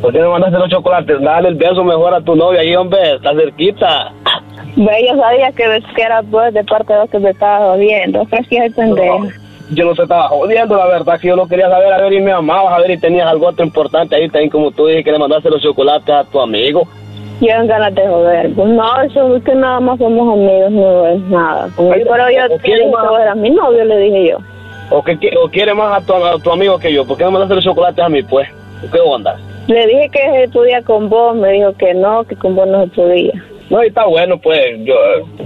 ¿Por 0.01 0.13
qué 0.13 0.19
no 0.19 0.31
mandaste 0.31 0.57
los 0.57 0.69
chocolates? 0.69 1.21
Dale 1.21 1.49
el 1.49 1.55
beso 1.55 1.83
mejor 1.83 2.13
a 2.13 2.21
tu 2.21 2.35
novia 2.35 2.61
ahí, 2.61 2.75
hombre. 2.75 3.15
Está 3.15 3.33
cerquita. 3.35 4.13
Ve, 4.75 5.05
yo 5.07 5.15
sabía 5.19 5.51
que, 5.51 5.83
que 5.95 6.01
era 6.01 6.23
pues, 6.23 6.53
de 6.53 6.63
parte 6.63 6.93
de 6.93 6.99
los 6.99 7.09
que 7.09 7.19
me 7.19 7.29
estaba 7.31 7.73
jodiendo. 7.73 8.25
¿Qué 8.27 8.37
es 8.37 8.63
el 8.63 8.73
pendejo? 8.73 9.27
Yo 9.71 9.85
no 9.85 9.95
se 9.95 10.03
estaba 10.03 10.27
jodiendo, 10.29 10.75
la 10.75 10.87
verdad 10.87 11.19
que 11.19 11.29
yo 11.29 11.35
no 11.35 11.47
quería 11.47 11.69
saber, 11.69 11.93
a 11.93 12.01
ver, 12.01 12.13
y 12.13 12.21
me 12.21 12.31
amabas, 12.31 12.73
a 12.73 12.79
ver, 12.79 12.91
y 12.91 12.97
tenías 12.97 13.27
algo 13.27 13.47
otro 13.47 13.65
importante 13.65 14.15
ahí, 14.15 14.29
también 14.29 14.49
como 14.49 14.71
tú 14.71 14.85
dijiste, 14.85 15.05
que 15.05 15.11
le 15.13 15.19
mandaste 15.19 15.49
los 15.49 15.61
chocolates 15.61 16.13
a 16.13 16.23
tu 16.25 16.39
amigo. 16.39 16.87
Yo 17.39 17.49
en 17.49 17.67
ganas 17.67 17.95
de 17.95 18.07
joder. 18.07 18.53
Pues 18.53 18.69
no, 18.69 19.01
eso 19.01 19.35
es 19.35 19.43
que 19.43 19.55
nada 19.55 19.79
más 19.79 19.97
somos 19.97 20.33
amigos, 20.33 20.71
no 20.71 21.07
es 21.07 21.21
nada. 21.21 21.69
pero 21.75 22.29
yo 22.29 22.57
quiero 22.61 22.91
saber 22.91 23.27
a 23.27 23.35
mi 23.35 23.49
novio, 23.49 23.83
le 23.83 23.97
dije 23.97 24.29
yo. 24.29 24.37
¿O, 24.91 25.01
que, 25.01 25.17
o 25.41 25.49
quiere 25.49 25.73
más 25.73 26.03
a 26.03 26.05
tu, 26.05 26.13
a 26.13 26.37
tu 26.37 26.51
amigo 26.51 26.77
que 26.77 26.93
yo? 26.93 27.05
¿Por 27.05 27.17
qué 27.17 27.23
no 27.23 27.31
mandaste 27.31 27.55
los 27.55 27.63
chocolates 27.63 28.03
a 28.03 28.09
mí, 28.09 28.21
pues? 28.23 28.47
¿Qué 28.91 28.99
onda? 28.99 29.37
Le 29.67 29.87
dije 29.87 30.09
que 30.09 30.19
se 30.19 30.43
estudia 30.43 30.81
con 30.83 31.09
vos, 31.09 31.35
me 31.35 31.51
dijo 31.53 31.73
que 31.73 31.93
no, 31.93 32.23
que 32.25 32.35
con 32.35 32.55
vos 32.55 32.67
no 32.67 32.83
se 32.83 32.89
podía. 32.89 33.43
No, 33.71 33.81
y 33.81 33.87
está 33.87 34.05
bueno, 34.05 34.37
pues 34.37 34.59
yo, 34.83 34.95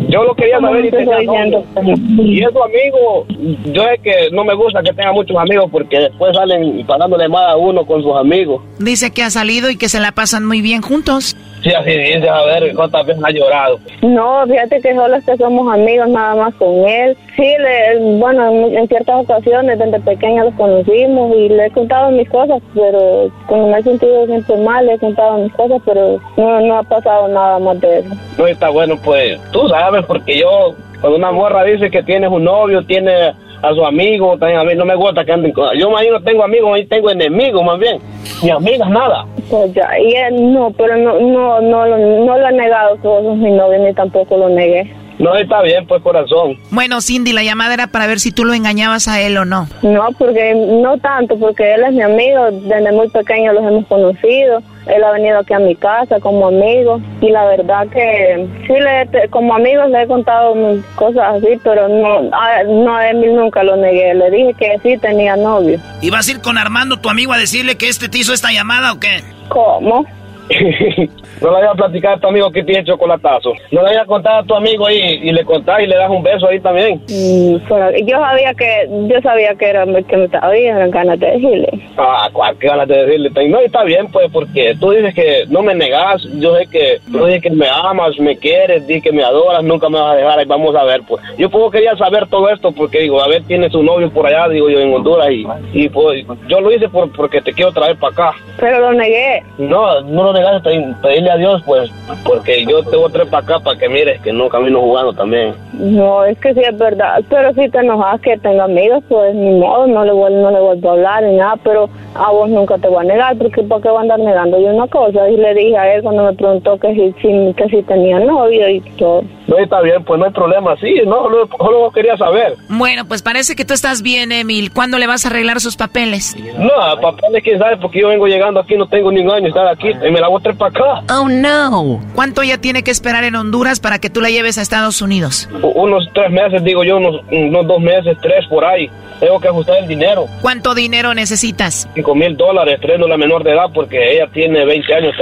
yo 0.10 0.24
lo 0.24 0.34
quería 0.34 0.60
saber 0.60 0.84
y 0.84 0.90
tenía 0.90 1.22
Y 1.22 2.42
es 2.42 2.48
amigo, 2.48 3.28
yo 3.66 3.84
es 3.88 4.02
que 4.02 4.32
no 4.32 4.44
me 4.44 4.56
gusta 4.56 4.82
que 4.82 4.92
tenga 4.94 5.14
muchos 5.14 5.38
amigos 5.38 5.70
porque 5.72 6.00
después 6.00 6.36
salen 6.36 6.84
pasándole 6.88 7.30
mal 7.30 7.52
a 7.52 7.56
uno 7.56 7.86
con 7.86 8.02
sus 8.02 8.16
amigos. 8.18 8.64
Dice 8.80 9.12
que 9.12 9.22
ha 9.22 9.30
salido 9.30 9.70
y 9.70 9.78
que 9.78 9.90
se 9.90 10.00
la 10.00 10.12
pasan 10.12 10.44
muy 10.44 10.62
bien 10.62 10.82
juntos. 10.82 11.38
Sí, 11.66 11.74
así 11.74 11.98
dice, 11.98 12.30
a 12.30 12.44
ver 12.44 12.76
cuántas 12.76 13.08
veces 13.08 13.24
ha 13.26 13.32
llorado. 13.32 13.80
No, 14.04 14.46
fíjate 14.46 14.80
que 14.82 14.94
solo 14.94 15.16
es 15.16 15.26
que 15.26 15.36
somos 15.36 15.74
amigos 15.74 16.08
nada 16.10 16.36
más 16.36 16.54
con 16.54 16.88
él. 16.88 17.18
Sí, 17.36 17.56
le, 17.58 18.20
bueno, 18.20 18.68
en, 18.68 18.88
ciertas 18.88 19.24
ocasiones 19.24 19.80
desde 19.80 20.00
pequeña 20.02 20.44
los 20.44 20.54
conocimos 20.54 21.36
y 21.36 21.50
le 21.50 21.66
he 21.66 21.72
contado 21.72 22.12
mis 22.12 22.30
cosas, 22.30 22.62
pero 22.76 23.32
cuando 23.48 23.70
me 23.70 23.80
he 23.80 23.84
sentido 23.84 24.28
siempre 24.28 24.58
mal, 24.58 24.86
le 24.86 24.94
he 24.94 25.00
contado 25.00 25.40
mis 25.40 25.54
cosas, 25.54 25.82
pero 25.86 26.20
no, 26.38 26.62
no 26.62 26.78
ha 26.78 26.84
pasado 26.84 27.28
nada 27.30 27.58
más 27.58 27.82
de 27.82 27.98
eso. 27.98 28.10
No, 28.38 28.46
está 28.46 28.70
bueno, 28.70 28.96
pues 29.04 29.42
tú 29.52 29.68
sabes, 29.68 30.06
porque 30.06 30.38
yo, 30.38 30.76
cuando 31.02 31.18
una 31.18 31.32
morra 31.32 31.64
dice 31.64 31.90
que 31.90 32.04
tienes 32.04 32.30
un 32.30 32.44
novio, 32.44 32.86
tiene 32.86 33.34
a 33.66 33.74
su 33.74 33.86
amigo, 33.86 34.38
también 34.38 34.60
a 34.60 34.64
mí 34.64 34.76
no 34.76 34.86
me 34.86 34.96
gusta 34.96 35.26
que 35.26 35.32
anden 35.32 35.52
con... 35.52 35.78
Yo 35.78 35.90
más 35.90 36.04
no 36.10 36.22
tengo 36.22 36.44
amigos, 36.44 36.72
ahí 36.76 36.86
tengo 36.86 37.10
enemigos 37.10 37.64
más 37.64 37.80
bien, 37.80 38.00
ni 38.44 38.50
amigas, 38.50 38.90
nada. 38.90 39.26
Pues 39.50 39.74
ya, 39.74 39.90
y 40.00 40.14
él 40.14 40.54
no, 40.54 40.72
pero 40.72 40.96
no, 40.98 41.20
no, 41.20 41.62
no, 41.62 41.86
no, 41.86 41.98
no 41.98 42.38
lo 42.38 42.48
he 42.48 42.54
negado 42.54 42.96
que 43.02 43.08
vos 43.08 43.38
mi 43.38 43.52
novio, 43.52 43.80
ni 43.80 43.94
tampoco 43.94 44.38
lo 44.38 44.50
negué. 44.50 44.92
No, 45.18 45.36
está 45.36 45.62
bien, 45.62 45.86
pues 45.88 46.02
corazón. 46.02 46.58
Bueno, 46.72 47.00
Cindy, 47.02 47.32
la 47.32 47.44
llamada 47.44 47.74
era 47.74 47.88
para 47.88 48.08
ver 48.08 48.20
si 48.20 48.32
tú 48.32 48.44
lo 48.44 48.54
engañabas 48.54 49.08
a 49.08 49.22
él 49.22 49.38
o 49.38 49.46
no. 49.46 49.68
No, 49.82 50.10
porque 50.18 50.54
no 50.56 50.98
tanto, 50.98 51.38
porque 51.38 51.74
él 51.74 51.84
es 51.84 51.94
mi 51.94 52.02
amigo, 52.02 52.52
desde 52.52 52.92
muy 52.92 53.10
pequeño 53.10 53.54
los 53.54 53.64
hemos 53.64 53.86
conocido. 53.88 54.62
Él 54.88 55.04
ha 55.04 55.12
venido 55.12 55.40
aquí 55.40 55.54
a 55.54 55.60
mi 55.60 55.76
casa 55.76 56.20
como 56.20 56.48
amigo 56.48 57.02
y 57.20 57.30
la 57.32 57.46
verdad 57.46 57.88
que 57.88 58.48
sí, 58.68 58.74
le, 58.74 59.30
como 59.30 59.56
amigos 59.56 59.90
le 59.90 60.04
he 60.04 60.08
contado 60.08 60.54
cosas 60.96 61.38
así, 61.38 61.60
pero 61.64 61.88
no, 61.88 62.30
a, 62.32 62.64
no 62.64 62.96
a 62.96 63.10
él 63.10 63.36
nunca 63.36 63.64
lo 63.64 63.78
negué. 63.78 64.14
Le 64.14 64.30
dije 64.30 64.54
que 64.54 64.80
sí 64.84 64.98
tenía 65.00 65.36
novio. 65.38 65.80
¿Y 66.02 66.10
vas 66.12 66.28
a 66.28 66.32
ir 66.32 66.42
con 66.42 66.58
Armando, 66.58 66.98
tu 66.98 67.10
amigo, 67.10 67.34
a 67.34 67.38
decirle 67.38 67.78
que 67.78 67.88
este 67.88 68.10
te 68.10 68.20
hizo 68.20 68.34
esta 68.34 68.52
llamada 68.52 68.92
o 68.92 69.00
qué? 69.00 69.24
¿Cómo? 69.48 70.06
no 71.46 71.52
le 71.52 71.58
vayas 71.58 71.74
a 71.74 71.76
platicar 71.76 72.14
a 72.14 72.20
tu 72.20 72.28
amigo 72.28 72.52
que 72.52 72.64
tiene 72.64 72.84
chocolatazo. 72.84 73.54
No 73.72 73.82
le 73.82 73.90
vayas 73.90 74.02
a 74.02 74.06
contar 74.08 74.40
a 74.40 74.44
tu 74.44 74.56
amigo 74.56 74.88
ahí 74.88 75.20
y 75.22 75.32
le 75.32 75.46
contás 75.46 75.80
y 75.82 75.86
le 75.86 75.96
das 75.96 76.10
un 76.10 76.24
beso 76.24 76.48
ahí 76.48 76.60
también. 76.60 77.00
Mm, 77.08 77.58
yo 78.04 78.18
sabía 78.18 78.54
que 78.56 78.90
yo 79.08 79.22
sabía 79.22 79.54
que 79.54 79.70
era 79.70 79.86
que 79.86 80.18
me 80.18 80.26
estaba 80.26 80.52
bien, 80.52 80.90
ganas 80.90 81.20
de 81.20 81.28
decirle. 81.28 81.70
Ah, 81.98 82.30
¿cuál 82.34 82.56
ganas 82.60 82.88
de 82.88 83.06
decirle? 83.06 83.30
No, 83.48 83.60
está 83.60 83.84
bien, 83.84 84.08
pues, 84.12 84.28
porque 84.32 84.76
tú 84.80 84.90
dices 84.90 85.14
que 85.14 85.46
no 85.50 85.62
me 85.62 85.76
negas. 85.76 86.24
Yo 86.40 86.56
sé 86.56 86.66
que 86.66 87.00
tú 87.12 87.26
dices 87.26 87.44
que 87.44 87.52
me 87.52 87.68
amas, 87.70 88.18
me 88.20 88.36
quieres, 88.38 88.88
dices 88.88 89.04
que 89.04 89.12
me 89.12 89.24
adoras, 89.24 89.64
nunca 89.64 89.88
me 89.88 90.00
vas 90.00 90.14
a 90.14 90.16
dejar. 90.16 90.40
Ahí 90.40 90.46
vamos 90.46 90.76
a 90.76 90.84
ver, 90.84 91.02
pues. 91.08 91.22
Yo 91.38 91.50
puedo 91.52 91.70
quería 91.70 91.96
saber 91.96 92.28
todo 92.28 92.50
esto 92.50 92.72
porque 92.72 93.02
digo, 93.02 93.22
a 93.22 93.28
ver, 93.28 93.44
tiene 93.44 93.70
su 93.70 93.84
novio 93.84 94.10
por 94.10 94.26
allá, 94.26 94.50
digo 94.50 94.68
yo, 94.68 94.80
en 94.80 94.92
Honduras 94.92 95.30
y, 95.30 95.46
y 95.74 95.90
pues 95.90 96.26
yo 96.48 96.60
lo 96.60 96.72
hice 96.72 96.90
por, 96.90 97.12
porque 97.12 97.40
te 97.42 97.54
quiero 97.54 97.72
traer 97.72 97.98
para 97.98 98.14
acá. 98.14 98.38
Pero 98.60 98.80
lo 98.80 98.94
negué. 98.94 99.44
No, 99.60 100.02
no 100.02 100.24
lo 100.24 100.34
negaste, 100.34 100.70
pedirle 101.04 101.30
a 101.30 101.35
Dios, 101.38 101.62
pues, 101.66 101.90
porque 102.24 102.66
yo 102.66 102.84
te 102.84 102.96
voy 102.96 103.10
a 103.10 103.14
traer 103.14 103.30
para 103.30 103.44
acá 103.44 103.60
para 103.60 103.78
que 103.78 103.90
mires 103.90 104.22
que 104.22 104.32
no 104.32 104.50
camino 104.50 104.82
jugando 104.82 105.14
también. 105.14 105.54
No, 105.74 106.24
es 106.26 106.38
que 106.40 106.54
sí 106.54 106.62
es 106.62 106.78
verdad, 106.78 107.22
pero 107.30 107.54
si 107.54 107.70
te 107.70 107.80
enojas 107.80 108.22
que 108.22 108.38
tenga 108.38 108.66
amigos, 108.66 109.04
pues 109.10 109.36
ni 109.36 109.52
modo, 109.60 109.88
no 109.88 110.06
le, 110.06 110.12
vuelvo, 110.12 110.40
no 110.40 110.52
le 110.52 110.60
vuelvo 110.60 110.90
a 110.90 110.94
hablar 110.94 111.24
ni 111.24 111.38
nada, 111.38 111.56
pero 111.64 111.90
a 112.16 112.32
vos 112.32 112.50
nunca 112.50 112.78
te 112.78 112.88
voy 112.88 113.06
a 113.06 113.08
negar, 113.08 113.38
porque 113.38 113.62
¿por 113.64 113.82
qué 113.82 113.90
voy 113.90 113.98
a 113.98 114.02
andar 114.02 114.20
negando 114.20 114.60
yo 114.60 114.68
una 114.68 114.88
cosa? 114.88 115.30
Y 115.30 115.38
le 115.38 115.54
dije 115.54 115.78
a 115.78 115.96
él 115.96 116.04
cuando 116.04 116.24
me 116.24 116.34
preguntó 116.34 116.78
que 116.80 116.94
si, 116.94 117.54
que 117.54 117.70
si 117.70 117.84
tenía 117.84 118.20
novio 118.20 118.70
y 118.70 118.82
todo. 118.98 119.24
No, 119.48 119.58
está 119.60 119.82
bien, 119.82 120.04
pues 120.04 120.20
no 120.20 120.26
hay 120.26 120.32
problema, 120.32 120.76
sí, 120.78 121.02
no, 121.06 121.24
solo, 121.24 121.48
solo 121.58 121.92
quería 121.92 122.18
saber. 122.18 122.56
Bueno, 122.70 123.06
pues 123.08 123.22
parece 123.22 123.56
que 123.56 123.64
tú 123.64 123.74
estás 123.74 124.02
bien, 124.02 124.32
Emil. 124.32 124.72
¿Cuándo 124.74 124.98
le 124.98 125.06
vas 125.08 125.26
a 125.26 125.30
arreglar 125.30 125.60
sus 125.60 125.76
papeles? 125.76 126.36
No, 126.58 127.02
papeles, 127.02 127.44
quién 127.44 127.60
sabe, 127.60 127.78
porque 127.78 128.02
yo 128.02 128.08
vengo 128.08 128.28
llegando 128.28 128.60
aquí, 128.60 128.76
no 128.76 128.88
tengo 128.88 129.12
ningún 129.12 129.36
año 129.36 129.48
estar 129.50 129.68
aquí, 129.68 129.90
y 129.90 130.12
me 130.12 130.20
la 130.20 130.30
voy 130.30 130.40
a 130.40 130.44
traer 130.44 130.58
para 130.58 130.72
acá. 130.72 131.04
Oh, 131.18 131.30
no. 131.30 132.02
¿Cuánto 132.14 132.44
ya 132.44 132.58
tiene 132.58 132.84
que 132.84 132.92
esperar 132.92 133.24
en 133.24 133.36
Honduras 133.36 133.80
para 133.80 134.00
que 134.00 134.10
tú 134.10 134.20
la 134.20 134.30
lleves 134.30 134.58
a 134.58 134.62
Estados 134.62 135.02
Unidos? 135.02 135.48
unos 135.62 136.10
tres 136.14 136.30
meses, 136.30 136.62
digo 136.64 136.84
yo, 136.84 136.98
unos, 136.98 137.22
unos 137.32 137.66
dos 137.68 137.80
meses, 137.80 138.18
tres 138.22 138.46
por 138.50 138.66
ahí. 138.66 138.90
Tengo 139.20 139.40
que 139.40 139.48
ajustar 139.48 139.78
el 139.80 139.88
dinero. 139.88 140.28
¿Cuánto 140.42 140.76
dinero 140.76 141.14
necesitas? 141.14 141.88
5 141.96 142.16
mil 142.16 142.38
dólares, 142.38 142.80
trayendo 142.82 143.08
la 143.08 143.18
menor 143.18 143.44
de 143.44 143.52
edad 143.52 143.66
porque 143.74 144.14
ella 144.14 144.28
tiene 144.34 144.66
20 144.66 144.94
años. 144.94 145.14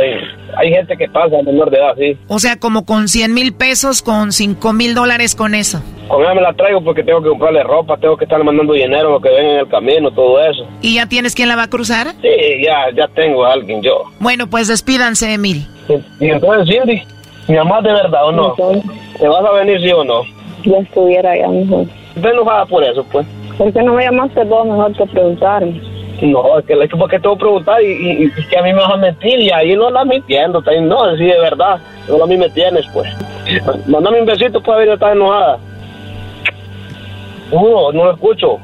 Hay, 0.58 0.72
gente 0.72 0.96
que 0.98 1.08
pasa 1.10 1.40
a 1.40 1.44
menor 1.44 1.70
de 1.70 1.78
edad, 1.78 1.96
sí. 1.98 2.18
O 2.28 2.40
sea, 2.40 2.58
como 2.58 2.86
con 2.86 3.08
100 3.08 3.34
mil 3.34 3.54
pesos, 3.54 4.02
con 4.02 4.32
5 4.32 4.74
mil 4.74 4.96
dólares 4.96 5.36
con 5.36 5.56
eso. 5.56 5.82
Con 6.08 6.22
ella 6.22 6.34
me 6.34 6.42
la 6.42 6.54
traigo 6.54 6.84
porque 6.84 7.04
tengo 7.04 7.22
que 7.22 7.30
comprarle 7.30 7.64
ropa, 7.64 7.98
tengo 7.98 8.18
que 8.18 8.26
estar 8.26 8.44
mandando 8.44 8.74
dinero, 8.74 9.12
lo 9.12 9.22
que 9.22 9.30
ven 9.30 9.46
en 9.46 9.60
el 9.60 9.68
camino, 9.68 10.12
todo 10.12 10.44
eso. 10.44 10.68
¿Y 10.82 10.96
ya 10.96 11.08
tienes 11.08 11.36
quién 11.36 11.50
la 11.50 11.56
va 11.56 11.64
a 11.64 11.70
cruzar? 11.70 12.08
Sí, 12.22 12.64
ya, 12.64 12.92
ya 12.96 13.08
tengo 13.08 13.46
a 13.46 13.54
alguien 13.54 13.82
yo. 13.82 14.04
Bueno, 14.20 14.48
pues 14.48 14.68
despídanse, 14.68 15.34
Emil. 15.34 15.66
¿Y 16.20 16.30
entonces, 16.30 16.76
Cindy? 16.76 17.04
¿Mi 17.48 17.56
mamá 17.56 17.82
de 17.82 17.92
verdad 17.92 18.26
o 18.26 18.32
no? 18.32 18.54
¿Te 19.20 19.28
vas 19.28 19.46
a 19.46 19.52
venir 19.52 19.82
sí 19.82 19.92
o 19.92 20.04
no? 20.04 20.22
Ya 20.64 20.78
estuviera 20.78 21.38
ya 21.38 21.48
mejor. 21.50 21.86
¿Estás 22.16 22.32
enojada 22.32 22.66
por 22.66 22.84
eso, 22.84 23.06
pues? 23.12 23.26
¿Por 23.58 23.72
qué 23.72 23.84
no 23.84 23.94
me 23.94 24.04
llamaste 24.04 24.44
vos 24.46 24.66
mejor 24.66 24.94
que 24.94 25.06
preguntarme? 25.06 25.82
No, 26.22 26.58
es 26.58 26.66
que 26.66 26.76
le 26.76 26.88
porque 26.88 27.20
te 27.20 27.28
voy 27.28 27.36
a 27.36 27.40
preguntar 27.40 27.84
y, 27.84 28.24
y, 28.26 28.48
que 28.48 28.58
a 28.58 28.62
mí 28.62 28.72
me 28.72 28.80
vas 28.80 28.94
a 28.94 28.98
mentir 28.98 29.40
y 29.40 29.52
ahí 29.52 29.76
no 29.76 29.90
la 29.90 30.06
mintiendo, 30.06 30.62
no, 30.62 31.18
sí, 31.18 31.26
de 31.26 31.40
verdad, 31.40 31.80
solo 32.08 32.24
a 32.24 32.28
mí 32.28 32.38
me 32.38 32.50
tienes, 32.50 32.86
pues. 32.94 33.10
Mándame 33.88 34.22
un 34.22 34.26
besito, 34.26 34.62
pues, 34.62 34.76
a 34.76 34.80
ver, 34.80 34.90
estás 34.90 35.12
enojada. 35.14 35.58
Uno, 37.52 37.92
no 37.92 38.06
lo 38.06 38.12
escucho. 38.12 38.58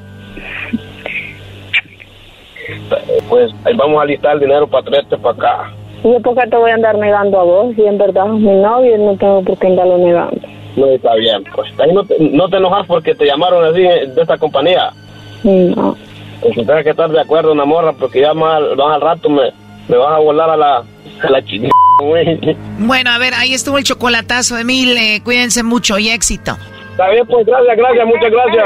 Pues 3.28 3.52
ahí 3.66 3.76
vamos 3.76 4.02
a 4.02 4.06
listar 4.06 4.36
el 4.36 4.40
dinero 4.40 4.68
para 4.68 4.86
traerte 4.86 5.18
para 5.18 5.36
acá. 5.36 5.74
¿Y 6.04 6.20
por 6.22 6.36
qué 6.36 6.48
te 6.48 6.56
voy 6.56 6.72
a 6.72 6.76
andar 6.76 6.98
negando 6.98 7.40
a 7.40 7.44
vos? 7.44 7.76
Si 7.76 7.84
en 7.84 7.98
verdad 7.98 8.26
mi 8.28 8.54
novio, 8.54 8.98
no 8.98 9.18
tengo 9.18 9.44
por 9.44 9.58
qué 9.58 9.68
andarlo 9.68 9.98
negando. 9.98 10.59
No, 10.80 10.88
está 10.88 11.14
bien, 11.16 11.44
pues. 11.54 11.70
Ahí 11.80 11.94
no 11.94 12.04
te, 12.06 12.16
no 12.20 12.48
te 12.48 12.58
enojas 12.58 12.86
porque 12.88 13.14
te 13.14 13.26
llamaron 13.26 13.66
así 13.66 13.82
de 13.82 14.22
esta 14.22 14.38
compañía. 14.38 14.92
No. 15.44 15.98
Pues 16.42 16.54
tienes 16.54 16.84
que 16.84 16.92
estar 16.92 17.10
de 17.10 17.20
acuerdo, 17.20 17.52
una 17.52 17.66
morra, 17.66 17.92
porque 17.94 18.22
ya 18.22 18.34
más, 18.34 18.62
más 18.78 18.96
al 18.96 19.02
rato 19.02 19.30
me, 19.30 19.52
me 19.90 19.98
vas 19.98 20.14
a 20.14 20.20
volar 20.20 20.50
a 20.50 20.58
la, 20.58 20.78
a 20.78 21.30
la 21.30 21.44
Bueno, 22.80 23.12
a 23.12 23.18
ver, 23.18 23.34
ahí 23.34 23.54
estuvo 23.54 23.78
el 23.78 23.84
chocolatazo, 23.84 24.58
Emil. 24.58 24.98
Eh, 24.98 25.22
cuídense 25.24 25.64
mucho 25.64 26.00
y 26.00 26.10
éxito. 26.10 26.58
Está 26.92 27.10
bien, 27.10 27.28
pues 27.28 27.46
gracias, 27.46 27.78
gracias, 27.78 28.06
muchas 28.08 28.32
gracias. 28.32 28.66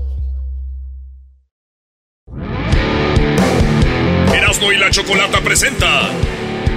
Erasmo 4.51 4.73
y 4.73 4.77
la 4.77 4.91
Chocolata 4.91 5.39
presenta 5.39 6.09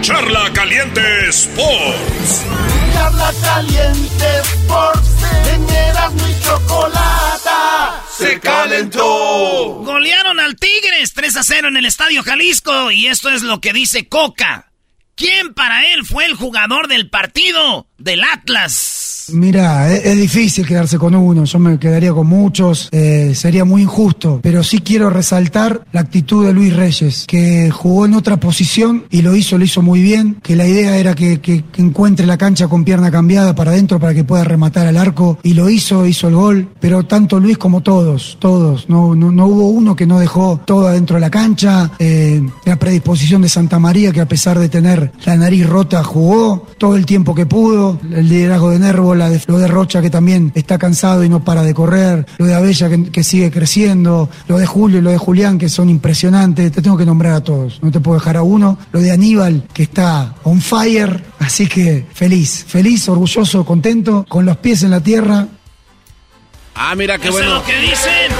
Charla 0.01 0.52
Caliente 0.52 1.28
Sports. 1.30 2.44
Charla 2.92 3.32
Caliente 3.42 4.38
Sports. 4.42 5.10
En 5.52 5.68
Erasmo 5.68 6.28
y 6.28 6.40
Chocolata 6.40 8.05
se 8.16 8.38
calentó. 8.38 9.80
Golearon 9.82 10.38
al 10.38 10.55
Tigres 10.55 11.14
3 11.14 11.36
a 11.36 11.42
0 11.42 11.68
en 11.68 11.76
el 11.76 11.86
Estadio 11.86 12.22
Jalisco 12.22 12.92
y 12.92 13.09
esto 13.09 13.28
es 13.30 13.42
lo 13.42 13.60
que 13.60 13.72
dice 13.72 14.09
Coca. 14.09 14.70
¿Quién 15.16 15.52
para 15.52 15.84
él 15.94 16.05
fue 16.05 16.26
el 16.26 16.34
jugador 16.34 16.86
del 16.86 17.10
partido 17.10 17.88
del 17.98 18.22
Atlas? 18.22 19.03
Mira, 19.32 19.92
es, 19.92 20.16
difícil 20.18 20.66
quedarse 20.66 20.98
con 20.98 21.14
uno, 21.14 21.44
yo 21.44 21.59
me 21.59 21.78
quedaría 21.78 22.12
con 22.12 22.26
muchos, 22.26 22.88
eh, 22.92 23.32
sería 23.34 23.64
muy 23.64 23.82
injusto, 23.82 24.40
pero 24.42 24.62
sí 24.62 24.80
quiero 24.80 25.10
resaltar 25.10 25.84
la 25.92 26.01
actitud 26.01 26.46
de 26.46 26.52
Luis 26.52 26.74
Reyes, 26.74 27.24
que 27.26 27.70
jugó 27.70 28.06
en 28.06 28.14
otra 28.14 28.38
posición 28.38 29.05
y 29.10 29.22
lo 29.22 29.34
hizo, 29.34 29.56
lo 29.59 29.64
hizo 29.64 29.82
muy 29.82 30.02
bien, 30.02 30.38
que 30.42 30.56
la 30.56 30.66
idea 30.66 30.96
era 30.98 31.14
que, 31.14 31.40
que, 31.40 31.64
encuentre 31.76 32.26
la 32.26 32.38
cancha 32.38 32.68
con 32.68 32.84
pierna 32.84 33.10
cambiada 33.10 33.55
para 33.55 33.72
adentro 33.72 33.98
para 33.98 34.14
que 34.14 34.24
pueda 34.24 34.44
rematar 34.44 34.86
al 34.86 34.96
arco 34.96 35.38
y 35.42 35.55
lo 35.55 35.68
hizo, 35.68 36.06
hizo 36.06 36.28
el 36.28 36.34
gol, 36.34 36.68
pero 36.80 37.05
tanto 37.05 37.40
Luis 37.40 37.59
como 37.59 37.82
todos, 37.82 38.36
todos, 38.40 38.88
no, 38.88 39.14
no, 39.14 39.46
hubo 39.46 39.68
uno 39.68 39.96
que 39.96 40.06
no 40.06 40.18
dejó 40.18 40.60
todo 40.64 40.88
adentro 40.88 41.16
de 41.16 41.20
la 41.20 41.30
cancha, 41.30 41.90
eh, 41.98 42.42
la 42.64 42.76
predisposición 42.76 43.42
de 43.42 43.48
Santa 43.48 43.78
María 43.78 44.12
que 44.12 44.20
a 44.20 44.28
pesar 44.28 44.59
de 44.59 44.68
tener 44.68 45.12
la 45.24 45.36
nariz 45.36 45.66
rota 45.66 46.02
jugó 46.02 46.66
todo 46.78 46.96
el 46.96 47.06
tiempo 47.06 47.34
que 47.34 47.46
pudo, 47.46 47.98
el 48.12 48.28
liderazgo 48.28 48.70
de 48.70 48.78
Nervo 48.78 49.14
de, 49.15 49.43
lo 49.47 49.59
de 49.59 49.69
Rocha 49.69 50.03
que 50.03 50.11
también 50.11 50.53
está 50.55 50.78
cansado 50.78 51.24
y 51.24 51.28
no 51.28 51.45
para 51.45 51.62
de 51.62 51.74
correr, 51.74 52.27
lo 52.39 52.47
de 52.47 52.55
Abella 52.55 52.89
que, 53.12 53.24
sigue 53.24 53.51
creciendo, 53.51 54.28
lo 54.49 54.59
de 54.59 54.66
Julio 54.66 54.99
y 54.99 55.03
lo 55.03 55.11
de 55.11 55.19
Julián 55.19 55.59
que 55.59 55.69
son 55.69 55.89
impresionantes, 55.89 56.73
te 56.73 56.82
tengo 56.82 56.97
que 56.97 57.07
nombrar 57.07 57.32
a 57.32 57.41
todos, 57.43 57.82
no 57.82 57.91
te 57.91 58.01
puedo 58.01 58.19
dejar 58.19 58.36
a 58.36 58.43
uno, 58.43 58.78
lo 58.93 59.01
de 59.01 59.11
Aníbal 59.11 59.65
que 59.73 59.85
está 59.85 60.35
on 60.43 60.61
fire, 60.61 61.24
así 61.39 61.66
que 61.66 62.07
feliz, 62.12 62.65
feliz, 62.66 63.09
orgulloso, 63.09 63.65
contento, 63.65 64.27
con 64.28 64.45
los 64.45 64.57
pies 64.59 64.82
en 64.82 64.91
la 64.91 65.01
tierra. 65.01 65.47
Ah, 66.74 66.95
mira 66.97 67.19
qué 67.19 67.31
bueno. 67.31 67.47
Es 67.47 67.55
lo 67.55 67.65
que 67.65 67.78
dicen. 67.78 68.32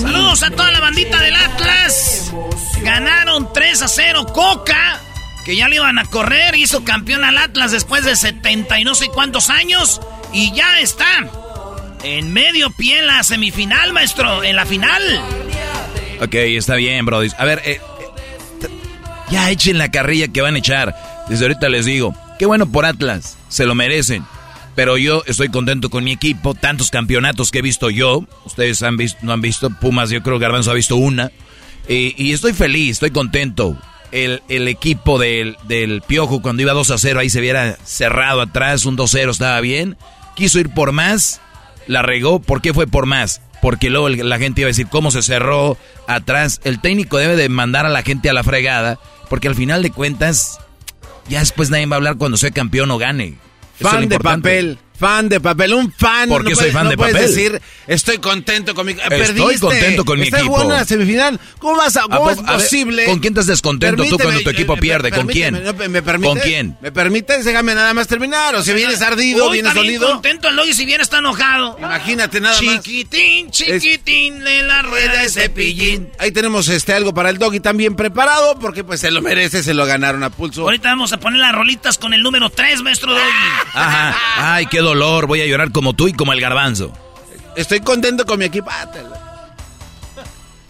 Saludos 0.00 0.42
a 0.42 0.50
toda 0.50 0.70
la 0.70 0.80
bandita 0.80 1.20
del 1.20 1.34
Atlas. 1.34 2.32
Ganaron 2.82 3.52
3 3.52 3.82
a 3.82 3.88
0 3.88 4.26
Coca 4.32 5.01
que 5.44 5.56
ya 5.56 5.68
le 5.68 5.76
iban 5.76 5.98
a 5.98 6.04
correr, 6.04 6.54
hizo 6.54 6.84
campeón 6.84 7.24
al 7.24 7.38
Atlas 7.38 7.72
después 7.72 8.04
de 8.04 8.16
70 8.16 8.78
y 8.80 8.84
no 8.84 8.94
sé 8.94 9.08
cuántos 9.08 9.50
años 9.50 10.00
y 10.32 10.52
ya 10.54 10.80
está 10.80 11.06
en 12.04 12.32
medio 12.32 12.70
pie 12.70 12.98
en 12.98 13.06
la 13.06 13.22
semifinal, 13.22 13.92
maestro, 13.92 14.42
en 14.44 14.56
la 14.56 14.66
final. 14.66 15.02
Ok, 16.20 16.34
está 16.34 16.76
bien, 16.76 17.04
Brody. 17.04 17.28
A 17.38 17.44
ver, 17.44 17.60
eh, 17.64 17.80
eh, 18.00 18.68
ya 19.30 19.50
echen 19.50 19.78
la 19.78 19.90
carrilla 19.90 20.28
que 20.28 20.40
van 20.40 20.54
a 20.54 20.58
echar. 20.58 20.94
Desde 21.28 21.44
ahorita 21.44 21.68
les 21.68 21.84
digo, 21.84 22.14
qué 22.38 22.46
bueno 22.46 22.70
por 22.70 22.84
Atlas, 22.84 23.38
se 23.48 23.66
lo 23.66 23.74
merecen. 23.74 24.24
Pero 24.74 24.96
yo 24.96 25.22
estoy 25.26 25.48
contento 25.50 25.90
con 25.90 26.04
mi 26.04 26.12
equipo, 26.12 26.54
tantos 26.54 26.90
campeonatos 26.90 27.50
que 27.50 27.58
he 27.58 27.62
visto 27.62 27.90
yo. 27.90 28.24
Ustedes 28.44 28.82
han 28.82 28.96
visto, 28.96 29.18
no 29.22 29.32
han 29.32 29.42
visto, 29.42 29.68
Pumas, 29.70 30.08
yo 30.10 30.22
creo 30.22 30.38
que 30.38 30.44
Garbanzo 30.44 30.70
ha 30.70 30.74
visto 30.74 30.96
una. 30.96 31.30
y 31.88 32.32
estoy 32.32 32.52
feliz, 32.52 32.92
estoy 32.92 33.10
contento 33.10 33.76
el, 34.12 34.68
equipo 34.68 35.18
del, 35.18 35.56
del, 35.64 36.02
Piojo 36.02 36.42
cuando 36.42 36.62
iba 36.62 36.72
2 36.72 36.90
a 36.90 36.98
0, 36.98 37.20
ahí 37.20 37.30
se 37.30 37.40
viera 37.40 37.76
cerrado 37.84 38.40
atrás, 38.40 38.84
un 38.84 38.96
2-0 38.96 39.30
estaba 39.30 39.60
bien. 39.60 39.96
Quiso 40.36 40.60
ir 40.60 40.70
por 40.70 40.92
más, 40.92 41.40
la 41.86 42.02
regó. 42.02 42.40
¿Por 42.40 42.62
qué 42.62 42.72
fue 42.72 42.86
por 42.86 43.06
más? 43.06 43.42
Porque 43.60 43.90
luego 43.90 44.08
la 44.08 44.38
gente 44.38 44.60
iba 44.60 44.66
a 44.66 44.70
decir 44.74 44.88
cómo 44.88 45.10
se 45.10 45.22
cerró 45.22 45.76
atrás. 46.06 46.60
El 46.64 46.80
técnico 46.80 47.18
debe 47.18 47.36
de 47.36 47.48
mandar 47.48 47.86
a 47.86 47.90
la 47.90 48.02
gente 48.02 48.28
a 48.28 48.32
la 48.32 48.44
fregada, 48.44 48.98
porque 49.28 49.48
al 49.48 49.54
final 49.54 49.82
de 49.82 49.90
cuentas, 49.90 50.58
ya 51.28 51.40
después 51.40 51.70
nadie 51.70 51.86
va 51.86 51.96
a 51.96 51.98
hablar 51.98 52.16
cuando 52.16 52.36
sea 52.36 52.50
campeón 52.50 52.90
o 52.90 52.98
gane. 52.98 53.38
Fan 53.80 54.08
de 54.08 54.18
papel 54.18 54.78
Fan 55.02 55.28
de 55.28 55.40
papel, 55.40 55.74
un 55.74 55.92
fan. 55.92 56.28
¿Por 56.28 56.44
qué 56.44 56.50
no 56.50 56.54
soy 56.56 56.70
puedes, 56.70 56.72
fan 56.74 56.84
no 56.84 56.90
de 56.90 56.96
puedes 56.96 57.14
papel? 57.14 57.28
decir, 57.34 57.62
estoy 57.88 58.18
contento 58.18 58.72
con 58.72 58.86
mi... 58.86 58.92
Estoy 58.92 59.08
Perdiste. 59.08 59.58
contento 59.60 60.04
con 60.04 60.16
mi 60.20 60.26
Estás 60.26 60.40
equipo. 60.40 60.52
jugando 60.54 60.74
en 60.74 60.80
la 60.80 60.86
semifinal. 60.86 61.40
¿Cómo, 61.58 61.76
vas 61.76 61.96
a, 61.96 62.02
¿A 62.04 62.08
cómo 62.08 62.30
es 62.30 62.36
ver, 62.36 62.46
posible? 62.46 63.04
¿Con 63.06 63.18
quién 63.18 63.32
estás 63.32 63.46
descontento 63.46 64.04
tú 64.04 64.16
cuando 64.16 64.40
tu 64.42 64.50
equipo 64.50 64.76
pierde? 64.76 65.10
¿Con 65.10 65.26
quién? 65.26 65.60
no, 65.64 65.72
¿Me 65.74 66.02
permite? 66.02 66.28
¿Con 66.28 66.38
quién? 66.38 66.76
¿Me 66.80 66.92
permites? 66.92 67.44
Déjame 67.44 67.74
nada 67.74 67.92
más 67.94 68.06
terminar. 68.06 68.54
O 68.54 68.62
si 68.62 68.72
vienes 68.74 69.02
ardido, 69.02 69.46
Uy, 69.48 69.54
vienes 69.54 69.74
dolido. 69.74 70.08
contento 70.08 70.48
el 70.48 70.54
Doggy 70.54 70.72
si 70.72 70.84
bien 70.86 71.00
está 71.00 71.18
enojado. 71.18 71.76
Imagínate 71.80 72.40
nada 72.40 72.54
más. 72.62 72.80
Chiquitín, 72.82 73.50
chiquitín, 73.50 74.38
de 74.44 74.62
la 74.62 74.82
rueda 74.82 75.22
de 75.22 75.28
cepillín. 75.28 76.10
Ahí 76.20 76.30
tenemos 76.30 76.68
este 76.68 76.92
algo 76.92 77.12
para 77.12 77.28
el 77.30 77.38
doggy 77.38 77.58
también 77.58 77.96
preparado, 77.96 78.56
porque 78.60 78.84
pues 78.84 79.00
se 79.00 79.10
lo 79.10 79.20
merece, 79.20 79.64
se 79.64 79.74
lo 79.74 79.84
ganaron 79.84 80.22
a 80.22 80.30
pulso. 80.30 80.62
Ahorita 80.62 80.90
vamos 80.90 81.12
a 81.12 81.18
poner 81.18 81.40
las 81.40 81.52
rolitas 81.52 81.98
con 81.98 82.14
el 82.14 82.22
número 82.22 82.50
3, 82.50 82.82
maestro 82.82 83.10
Doggy. 83.12 83.22
Ajá. 83.74 84.16
Ay, 84.54 84.66
qué 84.66 84.78
dolor. 84.78 84.91
Voy 84.94 85.40
a 85.40 85.46
llorar 85.46 85.72
como 85.72 85.94
tú 85.94 86.08
y 86.08 86.12
como 86.12 86.32
el 86.32 86.40
garbanzo. 86.40 86.92
Estoy 87.56 87.80
contento 87.80 88.26
con 88.26 88.38
mi 88.38 88.44
equipo. 88.44 88.68
Ah, 88.70 88.90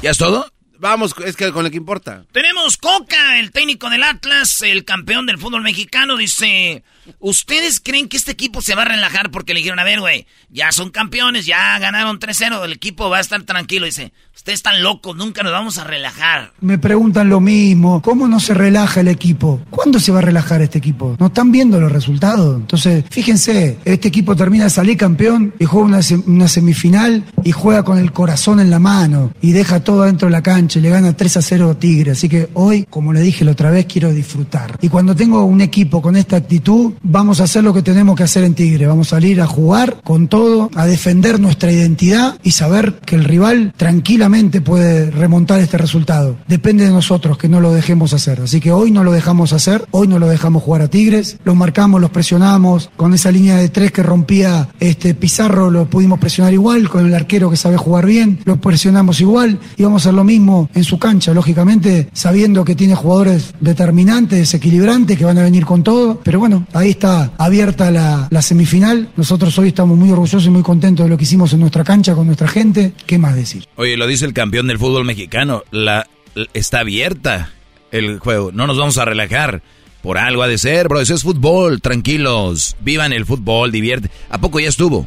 ¿Ya 0.01 0.11
es 0.11 0.19
todo? 0.19 0.51
Vamos, 0.79 1.15
es 1.25 1.37
que 1.37 1.53
con 1.53 1.65
lo 1.65 1.71
que 1.71 1.77
importa. 1.77 2.25
Tenemos 2.33 2.77
Coca, 2.77 3.39
el 3.39 3.53
técnico 3.53 3.89
del 3.89 4.03
Atlas, 4.03 4.63
el 4.63 4.85
campeón 4.85 5.27
del 5.27 5.39
fútbol 5.39 5.63
mexicano, 5.63 6.17
dice, 6.17 6.83
¿ustedes 7.21 7.81
creen 7.81 8.09
que 8.09 8.17
este 8.17 8.33
equipo 8.33 8.61
se 8.63 8.75
va 8.75 8.83
a 8.83 8.87
relajar 8.87 9.31
porque 9.31 9.55
le 9.55 9.59
dijeron, 9.61 9.79
a 9.79 9.85
ver, 9.85 10.01
güey, 10.01 10.27
ya 10.51 10.73
son 10.73 10.91
campeones, 10.91 11.47
ya 11.47 11.79
ganaron 11.79 12.19
3-0, 12.19 12.65
el 12.65 12.73
equipo 12.73 13.09
va 13.11 13.19
a 13.19 13.21
estar 13.21 13.43
tranquilo? 13.43 13.87
Dice, 13.87 14.13
ustedes 14.35 14.59
están 14.59 14.83
locos, 14.83 15.17
nunca 15.17 15.43
nos 15.43 15.53
vamos 15.53 15.79
a 15.79 15.85
relajar. 15.85 16.53
Me 16.61 16.79
preguntan 16.79 17.29
lo 17.29 17.41
mismo, 17.41 18.03
¿cómo 18.03 18.29
no 18.29 18.41
se 18.41 18.55
relaja 18.55 19.01
el 19.01 19.09
equipo? 19.09 19.61
¿Cuándo 19.71 20.01
se 20.01 20.13
va 20.13 20.19
a 20.19 20.23
relajar 20.23 20.63
este 20.63 20.79
equipo? 20.79 21.17
¿No 21.19 21.27
están 21.27 21.53
viendo 21.53 21.81
los 21.81 21.93
resultados? 21.93 22.57
Entonces, 22.61 23.05
fíjense, 23.11 23.79
este 23.85 24.09
equipo 24.09 24.35
termina 24.37 24.65
de 24.65 24.71
salir 24.71 24.97
campeón 24.97 25.55
y 25.59 25.65
juega 25.65 25.87
una, 25.87 25.99
sem- 25.99 26.25
una 26.27 26.49
semifinal 26.49 27.25
y 27.45 27.53
juega 27.53 27.83
con 27.85 27.99
el 27.99 28.13
corazón 28.13 28.61
en 28.61 28.71
la 28.71 28.79
mano 28.79 29.33
y 29.41 29.53
deja 29.53 29.81
todo 29.81 30.03
dentro 30.03 30.29
de 30.29 30.33
la 30.33 30.43
cancha 30.43 30.79
y 30.79 30.83
le 30.83 30.91
gana 30.91 31.17
3 31.17 31.37
a 31.37 31.43
0 31.43 31.71
a 31.71 31.79
Tigre. 31.79 32.13
Así 32.13 32.29
que 32.29 32.49
hoy, 32.55 32.87
como 32.89 33.13
le 33.13 33.21
dije 33.21 33.45
la 33.45 33.53
otra 33.53 33.71
vez, 33.71 33.87
quiero 33.87 34.13
disfrutar. 34.13 34.77
Y 34.81 34.89
cuando 34.89 35.15
tengo 35.15 35.45
un 35.45 35.61
equipo 35.61 36.01
con 36.03 36.17
esta 36.17 36.37
actitud, 36.37 36.92
vamos 37.03 37.41
a 37.41 37.45
hacer 37.45 37.65
lo 37.65 37.75
que 37.75 37.83
tenemos 37.83 38.17
que 38.17 38.25
hacer 38.25 38.45
en 38.45 38.55
Tigre. 38.55 38.87
Vamos 38.87 39.09
a 39.09 39.17
salir 39.17 39.41
a 39.41 39.47
jugar 39.47 40.01
con 40.03 40.29
todo, 40.29 40.71
a 40.75 40.87
defender 40.87 41.41
nuestra 41.41 41.73
identidad 41.73 42.39
y 42.43 42.53
saber 42.53 42.95
que 43.05 43.17
el 43.17 43.25
rival 43.25 43.73
tranquilamente 43.77 44.61
puede 44.61 45.11
remontar 45.11 45.61
este 45.61 45.79
resultado. 45.79 46.37
Depende 46.49 46.85
de 46.85 46.91
nosotros 46.91 47.39
que 47.39 47.49
no 47.49 47.61
lo 47.61 47.73
dejemos 47.73 48.13
hacer. 48.13 48.41
Así 48.41 48.61
que 48.61 48.73
hoy 48.73 48.91
no 48.91 49.05
lo 49.05 49.13
dejamos 49.13 49.53
hacer, 49.53 49.87
hoy 49.91 50.09
no 50.09 50.19
lo 50.19 50.29
dejamos 50.29 50.63
jugar 50.63 50.83
a 50.83 50.89
Tigres, 50.89 51.39
los 51.45 51.57
marcamos, 51.57 52.01
los 52.01 52.11
presionamos, 52.11 52.91
con 52.97 53.15
esa 53.15 53.31
línea 53.31 53.57
de 53.57 53.69
tres 53.69 53.93
que 53.93 54.03
rompía 54.03 54.69
este 54.81 55.15
Pizarro 55.15 55.71
lo 55.71 55.87
pudimos 55.87 56.19
presionar 56.19 56.53
igual, 56.53 56.89
con 56.89 57.07
el 57.07 57.15
arquero 57.15 57.51
que 57.51 57.57
sabe 57.57 57.77
jugar 57.77 58.07
bien, 58.07 58.39
lo 58.45 58.61
presionamos 58.61 59.21
igual 59.21 59.59
y 59.77 59.83
vamos 59.83 60.03
a 60.03 60.09
hacer 60.09 60.15
lo 60.15 60.25
mismo 60.25 60.69
en 60.75 60.85
su 60.85 60.99
cancha, 60.99 61.33
lógicamente 61.33 62.09
sabiendo 62.13 62.65
que 62.65 62.75
tiene 62.75 62.95
jugadores 62.95 63.55
determinantes, 63.61 64.39
desequilibrantes, 64.39 65.19
que 65.19 65.25
van 65.25 65.39
a 65.39 65.43
venir 65.43 65.65
con 65.65 65.83
todo, 65.83 66.21
pero 66.23 66.39
bueno, 66.39 66.67
ahí 66.83 66.91
está 66.91 67.33
abierta 67.39 67.91
la, 67.91 68.29
la 68.31 68.43
semifinal, 68.43 69.11
nosotros 69.17 69.57
hoy 69.59 69.69
estamos 69.69 69.97
muy 69.97 70.11
orgullosos 70.11 70.45
y 70.47 70.51
muy 70.51 70.63
contentos 70.63 71.05
de 71.07 71.11
lo 71.11 71.17
que 71.17 71.25
hicimos 71.25 71.53
en 71.53 71.61
nuestra 71.61 71.85
cancha 71.85 72.15
con 72.15 72.27
nuestra 72.27 72.49
gente, 72.49 72.93
¿qué 73.07 73.19
más 73.19 73.35
decir? 73.35 73.65
Oye, 73.77 73.97
lo 73.97 74.07
dice 74.07 74.25
el 74.25 74.33
campeón 74.35 74.67
del 74.67 74.79
fútbol 74.79 75.05
mexicano. 75.05 75.63
La, 75.71 76.07
la- 76.35 76.47
está 76.55 76.81
abierta 76.81 77.53
el 77.91 78.19
juego. 78.19 78.53
No 78.53 78.67
nos 78.67 78.77
vamos 78.79 78.99
a 78.99 79.05
relajar. 79.05 79.63
Por 80.03 80.19
algo 80.19 80.43
ha 80.43 80.49
de 80.49 80.59
ser, 80.59 80.89
bro. 80.89 81.01
Eso 81.01 81.15
es 81.15 81.23
fútbol. 81.23 81.81
Tranquilos. 81.81 82.75
Vivan 82.81 83.13
el 83.13 83.25
fútbol. 83.25 83.71
Divierte. 83.71 84.11
¿A 84.31 84.39
poco 84.39 84.59
ya 84.59 84.69
estuvo? 84.69 85.07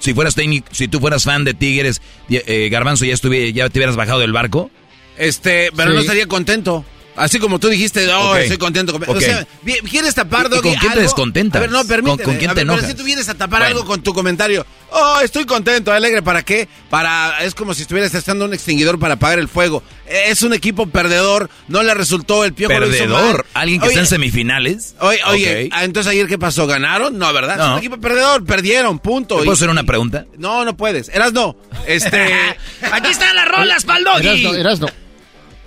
Si 0.00 0.14
fueras 0.14 0.34
técnico, 0.34 0.66
si 0.72 0.88
tú 0.88 0.98
fueras 0.98 1.22
fan 1.24 1.44
de 1.44 1.54
Tigres, 1.54 2.02
eh, 2.28 2.68
Garbanzo, 2.70 3.04
ya 3.04 3.14
estuvi- 3.14 3.52
ya 3.52 3.68
te 3.68 3.78
hubieras 3.78 3.94
bajado 3.96 4.18
del 4.18 4.32
barco. 4.32 4.70
Este, 5.16 5.70
pero 5.76 5.90
Sí. 5.90 5.94
no 5.94 6.00
estaría 6.00 6.26
contento. 6.26 6.84
Así 7.16 7.38
como 7.38 7.58
tú 7.58 7.68
dijiste, 7.68 8.06
oh, 8.12 8.36
estoy 8.36 8.58
contento. 8.58 8.92
Con... 8.92 9.02
Ok. 9.04 9.16
O 9.16 9.20
sea, 9.20 9.46
¿quieres 9.88 10.14
tapar, 10.14 10.44
¿Y- 10.44 10.46
y 10.46 10.50
Doggy, 10.50 10.62
con 10.70 10.74
quién 10.78 10.92
te 10.92 11.00
descontentas? 11.00 11.58
A 11.58 11.60
ver, 11.62 11.70
no, 11.70 11.84
permíteme. 11.86 12.22
¿Con- 12.22 12.32
con 12.34 12.36
quién 12.38 12.50
te 12.50 12.54
ver, 12.56 12.66
pero 12.66 12.72
enojas? 12.74 12.90
si 12.90 12.94
tú 12.96 13.04
vienes 13.04 13.28
a 13.28 13.34
tapar 13.34 13.60
Bueno. 13.60 13.76
algo 13.76 13.86
con 13.86 14.02
tu 14.02 14.12
comentario, 14.12 14.66
oh, 14.90 15.20
estoy 15.22 15.46
contento, 15.46 15.92
alegre, 15.92 16.22
¿para 16.22 16.42
qué? 16.42 16.68
Para, 16.90 17.42
es 17.42 17.54
como 17.54 17.74
si 17.74 17.82
estuvieras 17.82 18.12
testando 18.12 18.44
un 18.44 18.52
extinguidor 18.54 18.98
para 18.98 19.14
apagar 19.14 19.38
el 19.38 19.48
fuego. 19.48 19.82
Es 20.06 20.42
un 20.42 20.52
equipo 20.52 20.86
perdedor, 20.88 21.48
no 21.68 21.82
le 21.82 21.94
resultó, 21.94 22.44
el 22.44 22.52
piojo 22.52 22.78
lo 22.78 22.86
hizo 22.86 22.98
Perdedor. 22.98 23.36
mal. 23.36 23.44
Alguien 23.54 23.80
que 23.80 23.86
Oye, 23.86 23.94
está 23.94 24.00
en 24.02 24.06
semifinales. 24.06 24.94
Oye, 25.00 25.18
oye, 25.26 25.68
ah, 25.72 25.84
entonces 25.84 26.12
ayer 26.12 26.26
qué 26.28 26.38
pasó, 26.38 26.66
¿ganaron? 26.66 27.18
No, 27.18 27.32
¿verdad? 27.32 27.54
Es 27.58 27.64
No. 27.64 27.72
un 27.72 27.78
equipo 27.78 27.98
perdedor, 27.98 28.44
perdieron, 28.44 28.98
punto. 28.98 29.36
¿Te 29.36 29.40
Y- 29.42 29.44
puedo 29.46 29.54
hacer 29.54 29.70
una 29.70 29.84
pregunta? 29.84 30.26
No, 30.38 30.64
no 30.64 30.76
puedes. 30.76 31.08
Eras 31.08 31.32
no. 31.32 31.56
Este. 31.86 32.32
Aquí 32.92 33.10
están 33.10 33.34
las 33.34 33.48
rolas 33.48 33.84
Doggy. 33.86 34.26
Erasno, 34.26 34.54
Erasno. 34.54 34.86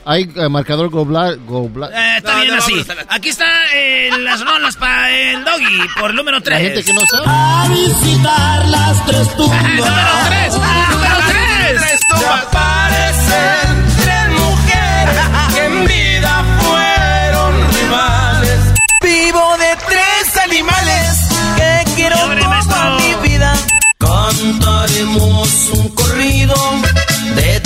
Hay 0.06 0.30
eh, 0.36 0.50
marcador 0.50 0.90
Gobla, 0.90 1.34
Gobla- 1.48 1.90
Eh, 1.94 2.18
está 2.18 2.34
No, 2.34 2.42
bien 2.42 2.56
no, 2.56 2.64
así. 2.64 2.74
la- 2.76 3.06
Aquí 3.16 3.30
están 3.30 3.50
las 4.24 4.44
rolas 4.44 4.76
para 4.78 5.12
el 5.12 5.44
Doggy 5.44 5.88
por 6.00 6.10
el 6.12 6.16
número 6.16 6.42
3. 6.42 6.58
La 6.60 6.66
gente 6.66 6.84
que 6.84 6.94
no 6.94 7.02
sabe. 7.12 7.26
A 7.28 7.68
visitar 7.70 8.68
las 8.70 9.06
tres 9.06 9.36
tumbas. 9.38 9.64
número 9.64 9.86
3. 10.28 10.54
número 10.56 11.16
3. 11.28 11.82
Se 12.20 12.26
aparecen 12.26 13.86
tres 14.02 14.30
mujeres 14.40 15.54
que 15.54 15.66
en 15.66 15.86
vida 15.86 16.44
fueron 16.62 17.74
rivales. 17.74 18.60
Vivo 19.04 19.58
de 19.58 19.76
tres 19.88 20.38
animales 20.44 21.20
que 21.58 21.84
quiero 21.96 22.16
toda 22.18 22.98
mi 22.98 23.30
vida. 23.30 23.54
Cantaremos 24.00 25.70
un 25.74 25.89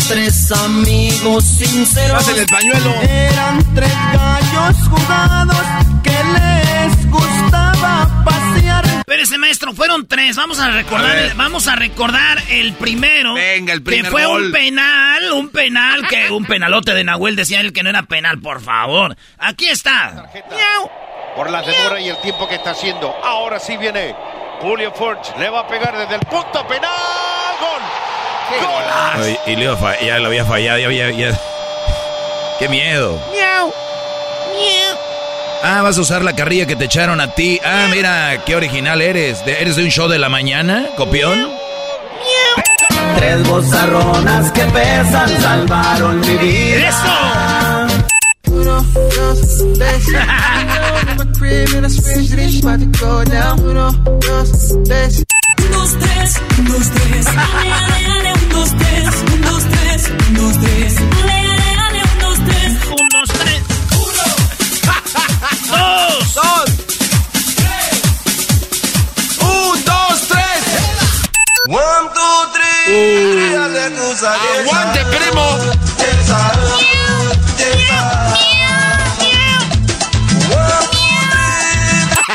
tres 0.08 0.52
amigos 0.52 1.44
sinceros. 1.46 2.28
El 2.28 2.46
pañuelo. 2.48 2.94
Eran 3.02 3.74
tres 3.76 3.94
gallos 4.14 4.88
jugados 4.90 5.58
que 6.04 6.12
les 6.12 7.10
gustaba 7.10 8.24
pasear. 8.26 8.86
Espérese, 8.86 9.38
maestro, 9.38 9.74
fueron 9.74 10.08
tres. 10.08 10.36
Vamos 10.36 10.60
a 10.60 10.72
recordar, 10.72 11.12
A 11.12 11.14
ver. 11.14 11.26
el, 11.32 11.34
vamos 11.36 11.68
a 11.68 11.76
recordar 11.76 12.42
el 12.50 12.74
primero. 12.74 13.34
Venga, 13.36 13.74
el 13.74 13.82
primer 13.84 14.06
Que 14.06 14.12
fue 14.12 14.26
gol. 14.26 14.46
un 14.46 14.52
penal, 14.52 15.32
un 15.34 15.50
penal 15.50 16.08
que 16.08 16.32
un 16.32 16.46
penalote 16.46 16.94
de 16.94 17.04
Nahuel 17.04 17.36
decía 17.36 17.62
él 17.62 17.74
que 17.74 17.84
no 17.84 17.90
era 17.90 18.04
penal, 18.04 18.40
por 18.40 18.62
favor. 18.62 19.16
Aquí 19.38 19.68
está. 19.68 20.30
por 21.36 21.50
la 21.50 21.62
demora 21.62 22.00
y 22.00 22.10
el 22.10 22.18
tiempo 22.22 22.48
que 22.48 22.56
está 22.56 22.72
haciendo. 22.72 23.14
Ahora 23.24 23.60
sí 23.60 23.78
viene 23.78 24.16
Julio 24.62 24.92
Forge, 24.94 25.38
le 25.40 25.50
va 25.50 25.62
a 25.62 25.68
pegar 25.68 25.98
desde 25.98 26.16
el 26.16 26.22
punto 26.22 26.66
penal. 26.68 26.90
¡Gol! 27.60 27.82
Ay, 29.16 29.38
y 29.48 29.56
le 29.56 29.64
iba 29.66 30.00
ya 30.02 30.20
lo 30.20 30.28
había 30.28 30.46
fallado, 30.46 30.80
ya 30.80 30.86
había... 30.88 31.12
ya- 31.12 31.40
¡Qué 32.60 32.68
miedo! 32.70 33.20
Miau. 33.32 33.68
Miau. 34.54 34.98
Ah, 35.64 35.82
vas 35.82 35.98
a 35.98 36.02
usar 36.02 36.24
la 36.24 36.36
carrilla 36.36 36.66
que 36.66 36.76
te 36.76 36.86
echaron 36.86 37.20
a 37.22 37.34
ti. 37.34 37.60
Ah, 37.64 37.88
mira, 37.90 38.44
qué 38.46 38.56
original 38.56 39.02
eres. 39.02 39.44
¿De- 39.46 39.62
¿Eres 39.62 39.76
de 39.76 39.84
un 39.84 39.90
show 39.90 40.08
de 40.08 40.20
la 40.20 40.30
mañana, 40.30 40.88
copión? 40.98 41.50
Tres 43.16 43.48
bozarronas 43.48 44.52
que 44.52 44.62
pesan 44.66 45.42
salvaron 45.42 46.20
mi 46.20 46.36
vida. 46.38 46.90
¡Eso! 46.90 48.52
Uno, 48.52 48.82
dos, 48.84 49.40
tres. 49.78 50.06
Uno, 53.58 53.92
dos, 54.20 54.76
tres. 54.86 55.24
dos, 55.72 55.98
tres, 56.00 56.42
un, 56.60 56.66
dos, 56.72 56.90
tres. 56.92 57.26
Dos, 58.54 58.70
tres, 58.78 59.10
un, 59.34 59.42
dos, 59.42 59.64
tres, 59.70 60.12
un, 60.28 60.34
dos, 60.36 60.54
tres. 60.62 60.96
Ale, 60.98 61.34
ale, 61.34 61.78
ale, 61.88 62.02
un, 62.14 62.20
dos, 62.20 62.38
tres. 62.48 62.74
Un, 62.90 63.10
dos, 63.10 63.30
tres. 63.40 63.62
Dos. 65.70 66.34
Dos. 66.34 66.70
Un, 69.42 69.86
dos, 69.86 70.28
tres. 70.30 70.64
One, 71.68 72.10
two, 72.14 72.52
three. 72.54 73.56
Aguante, 74.62 75.02
primo. 75.06 75.46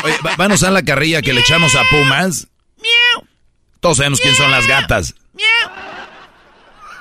Oye, 0.03 0.15
¿va- 0.25 0.35
¿van 0.37 0.51
a 0.51 0.55
usar 0.55 0.71
la 0.71 0.83
carrilla 0.83 1.21
que 1.21 1.33
le 1.33 1.41
echamos 1.41 1.75
a 1.75 1.83
Pumas? 1.89 2.47
Todos 3.79 3.97
sabemos 3.97 4.19
quién 4.21 4.35
son 4.35 4.51
las 4.51 4.67
gatas. 4.67 5.13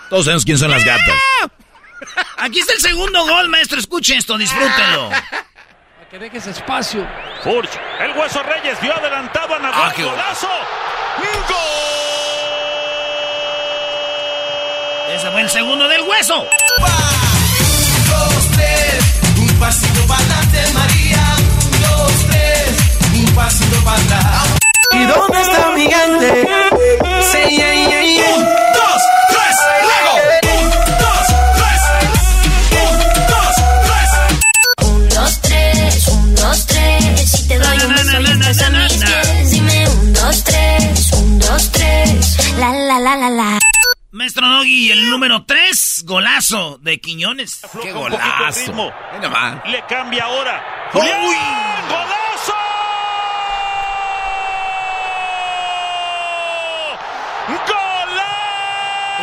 Todos 0.09 0.25
sabemos 0.25 0.45
quién 0.45 0.59
son 0.59 0.71
las 0.71 0.85
gatas. 0.85 1.17
Aquí 2.39 2.61
está 2.61 2.73
el 2.73 2.81
segundo 2.81 3.27
gol, 3.27 3.49
maestro. 3.49 3.79
Escuche 3.79 4.17
esto, 4.17 4.37
disfrútenlo. 4.39 5.11
Que 6.11 6.19
dejes 6.19 6.47
espacio. 6.47 7.07
Forge, 7.45 7.79
el 8.01 8.17
Hueso 8.17 8.43
Reyes 8.43 8.81
vio 8.81 8.97
adelantado 8.97 9.55
a 9.55 9.59
Nahuel. 9.59 9.77
Ah, 9.79 9.93
¡Golazo! 9.95 10.49
Ese 15.15 15.31
fue 15.31 15.41
el 15.43 15.51
segundo 15.51 15.87
del 15.87 16.01
hueso. 16.01 16.41
Un, 16.41 17.28
de 46.89 47.01
Quiñones. 47.01 47.61
¡Qué 47.83 47.93
golazo! 47.93 48.93
Le 49.67 49.83
cambia 49.89 50.25
ahora. 50.25 50.89
Julián, 50.93 51.21
¡Golazo! 51.89 52.55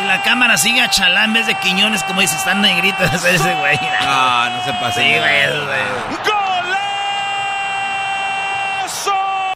Y 0.02 0.04
la 0.06 0.22
cámara 0.22 0.56
sigue 0.58 0.80
a 0.82 0.90
Chalá 0.90 1.24
en 1.24 1.32
vez 1.32 1.46
de 1.46 1.54
Quiñones, 1.54 2.02
como 2.04 2.20
dice, 2.20 2.36
están 2.36 2.60
negritas 2.60 3.14
ese 3.24 3.54
güey. 3.54 3.78
Ah, 4.00 4.50
no 4.58 4.64
se 4.64 4.72
pase. 4.78 5.00
Sí, 5.02 5.08
güey, 5.18 5.20
güey. 5.64 6.16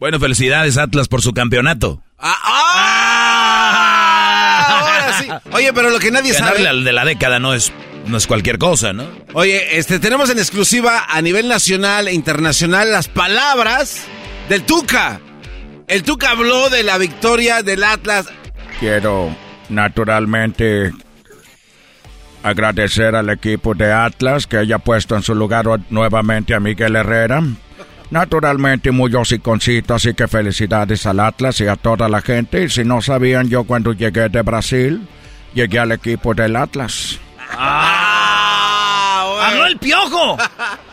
Bueno, 0.01 0.19
felicidades 0.19 0.79
Atlas 0.79 1.09
por 1.09 1.21
su 1.21 1.35
campeonato. 1.35 2.03
Ah, 2.19 2.37
Ahora 4.71 5.13
sí. 5.21 5.29
Oye, 5.53 5.75
pero 5.75 5.91
lo 5.91 5.99
que 5.99 6.11
nadie 6.11 6.33
Ganarle 6.33 6.57
sabe. 6.57 6.69
al 6.71 6.85
de 6.85 6.93
la 6.93 7.05
década 7.05 7.39
no 7.39 7.53
es, 7.53 7.71
no 8.07 8.17
es 8.17 8.27
cualquier 8.27 8.59
cosa, 8.59 8.93
¿no? 8.93 9.05
Oye, 9.35 9.79
este, 9.79 9.99
tenemos 9.99 10.31
en 10.31 10.39
exclusiva 10.39 11.05
a 11.09 11.23
nivel 11.23 11.49
nacional 11.49 12.09
e 12.09 12.13
internacional 12.13 12.91
las 12.91 13.09
palabras 13.09 14.03
del 14.49 14.63
Tuca. 14.63 15.21
El 15.87 16.03
Tuca 16.03 16.31
habló 16.31 16.71
de 16.71 16.83
la 16.83 16.99
victoria 16.99 17.63
del 17.63 17.85
Atlas. 17.85 18.27
Quiero 18.79 19.35
naturalmente 19.69 20.93
agradecer 22.43 23.15
al 23.15 23.31
equipo 23.31 23.75
de 23.75 23.93
Atlas 23.93 24.47
que 24.47 24.57
haya 24.57 24.79
puesto 24.79 25.17
en 25.17 25.23
su 25.23 25.35
lugar 25.35 25.67
nuevamente 25.91 26.55
a 26.55 26.61
Miguel 26.61 26.97
Herrera. 26.97 27.43
Naturalmente 28.11 28.91
muy 28.91 29.15
hociconcito, 29.15 29.95
así 29.95 30.15
que 30.15 30.27
felicidades 30.27 31.07
al 31.07 31.21
Atlas 31.21 31.61
y 31.61 31.69
a 31.69 31.77
toda 31.77 32.09
la 32.09 32.21
gente. 32.21 32.65
Y 32.65 32.69
si 32.69 32.83
no 32.83 33.03
sabían, 33.03 33.49
yo 33.49 33.65
cuando 33.65 33.93
llegué 33.93 34.29
de 34.29 34.43
Brasil, 34.43 35.07
llegué 35.55 35.79
al 35.79 35.93
equipo 35.93 36.35
del 36.35 36.57
Atlas. 36.57 37.21
Habló 39.43 39.67
el 39.67 39.79
piojo. 39.79 40.37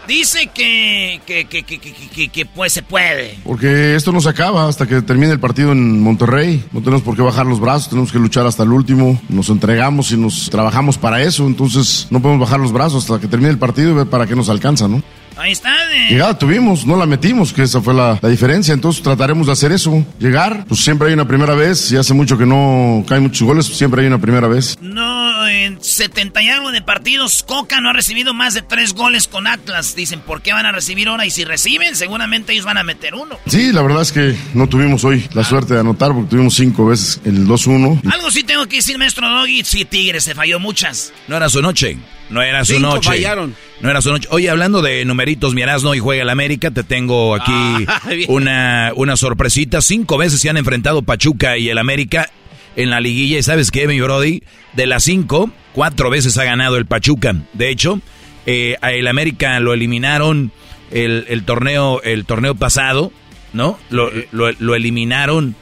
Dice 0.07 0.47
que, 0.53 1.19
que, 1.25 1.45
que, 1.47 1.63
que, 1.63 1.79
que, 1.79 1.91
que- 1.93 2.29
que, 2.29 2.45
pues 2.45 2.71
se 2.73 2.81
puede. 2.81 3.38
Porque 3.43 3.95
esto 3.95 4.11
no 4.13 4.21
se 4.21 4.29
acaba 4.29 4.67
hasta 4.67 4.88
que 4.88 5.01
termine 5.01 5.34
el 5.34 5.39
partido 5.39 5.73
en 5.73 6.01
Monterrey. 6.01 6.63
No 6.71 6.79
tenemos 6.79 7.01
por 7.01 7.15
qué 7.15 7.21
bajar 7.21 7.45
los 7.45 7.59
brazos, 7.59 7.89
tenemos 7.89 8.11
que 8.11 8.17
luchar 8.19 8.45
hasta 8.45 8.63
el 8.63 8.71
último. 8.71 9.19
Nos 9.27 9.49
entregamos 9.49 10.11
y 10.11 10.17
nos 10.17 10.49
trabajamos 10.49 10.97
para 10.97 11.21
eso, 11.21 11.45
entonces 11.45 12.07
no 12.09 12.21
podemos 12.21 12.47
bajar 12.47 12.59
los 12.61 12.71
brazos 12.71 13.03
hasta 13.03 13.19
que 13.19 13.27
termine 13.27 13.51
el 13.51 13.57
partido 13.59 13.91
y 13.91 13.93
ver 13.95 14.07
para 14.07 14.25
qué 14.25 14.35
nos 14.35 14.49
alcanza, 14.49 14.88
¿no? 14.88 15.03
Ahí 15.39 15.51
está. 15.51 15.69
eh. 15.93 16.07
Llegada 16.09 16.35
tuvimos, 16.39 16.84
no 16.88 16.95
la 16.95 17.05
metimos, 17.05 17.53
que 17.53 17.61
esa 17.63 17.79
fue 17.79 17.93
la, 17.93 18.17
la 18.19 18.29
diferencia. 18.29 18.73
Entonces 18.73 19.03
trataremos 19.03 19.45
de 19.45 19.53
hacer 19.53 19.71
eso. 19.71 20.03
Llegar, 20.19 20.65
pues 20.67 20.79
siempre 20.84 21.09
hay 21.09 21.13
una 21.13 21.27
primera 21.27 21.53
vez. 21.53 21.91
Y 21.91 21.97
hace 21.97 22.15
mucho 22.15 22.39
que 22.39 22.45
no 22.47 23.03
caen 23.07 23.21
muchos 23.23 23.45
goles, 23.45 23.67
pues 23.67 23.77
siempre 23.77 24.01
hay 24.01 24.07
una 24.07 24.17
primera 24.19 24.47
vez. 24.47 24.75
No, 24.81 25.26
en 25.48 25.82
70 25.84 26.41
y 26.44 26.49
algo 26.49 26.72
de 26.72 26.82
partidos, 26.82 27.44
Coca 27.44 27.82
no 27.82 27.90
ha 27.90 27.94
recibido 27.94 28.34
más 28.34 28.53
de 28.53 28.61
tres 28.61 28.94
goles 28.94 29.28
con 29.28 29.48
Atlas. 29.48 29.95
Dicen, 29.95 30.19
¿por 30.22 30.41
qué 30.41 30.53
van 30.53 30.65
a 30.65 30.72
recibir 30.72 31.07
ahora? 31.07 31.26
Y 31.26 31.32
si 31.32 31.44
reciben, 31.45 31.95
seguramente 31.95 32.53
ellos 32.53 32.65
van 32.65 32.78
a 32.78 32.84
meter 32.84 33.15
uno. 33.15 33.38
Sí, 33.48 33.72
la 33.72 33.82
verdad 33.82 34.02
es 34.02 34.11
que 34.11 34.36
no 34.53 34.68
tuvimos 34.68 35.03
hoy 35.03 35.28
la 35.34 35.44
suerte 35.44 35.74
de 35.74 35.80
anotar 35.80 36.14
porque 36.14 36.30
tuvimos 36.30 36.53
cinco 36.56 36.86
veces 36.88 37.19
el 37.26 37.45
2-1. 37.48 38.02
Algo 38.11 38.32
sí 38.32 38.44
tengo 38.44 38.65
que 38.68 38.78
decir, 38.78 38.98
maestro 38.98 39.28
Doggy. 39.30 39.64
Sí, 39.64 39.86
Tigres 39.86 40.24
se 40.24 40.36
falló 40.36 40.60
muchas. 40.60 41.14
No 41.28 41.36
era 41.38 41.49
su 41.49 41.61
noche. 41.61 41.98
No 42.30 42.41
era 42.41 42.65
su 42.65 42.74
Cinco 42.74 42.95
noche. 42.95 43.10
fallaron. 43.10 43.56
No 43.80 43.90
era 43.90 44.02
su 44.02 44.11
noche. 44.11 44.28
Oye, 44.32 44.49
hablando 44.49 44.82
de 44.82 45.06
numeritos, 45.06 45.53
mi 45.53 45.61
Erasmo 45.61 45.95
y 45.95 45.99
juega 45.99 46.24
el 46.24 46.30
América, 46.30 46.72
te 46.72 46.84
tengo 46.84 47.36
aquí 47.36 47.52
Ah, 47.88 48.02
una, 48.28 48.91
una 48.95 49.15
sorpresita. 49.15 49.82
Cinco 49.82 50.18
veces 50.18 50.41
se 50.41 50.49
han 50.49 50.57
enfrentado 50.57 51.02
Pachuca 51.03 51.57
y 51.57 51.69
el 51.69 51.78
América 51.78 52.30
en 52.77 52.89
la 52.89 53.01
liguilla. 53.01 53.37
¿Y 53.39 53.43
sabes 53.43 53.69
qué, 53.71 53.87
mi 53.87 53.99
Brody? 53.99 54.41
De 54.73 54.85
las 54.87 55.03
cinco, 55.03 55.51
cuatro 55.73 56.09
veces 56.09 56.37
ha 56.37 56.45
ganado 56.45 56.77
el 56.77 56.85
Pachuca. 56.85 57.35
De 57.53 57.69
hecho, 57.69 57.99
eh, 58.45 58.77
a 58.81 58.93
el 58.93 59.07
América 59.07 59.59
lo 59.59 59.73
eliminaron 59.73 60.53
el, 60.91 61.25
el 61.27 61.43
torneo, 61.43 62.01
el 62.03 62.23
torneo 62.25 62.55
pasado, 62.55 63.11
¿no? 63.51 63.77
Lo, 63.89 64.09
lo- 64.31 64.51
lo 64.57 64.75
eliminaron 64.75 65.55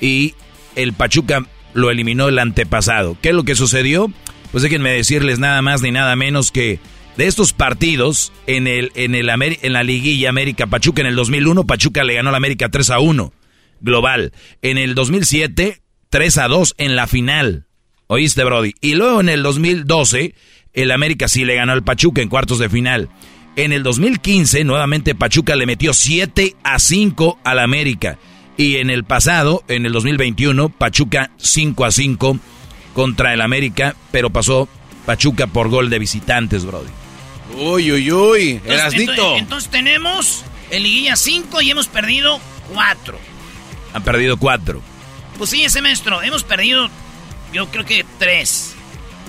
y 0.00 0.34
el 0.76 0.94
Pachuca 0.94 1.44
lo 1.74 1.90
eliminó 1.90 2.28
el 2.28 2.38
antepasado. 2.38 3.16
¿Qué 3.20 3.28
es 3.28 3.34
lo 3.34 3.44
que 3.44 3.54
sucedió? 3.54 4.10
Pues 4.52 4.62
déjenme 4.62 4.90
decirles 4.90 5.38
nada 5.38 5.60
más 5.62 5.82
ni 5.82 5.90
nada 5.90 6.16
menos 6.16 6.50
que 6.50 6.80
de 7.16 7.26
estos 7.26 7.52
partidos 7.52 8.32
en 8.46 8.66
el 8.66 8.90
en 8.94 9.14
el 9.14 9.28
en 9.30 9.72
la 9.74 9.82
liguilla 9.82 10.28
América 10.30 10.66
Pachuca 10.66 11.02
en 11.02 11.08
el 11.08 11.16
2001 11.16 11.66
Pachuca 11.66 12.02
le 12.04 12.14
ganó 12.14 12.30
al 12.30 12.34
América 12.36 12.68
3 12.70 12.90
a 12.90 12.98
1 13.00 13.32
global. 13.80 14.32
En 14.62 14.78
el 14.78 14.94
2007 14.94 15.82
3 16.10 16.38
a 16.38 16.48
2 16.48 16.74
en 16.78 16.96
la 16.96 17.06
final. 17.06 17.66
¿Oíste, 18.08 18.42
Brody? 18.44 18.74
Y 18.80 18.94
luego 18.94 19.20
en 19.20 19.28
el 19.28 19.42
2012 19.42 20.34
el 20.72 20.90
América 20.90 21.28
sí 21.28 21.44
le 21.44 21.54
ganó 21.54 21.72
al 21.72 21.82
Pachuca 21.84 22.20
en 22.22 22.28
cuartos 22.28 22.58
de 22.58 22.68
final. 22.68 23.08
En 23.56 23.72
el 23.72 23.82
2015 23.82 24.64
nuevamente 24.64 25.14
Pachuca 25.14 25.54
le 25.56 25.66
metió 25.66 25.92
7 25.94 26.56
a 26.62 26.78
5 26.78 27.38
al 27.44 27.58
América. 27.60 28.18
Y 28.56 28.76
en 28.76 28.90
el 28.90 29.04
pasado, 29.04 29.62
en 29.68 29.86
el 29.86 29.92
2021, 29.92 30.68
Pachuca 30.68 31.30
5 31.38 31.84
a 31.84 31.90
5 31.90 32.38
contra 32.92 33.32
el 33.32 33.40
América, 33.40 33.94
pero 34.10 34.30
pasó 34.30 34.68
Pachuca 35.06 35.46
por 35.46 35.68
gol 35.70 35.88
de 35.88 35.98
visitantes, 35.98 36.64
Brody. 36.64 36.90
Uy, 37.56 37.90
uy, 37.92 38.12
uy. 38.12 38.48
Entonces, 38.50 38.80
Erasnito. 38.80 39.12
ento- 39.12 39.38
entonces 39.38 39.70
tenemos 39.70 40.44
en 40.70 40.82
liguilla 40.82 41.16
5 41.16 41.62
y 41.62 41.70
hemos 41.70 41.86
perdido 41.88 42.38
4. 42.74 43.18
Han 43.94 44.02
perdido 44.04 44.36
4. 44.36 44.82
Pues 45.40 45.48
sí, 45.48 45.64
ese 45.64 45.80
maestro, 45.80 46.20
hemos 46.20 46.44
perdido 46.44 46.90
yo 47.50 47.70
creo 47.70 47.86
que 47.86 48.04
3. 48.18 48.76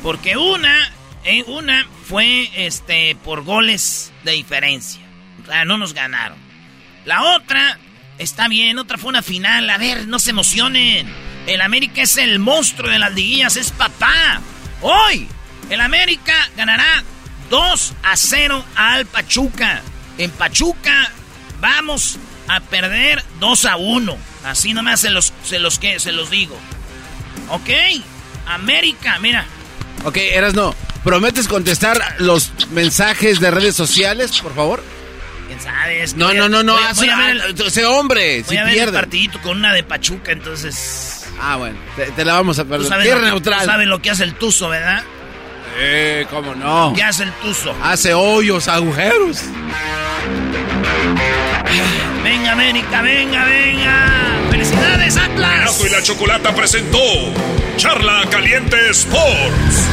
Porque 0.04 0.36
una, 0.36 0.92
eh, 1.24 1.46
una 1.48 1.88
fue 2.06 2.50
este 2.54 3.16
por 3.24 3.46
goles 3.46 4.12
de 4.26 4.34
diferencia. 4.34 5.02
O 5.42 5.46
sea, 5.46 5.64
no 5.64 5.78
nos 5.78 5.94
ganaron. 5.94 6.38
La 7.06 7.24
otra 7.38 7.80
está 8.18 8.50
bien, 8.50 8.78
otra 8.78 8.98
fue 8.98 9.08
una 9.08 9.22
final. 9.22 9.70
A 9.70 9.78
ver, 9.78 10.06
no 10.10 10.20
se 10.20 10.32
emocionen. 10.32 11.08
El 11.48 11.62
América 11.62 12.02
es 12.02 12.18
el 12.18 12.40
monstruo 12.40 12.92
de 12.92 13.00
las 13.00 13.14
liguillas, 13.14 13.56
es 13.56 13.72
papá. 13.72 14.42
Hoy, 14.82 15.30
el 15.70 15.80
América 15.80 16.36
ganará 16.58 17.06
2 17.50 17.94
a 18.04 18.18
0 18.18 18.66
al 18.76 19.06
Pachuca. 19.06 19.82
En 20.18 20.30
Pachuca 20.32 21.10
vamos 21.62 22.20
a 22.47 22.59
perder 22.61 23.23
2 23.39 23.65
a 23.65 23.76
1. 23.77 24.18
Así 24.45 24.73
nomás 24.73 24.99
se 25.01 25.09
los, 25.09 25.31
se 25.43 25.59
los, 25.59 25.80
que, 25.80 25.99
se 25.99 26.11
los 26.11 26.30
digo. 26.30 26.57
¿Ok? 27.49 27.69
América, 28.47 29.19
mira. 29.19 29.45
Ok, 30.03 30.18
Erasno, 30.18 30.73
¿prometes 31.03 31.47
contestar 31.47 32.01
los 32.19 32.51
mensajes 32.72 33.39
de 33.39 33.51
redes 33.51 33.76
sociales, 33.76 34.39
por 34.41 34.55
favor? 34.55 34.84
¿Quién 35.47 35.61
sabe? 35.61 36.01
Es 36.03 36.13
que 36.13 36.19
No, 36.19 36.34
no, 36.34 36.49
no, 36.49 36.63
no, 36.63 36.73
voy 36.73 36.84
a- 36.84 36.89
haz 36.89 36.97
voy 36.97 37.09
a 37.09 37.15
una- 37.15 37.27
ver 37.27 37.35
el- 37.38 37.61
ese 37.68 37.85
hombre, 37.85 38.41
Voy 38.43 38.49
si 38.49 38.57
a 38.57 38.63
ver 38.63 38.77
el 38.88 38.93
partidito 38.93 39.39
con 39.41 39.57
una 39.57 39.73
de 39.73 39.84
Pachuca, 39.84 40.31
entonces... 40.31 41.26
Ah, 41.39 41.55
bueno, 41.57 41.77
te, 41.95 42.05
te 42.11 42.26
la 42.26 42.34
vamos 42.34 42.57
a 42.59 42.63
Tú 42.63 42.69
perder. 42.69 42.88
sabes, 42.88 43.03
Tierra 43.05 43.19
lo, 43.22 43.27
tú 43.27 43.31
neutral. 43.34 43.65
sabes 43.65 43.88
lo 43.88 44.01
que 44.01 44.11
hace 44.11 44.23
el 44.23 44.35
Tuzo, 44.35 44.69
¿verdad? 44.69 45.03
Eh, 45.77 46.26
cómo 46.30 46.53
no. 46.56 46.93
¿Qué 46.95 47.03
hace 47.03 47.23
el 47.23 47.31
Tuzo? 47.34 47.73
Hace 47.84 48.14
hoyos, 48.14 48.68
agujeros. 48.68 49.41
Venga, 52.23 52.52
América, 52.52 53.02
venga, 53.02 53.45
venga. 53.45 54.07
¡Felicidades, 54.49 55.18
Atlas! 55.18 55.61
Erasmo 55.61 55.85
y 55.85 55.89
la 55.89 56.03
Chocolata 56.03 56.53
presentó 56.53 56.99
Charla 57.77 58.23
Caliente 58.30 58.76
Sports. 58.89 59.88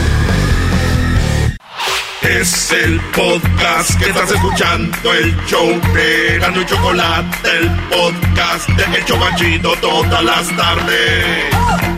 Es 2.22 2.72
el 2.72 3.00
podcast 3.14 3.98
que 3.98 4.10
estás 4.10 4.30
escuchando, 4.32 5.14
el 5.14 5.34
show 5.46 5.80
de 5.94 6.34
Erasmo 6.34 6.60
y 6.60 6.66
Chocolate, 6.66 7.48
el 7.58 7.70
podcast 7.88 8.68
de 8.70 8.98
El 8.98 9.04
Chobachito 9.06 9.72
todas 9.80 10.22
las 10.22 10.48
tardes. 10.56 11.97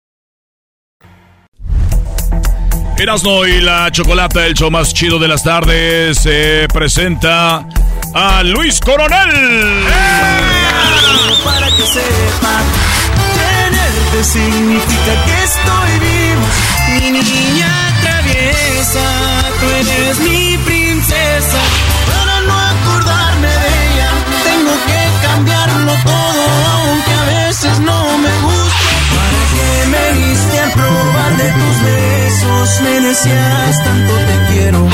Erasmo 3.01 3.47
y 3.47 3.59
la 3.61 3.91
Chocolata, 3.91 4.45
el 4.45 4.53
show 4.53 4.69
más 4.69 4.93
chido 4.93 5.17
de 5.17 5.27
las 5.27 5.41
tardes, 5.41 6.19
se 6.19 6.67
presenta 6.71 7.65
a 8.13 8.43
Luis 8.43 8.79
Coronel. 8.79 9.85
Para 11.43 11.65
que 11.71 11.81
sepa, 11.81 12.61
tenerte 13.33 14.23
significa 14.23 15.25
que 15.25 15.43
estoy 15.43 15.99
vivo. 15.99 16.45
Mi 16.89 17.11
niña 17.11 17.73
traviesa. 18.03 19.01
tú 19.59 19.65
eres 19.79 20.19
mi 20.19 20.57
princesa. 20.59 21.59
Para 22.05 22.41
no 22.41 22.53
acordarme 22.53 23.47
de 23.47 23.69
ella, 23.93 24.11
tengo 24.43 24.73
que 24.85 25.27
cambiarlo 25.27 25.93
todo, 26.05 26.43
aunque 26.75 27.13
a 27.13 27.45
veces 27.47 27.79
no 27.79 28.17
me 28.19 28.33
gusta. 28.41 28.61
¿Para 29.17 29.41
qué 29.55 29.87
me 29.89 30.03
diste 30.19 30.59
a 30.59 30.69
probar 30.73 31.37
de 31.37 31.49
tus 31.49 31.81
besos? 32.41 32.81
Me 32.81 32.99
decías 33.01 33.83
tanto 33.83 34.13
te 34.13 34.53
quiero. 34.53 34.87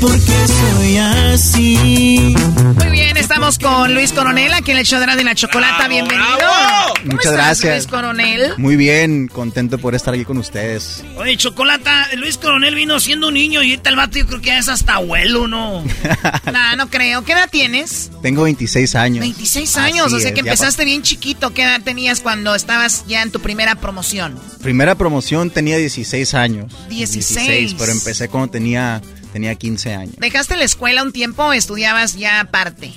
¿Por 0.00 0.18
qué 0.20 0.48
soy 0.48 0.96
así? 0.98 2.34
Muy 2.76 2.90
bien, 2.90 3.16
estamos 3.16 3.58
con 3.58 3.94
Luis 3.94 4.12
Coronel, 4.12 4.52
aquí 4.52 4.70
en 4.70 4.78
el 4.78 4.84
show 4.84 5.00
de 5.00 5.24
la 5.24 5.34
Chocolata. 5.34 5.88
Bienvenido. 5.88 6.26
¿Cómo 6.28 7.12
Muchas 7.12 7.32
estás, 7.32 7.32
gracias. 7.32 7.74
Luis 7.76 7.86
Coronel. 7.86 8.52
Muy 8.58 8.76
bien, 8.76 9.28
contento 9.28 9.78
por 9.78 9.94
estar 9.94 10.12
aquí 10.12 10.24
con 10.24 10.36
ustedes. 10.36 11.02
Oye, 11.16 11.36
Chocolata, 11.36 12.08
Luis 12.16 12.36
Coronel 12.36 12.74
vino 12.74 13.00
siendo 13.00 13.28
un 13.28 13.34
niño 13.34 13.62
y 13.62 13.70
ahorita 13.72 13.90
el 13.90 13.96
vato 13.96 14.18
yo 14.18 14.26
creo 14.26 14.40
que 14.40 14.48
ya 14.48 14.58
es 14.58 14.68
hasta 14.68 14.94
abuelo, 14.94 15.48
¿no? 15.48 15.82
No, 16.52 16.76
no 16.76 16.90
creo. 16.90 17.24
¿Qué 17.24 17.32
edad 17.32 17.48
tienes? 17.50 18.10
Tengo 18.20 18.42
26 18.42 18.94
años. 18.94 19.20
26 19.20 19.76
años, 19.78 20.06
Así 20.06 20.14
o 20.16 20.18
sea 20.20 20.28
es, 20.28 20.34
que 20.34 20.40
empezaste 20.40 20.84
bien 20.84 21.02
chiquito. 21.02 21.54
¿Qué 21.54 21.62
edad 21.62 21.80
tenías 21.82 22.20
cuando 22.20 22.54
estabas 22.54 23.04
ya 23.06 23.22
en 23.22 23.30
tu 23.30 23.40
primera 23.40 23.74
promoción? 23.76 24.38
Primera 24.62 24.94
promoción 24.96 25.50
tenía 25.50 25.78
16 25.78 26.34
años. 26.34 26.72
16. 26.90 27.74
pero 27.78 27.92
empecé 27.92 28.28
cuando 28.28 28.50
tenía, 28.50 29.00
tenía 29.32 29.54
15 29.54 29.94
años. 29.94 30.14
¿Dejaste 30.18 30.56
la 30.56 30.64
escuela 30.64 31.02
un 31.02 31.12
tiempo 31.12 31.44
o 31.44 31.52
estudiabas 31.52 32.16
ya 32.16 32.40
aparte? 32.40 32.92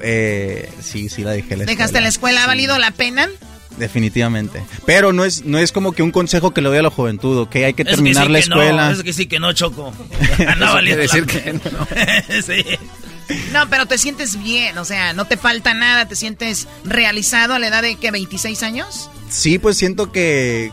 Eh, 0.00 0.70
sí, 0.82 1.08
sí 1.08 1.22
la 1.22 1.30
dejé 1.30 1.56
la 1.56 1.64
¿Dejaste 1.64 2.00
la 2.00 2.08
escuela? 2.08 2.44
¿Ha 2.44 2.46
valido 2.46 2.78
la 2.78 2.90
pena? 2.90 3.28
Definitivamente. 3.78 4.62
Pero 4.86 5.12
no 5.12 5.24
es, 5.24 5.44
no 5.44 5.58
es 5.58 5.72
como 5.72 5.92
que 5.92 6.02
un 6.02 6.10
consejo 6.10 6.52
que 6.52 6.60
le 6.60 6.68
doy 6.68 6.78
a 6.78 6.82
la 6.82 6.90
juventud, 6.90 7.38
¿ok? 7.38 7.56
Hay 7.56 7.74
que 7.74 7.84
terminar 7.84 8.26
sí 8.26 8.32
la 8.32 8.38
que 8.38 8.44
escuela. 8.44 8.86
No, 8.86 8.92
eso 8.92 9.02
que 9.02 9.12
sí 9.12 9.26
que 9.26 9.40
no, 9.40 9.52
Choco. 9.52 9.92
No 10.58 10.64
Eso 10.66 10.74
valiendo 10.74 11.04
quiere 11.26 11.52
la 11.54 11.58
pena. 11.58 12.22
sí. 12.46 12.64
No, 13.52 13.68
pero 13.70 13.86
te 13.86 13.98
sientes 13.98 14.40
bien, 14.42 14.76
o 14.78 14.84
sea, 14.84 15.14
no 15.14 15.24
te 15.24 15.36
falta 15.36 15.72
nada, 15.72 16.06
te 16.06 16.14
sientes 16.14 16.68
realizado 16.84 17.54
a 17.54 17.58
la 17.58 17.68
edad 17.68 17.82
de 17.82 17.96
que 17.96 18.10
26 18.10 18.62
años. 18.62 19.10
Sí, 19.30 19.58
pues 19.58 19.78
siento 19.78 20.12
que, 20.12 20.70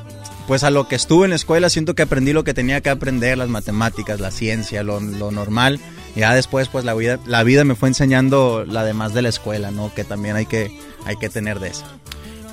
pues 0.52 0.65
a 0.65 0.69
lo 0.69 0.90
que 0.90 0.95
estuve 0.95 1.23
en 1.23 1.30
la 1.30 1.38
escuela, 1.38 1.69
siento 1.69 1.95
que 1.95 2.02
aprendí 2.02 2.34
lo 2.34 2.44
que 2.44 2.53
tenía 2.53 2.82
que 2.82 2.90
aprender, 2.90 3.38
las 3.38 3.48
matemáticas, 3.48 4.19
la 4.19 4.32
ciencia, 4.32 4.84
lo, 4.84 4.99
lo 4.99 5.32
normal. 5.32 5.80
Ya 6.14 6.36
después, 6.36 6.68
pues 6.68 6.84
la 6.84 6.94
vida, 6.94 7.22
la 7.26 7.41
vida 7.44 7.64
me 7.64 7.73
fue 7.73 7.88
enseñando 7.88 8.65
la 8.68 8.84
demás 8.84 9.14
de 9.14 9.22
la 9.22 9.30
escuela, 9.30 9.72
¿no? 9.72 9.94
Que 9.94 10.03
también 10.03 10.36
hay 10.36 10.45
que, 10.45 10.78
hay 11.06 11.15
que 11.15 11.30
tener 11.30 11.61
de 11.61 11.69
eso. 11.69 11.86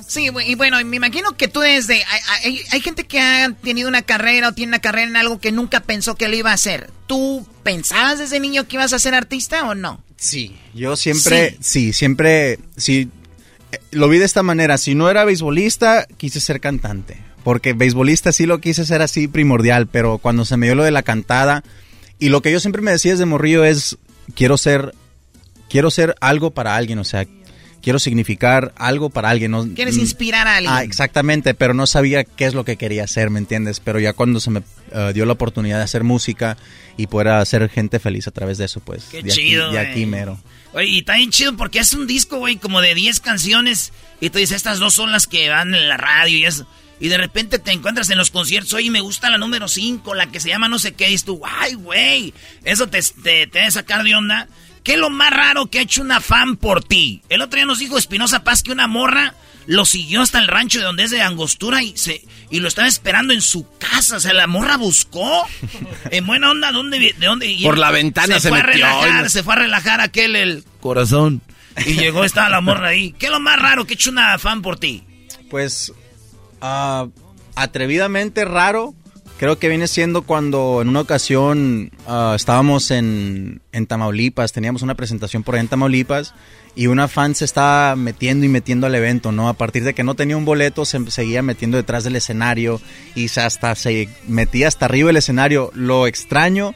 Sí, 0.07 0.29
y 0.47 0.55
bueno, 0.55 0.77
me 0.85 0.95
imagino 0.95 1.35
que 1.35 1.49
tú 1.49 1.59
desde... 1.59 1.95
Hay, 1.95 2.21
hay, 2.45 2.61
hay, 2.71 2.79
gente 2.79 3.03
que 3.03 3.19
ha 3.19 3.51
tenido 3.51 3.89
una 3.89 4.03
carrera 4.03 4.47
o 4.47 4.51
tiene 4.53 4.69
una 4.69 4.79
carrera 4.79 5.09
en 5.09 5.17
algo 5.17 5.41
que 5.41 5.51
nunca 5.51 5.81
pensó 5.81 6.15
que 6.15 6.29
lo 6.29 6.37
iba 6.37 6.51
a 6.51 6.53
hacer. 6.53 6.89
¿Tú 7.05 7.45
pensabas 7.63 8.17
desde 8.17 8.39
niño 8.39 8.65
que 8.65 8.77
ibas 8.77 8.93
a 8.93 8.99
ser 8.99 9.13
artista 9.13 9.67
o 9.67 9.75
no? 9.75 10.01
Sí, 10.15 10.55
yo 10.73 10.95
siempre, 10.95 11.57
sí, 11.59 11.87
sí 11.87 11.91
siempre, 11.91 12.59
sí, 12.77 13.09
eh, 13.73 13.79
lo 13.91 14.07
vi 14.07 14.19
de 14.19 14.25
esta 14.25 14.41
manera. 14.41 14.77
Si 14.77 14.95
no 14.95 15.09
era 15.09 15.25
beisbolista, 15.25 16.07
quise 16.15 16.39
ser 16.39 16.61
cantante. 16.61 17.27
Porque 17.43 17.73
beisbolista 17.73 18.31
sí 18.31 18.45
lo 18.45 18.59
quise 18.59 18.85
ser 18.85 19.01
así 19.01 19.27
primordial, 19.27 19.87
pero 19.87 20.17
cuando 20.17 20.45
se 20.45 20.57
me 20.57 20.65
dio 20.65 20.75
lo 20.75 20.83
de 20.83 20.91
la 20.91 21.03
cantada, 21.03 21.63
y 22.19 22.29
lo 22.29 22.41
que 22.41 22.51
yo 22.51 22.59
siempre 22.59 22.81
me 22.81 22.91
decía 22.91 23.11
desde 23.11 23.25
morrillo 23.25 23.63
es, 23.63 23.97
quiero 24.35 24.57
ser, 24.57 24.93
quiero 25.69 25.89
ser 25.89 26.15
algo 26.19 26.51
para 26.51 26.75
alguien, 26.75 26.99
o 26.99 27.03
sea, 27.03 27.25
quiero 27.81 27.99
significar 27.99 28.73
algo 28.77 29.09
para 29.09 29.29
alguien. 29.29 29.51
¿no? 29.51 29.67
Quieres 29.73 29.97
inspirar 29.97 30.47
a 30.47 30.57
alguien. 30.57 30.73
Ah, 30.73 30.83
exactamente, 30.83 31.53
pero 31.53 31.73
no 31.73 31.87
sabía 31.87 32.23
qué 32.23 32.45
es 32.45 32.53
lo 32.53 32.65
que 32.65 32.77
quería 32.77 33.03
hacer, 33.03 33.29
¿me 33.29 33.39
entiendes? 33.39 33.79
Pero 33.79 33.99
ya 33.99 34.13
cuando 34.13 34.39
se 34.39 34.51
me 34.51 34.59
uh, 34.59 35.13
dio 35.13 35.25
la 35.25 35.33
oportunidad 35.33 35.77
de 35.77 35.83
hacer 35.83 36.03
música 36.03 36.57
y 36.97 37.07
poder 37.07 37.29
hacer 37.29 37.69
gente 37.69 37.99
feliz 37.99 38.27
a 38.27 38.31
través 38.31 38.57
de 38.57 38.65
eso, 38.65 38.79
pues. 38.81 39.05
Qué 39.05 39.23
de 39.23 39.29
chido. 39.29 39.67
Aquí, 39.67 39.73
de 39.73 39.79
aquí 39.79 40.05
mero. 40.05 40.39
Oye, 40.73 40.87
y 40.87 40.99
está 40.99 41.15
bien 41.15 41.31
chido 41.31 41.55
porque 41.57 41.79
es 41.79 41.93
un 41.93 42.05
disco, 42.05 42.37
güey, 42.37 42.57
como 42.57 42.81
de 42.81 42.93
10 42.93 43.19
canciones. 43.21 43.91
Y 44.21 44.29
tú 44.29 44.37
dices, 44.37 44.57
estas 44.57 44.79
dos 44.79 44.93
son 44.93 45.11
las 45.11 45.25
que 45.25 45.49
van 45.49 45.73
en 45.73 45.89
la 45.89 45.97
radio 45.97 46.37
y 46.37 46.45
eso. 46.45 46.67
Y 46.99 47.07
de 47.07 47.17
repente 47.17 47.59
te 47.59 47.71
encuentras 47.71 48.09
en 48.09 48.17
los 48.17 48.29
conciertos, 48.31 48.73
oye, 48.73 48.91
me 48.91 49.01
gusta 49.01 49.29
la 49.29 49.37
número 49.37 49.67
5, 49.67 50.13
la 50.15 50.27
que 50.31 50.39
se 50.39 50.49
llama 50.49 50.67
no 50.67 50.79
sé 50.79 50.93
qué, 50.93 51.09
y 51.09 51.17
tú, 51.17 51.41
ay, 51.45 51.73
güey, 51.75 52.33
eso 52.65 52.87
te, 52.87 53.01
te, 53.01 53.47
te 53.47 53.59
debe 53.59 53.71
sacar 53.71 54.03
de 54.03 54.15
onda. 54.15 54.47
¿Qué 54.83 54.93
es 54.93 54.99
lo 54.99 55.09
más 55.09 55.31
raro 55.31 55.67
que 55.67 55.79
ha 55.79 55.83
hecho 55.83 56.01
una 56.01 56.19
fan 56.21 56.55
por 56.57 56.83
ti? 56.83 57.21
El 57.29 57.41
otro 57.41 57.57
día 57.57 57.65
nos 57.65 57.79
dijo 57.79 57.97
Espinosa 57.97 58.43
Paz 58.43 58.63
que 58.63 58.71
una 58.71 58.87
morra 58.87 59.35
lo 59.67 59.85
siguió 59.85 60.21
hasta 60.21 60.39
el 60.39 60.47
rancho 60.47 60.79
de 60.79 60.85
donde 60.85 61.03
es 61.03 61.11
de 61.11 61.21
Angostura 61.21 61.83
y 61.83 61.95
se 61.95 62.23
y 62.49 62.59
lo 62.59 62.67
estaba 62.67 62.87
esperando 62.87 63.33
en 63.33 63.41
su 63.41 63.67
casa. 63.77 64.17
O 64.17 64.19
sea, 64.19 64.33
la 64.33 64.47
morra 64.47 64.77
buscó. 64.77 65.45
En 66.11 66.25
buena 66.25 66.49
onda, 66.49 66.71
¿dónde, 66.71 66.97
¿de 66.97 67.25
dónde? 67.25 67.45
Y 67.51 67.61
Por 67.63 67.77
la 67.77 67.91
ventana 67.91 68.35
se, 68.35 68.39
se 68.39 68.49
fue 68.49 68.63
metió. 68.63 68.85
a 68.87 69.01
relajar, 69.01 69.29
se 69.29 69.43
fue 69.43 69.53
a 69.53 69.57
relajar 69.57 70.01
aquel 70.01 70.35
el 70.35 70.63
corazón. 70.79 71.41
Y 71.85 71.93
llegó, 71.93 72.23
estaba 72.23 72.49
la 72.49 72.61
morra 72.61 72.87
ahí. 72.87 73.11
¿Qué 73.19 73.27
es 73.27 73.31
lo 73.31 73.39
más 73.39 73.59
raro 73.59 73.85
que 73.85 73.93
ha 73.93 73.95
hecho 73.95 74.09
una 74.09 74.39
fan 74.39 74.61
por 74.63 74.79
ti? 74.79 75.03
Pues, 75.51 75.93
uh, 76.61 77.09
atrevidamente 77.55 78.45
raro. 78.45 78.93
Creo 79.37 79.57
que 79.57 79.69
viene 79.69 79.87
siendo 79.87 80.23
cuando 80.23 80.81
en 80.81 80.89
una 80.89 80.99
ocasión 80.99 81.91
uh, 82.07 82.33
estábamos 82.33 82.91
en, 82.91 83.61
en, 83.71 83.87
Tamaulipas, 83.87 84.51
teníamos 84.51 84.81
una 84.81 84.95
presentación 84.95 85.43
por 85.43 85.55
ahí 85.55 85.61
en 85.61 85.69
Tamaulipas 85.69 86.33
y 86.75 86.87
una 86.87 87.07
fan 87.07 87.35
se 87.35 87.45
estaba 87.45 87.95
metiendo 87.95 88.45
y 88.45 88.49
metiendo 88.49 88.87
al 88.87 88.95
evento, 88.95 89.31
¿no? 89.31 89.47
A 89.47 89.53
partir 89.53 89.85
de 89.85 89.93
que 89.93 90.03
no 90.03 90.15
tenía 90.15 90.35
un 90.35 90.43
boleto, 90.43 90.83
se 90.83 91.09
seguía 91.09 91.41
metiendo 91.41 91.77
detrás 91.77 92.03
del 92.03 92.17
escenario 92.17 92.81
y 93.15 93.29
se 93.29 93.39
hasta 93.39 93.73
se 93.75 94.09
metía 94.27 94.67
hasta 94.67 94.85
arriba 94.85 95.07
del 95.07 95.17
escenario. 95.17 95.71
Lo 95.73 96.05
extraño 96.05 96.75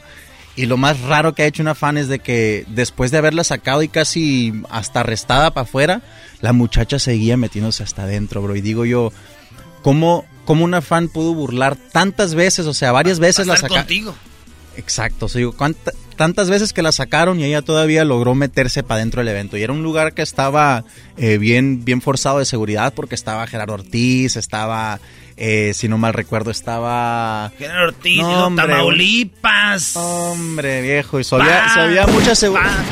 y 0.56 0.66
lo 0.66 0.76
más 0.76 1.00
raro 1.00 1.34
que 1.34 1.42
ha 1.42 1.46
hecho 1.46 1.62
una 1.62 1.74
fan 1.74 1.98
es 1.98 2.08
de 2.08 2.20
que 2.20 2.64
después 2.68 3.10
de 3.10 3.18
haberla 3.18 3.44
sacado 3.44 3.82
y 3.82 3.88
casi 3.88 4.52
hasta 4.70 5.00
arrestada 5.00 5.52
para 5.52 5.64
afuera, 5.64 6.02
la 6.40 6.52
muchacha 6.52 6.98
seguía 6.98 7.36
metiéndose 7.36 7.82
hasta 7.82 8.04
adentro, 8.04 8.40
bro. 8.40 8.54
Y 8.54 8.60
digo 8.60 8.84
yo, 8.84 9.12
¿cómo, 9.84 10.24
cómo 10.46 10.64
una 10.64 10.80
fan 10.80 11.08
pudo 11.08 11.34
burlar 11.34 11.76
tantas 11.76 12.34
veces? 12.34 12.66
O 12.66 12.74
sea, 12.74 12.90
varias 12.90 13.20
veces 13.20 13.46
la 13.46 13.56
sacaron. 13.56 13.84
contigo. 13.84 14.14
Exacto, 14.76 15.26
o 15.26 15.28
sea, 15.28 15.38
digo, 15.38 15.54
tantas 16.16 16.50
veces 16.50 16.72
que 16.72 16.82
la 16.82 16.90
sacaron 16.90 17.38
y 17.38 17.44
ella 17.44 17.62
todavía 17.62 18.04
logró 18.04 18.34
meterse 18.34 18.82
para 18.82 18.98
dentro 18.98 19.20
del 19.20 19.28
evento. 19.28 19.56
Y 19.56 19.62
era 19.62 19.72
un 19.72 19.84
lugar 19.84 20.14
que 20.14 20.22
estaba 20.22 20.84
eh, 21.16 21.38
bien, 21.38 21.84
bien 21.84 22.00
forzado 22.00 22.40
de 22.40 22.44
seguridad 22.44 22.92
porque 22.92 23.14
estaba 23.14 23.46
Gerardo 23.46 23.74
Ortiz, 23.74 24.34
estaba, 24.34 24.98
eh, 25.36 25.72
si 25.76 25.86
no 25.86 25.96
mal 25.96 26.12
recuerdo, 26.12 26.50
estaba... 26.50 27.52
Gerardo 27.56 27.88
Ortiz, 27.88 28.18
no, 28.18 28.46
hombre, 28.46 28.66
Tamaulipas. 28.66 29.96
Hombre, 29.96 30.82
viejo, 30.82 31.20
y 31.20 31.24
sabía, 31.24 31.68
sabía 31.72 32.06
mucha 32.08 32.34
seguridad. 32.34 32.84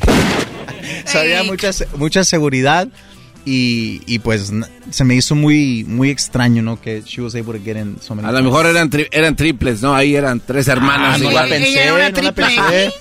sabía 1.05 1.43
mucha, 1.43 1.71
mucha 1.97 2.23
seguridad. 2.23 2.87
Y, 3.45 4.03
y, 4.07 4.21
pues 4.21 4.53
se 4.91 5.05
me 5.05 5.17
hizo 5.17 5.35
muy 5.35 5.83
muy 5.85 6.11
extraño, 6.11 6.63
¿no? 6.63 6.81
Que 6.81 7.03
she 7.03 7.21
was 7.21 7.35
able 7.35 7.59
to 7.59 7.65
get 7.65 7.77
in 7.77 7.99
so 8.01 8.15
many 8.15 8.29
A 8.29 8.31
lo 8.31 8.43
mejor 8.43 8.67
eran 8.67 8.89
tri 8.89 9.09
eran 9.11 9.35
triples, 9.35 9.83
¿no? 9.83 9.95
Ahí 9.95 10.15
eran 10.15 10.39
tres 10.39 10.69
hermanas. 10.69 11.17
Ah, 11.17 11.19
no 11.19 11.31
la 11.33 11.43
pensé, 11.43 11.71
¿Ella 11.71 11.83
era 11.83 11.93
no 11.93 11.99
la 11.99 12.13
triple 12.13 12.45
pensé. 12.45 12.93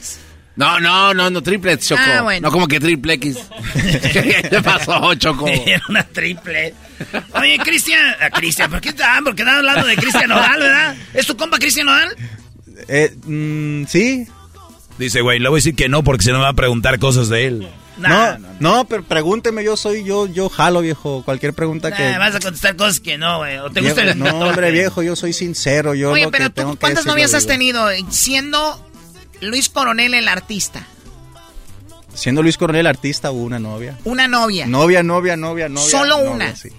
No, 0.55 0.79
no, 0.79 1.13
no, 1.13 1.29
no, 1.29 1.41
triplets, 1.41 1.87
Choco. 1.87 2.01
Ah, 2.05 2.21
bueno. 2.23 2.47
No 2.47 2.51
como 2.51 2.67
que 2.67 2.79
triple 2.79 3.13
X. 3.13 3.37
¿Qué 4.13 4.61
pasó, 4.63 5.15
Choco? 5.15 5.47
Era 5.65 5.81
una 5.87 6.03
triple. 6.03 6.73
Oye, 7.33 7.57
Cristian, 7.59 8.15
ah, 8.19 8.29
Cristian, 8.29 8.69
¿por 8.69 8.81
qué 8.81 8.89
están? 8.89 9.23
Porque 9.23 9.43
están 9.43 9.57
hablando 9.57 9.87
de 9.87 9.95
Cristian 9.95 10.29
Nodal, 10.29 10.59
¿verdad? 10.59 10.95
¿Es 11.13 11.25
tu 11.25 11.37
compa 11.37 11.57
Cristian 11.57 11.85
Nodal? 11.85 12.15
Eh, 12.87 13.15
mm, 13.25 13.85
sí. 13.87 14.27
Dice, 14.97 15.21
güey, 15.21 15.39
le 15.39 15.49
voy 15.49 15.57
a 15.57 15.59
decir 15.59 15.75
que 15.75 15.87
no 15.87 16.03
porque 16.03 16.25
si 16.25 16.31
no 16.31 16.37
me 16.37 16.43
va 16.43 16.49
a 16.49 16.53
preguntar 16.53 16.99
cosas 16.99 17.29
de 17.29 17.47
él. 17.47 17.67
Nah, 17.97 18.37
no, 18.37 18.47
no, 18.59 18.85
pero 18.85 19.03
pregúnteme, 19.03 19.63
yo 19.63 19.77
soy 19.77 20.03
yo, 20.03 20.25
yo 20.25 20.49
jalo, 20.49 20.81
viejo. 20.81 21.23
Cualquier 21.23 21.53
pregunta 21.53 21.89
nah, 21.89 21.97
que. 21.97 22.17
vas 22.17 22.35
a 22.35 22.39
contestar 22.39 22.75
cosas 22.75 22.99
que 22.99 23.17
no, 23.17 23.39
güey. 23.39 23.57
¿O 23.57 23.69
te 23.69 23.81
viejo, 23.81 23.95
gusta 23.95 24.11
el 24.11 24.17
No, 24.19 24.39
hombre, 24.47 24.71
viejo, 24.71 25.03
yo 25.03 25.15
soy 25.15 25.33
sincero. 25.33 25.93
Yo 25.93 26.11
Oye, 26.11 26.25
lo 26.25 26.31
pero 26.31 26.45
que 26.45 26.49
tú, 26.49 26.55
tengo 26.55 26.71
que 26.73 26.79
¿cuántas 26.79 27.03
decir, 27.03 27.11
novias 27.11 27.33
has 27.33 27.45
tenido 27.45 27.87
siendo 28.09 28.89
Luis 29.41 29.69
Coronel 29.69 30.13
el 30.13 30.27
artista? 30.27 30.87
Siendo 32.13 32.41
Luis 32.43 32.57
Coronel 32.57 32.87
artista, 32.87 33.31
hubo 33.31 33.43
una 33.43 33.59
novia. 33.59 33.97
Una 34.03 34.27
novia. 34.27 34.65
Novia, 34.65 35.03
novia, 35.03 35.37
novia, 35.37 35.69
novia. 35.69 35.89
Solo 35.89 36.17
novia, 36.17 36.31
una. 36.31 36.55
sí. 36.55 36.69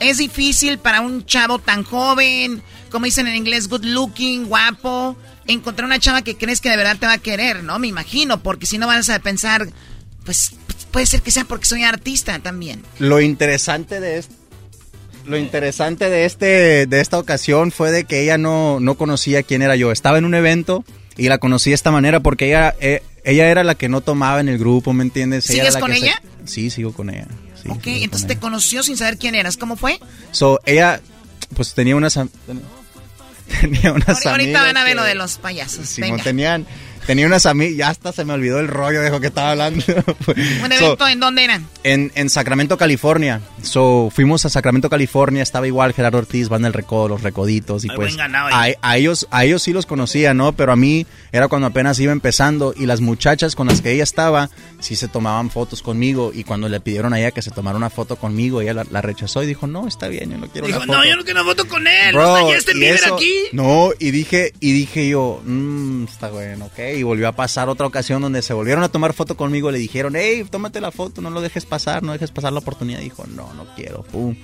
Es 0.00 0.16
difícil 0.16 0.78
para 0.78 1.02
un 1.02 1.26
chavo 1.26 1.58
tan 1.58 1.84
joven, 1.84 2.62
como 2.90 3.04
dicen 3.04 3.26
en 3.26 3.36
inglés, 3.36 3.68
good 3.68 3.84
looking, 3.84 4.46
guapo, 4.46 5.14
encontrar 5.46 5.84
una 5.84 5.98
chava 5.98 6.22
que 6.22 6.38
crees 6.38 6.62
que 6.62 6.70
de 6.70 6.78
verdad 6.78 6.96
te 6.98 7.04
va 7.06 7.12
a 7.14 7.18
querer, 7.18 7.62
¿no? 7.62 7.78
Me 7.78 7.88
imagino, 7.88 8.42
porque 8.42 8.64
si 8.66 8.78
no 8.78 8.86
vas 8.86 9.10
a 9.10 9.18
pensar, 9.18 9.68
pues 10.24 10.52
puede 10.90 11.06
ser 11.06 11.22
que 11.22 11.30
sea 11.30 11.44
porque 11.44 11.66
soy 11.66 11.82
artista 11.84 12.38
también. 12.38 12.82
Lo 12.98 13.20
interesante 13.20 14.00
de 14.00 14.18
esto. 14.18 14.34
Lo 15.26 15.36
interesante 15.36 16.08
de 16.08 16.24
este 16.24 16.86
de 16.86 17.00
esta 17.00 17.18
ocasión 17.18 17.70
fue 17.72 17.90
de 17.92 18.04
que 18.04 18.22
ella 18.22 18.38
no, 18.38 18.80
no 18.80 18.96
conocía 18.96 19.42
quién 19.42 19.62
era 19.62 19.76
yo. 19.76 19.92
Estaba 19.92 20.18
en 20.18 20.24
un 20.24 20.34
evento 20.34 20.84
y 21.16 21.28
la 21.28 21.38
conocí 21.38 21.70
de 21.70 21.74
esta 21.74 21.90
manera 21.90 22.20
porque 22.20 22.46
ella 22.48 22.74
eh, 22.80 23.02
ella 23.24 23.48
era 23.50 23.62
la 23.62 23.74
que 23.74 23.88
no 23.90 24.00
tomaba 24.00 24.40
en 24.40 24.48
el 24.48 24.58
grupo, 24.58 24.92
¿me 24.94 25.02
entiendes? 25.04 25.48
Ella 25.50 25.64
¿Sigues 25.64 25.76
con 25.76 25.90
que 25.92 25.98
se- 25.98 26.06
ella? 26.06 26.22
Sí, 26.46 26.70
sigo 26.70 26.92
con 26.94 27.10
ella. 27.10 27.26
sí, 27.62 27.68
ok, 27.68 27.82
entonces 27.86 28.26
te 28.26 28.32
ella. 28.32 28.40
conoció 28.40 28.82
sin 28.82 28.96
saber 28.96 29.18
quién 29.18 29.34
eras. 29.34 29.58
¿Cómo 29.58 29.76
fue? 29.76 30.00
So, 30.32 30.58
ella, 30.64 31.00
pues 31.54 31.74
tenía 31.74 31.94
unas... 31.96 32.14
tenía 33.60 33.92
unas 33.92 34.08
Ahorita 34.26 34.32
amigas 34.34 34.62
van 34.64 34.76
a 34.78 34.84
ver 34.84 34.92
que- 34.92 34.96
lo 34.96 35.02
de 35.04 35.14
los 35.14 35.36
payasos. 35.38 35.96
Venga. 35.98 36.22
tenían, 36.24 36.66
tenía 37.06 37.26
unas 37.26 37.46
amigas, 37.46 37.76
ya 37.76 37.88
hasta 37.88 38.12
se 38.12 38.24
me 38.24 38.32
olvidó 38.32 38.60
el 38.60 38.68
rollo 38.68 39.00
de 39.02 39.10
lo 39.10 39.20
que 39.20 39.28
estaba 39.28 39.52
hablando. 39.52 39.84
¿Un 40.26 40.72
So, 40.72 40.84
evento 40.84 41.08
en 41.08 41.20
dónde 41.20 41.44
eran? 41.44 41.66
en, 41.82 42.12
en 42.14 42.30
Sacramento, 42.30 42.76
California. 42.76 43.40
So, 43.62 44.10
fuimos 44.14 44.44
a 44.44 44.48
Sacramento, 44.50 44.88
California. 44.90 45.42
Estaba 45.42 45.66
igual 45.66 45.92
Gerardo 45.94 46.18
Ortiz, 46.18 46.48
Van 46.48 46.62
del 46.62 46.72
Recodo, 46.72 47.08
Los 47.08 47.22
Recoditos. 47.22 47.84
Y 47.84 47.88
Ay, 47.90 47.96
pues 47.96 48.16
a, 48.82 48.96
ellos, 48.96 49.26
a 49.30 49.44
ellos 49.44 49.62
sí 49.62 49.72
los 49.72 49.86
conocía, 49.86 50.34
¿no? 50.34 50.52
Pero 50.52 50.72
a 50.72 50.76
mí 50.76 51.06
era 51.32 51.48
cuando 51.48 51.66
apenas 51.68 51.98
iba 52.00 52.12
empezando. 52.12 52.74
Y 52.76 52.86
las 52.86 53.00
muchachas 53.00 53.54
con 53.56 53.66
las 53.68 53.80
que 53.80 53.92
ella 53.92 54.02
estaba, 54.04 54.50
sí 54.80 54.96
se 54.96 55.08
tomaban 55.08 55.50
fotos 55.50 55.82
conmigo. 55.82 56.32
Y 56.34 56.44
cuando 56.44 56.68
le 56.68 56.80
pidieron 56.80 57.12
a 57.12 57.18
ella 57.20 57.30
que 57.30 57.42
se 57.42 57.50
tomara 57.50 57.76
una 57.76 57.90
foto 57.90 58.16
conmigo, 58.16 58.60
ella 58.60 58.74
la, 58.74 58.86
la 58.90 59.00
rechazó 59.02 59.42
y 59.42 59.46
dijo, 59.46 59.66
no, 59.66 59.86
está 59.88 60.08
bien, 60.08 60.30
yo 60.30 60.38
no 60.38 60.48
quiero 60.48 60.66
Dijo, 60.66 60.78
una 60.80 60.86
foto. 60.86 60.98
no, 60.98 61.04
yo 61.06 61.16
no 61.16 61.24
quiero 61.24 61.40
una 61.42 61.50
foto 61.50 61.66
con 61.68 61.86
él. 61.86 62.12
Bro, 62.14 62.22
no 62.26 62.38
está 62.38 62.54
Justin 62.56 62.82
y 62.82 62.86
eso- 62.86 63.14
aquí. 63.14 63.34
No, 63.52 63.90
y 63.98 64.10
dije, 64.10 64.52
y 64.60 64.72
dije 64.72 65.08
yo, 65.08 65.40
mmm, 65.44 66.04
está 66.04 66.28
bueno, 66.30 66.66
ok. 66.66 66.78
Y 67.00 67.02
volvió 67.02 67.28
a 67.28 67.32
pasar 67.32 67.68
otra 67.68 67.86
ocasión 67.86 68.20
donde 68.20 68.42
se 68.42 68.52
volvieron 68.52 68.84
a 68.84 68.88
tomar 68.90 69.14
foto 69.14 69.36
conmigo. 69.36 69.70
Le 69.70 69.78
dijeron, 69.78 70.14
hey, 70.16 70.44
tómate 70.48 70.80
la 70.80 70.90
foto, 70.90 71.22
no 71.22 71.30
lo 71.30 71.40
dejes 71.40 71.64
pasar, 71.64 72.02
no 72.02 72.12
dejes 72.12 72.30
pasar 72.30 72.52
la 72.52 72.58
oportunidad. 72.58 73.00
Dijo, 73.00 73.24
no, 73.26 73.52
no 73.54 73.66
quiero, 73.74 74.02
pum. 74.02 74.36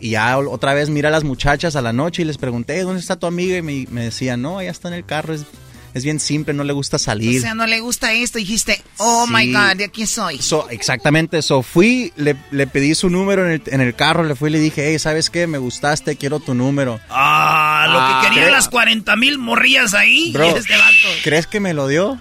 Y 0.00 0.10
ya 0.10 0.36
otra 0.38 0.74
vez 0.74 0.90
mira 0.90 1.08
a 1.08 1.12
las 1.12 1.24
muchachas 1.24 1.76
a 1.76 1.82
la 1.82 1.92
noche 1.92 2.22
y 2.22 2.24
les 2.24 2.36
pregunté, 2.36 2.82
¿dónde 2.82 3.00
está 3.00 3.16
tu 3.16 3.26
amiga? 3.26 3.56
Y 3.56 3.62
me, 3.62 3.86
me 3.90 4.04
decían, 4.04 4.42
no, 4.42 4.60
ella 4.60 4.72
está 4.72 4.88
en 4.88 4.94
el 4.94 5.06
carro, 5.06 5.34
es, 5.34 5.46
es 5.94 6.04
bien 6.04 6.18
simple, 6.20 6.52
no 6.54 6.64
le 6.64 6.72
gusta 6.72 6.98
salir. 6.98 7.38
O 7.38 7.40
sea, 7.40 7.54
no 7.54 7.66
le 7.66 7.80
gusta 7.80 8.12
esto. 8.12 8.38
Dijiste, 8.38 8.82
oh 8.98 9.26
my. 9.28 9.52
God, 9.52 9.76
de 9.76 9.84
aquí 9.84 10.06
soy. 10.06 10.38
So, 10.42 10.68
exactamente, 10.68 11.38
eso. 11.38 11.62
Fui, 11.62 12.12
le, 12.16 12.36
le 12.50 12.66
pedí 12.66 12.94
su 12.94 13.08
número 13.10 13.46
en 13.46 13.52
el, 13.52 13.62
en 13.66 13.80
el 13.80 13.94
carro, 13.94 14.24
le 14.24 14.34
fui 14.34 14.50
y 14.50 14.52
le 14.52 14.58
dije, 14.58 14.88
hey, 14.90 14.98
¿sabes 14.98 15.30
qué? 15.30 15.46
Me 15.46 15.58
gustaste, 15.58 16.16
quiero 16.16 16.40
tu 16.40 16.52
número. 16.54 17.00
Ah, 17.08 17.86
lo 17.88 17.98
Ah, 18.00 18.20
que 18.22 18.28
querían 18.28 18.46
¿qué? 18.46 18.52
las 18.52 18.68
40 18.68 19.14
mil 19.16 19.38
morrillas 19.38 19.94
ahí. 19.94 20.32
Bro, 20.32 20.46
y 20.46 20.48
este 20.58 20.76
vato. 20.76 21.08
¿crees 21.22 21.46
que 21.46 21.60
me 21.60 21.72
lo 21.74 21.86
dio? 21.88 22.18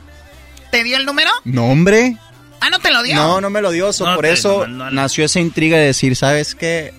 ¿Te 0.71 0.83
dio 0.83 0.95
el 0.97 1.05
número? 1.05 1.29
No, 1.43 1.65
hombre. 1.65 2.17
Ah, 2.61 2.69
no 2.69 2.79
te 2.79 2.91
lo 2.91 3.03
dio. 3.03 3.15
No, 3.15 3.41
no 3.41 3.49
me 3.49 3.61
lo 3.61 3.71
dio. 3.71 3.91
so, 3.91 4.05
No 4.07 4.15
por 4.15 4.23
te 4.25 4.31
eso 4.33 4.67
nació 4.67 5.25
esa 5.25 5.39
intriga 5.39 5.77
de 5.77 5.87
decir, 5.87 6.15
¿sabes 6.15 6.55
qué? 6.55 6.93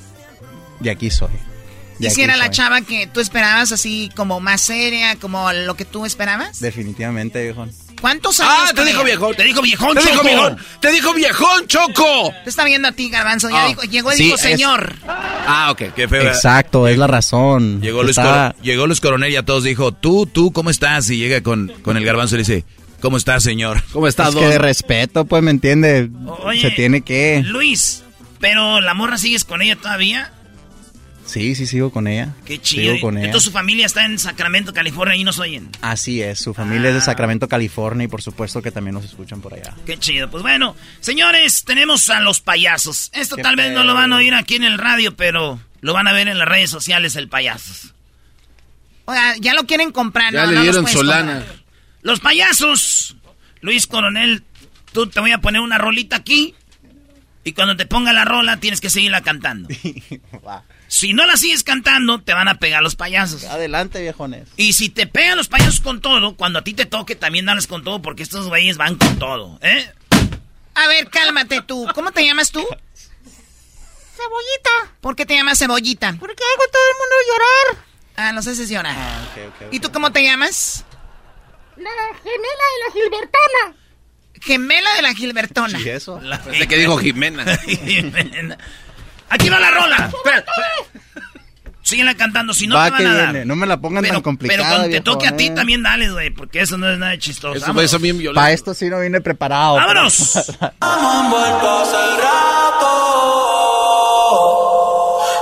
De 0.81 0.91
aquí 0.91 1.11
soy. 1.11 1.31
¿Y 1.99 2.11
si 2.11 2.23
era 2.23 2.37
la 2.37 2.51
chava 2.51 2.81
que 2.83 3.07
tú 3.07 3.21
esperabas 3.21 3.73
así 3.73 4.11
como 4.17 4.41
más 4.41 4.61
seria, 4.61 5.17
como 5.17 5.53
lo 5.53 5.77
que 5.77 5.85
tú 5.85 6.05
esperabas? 6.07 6.61
Definitivamente, 6.61 7.43
viejo. 7.43 7.67
¿Cuántos 8.01 8.39
años? 8.41 8.53
Ah, 8.69 8.73
te 8.75 8.85
dijo 8.85 9.03
viejón. 9.05 9.35
Te 9.35 9.45
dijo 9.45 9.63
viejón, 9.63 9.97
Te 9.97 10.03
dijo 10.11 10.23
viejón. 10.23 10.57
Te 10.81 10.93
dijo 10.93 11.15
viejón, 11.15 11.67
Choco. 11.69 12.35
Te 12.45 12.51
está 12.51 12.65
viendo 12.65 12.89
a 12.89 12.93
ti, 12.93 13.09
Garbanzo. 13.09 13.49
Ya 13.49 13.65
Ah. 13.65 13.69
dijo, 13.69 13.83
llegó 13.85 14.13
y 14.13 14.17
Sí, 14.17 14.23
dijo, 14.25 14.35
es- 14.35 14.41
señor. 14.43 14.95
Ah, 15.07 15.69
ok. 15.71 15.95
Qué 15.95 16.07
feo. 16.09 16.23
Exacto, 16.23 16.87
es 16.87 16.99
la 16.99 17.07
razón. 17.07 17.81
Llegó 17.81 18.03
Luis, 18.03 18.19
Está- 18.19 18.55
llegó 18.63 18.87
Luis 18.87 19.01
Coronel 19.01 19.33
y 19.33 19.37
a 19.37 19.43
todos 19.45 19.65
dijo, 19.65 19.93
tú, 19.93 20.27
tú, 20.27 20.53
¿cómo 20.53 20.69
estás? 20.71 21.09
Y 21.09 21.17
llega 21.17 21.43
con, 21.43 21.73
con 21.83 21.97
el 21.97 22.05
garbanzo 22.05 22.35
y 22.35 22.39
le 22.39 22.43
dice, 22.45 22.65
¿cómo 23.01 23.17
estás, 23.17 23.43
señor? 23.43 23.83
¿Cómo 23.93 24.07
está, 24.07 24.29
Es 24.29 24.35
que 24.35 24.49
de 24.49 24.59
respeto, 24.59 25.25
pues, 25.25 25.43
¿me 25.43 25.53
entiende? 25.53 26.11
Oye, 26.43 26.61
Se 26.61 26.71
tiene 26.73 27.01
que... 27.01 27.43
Luis, 27.47 28.03
pero 28.39 28.83
la 28.83 28.93
morra 28.93 29.17
sigues 29.17 29.45
con 29.45 29.63
ella 29.63 29.77
todavía. 29.77 30.31
Sí, 31.27 31.55
sí, 31.55 31.67
sigo 31.67 31.91
con 31.91 32.07
ella. 32.07 32.35
Qué 32.45 32.61
chido. 32.61 32.95
Sigo 32.95 33.07
con 33.07 33.17
ella. 33.17 33.27
Entonces 33.27 33.47
su 33.47 33.53
familia 33.53 33.87
está 33.87 34.05
en 34.05 34.19
Sacramento, 34.19 34.73
California 34.75 35.17
y 35.17 35.25
nos 35.25 35.39
oyen. 35.39 35.71
Así 35.81 36.21
es, 36.23 36.39
su 36.39 36.53
familia 36.55 36.87
Ah. 36.87 36.89
es 36.91 36.95
de 36.97 37.01
Sacramento, 37.01 37.49
California 37.49 38.05
y 38.05 38.09
por 38.09 38.21
supuesto 38.23 38.61
que 38.63 38.71
también 38.71 38.95
nos 38.95 39.05
escuchan 39.05 39.41
por 39.41 39.55
allá. 39.55 39.75
Qué 39.87 39.99
chido. 39.99 40.31
Pues 40.31 40.43
bueno, 40.43 40.77
señores, 41.01 41.65
tenemos 41.65 42.09
a 42.11 42.21
los 42.21 42.41
payasos. 42.41 43.11
Esto 43.15 43.37
Qué 43.37 43.43
tal 43.43 43.57
vez 43.57 43.73
no 43.73 43.85
lo 43.85 43.95
van 43.95 44.13
a 44.13 44.17
oír 44.17 44.35
aquí 44.35 44.57
en 44.57 44.65
el 44.65 44.79
radio, 44.79 45.17
pero 45.17 45.59
lo 45.81 45.93
van 45.95 46.07
a 46.09 46.13
ver 46.13 46.29
en 46.29 46.39
las 46.39 46.47
redes 46.49 46.71
sociales, 46.71 47.17
el 47.17 47.29
payasos. 47.29 47.95
Oiga, 49.07 49.35
ya 49.41 49.55
lo 49.55 49.65
quieren 49.67 49.93
comprar, 49.93 50.33
Ya 50.33 50.43
no, 50.45 50.47
le 50.47 50.53
no 50.53 50.57
los 50.57 50.63
dieron 50.65 50.83
puedes 50.85 50.99
Solana. 50.99 51.35
comprar. 51.37 51.57
Los 52.03 52.21
payasos. 52.21 53.17
Luis 53.61 53.87
Coronel, 53.87 54.43
tú 54.93 55.07
te 55.07 55.21
voy 55.21 55.33
a 55.33 55.39
poner 55.39 55.61
una 55.63 55.79
rolita 55.79 56.17
aquí. 56.17 56.55
Y 57.45 57.53
cuando 57.53 57.77
te 57.77 57.85
ponga 57.87 58.13
la 58.15 58.25
rola, 58.25 58.59
tienes 58.61 58.81
que 58.81 58.89
seguirla 58.91 59.21
cantando. 59.23 59.69
Si 60.89 61.13
no 61.13 61.27
la 61.27 61.37
sigues 61.37 61.65
cantando, 61.65 62.23
te 62.23 62.35
van 62.35 62.49
a 62.49 62.59
pegar 62.59 62.83
los 62.83 62.95
payasos. 62.95 63.45
Adelante, 63.45 64.01
viejones. 64.01 64.49
Y 64.57 64.75
si 64.75 64.89
te 64.89 65.07
pegan 65.07 65.37
los 65.37 65.49
payasos 65.49 65.81
con 65.81 66.01
todo, 66.01 66.37
cuando 66.37 66.59
a 66.61 66.63
ti 66.63 66.75
te 66.75 66.87
toque, 66.87 67.17
también 67.17 67.47
dales 67.47 67.67
con 67.67 67.83
todo, 67.83 68.01
porque 68.01 68.23
estos 68.23 68.49
güeyes 68.49 68.77
van 68.77 68.97
con 68.97 69.19
todo, 69.19 69.59
¿eh? 69.63 69.91
A 70.75 70.89
ver, 70.89 71.09
cálmate 71.09 71.63
tú. 71.63 71.87
¿Cómo 71.95 72.13
te 72.13 72.25
llamas 72.25 72.51
tú? 72.51 72.67
Cebollita. 74.17 74.95
¿Por 75.01 75.17
qué 75.17 75.27
te 75.27 75.35
llamas 75.35 75.59
Cebollita? 75.59 76.17
Porque 76.19 76.43
hago 76.43 76.63
a 76.63 76.71
todo 76.71 76.83
el 76.91 76.97
mundo 76.99 77.15
llorar. 77.29 77.85
Ah, 78.17 78.33
los 78.33 78.47
haces 78.47 78.69
llorar. 78.69 78.97
¿Y 79.71 79.81
tú 79.81 79.91
cómo 79.91 80.13
te 80.13 80.23
llamas? 80.23 80.85
La 81.77 81.91
gemela 82.23 82.65
de 82.73 82.79
la 82.87 82.93
Gilbertona. 82.93 83.77
Gemela 84.41 84.95
de 84.95 85.03
la 85.03 85.15
Gilbertona. 85.15 85.81
¿Y 85.81 85.89
eso? 85.89 86.21
Pensé 86.45 86.69
que 86.69 86.77
dijo 86.77 86.97
Jimena. 86.99 87.57
Jimena. 87.67 88.59
Aquí 89.35 89.49
va 89.49 89.59
la 89.59 89.71
rola. 89.71 90.11
Espera. 90.15 90.45
Síguela 91.83 92.15
cantando, 92.15 92.55
si 92.55 92.69
no 92.69 92.77
Va 92.77 92.85
te 92.87 92.91
van 92.93 93.01
que 93.01 93.07
a 93.07 93.13
dar. 93.13 93.33
viene, 93.33 93.45
no 93.45 93.57
me 93.57 93.67
la 93.67 93.79
pongan 93.79 94.03
pero, 94.03 94.15
tan 94.15 94.23
complicada, 94.23 94.63
Pero 94.63 94.71
cuando 94.71 94.91
te 94.97 95.01
toque 95.03 95.27
a 95.27 95.37
ti 95.37 95.47
eh. 95.47 95.51
también 95.51 95.83
dale, 95.83 96.11
güey, 96.11 96.31
porque 96.31 96.61
eso 96.61 96.79
no 96.79 96.89
es 96.89 96.97
nada 96.99 97.19
chistoso. 97.19 97.57
Eso 97.57 97.81
eso 97.81 97.99
bien 97.99 98.17
violento. 98.17 98.41
Para 98.41 98.53
esto 98.53 98.73
sí 98.75 98.89
no 98.89 99.01
vine 99.01 99.21
preparado. 99.21 99.75
¡Vámonos! 99.75 100.37
Han 100.81 101.31
vuelto 101.31 101.83
hace 101.83 102.23
rato. 102.23 102.91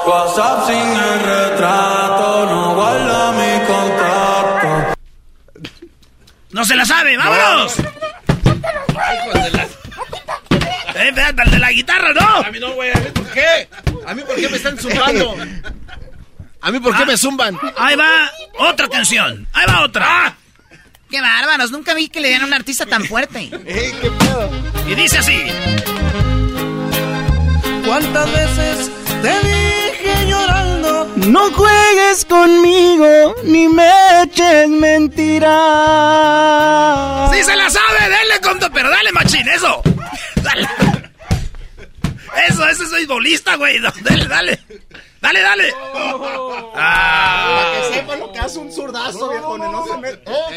WhatsApp 0.06 0.66
sin 0.66 0.77
el 0.78 1.20
retrato. 1.20 2.47
No 2.47 2.74
guarda 2.74 3.32
mi 3.32 3.66
contacto. 3.66 5.01
¡No 6.51 6.64
se 6.64 6.74
la 6.74 6.85
sabe! 6.86 7.16
¡Vámonos! 7.19 7.77
Eh, 10.94 11.09
espérate, 11.09 11.43
el 11.43 11.51
de 11.51 11.59
la 11.59 11.73
guitarra, 11.73 12.12
no. 12.12 12.20
A 12.39 12.51
mí 12.51 12.59
no, 12.60 12.73
güey. 12.73 12.90
¿A 12.90 12.94
mí 13.01 13.09
por 13.14 13.27
qué? 13.31 13.69
¿A 14.06 14.14
mí 14.14 14.23
por 14.27 14.36
qué 14.36 14.48
me 14.48 14.56
están 14.56 14.78
zumbando? 14.78 15.36
¿A 16.60 16.70
mí 16.70 16.78
por 16.81 16.97
qué 16.97 17.02
Ah. 17.02 17.06
me 17.06 17.16
zumban? 17.16 17.59
Ahí 17.77 17.97
va 17.97 18.31
otra 18.59 18.89
canción. 18.89 19.47
Ahí 19.52 19.66
va 19.66 19.82
otra. 19.82 20.36
Qué 21.10 21.20
bárbaros. 21.20 21.70
Nunca 21.70 21.94
vi 21.94 22.09
que 22.09 22.20
le 22.20 22.28
dieran 22.28 22.44
a 22.44 22.47
un 22.48 22.55
artista 22.55 22.86
tan 22.86 23.05
fuerte. 23.05 23.51
Y 24.86 24.94
dice 24.94 25.19
así. 25.19 25.43
¿Cuántas 27.85 28.32
veces 28.32 28.90
te 29.23 29.28
dije 29.48 30.27
llorando? 30.28 31.12
No 31.16 31.51
juegues 31.52 32.24
conmigo 32.24 33.35
ni 33.44 33.69
me 33.69 33.90
eches 34.23 34.69
mentiras. 34.69 35.51
¡Sí 37.32 37.43
se 37.43 37.56
la 37.56 37.69
sabe! 37.70 37.98
¡Denle 38.09 38.40
con! 38.43 38.59
Pero 38.73 38.89
dale, 38.90 39.10
machín, 39.12 39.47
eso. 39.48 39.82
Dale. 40.43 40.69
Eso, 42.48 42.66
ese 42.66 42.85
es 42.85 42.90
beisbolista, 42.90 43.56
güey. 43.56 43.78
Dale, 43.81 44.27
dale. 44.27 44.60
Dale, 45.20 45.40
dale. 45.40 45.73
Ah, 46.74 47.62
Para 47.62 47.89
que 47.89 47.94
sepan 47.94 48.19
lo 48.19 48.32
que 48.32 48.39
hace 48.40 48.59
un 48.59 48.73
zurdazo, 48.73 49.31
viejones. 49.31 49.70
No 49.70 49.86
se 49.86 49.97
me... 49.98 50.10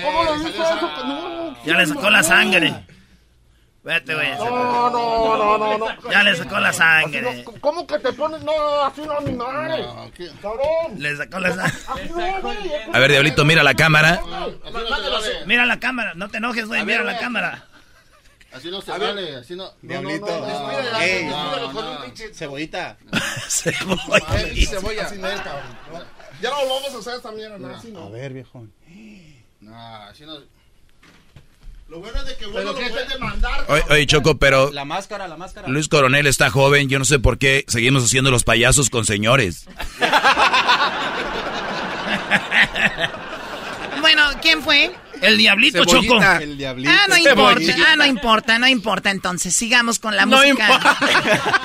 ¿Cómo 0.04 0.24
lo 0.24 0.38
dice 0.40 0.50
eso? 0.50 0.80
Que 0.96 1.04
no. 1.04 1.64
ya 1.64 1.78
le 1.78 1.86
sacó 1.86 2.10
la 2.10 2.24
sangre. 2.24 2.74
Vete, 3.84 4.16
güey. 4.16 4.32
No, 4.32 4.90
no, 4.90 5.38
no, 5.38 5.58
no, 5.60 5.78
no. 5.78 6.12
Ya 6.12 6.24
le 6.24 6.36
sacó 6.36 6.60
la 6.60 6.74
sangre. 6.74 7.46
¿Cómo 7.62 7.86
que 7.86 8.00
te 8.00 8.12
pones? 8.14 8.42
No, 8.42 8.52
así 8.84 9.02
no, 9.02 9.22
mi 9.22 9.34
madre. 9.34 9.86
Cabrón. 10.42 10.98
Le 10.98 11.16
sacó 11.16 11.38
la 11.38 11.54
sangre. 11.54 12.34
A 12.92 12.98
ver, 12.98 13.12
Diablito, 13.12 13.46
mira 13.46 13.62
la 13.62 13.76
cámara. 13.76 14.20
Mira 15.46 15.68
la 15.68 15.80
cámara. 15.80 16.14
No 16.16 16.30
te 16.30 16.38
enojes, 16.38 16.66
güey. 16.66 16.84
Mira 16.84 17.04
la 17.04 17.20
cámara. 17.20 17.66
Así 18.56 18.72
no 18.72 18.82
se 18.82 18.92
vale, 18.92 19.36
así 19.36 19.56
no. 19.56 19.70
Diablito. 19.82 20.26
no, 20.28 20.40
no, 20.40 20.48
no, 21.30 21.74
no, 21.74 21.74
no, 21.74 22.00
no. 22.08 22.14
Cebollita. 22.34 22.98
Cebolla. 23.50 23.98
Cebolla. 24.70 25.06
Así 25.06 25.18
no 25.18 25.28
es, 25.28 25.42
cabrón. 25.42 26.06
Ya 26.42 26.50
no 26.50 26.62
lo 26.64 26.70
vamos 26.76 26.96
a 26.96 26.98
hacer 27.00 27.16
esta 27.16 27.32
mierda, 27.32 27.58
no, 27.58 27.68
así 27.76 27.90
A 27.90 27.92
no. 27.92 28.10
ver, 28.12 28.34
viejón. 28.34 28.74
No, 29.60 29.76
así 30.04 30.24
no. 30.26 30.38
Lo 31.88 32.00
bueno 32.00 32.18
es 32.20 32.26
de 32.26 32.36
que 32.38 32.48
uno 32.48 32.62
lo 32.62 32.74
puede 32.74 33.06
demandar. 33.08 33.66
Oye, 33.68 33.84
oye, 33.90 34.08
Choco, 34.08 34.38
pero 34.38 34.72
La 34.72 34.86
máscara, 34.86 35.28
la 35.28 35.38
máscara. 35.38 35.68
Luis 35.68 35.88
Coronel 35.88 36.26
está 36.26 36.50
joven. 36.50 36.90
Yo 36.90 36.98
no 36.98 37.06
sé 37.06 37.20
por 37.20 37.38
qué 37.38 37.64
seguimos 37.68 38.04
haciendo 38.06 38.32
los 38.32 38.44
payasos 38.44 38.90
con 38.90 39.06
señores. 39.06 39.68
Bueno, 44.02 44.22
¿quién 44.42 44.62
fue? 44.62 44.94
El 45.22 45.38
diablito. 45.38 45.86
Choco. 45.86 46.22
El 46.40 46.58
diablito. 46.58 46.92
Ah, 46.94 47.06
no 47.10 47.18
importa. 47.18 47.76
Ah, 47.88 47.96
no 47.96 48.06
importa, 48.06 48.60
no 48.60 48.68
importa. 48.68 49.12
Entonces, 49.12 49.56
sigamos 49.56 50.00
con 50.00 50.16
la 50.16 50.26
No 50.26 50.38
música. 50.38 50.98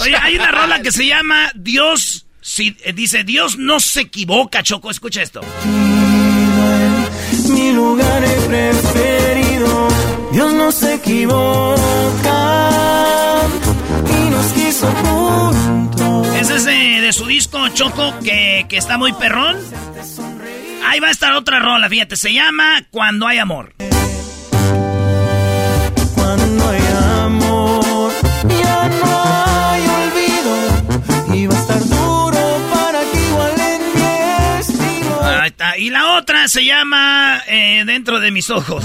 Oye, 0.00 0.16
hay 0.16 0.36
una 0.36 0.50
rola 0.50 0.80
que 0.82 0.90
se 0.92 1.06
llama 1.06 1.50
Dios. 1.54 2.26
Si, 2.40 2.76
eh, 2.84 2.92
dice, 2.92 3.22
Dios 3.24 3.56
no 3.56 3.78
se 3.78 4.00
equivoca, 4.02 4.62
Choco. 4.62 4.90
Escucha 4.90 5.22
esto. 5.22 5.40
Mi 7.48 7.72
lugar 7.72 8.22
preferido. 8.48 9.88
Dios 10.32 10.52
no 10.54 10.72
se 10.72 10.94
equivoca. 10.94 11.78
Y 14.08 14.30
nos 14.30 14.46
quiso 14.52 14.86
juntos. 14.86 16.26
Ese 16.36 16.56
es 16.56 16.64
de, 16.64 17.00
de 17.00 17.12
su 17.12 17.26
disco 17.26 17.42
disco, 17.42 17.68
Choco, 17.74 18.14
que, 18.24 18.66
que 18.68 18.76
está 18.76 18.98
muy 18.98 19.12
perrón. 19.12 19.56
Ahí 20.84 21.00
va 21.00 21.08
a 21.08 21.10
estar 21.10 21.32
otra 21.32 21.58
rola, 21.58 21.88
fíjate, 21.88 22.16
se 22.16 22.32
llama 22.32 22.84
Cuando 22.90 23.26
hay 23.26 23.38
amor. 23.38 23.74
Cuando 26.14 26.68
hay 26.68 26.80
amor, 27.24 28.12
ya 28.48 28.88
no 28.88 29.22
hay 29.34 29.82
olvido. 29.86 31.34
Y 31.34 31.46
va 31.46 31.54
a 31.54 31.58
estar 31.60 31.80
duro 31.80 32.60
para 32.72 33.00
que 33.00 33.26
igualen 33.28 33.82
mi 33.94 34.02
estilo. 34.60 35.24
Ahí 35.24 35.48
está. 35.48 35.78
Y 35.78 35.90
la 35.90 36.16
otra 36.16 36.48
se 36.48 36.64
llama 36.64 37.40
eh, 37.46 37.84
Dentro 37.86 38.20
de 38.20 38.30
mis 38.30 38.50
ojos. 38.50 38.82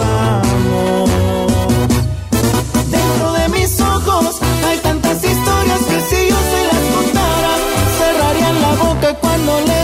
Dentro 2.90 3.34
de 3.34 3.50
mis 3.50 3.80
ojos 3.82 4.40
hay 4.66 4.78
tantas 4.80 5.24
historias 5.24 5.80
que 5.80 6.02
si 6.02 6.30
yo 6.30 6.38
se 6.52 6.64
las 6.72 6.84
contara, 6.96 7.52
cerrarían 7.98 8.62
la 8.62 8.72
boca 8.76 9.14
cuando 9.16 9.60
les 9.62 9.77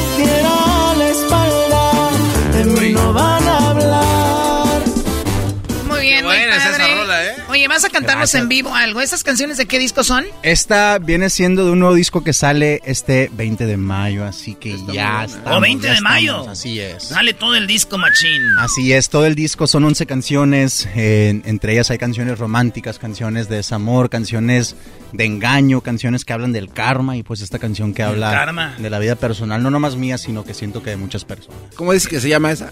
¿vas 7.74 7.86
a 7.86 7.90
cantarnos 7.90 8.36
en 8.36 8.48
vivo 8.50 8.76
algo? 8.76 9.02
¿Esas 9.02 9.24
canciones 9.24 9.58
de 9.58 9.66
qué 9.66 9.80
disco 9.80 10.04
son? 10.04 10.26
Esta 10.44 11.00
viene 11.00 11.32
siendo 11.32 11.66
de 11.66 11.72
un 11.72 11.80
nuevo 11.80 11.96
disco 11.96 12.24
que 12.24 12.32
sale 12.32 12.82
este 12.86 13.32
20 13.34 13.66
de 13.66 13.78
mayo, 13.78 14.26
así 14.26 14.54
que 14.54 14.78
ya 14.94 15.24
está. 15.24 15.58
O 15.58 15.60
20 15.60 15.90
de 15.90 16.02
mayo. 16.02 16.48
Así 16.48 16.80
es. 16.80 17.06
Sale 17.06 17.34
todo 17.34 17.56
el 17.56 17.66
disco, 17.66 17.98
machín. 17.98 18.44
Así 18.60 18.94
es, 18.94 19.10
todo 19.10 19.26
el 19.26 19.34
disco 19.34 19.66
son 19.66 19.86
11 19.86 20.06
canciones, 20.06 20.88
eh, 20.96 21.42
entre 21.46 21.74
ellas 21.74 21.90
hay 21.90 21.98
canciones 21.98 22.38
románticas, 22.38 23.00
canciones 23.00 23.50
de 23.50 23.56
desamor, 23.56 24.12
canciones 24.12 24.76
de 25.12 25.26
engaño, 25.26 25.82
canciones 25.82 26.26
que 26.26 26.34
hablan 26.34 26.54
del 26.54 26.70
karma 26.70 27.18
y 27.18 27.24
pues 27.24 27.42
esta 27.42 27.58
canción 27.58 27.96
que 27.96 28.04
El 28.04 28.10
habla 28.10 28.32
karma. 28.32 28.76
de 28.78 28.90
la 28.92 29.00
vida 29.00 29.16
personal, 29.16 29.64
no 29.64 29.72
nomás 29.72 29.96
mía, 29.96 30.20
sino 30.20 30.44
que 30.44 30.54
siento 30.54 30.84
que 30.84 30.92
de 30.92 30.98
muchas 30.98 31.26
personas. 31.26 31.60
¿Cómo 31.76 31.92
dice 31.92 32.08
que 32.08 32.20
se 32.20 32.30
llama 32.30 32.52
esa? 32.52 32.72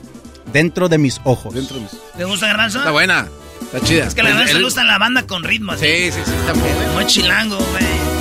Dentro 0.53 0.89
de 0.89 0.99
mis 0.99 1.21
ojos. 1.23 1.55
Dentro 1.55 1.77
de 1.77 1.83
mis... 1.83 1.91
¿Te 2.15 2.23
gusta, 2.23 2.45
Garbanzo? 2.47 2.79
Está 2.79 2.91
buena, 2.91 3.27
está 3.61 3.79
chida. 3.81 4.07
Es 4.07 4.15
que 4.15 4.23
la 4.23 4.29
verdad 4.31 4.45
se 4.47 4.61
gusta 4.61 4.83
la 4.83 4.97
banda 4.97 5.25
con 5.27 5.43
ritmo. 5.43 5.71
así. 5.73 5.85
Sí, 5.85 6.11
sí, 6.11 6.19
sí, 6.25 6.31
está 6.31 6.53
muy 6.93 7.05
chilango, 7.05 7.57
güey. 7.57 8.11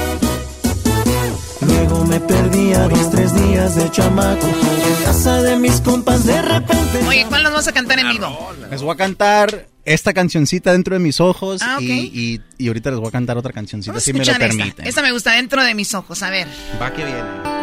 Luego 1.62 2.04
me 2.04 2.20
perdí 2.20 2.72
a 2.72 2.88
dos, 2.88 3.10
tres 3.10 3.34
días 3.34 3.74
de 3.76 3.90
chamaco. 3.90 4.46
En 4.46 5.04
casa 5.04 5.42
de 5.42 5.56
mis 5.56 5.80
compas 5.80 6.24
de 6.24 6.40
repente. 6.42 7.00
Oye, 7.06 7.26
¿cuál 7.28 7.42
nos 7.42 7.52
vas 7.52 7.68
a 7.68 7.72
cantar 7.72 7.98
en 7.98 8.10
vivo? 8.10 8.52
Les 8.70 8.82
voy 8.82 8.92
a 8.94 8.96
cantar 8.96 9.66
esta 9.84 10.12
cancioncita 10.12 10.72
dentro 10.72 10.94
de 10.94 11.00
mis 11.00 11.20
ojos 11.20 11.62
Ah, 11.62 11.76
ok. 11.76 11.82
y, 11.82 11.90
y- 12.14 12.40
y 12.58 12.68
ahorita 12.68 12.90
les 12.90 12.98
voy 13.00 13.08
a 13.08 13.12
cantar 13.12 13.36
otra 13.38 13.52
cancioncita 13.52 13.92
Vamos 13.92 14.02
a 14.02 14.04
si 14.04 14.12
me 14.12 14.18
lo 14.18 14.22
escuchar 14.22 14.42
esta. 14.42 14.56
permiten. 14.58 14.86
Esta 14.86 15.02
me 15.02 15.12
gusta, 15.12 15.32
dentro 15.32 15.62
de 15.64 15.74
mis 15.74 15.94
ojos. 15.94 16.22
A 16.22 16.30
ver. 16.30 16.46
Va 16.80 16.92
que 16.92 17.04
viene. 17.04 17.22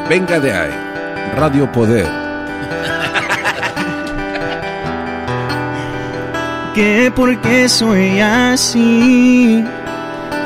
Venga 0.10 0.40
de 0.40 0.52
ahí. 0.54 0.72
Radio 1.36 1.72
Poder. 1.72 2.08
que 6.78 7.12
porque 7.16 7.68
soy 7.70 8.20
así, 8.20 9.66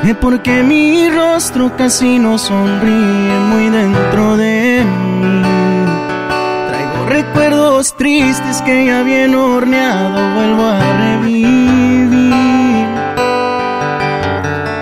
que 0.01 0.15
porque 0.15 0.63
mi 0.63 1.09
rostro 1.09 1.75
casi 1.75 2.19
no 2.19 2.37
sonríe 2.37 3.37
muy 3.49 3.69
dentro 3.69 4.37
de 4.37 4.81
mí. 4.85 5.41
Traigo 6.69 7.05
recuerdos 7.09 7.93
tristes 7.97 8.61
que 8.61 8.85
ya 8.85 9.03
bien 9.03 9.35
horneado 9.35 10.35
vuelvo 10.35 10.63
a 10.67 10.79
revivir. 11.01 12.87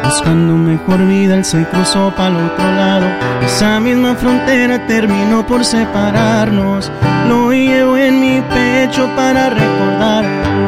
Buscando 0.03 0.53
mejor 0.53 0.99
vida, 1.07 1.33
él 1.33 1.45
se 1.45 1.65
cruzó 1.65 2.13
para 2.15 2.29
el 2.29 2.45
otro 2.45 2.71
lado. 2.75 3.07
Esa 3.43 3.79
misma 3.79 4.13
frontera 4.13 4.85
terminó 4.85 5.47
por 5.47 5.65
separarnos. 5.65 6.91
Lo 7.27 7.51
llevo 7.51 7.97
en 7.97 8.21
mi 8.21 8.39
pecho 8.41 9.09
para 9.15 9.49
recordarlo. 9.49 10.58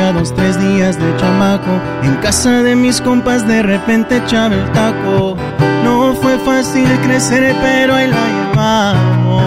Dos, 0.00 0.34
tres 0.34 0.58
días 0.58 0.98
de 0.98 1.16
chamaco. 1.16 1.70
En 2.02 2.16
casa 2.16 2.62
de 2.62 2.74
mis 2.74 3.00
compas 3.00 3.46
de 3.46 3.62
repente 3.62 4.16
echaba 4.18 4.54
el 4.54 4.70
taco. 4.72 5.36
No 5.84 6.14
fue 6.14 6.38
fácil 6.38 6.88
crecer, 7.02 7.54
pero 7.60 7.94
ahí 7.94 8.08
la 8.08 8.26
llevamos. 8.26 9.42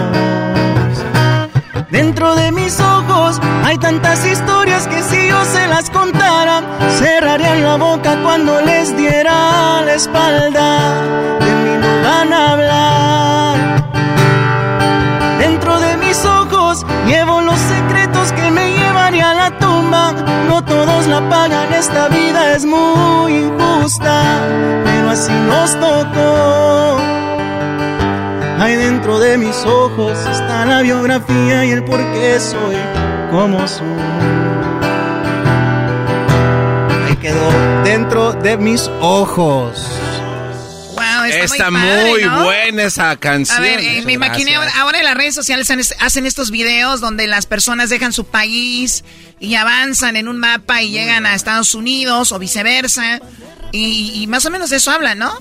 Dentro 1.90 2.34
de 2.36 2.52
mis 2.52 2.78
ojos 2.80 3.40
hay 3.64 3.78
tantas 3.78 4.24
historias 4.26 4.86
que 4.86 5.02
si 5.02 5.28
yo 5.28 5.44
se 5.44 5.66
las 5.66 5.90
contara, 5.90 6.62
cerrarían 6.98 7.64
la 7.64 7.76
boca 7.76 8.16
cuando 8.22 8.60
les 8.60 8.96
diera 8.96 9.82
la 9.82 9.94
espalda. 9.94 11.02
De 11.40 11.54
mí 11.62 11.76
no 11.80 12.08
van 12.08 12.32
a 12.32 12.52
hablar. 12.52 13.86
Dentro 15.38 15.78
de 15.78 15.96
mis 15.96 16.24
ojos 16.24 16.84
llevo 17.06 17.40
los 17.40 17.58
secretos 17.58 18.32
que 18.32 18.50
me 18.50 18.72
llevaría 18.72 19.30
a 19.30 19.34
la 19.34 19.58
tumba. 19.58 20.12
No 20.48 20.64
todos 20.64 21.06
la 21.06 21.28
pagan, 21.28 21.72
esta 21.72 22.08
vida 22.08 22.54
es 22.54 22.64
muy 22.64 23.32
injusta, 23.34 24.22
pero 24.84 25.10
así 25.10 25.32
nos 25.32 25.72
tocó. 25.78 26.98
Ahí 28.58 28.74
dentro 28.74 29.18
de 29.18 29.36
mis 29.36 29.64
ojos 29.66 30.18
está 30.26 30.64
la 30.64 30.80
biografía 30.80 31.64
y 31.66 31.70
el 31.70 31.84
por 31.84 32.00
qué 32.12 32.40
soy 32.40 32.76
como 33.30 33.68
soy. 33.68 33.86
Ahí 37.06 37.16
quedó 37.16 37.50
dentro 37.84 38.32
de 38.32 38.56
mis 38.56 38.90
ojos. 39.00 40.05
Está, 41.28 41.44
Está 41.44 41.70
muy, 41.70 41.80
muy, 41.80 41.88
padre, 41.88 42.24
¿no? 42.26 42.44
buena 42.44 42.82
esa 42.84 43.16
canción. 43.16 43.58
A 43.58 43.60
ver, 43.60 43.80
eh, 43.80 44.02
me 44.04 44.12
imaginé 44.12 44.54
ahora, 44.54 44.98
en 44.98 45.04
las 45.04 45.14
redes 45.14 45.34
sociales 45.34 45.70
hacen 45.98 46.26
estos 46.26 46.50
videos 46.50 47.00
donde 47.00 47.26
las 47.26 47.46
personas 47.46 47.90
dejan 47.90 48.12
su 48.12 48.26
país 48.26 49.04
y 49.40 49.54
avanzan 49.54 50.16
en 50.16 50.28
un 50.28 50.38
mapa 50.38 50.82
y 50.82 50.90
llegan 50.90 51.26
a 51.26 51.34
Estados 51.34 51.74
Unidos 51.74 52.32
o 52.32 52.38
viceversa. 52.38 53.20
Y, 53.72 54.22
y 54.22 54.26
más 54.26 54.46
o 54.46 54.50
menos 54.50 54.70
de 54.70 54.76
eso 54.76 54.90
hablan, 54.90 55.18
¿no? 55.18 55.32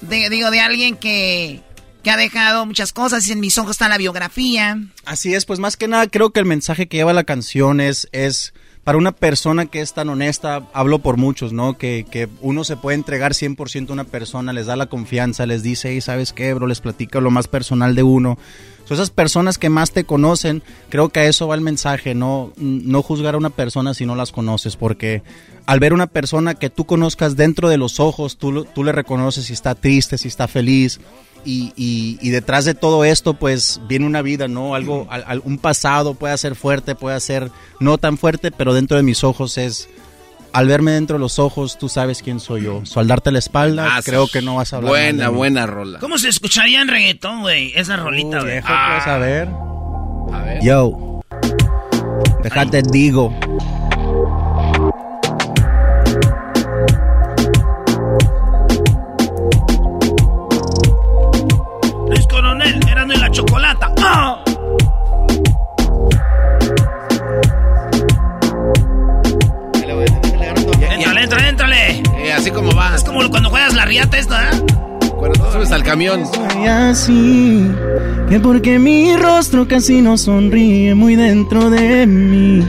De, 0.00 0.30
digo, 0.30 0.50
de 0.50 0.60
alguien 0.60 0.96
que, 0.96 1.62
que 2.02 2.10
ha 2.10 2.16
dejado 2.16 2.66
muchas 2.66 2.92
cosas 2.92 3.26
y 3.28 3.32
en 3.32 3.40
mis 3.40 3.58
ojos 3.58 3.72
está 3.72 3.88
la 3.88 3.98
biografía. 3.98 4.78
Así 5.04 5.34
es, 5.34 5.44
pues 5.44 5.58
más 5.58 5.76
que 5.76 5.88
nada 5.88 6.06
creo 6.08 6.30
que 6.30 6.40
el 6.40 6.46
mensaje 6.46 6.88
que 6.88 6.98
lleva 6.98 7.12
la 7.12 7.24
canción 7.24 7.80
es, 7.80 8.08
es 8.12 8.54
para 8.84 8.98
una 8.98 9.12
persona 9.12 9.66
que 9.66 9.80
es 9.80 9.92
tan 9.92 10.08
honesta, 10.08 10.66
hablo 10.72 11.00
por 11.00 11.16
muchos, 11.16 11.52
¿no? 11.52 11.76
Que, 11.76 12.06
que 12.10 12.28
uno 12.40 12.64
se 12.64 12.76
puede 12.76 12.96
entregar 12.96 13.32
100% 13.32 13.90
a 13.90 13.92
una 13.92 14.04
persona, 14.04 14.52
les 14.52 14.66
da 14.66 14.76
la 14.76 14.86
confianza, 14.86 15.46
les 15.46 15.62
dice, 15.62 15.90
hey, 15.90 16.00
¿sabes 16.00 16.32
qué, 16.32 16.54
bro? 16.54 16.66
Les 16.66 16.80
platica 16.80 17.20
lo 17.20 17.30
más 17.30 17.46
personal 17.46 17.94
de 17.94 18.02
uno. 18.02 18.38
So, 18.86 18.94
esas 18.94 19.10
personas 19.10 19.58
que 19.58 19.68
más 19.68 19.92
te 19.92 20.04
conocen, 20.04 20.64
creo 20.88 21.10
que 21.10 21.20
a 21.20 21.24
eso 21.24 21.46
va 21.46 21.54
el 21.54 21.60
mensaje, 21.60 22.14
no, 22.14 22.52
no 22.56 23.02
juzgar 23.02 23.34
a 23.34 23.38
una 23.38 23.50
persona 23.50 23.94
si 23.94 24.04
no 24.04 24.16
las 24.16 24.32
conoces, 24.32 24.76
porque 24.76 25.22
al 25.66 25.78
ver 25.78 25.92
una 25.92 26.08
persona 26.08 26.54
que 26.54 26.70
tú 26.70 26.86
conozcas 26.86 27.36
dentro 27.36 27.68
de 27.68 27.76
los 27.76 28.00
ojos, 28.00 28.36
tú, 28.36 28.64
tú 28.64 28.82
le 28.82 28.90
reconoces 28.90 29.44
si 29.44 29.52
está 29.52 29.76
triste, 29.76 30.18
si 30.18 30.26
está 30.26 30.48
feliz, 30.48 31.00
y, 31.44 31.72
y- 31.76 32.18
y 32.20 32.30
detrás 32.30 32.64
de 32.64 32.74
todo 32.74 33.04
esto, 33.04 33.34
pues 33.34 33.80
viene 33.88 34.06
una 34.06 34.22
vida, 34.22 34.48
¿no? 34.48 34.74
Algo, 34.74 35.06
al- 35.10 35.24
al- 35.26 35.42
un 35.44 35.58
pasado 35.58 36.14
puede 36.14 36.36
ser 36.38 36.54
fuerte, 36.54 36.94
puede 36.94 37.18
ser 37.20 37.50
no 37.78 37.98
tan 37.98 38.18
fuerte, 38.18 38.50
pero 38.50 38.74
dentro 38.74 38.96
de 38.96 39.02
mis 39.02 39.24
ojos 39.24 39.58
es. 39.58 39.88
Al 40.52 40.66
verme 40.66 40.90
dentro 40.90 41.14
de 41.14 41.20
los 41.20 41.38
ojos, 41.38 41.78
tú 41.78 41.88
sabes 41.88 42.22
quién 42.22 42.40
soy 42.40 42.64
yo. 42.64 42.80
So, 42.84 42.98
al 42.98 43.06
darte 43.06 43.30
la 43.30 43.38
espalda, 43.38 43.86
Ah, 43.96 44.00
creo 44.04 44.26
que 44.26 44.42
no 44.42 44.56
vas 44.56 44.72
a 44.72 44.78
hablar. 44.78 44.90
Buena, 44.90 45.28
buena 45.28 45.64
rola. 45.64 46.00
¿Cómo 46.00 46.18
se 46.18 46.28
escucharía 46.28 46.80
en 46.82 46.88
reggaetón, 46.88 47.42
güey? 47.42 47.72
Esa 47.76 47.94
rolita, 47.96 48.40
güey. 48.40 48.54
Viejo, 48.54 48.66
Ah. 48.68 48.94
pues, 48.96 49.06
a 49.14 49.18
ver. 49.18 49.48
A 50.32 50.42
ver. 50.42 50.62
Yo. 50.64 51.20
Déjate 52.42 52.82
digo. 52.82 53.32
Así 72.50 72.52
como 72.52 72.72
va. 72.76 72.94
Es 72.94 73.04
como 73.04 73.28
cuando 73.30 73.50
juegas 73.50 73.74
la 73.74 73.84
riata 73.84 74.18
esta, 74.18 74.50
¿eh? 74.50 74.62
Cuando 75.16 75.38
tú 75.38 75.52
subes 75.52 75.70
al 75.72 75.82
camión. 75.82 76.26
Soy 76.26 76.66
así, 76.66 77.70
que 78.28 78.40
porque 78.40 78.78
mi 78.78 79.16
rostro 79.16 79.68
casi 79.68 80.00
no 80.00 80.16
sonríe 80.16 80.94
muy 80.94 81.16
dentro 81.16 81.70
de 81.70 82.06
mí. 82.06 82.64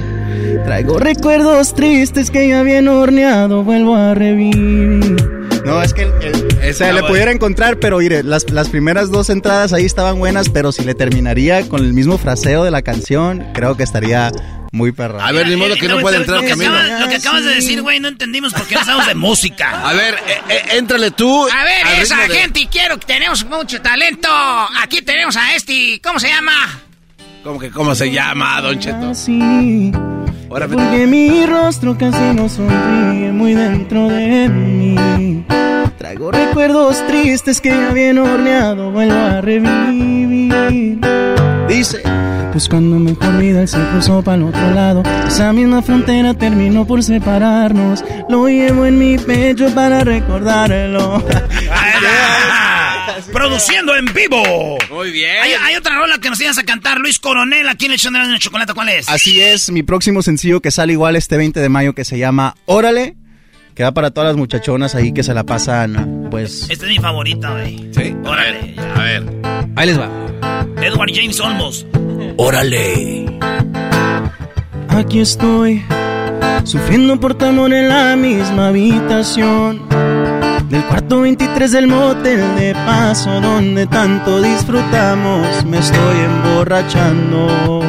Traigo 0.65 0.99
recuerdos 0.99 1.73
tristes 1.73 2.29
que 2.29 2.49
ya 2.49 2.63
bien 2.63 2.87
horneado 2.87 3.63
vuelvo 3.63 3.95
a 3.95 4.13
revivir. 4.13 5.40
No, 5.65 5.81
es 5.81 5.93
que 5.93 6.03
el- 6.03 6.13
el- 6.21 6.69
o 6.69 6.73
sea, 6.73 6.91
le 6.93 7.03
pudiera 7.03 7.31
encontrar, 7.31 7.77
pero 7.77 7.99
mire, 7.99 8.23
las, 8.23 8.49
las 8.49 8.69
primeras 8.69 9.11
dos 9.11 9.29
entradas 9.29 9.73
ahí 9.73 9.85
estaban 9.85 10.17
buenas, 10.19 10.49
pero 10.49 10.71
si 10.71 10.83
le 10.83 10.95
terminaría 10.95 11.67
con 11.69 11.83
el 11.83 11.93
mismo 11.93 12.17
fraseo 12.17 12.63
de 12.63 12.71
la 12.71 12.81
canción, 12.81 13.45
creo 13.53 13.77
que 13.77 13.83
estaría 13.83 14.31
Muy 14.73 14.91
perra. 14.93 15.25
A 15.27 15.31
ver, 15.33 15.47
ni 15.49 15.55
modo 15.57 15.75
que 15.75 15.87
no 15.87 15.99
puede 15.99 16.17
entrar 16.17 16.45
Camilo. 16.45 16.71
Lo 16.99 17.09
que 17.09 17.15
acabas 17.17 17.43
de 17.43 17.55
decir, 17.55 17.81
güey, 17.81 17.99
no 17.99 18.07
entendimos 18.07 18.53
por 18.53 18.65
qué 18.67 18.75
no 18.75 18.85
sabemos 18.85 19.07
de 19.07 19.15
música. 19.15 19.81
A 19.89 19.93
ver, 19.93 20.13
eh, 20.15 20.41
eh, 20.49 20.61
éntrale 20.77 21.11
tú. 21.11 21.45
A 21.49 21.63
ver, 21.65 22.01
esa 22.01 22.15
gente, 22.29 22.67
quiero 22.71 22.97
que 22.97 23.05
tenemos 23.05 23.43
mucho 23.45 23.81
talento. 23.81 24.29
Aquí 24.81 25.01
tenemos 25.01 25.35
a 25.35 25.55
este, 25.55 25.99
¿cómo 26.01 26.19
se 26.19 26.29
llama? 26.29 26.53
¿Cómo 27.43 27.59
que 27.59 27.69
cómo 27.69 27.93
se 27.95 28.11
llama, 28.11 28.61
Don 28.61 28.79
Cheto? 28.79 29.13
Ahora 30.51 30.67
vete. 30.67 30.81
porque 30.81 31.07
mi 31.07 31.45
rostro 31.45 31.97
casi 31.97 32.33
no 32.35 32.49
sonríe 32.49 33.31
muy 33.31 33.53
dentro 33.53 34.09
de 34.09 34.49
mí. 34.49 35.45
Traigo 35.97 36.29
recuerdos 36.29 37.01
tristes 37.07 37.61
que 37.61 37.69
ya 37.69 37.93
bien 37.93 38.17
horneado 38.17 38.91
vuelvo 38.91 39.15
a 39.15 39.39
revivir. 39.39 40.99
Dice, 41.69 42.03
pues 42.51 42.67
cuando 42.67 42.99
mejor 42.99 43.37
vida 43.37 43.61
él 43.61 43.67
se 43.69 43.79
cruzó 43.91 44.21
para 44.21 44.35
el 44.35 44.43
otro 44.43 44.71
lado, 44.71 45.03
esa 45.25 45.53
misma 45.53 45.81
frontera 45.81 46.33
terminó 46.33 46.85
por 46.85 47.01
separarnos. 47.01 48.03
Lo 48.27 48.49
llevo 48.49 48.85
en 48.85 48.99
mi 48.99 49.17
pecho 49.17 49.73
para 49.73 50.03
recordarlo. 50.03 51.23
Produciendo 53.31 53.95
en 53.95 54.05
vivo. 54.05 54.77
Muy 54.89 55.11
bien. 55.11 55.37
Hay, 55.41 55.51
hay 55.51 55.75
otra 55.75 55.95
rola 55.95 56.19
que 56.19 56.29
nos 56.29 56.39
ibas 56.41 56.57
a 56.57 56.63
cantar, 56.63 56.99
Luis 56.99 57.19
Coronel, 57.19 57.67
aquí 57.69 57.85
en 57.85 57.93
el 57.93 57.99
show 57.99 58.11
de 58.11 58.19
la 58.19 58.39
chocolate. 58.39 58.73
¿Cuál 58.73 58.89
es? 58.89 59.09
Así 59.09 59.41
es, 59.41 59.71
mi 59.71 59.83
próximo 59.83 60.21
sencillo 60.21 60.61
que 60.61 60.71
sale 60.71 60.93
igual 60.93 61.15
este 61.15 61.37
20 61.37 61.59
de 61.59 61.69
mayo 61.69 61.93
que 61.93 62.05
se 62.05 62.17
llama 62.17 62.55
Órale, 62.65 63.15
que 63.75 63.83
va 63.83 63.93
para 63.93 64.11
todas 64.11 64.29
las 64.29 64.37
muchachonas 64.37 64.95
ahí 64.95 65.13
que 65.13 65.23
se 65.23 65.33
la 65.33 65.43
pasan, 65.43 66.27
pues... 66.29 66.67
Este 66.69 66.85
es 66.85 66.91
mi 66.91 66.97
favorito, 66.97 67.51
güey. 67.51 67.89
Sí. 67.93 68.15
Órale. 68.23 68.75
A 68.95 69.03
ver. 69.03 69.23
Ahí 69.75 69.87
les 69.87 69.99
va. 69.99 70.09
Edward 70.81 71.11
James 71.13 71.39
Olmos. 71.39 71.85
Órale. 72.37 73.25
Aquí 74.89 75.19
estoy, 75.19 75.83
sufriendo 76.63 77.19
por 77.19 77.35
tu 77.35 77.45
amor 77.45 77.73
en 77.73 77.89
la 77.89 78.15
misma 78.15 78.67
habitación. 78.67 80.00
Del 80.71 80.85
cuarto 80.85 81.19
23 81.19 81.69
del 81.73 81.87
motel 81.87 82.55
de 82.55 82.73
paso, 82.73 83.41
donde 83.41 83.87
tanto 83.87 84.41
disfrutamos, 84.41 85.65
me 85.65 85.79
estoy 85.79 86.17
emborrachando 86.21 87.81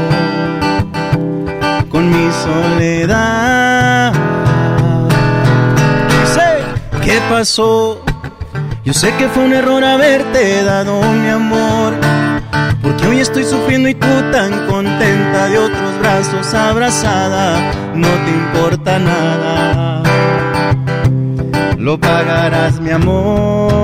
con 1.88 2.10
mi 2.10 2.28
soledad. 2.32 4.12
Sé 6.34 6.64
qué 7.04 7.20
pasó. 7.30 8.02
Yo 8.84 8.92
sé 8.92 9.14
que 9.14 9.28
fue 9.28 9.44
un 9.44 9.52
error 9.52 9.84
haberte 9.84 10.64
dado 10.64 11.00
mi 11.02 11.28
amor. 11.28 11.94
Porque 12.82 13.06
hoy 13.06 13.20
estoy 13.20 13.44
sufriendo 13.44 13.88
y 13.90 13.94
tú 13.94 14.08
tan 14.32 14.66
contenta 14.66 15.46
de 15.46 15.56
otros 15.56 15.98
brazos 16.00 16.52
abrazada. 16.52 17.60
No 17.94 18.08
te 18.08 18.30
importa 18.32 18.98
nada. 18.98 20.11
Lo 21.82 21.98
pagarás, 21.98 22.78
mi 22.78 22.90
amor. 22.90 23.74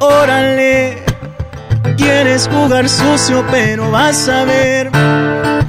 Órale. 0.00 1.02
Quieres 1.96 2.46
jugar 2.52 2.86
sucio, 2.90 3.42
pero 3.50 3.90
vas 3.90 4.28
a 4.28 4.44
ver 4.44 4.90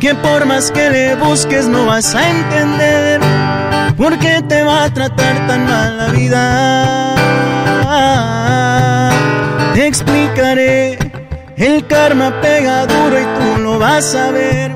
que 0.01 0.13
por 0.15 0.45
más 0.45 0.71
que 0.71 0.89
le 0.89 1.15
busques 1.15 1.69
no 1.69 1.85
vas 1.85 2.13
a 2.13 2.29
entender 2.29 3.21
por 3.95 4.19
qué 4.19 4.41
te 4.41 4.61
va 4.61 4.83
a 4.83 4.93
tratar 4.93 5.47
tan 5.47 5.67
mal 5.67 5.97
la 5.97 6.07
vida. 6.07 7.15
Te 9.73 9.87
explicaré, 9.87 10.99
el 11.55 11.87
karma 11.87 12.41
pega 12.41 12.85
duro 12.87 13.17
y 13.17 13.23
tú 13.23 13.61
lo 13.61 13.79
vas 13.79 14.13
a 14.15 14.31
ver, 14.31 14.73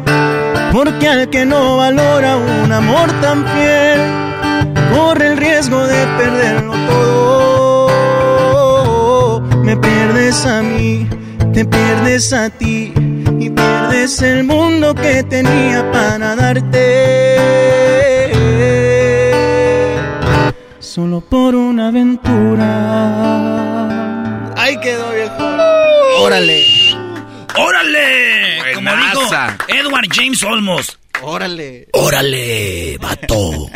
porque 0.71 1.09
al 1.09 1.29
que 1.29 1.45
no 1.45 1.75
valora 1.75 2.37
un 2.37 2.71
amor 2.71 3.11
tan 3.19 3.45
fiel, 3.45 4.16
corre 4.93 5.27
el 5.27 5.37
riesgo 5.37 5.85
de 5.85 6.07
perderlo 6.17 6.73
todo. 6.87 7.87
Me 9.63 9.75
pierdes 9.77 10.45
a 10.45 10.61
mí, 10.61 11.07
te 11.53 11.65
pierdes 11.65 12.33
a 12.33 12.49
ti 12.49 12.93
y 13.39 13.49
pierdes 13.49 14.21
el 14.21 14.43
mundo 14.43 14.93
que 14.95 15.23
tenía 15.23 15.91
para 15.91 16.35
darte. 16.35 17.17
Solo 20.79 21.21
por 21.21 21.55
una 21.55 21.87
aventura. 21.89 22.63
Ahí 24.55 24.79
quedó 24.79 25.11
viejo. 25.11 25.43
Órale. 26.19 26.65
¡Órale! 27.57 28.73
Como 28.75 28.91
dijo. 28.95 29.21
Edward 29.67 30.07
James 30.11 30.43
Olmos. 30.43 30.99
Órale. 31.21 31.87
¡Órale, 31.93 32.97
vato! 32.99 33.69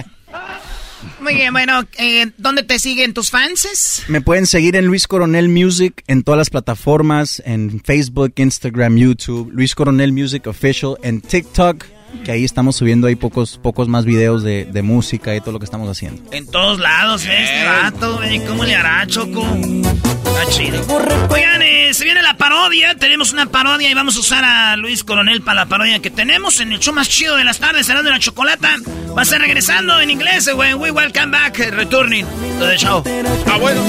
Muy 1.21 1.35
bien, 1.35 1.53
bueno, 1.53 1.85
eh, 1.97 2.31
¿dónde 2.37 2.63
te 2.63 2.79
siguen 2.79 3.13
tus 3.13 3.29
fans? 3.29 4.03
Me 4.07 4.21
pueden 4.21 4.45
seguir 4.45 4.75
en 4.75 4.85
Luis 4.85 5.07
Coronel 5.07 5.49
Music 5.49 6.03
en 6.07 6.23
todas 6.23 6.37
las 6.37 6.49
plataformas, 6.49 7.41
en 7.45 7.81
Facebook, 7.81 8.33
Instagram, 8.37 8.97
YouTube, 8.97 9.51
Luis 9.53 9.75
Coronel 9.75 10.11
Music 10.11 10.47
Official, 10.47 10.97
en 11.03 11.21
TikTok, 11.21 11.85
que 12.23 12.31
ahí 12.31 12.43
estamos 12.43 12.75
subiendo 12.75 13.07
ahí 13.07 13.15
pocos, 13.15 13.59
pocos 13.61 13.87
más 13.87 14.05
videos 14.05 14.43
de, 14.43 14.65
de 14.65 14.81
música 14.81 15.35
y 15.35 15.41
todo 15.41 15.53
lo 15.53 15.59
que 15.59 15.65
estamos 15.65 15.89
haciendo. 15.89 16.21
En 16.31 16.47
todos 16.47 16.79
lados, 16.79 17.25
¿eh? 17.25 17.43
este 17.43 17.65
vato, 17.65 18.17
güey. 18.17 18.39
¿Cómo 18.45 18.63
le 18.63 18.75
hará, 18.75 19.05
Choco? 19.07 19.43
Está 19.43 20.45
chido. 20.49 20.81
Oigan, 21.29 21.61
eh, 21.61 21.93
se 21.93 22.03
viene 22.03 22.21
la 22.21 22.37
parodia. 22.37 22.95
Tenemos 22.95 23.33
una 23.33 23.47
parodia 23.47 23.89
y 23.89 23.93
vamos 23.93 24.17
a 24.17 24.19
usar 24.19 24.43
a 24.43 24.75
Luis 24.77 25.03
Coronel 25.03 25.41
para 25.41 25.61
la 25.61 25.65
parodia 25.67 25.99
que 25.99 26.09
tenemos 26.09 26.59
en 26.59 26.71
el 26.71 26.79
show 26.79 26.93
más 26.93 27.09
chido 27.09 27.35
de 27.35 27.43
las 27.43 27.59
tardes, 27.59 27.85
será 27.85 28.01
de 28.01 28.09
la 28.09 28.19
chocolata. 28.19 28.77
Va 29.17 29.23
a 29.23 29.25
ser 29.25 29.41
regresando 29.41 29.99
en 29.99 30.09
inglés, 30.09 30.47
eh, 30.47 30.53
güey. 30.53 30.73
We 30.73 30.91
welcome 30.91 31.31
back, 31.31 31.59
eh, 31.59 31.71
returning 31.71 32.25
to 32.59 32.67
the 32.67 32.77
show. 32.77 33.03
Ah, 33.47 33.57
bueno. 33.57 33.81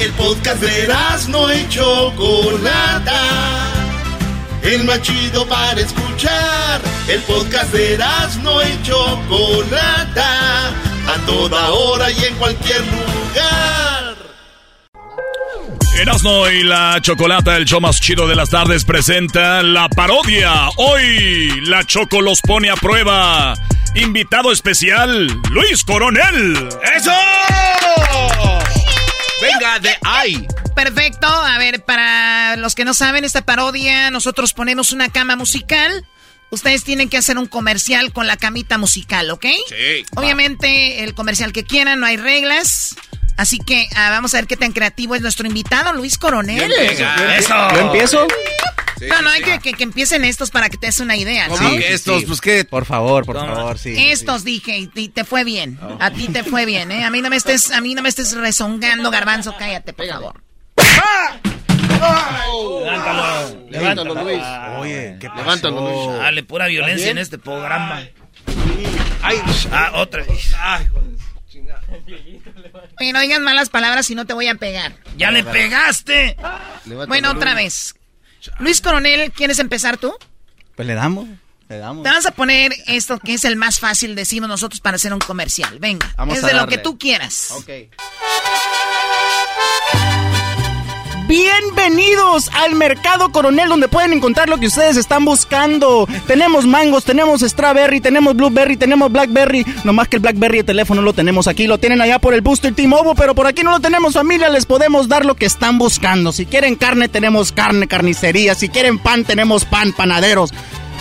El 0.00 0.10
podcast 0.12 0.60
de 0.60 0.88
no 1.28 1.54
y 1.54 1.68
Chocolata. 1.68 3.73
El 4.64 4.84
más 4.84 5.02
chido 5.02 5.46
para 5.46 5.78
escuchar. 5.78 6.80
El 7.06 7.20
podcast 7.22 7.70
de 7.72 7.98
no 8.42 8.62
y 8.62 8.82
Chocolata. 8.82 10.68
A 11.06 11.26
toda 11.26 11.70
hora 11.70 12.10
y 12.10 12.24
en 12.24 12.34
cualquier 12.36 12.80
lugar. 12.80 14.16
Erasmo 16.00 16.48
y 16.48 16.64
la 16.64 16.98
Chocolata, 17.00 17.56
el 17.56 17.66
show 17.66 17.80
más 17.80 18.00
chido 18.00 18.26
de 18.26 18.34
las 18.34 18.50
tardes, 18.50 18.84
presenta 18.84 19.62
la 19.62 19.88
parodia. 19.88 20.68
Hoy 20.76 21.60
la 21.66 21.84
Choco 21.84 22.22
los 22.22 22.40
pone 22.40 22.70
a 22.70 22.74
prueba. 22.74 23.54
Invitado 23.94 24.50
especial, 24.50 25.28
Luis 25.50 25.84
Coronel. 25.84 26.68
¡Eso! 26.96 27.12
Venga, 29.52 29.78
de 29.78 29.96
ahí. 30.04 30.46
Perfecto. 30.74 31.26
A 31.26 31.58
ver, 31.58 31.84
para 31.84 32.56
los 32.56 32.74
que 32.74 32.84
no 32.84 32.94
saben, 32.94 33.24
esta 33.24 33.42
parodia, 33.42 34.10
nosotros 34.10 34.52
ponemos 34.52 34.92
una 34.92 35.08
cama 35.08 35.36
musical. 35.36 36.04
Ustedes 36.50 36.84
tienen 36.84 37.08
que 37.08 37.16
hacer 37.16 37.36
un 37.38 37.46
comercial 37.46 38.12
con 38.12 38.26
la 38.26 38.36
camita 38.36 38.78
musical, 38.78 39.30
¿ok? 39.30 39.46
Sí. 39.68 40.06
Obviamente, 40.14 41.02
el 41.02 41.14
comercial 41.14 41.52
que 41.52 41.64
quieran, 41.64 42.00
no 42.00 42.06
hay 42.06 42.16
reglas. 42.16 42.96
Así 43.36 43.58
que 43.58 43.88
ah, 43.96 44.10
vamos 44.10 44.34
a 44.34 44.38
ver 44.38 44.46
qué 44.46 44.56
tan 44.56 44.72
creativo 44.72 45.14
es 45.16 45.22
nuestro 45.22 45.46
invitado, 45.46 45.92
Luis 45.92 46.18
Coronel. 46.18 46.72
Venga, 46.78 47.36
¡Eso! 47.36 47.54
¿Yo 47.74 47.80
empiezo? 47.80 48.26
No, 49.08 49.22
no, 49.22 49.30
hay 49.30 49.42
que, 49.42 49.58
que- 49.58 49.72
que 49.74 49.82
empiecen 49.84 50.24
estos 50.24 50.50
para 50.50 50.68
que 50.68 50.76
te 50.76 50.86
des 50.86 51.00
una 51.00 51.16
idea, 51.16 51.48
¿no? 51.48 51.54
¿Cómo 51.56 51.70
que 51.70 51.92
estos? 51.94 52.24
Pues 52.24 52.40
qué. 52.40 52.64
Por 52.64 52.84
favor, 52.84 53.24
por 53.26 53.36
favor, 53.36 53.78
sí. 53.78 53.94
Estos 54.10 54.44
dije 54.44 54.78
y 54.78 54.90
y 54.94 55.08
te 55.08 55.24
fue 55.24 55.44
bien. 55.44 55.78
A 56.00 56.10
ti 56.10 56.28
te 56.28 56.44
fue 56.44 56.64
bien, 56.66 56.90
¿eh? 56.92 57.04
A 57.04 57.10
mí 57.10 57.20
no 57.20 57.30
me 57.30 57.36
estés, 57.36 57.70
a 57.70 57.80
mí 57.80 57.94
no 57.94 58.02
me 58.02 58.08
estés 58.08 58.32
rezongando, 58.36 59.10
garbanzo, 59.10 59.54
cállate, 59.58 59.92
por 59.92 60.06
favor. 60.06 60.40
Levántalo. 62.84 63.66
Levántalo, 63.70 64.14
Luis. 64.24 64.42
Oye, 64.78 65.16
¿qué 65.20 65.28
pasó? 65.28 65.42
Levántalo, 65.42 65.80
Luis. 65.90 66.18
Dale, 66.20 66.42
pura 66.42 66.66
violencia 66.66 67.10
en 67.10 67.18
este 67.18 67.38
programa. 67.38 68.02
Ay, 69.22 69.40
Ah, 69.72 69.92
otra 69.94 70.22
vez. 70.24 70.54
Ay, 70.60 70.86
Oye, 73.00 73.12
no 73.12 73.20
digas 73.20 73.40
malas 73.40 73.70
palabras 73.70 74.06
si 74.06 74.14
no 74.14 74.26
te 74.26 74.34
voy 74.34 74.48
a 74.48 74.54
pegar. 74.56 74.94
¡Ya 75.16 75.30
le 75.30 75.44
pegaste! 75.44 76.36
levántalo, 76.84 77.06
Bueno, 77.06 77.30
otra 77.30 77.52
Luis. 77.54 77.64
vez. 77.64 77.94
Luis 78.58 78.80
Coronel, 78.80 79.32
¿quieres 79.32 79.58
empezar 79.58 79.96
tú? 79.96 80.14
Pues 80.76 80.86
le 80.86 80.94
damos, 80.94 81.28
le 81.68 81.78
damos. 81.78 82.02
Te 82.02 82.08
vamos 82.10 82.26
a 82.26 82.30
poner 82.32 82.72
esto 82.86 83.18
que 83.18 83.34
es 83.34 83.44
el 83.44 83.56
más 83.56 83.80
fácil, 83.80 84.14
decimos 84.14 84.48
nosotros, 84.48 84.80
para 84.80 84.96
hacer 84.96 85.12
un 85.12 85.20
comercial. 85.20 85.78
Venga, 85.78 86.12
Vamos 86.16 86.38
es 86.38 86.44
de 86.44 86.54
lo 86.54 86.66
que 86.66 86.78
tú 86.78 86.98
quieras. 86.98 87.50
Ok. 87.52 87.70
Bienvenidos 91.26 92.50
al 92.52 92.74
Mercado 92.74 93.30
Coronel 93.30 93.70
donde 93.70 93.88
pueden 93.88 94.12
encontrar 94.12 94.50
lo 94.50 94.58
que 94.58 94.66
ustedes 94.66 94.98
están 94.98 95.24
buscando. 95.24 96.06
Tenemos 96.26 96.66
mangos, 96.66 97.04
tenemos 97.04 97.40
strawberry, 97.40 98.02
tenemos 98.02 98.36
blueberry, 98.36 98.76
tenemos 98.76 99.10
blackberry. 99.10 99.64
No 99.84 99.94
más 99.94 100.08
que 100.08 100.16
el 100.16 100.20
blackberry 100.22 100.58
de 100.58 100.64
teléfono 100.64 101.00
lo 101.00 101.14
tenemos 101.14 101.48
aquí, 101.48 101.66
lo 101.66 101.78
tienen 101.78 102.02
allá 102.02 102.18
por 102.18 102.34
el 102.34 102.42
Booster 102.42 102.74
T-Mobile, 102.74 103.14
pero 103.16 103.34
por 103.34 103.46
aquí 103.46 103.62
no 103.62 103.70
lo 103.70 103.80
tenemos 103.80 104.12
familia, 104.12 104.50
les 104.50 104.66
podemos 104.66 105.08
dar 105.08 105.24
lo 105.24 105.34
que 105.34 105.46
están 105.46 105.78
buscando. 105.78 106.30
Si 106.30 106.44
quieren 106.44 106.76
carne, 106.76 107.08
tenemos 107.08 107.52
carne, 107.52 107.88
carnicería. 107.88 108.54
Si 108.54 108.68
quieren 108.68 108.98
pan, 108.98 109.24
tenemos 109.24 109.64
pan, 109.64 109.94
panaderos. 109.94 110.50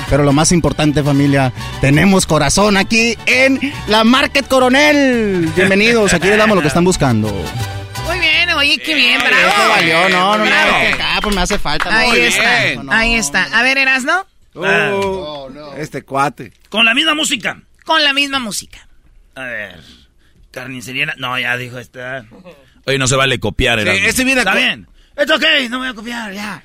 Pero 0.09 0.23
lo 0.23 0.31
más 0.31 0.53
importante, 0.53 1.03
familia, 1.03 1.51
tenemos 1.81 2.25
corazón 2.25 2.77
aquí 2.77 3.17
en 3.25 3.59
la 3.87 4.05
Market 4.05 4.47
Coronel. 4.47 5.49
Bienvenidos, 5.53 6.13
aquí 6.13 6.27
les 6.27 6.37
damos 6.37 6.55
lo 6.55 6.61
que 6.61 6.69
están 6.69 6.85
buscando. 6.85 7.29
Muy 8.05 8.19
bien, 8.19 8.49
oye, 8.51 8.77
qué 8.79 8.93
bien, 8.95 9.19
bravo. 9.19 9.35
Esto 9.47 9.69
valió, 9.69 10.09
no, 10.09 10.37
no, 10.37 10.45
no, 10.45 10.51
acá 10.93 11.19
pues 11.21 11.35
me 11.35 11.41
hace 11.41 11.57
falta. 11.59 11.95
Ahí 11.97 12.19
está, 12.21 12.59
ahí 12.91 13.15
está. 13.15 13.43
A 13.57 13.63
ver, 13.63 13.77
Erasno, 13.77 14.25
Oh, 14.55 15.49
Este 15.77 16.03
cuate. 16.03 16.53
Con 16.69 16.85
la 16.85 16.93
misma 16.93 17.15
música. 17.15 17.59
con 17.85 18.03
la 18.03 18.13
misma 18.13 18.39
música. 18.39 18.87
A 19.35 19.41
ver. 19.43 19.79
Carnicería. 20.51 21.13
No, 21.17 21.37
ya 21.39 21.57
dijo 21.57 21.79
esta. 21.79 22.25
Oye, 22.85 22.97
no 22.99 23.07
se 23.07 23.15
vale 23.15 23.39
copiar, 23.39 23.79
Sí, 23.79 23.87
Erasmo. 23.87 24.07
ese 24.07 24.23
viene 24.23 24.41
Está 24.41 24.53
bien. 24.53 24.87
It's 25.17 25.31
ok, 25.31 25.43
no 25.69 25.79
voy 25.79 25.87
a 25.87 25.93
copiar, 25.95 26.31
ya. 26.33 26.61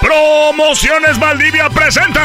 Promociones 0.00 1.18
Valdivia 1.20 1.70
presenta. 1.70 2.20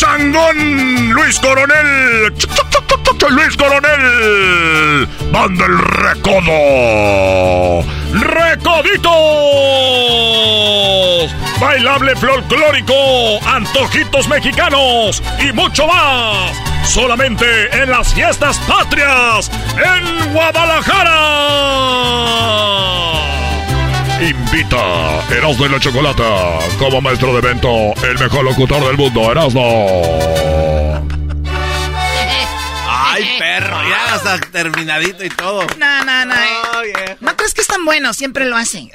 Gran 0.00 0.32
pachangón 0.32 1.10
Luis 1.12 1.38
Coronel. 1.40 2.32
Luis 3.30 3.56
Coronel. 3.56 5.08
Banda 5.30 5.66
el 5.66 5.78
recodo. 5.78 6.52
Recoditos. 8.14 9.10
Bailable 11.60 12.16
folclórico. 12.16 13.38
Antojitos 13.46 14.28
mexicanos. 14.28 15.22
Y 15.40 15.52
mucho 15.52 15.86
más. 15.86 16.52
Solamente 16.84 17.44
en 17.82 17.90
las 17.90 18.14
fiestas 18.14 18.58
patrias. 18.60 19.50
En 19.76 20.32
Guadalajara. 20.32 21.18
Invita 24.20 25.22
Erasmo 25.30 25.66
y 25.66 25.68
la 25.68 25.78
Chocolata 25.78 26.58
como 26.78 27.00
maestro 27.00 27.32
de 27.34 27.38
evento, 27.38 27.94
el 28.04 28.18
mejor 28.18 28.44
locutor 28.44 28.84
del 28.86 28.96
mundo, 28.96 29.30
Erasmo. 29.30 30.18
Ay, 32.90 33.36
perro, 33.38 33.76
ya 33.88 34.14
hasta 34.14 34.38
terminadito 34.40 35.24
y 35.24 35.28
todo. 35.30 35.64
No, 35.78 36.04
no, 36.04 36.24
no. 36.24 36.34
eh. 36.34 37.16
¿No 37.20 37.36
crees 37.36 37.54
que 37.54 37.60
es 37.60 37.66
tan 37.68 37.84
bueno? 37.84 38.12
Siempre 38.12 38.44
lo 38.46 38.56
hace. 38.56 38.90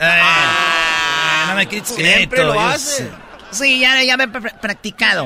no 1.47 1.55
me 1.55 1.67
quites 1.67 1.95
Siempre 1.95 2.43
lo 2.43 2.53
yo 2.55 2.59
hace. 2.59 2.97
sé. 2.97 3.09
Sí, 3.51 3.79
ya, 3.79 4.01
ya 4.03 4.17
me 4.17 4.25
he 4.25 4.27
pr- 4.27 4.59
practicado. 4.59 5.25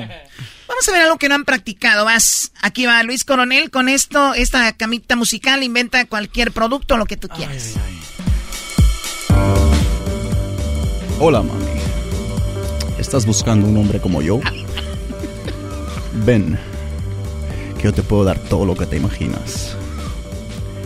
Vamos 0.67 0.87
a 0.87 0.91
ver 0.91 1.01
algo 1.03 1.17
que 1.17 1.27
no 1.29 1.35
han 1.35 1.45
practicado. 1.45 2.05
Vas, 2.05 2.51
aquí 2.61 2.85
va 2.85 3.01
Luis 3.03 3.23
Coronel 3.23 3.71
con 3.71 3.89
esto, 3.89 4.33
esta 4.35 4.73
camita 4.73 5.15
musical, 5.15 5.63
inventa 5.63 6.05
cualquier 6.05 6.51
producto, 6.51 6.97
lo 6.97 7.05
que 7.05 7.17
tú 7.17 7.29
quieras. 7.29 7.73
Hola, 11.19 11.41
mami. 11.41 11.65
¿Estás 12.99 13.25
buscando 13.25 13.67
un 13.67 13.75
hombre 13.75 13.99
como 13.99 14.21
yo? 14.21 14.39
Ven, 16.23 16.59
que 17.79 17.85
yo 17.85 17.93
te 17.93 18.03
puedo 18.03 18.23
dar 18.23 18.37
todo 18.37 18.67
lo 18.67 18.75
que 18.75 18.85
te 18.85 18.97
imaginas. 18.97 19.75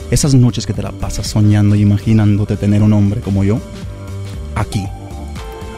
Esas 0.09 0.33
noches 0.33 0.65
que 0.65 0.73
te 0.73 0.81
la 0.81 0.93
pasas 0.93 1.27
soñando 1.27 1.75
y 1.75 1.81
imaginándote 1.81 2.55
tener 2.55 2.81
un 2.81 2.93
hombre 2.93 3.19
como 3.19 3.43
yo, 3.43 3.59
aquí, 4.55 4.85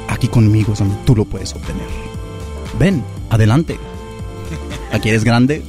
aquí 0.07 0.27
conmigo 0.27 0.73
es 0.73 0.79
donde 0.79 0.97
tú 1.03 1.15
lo 1.15 1.25
puedes 1.25 1.55
obtener. 1.55 1.87
Ven, 2.77 3.03
adelante. 3.31 3.79
¿Aquí 4.91 5.09
eres 5.09 5.23
grande? 5.23 5.63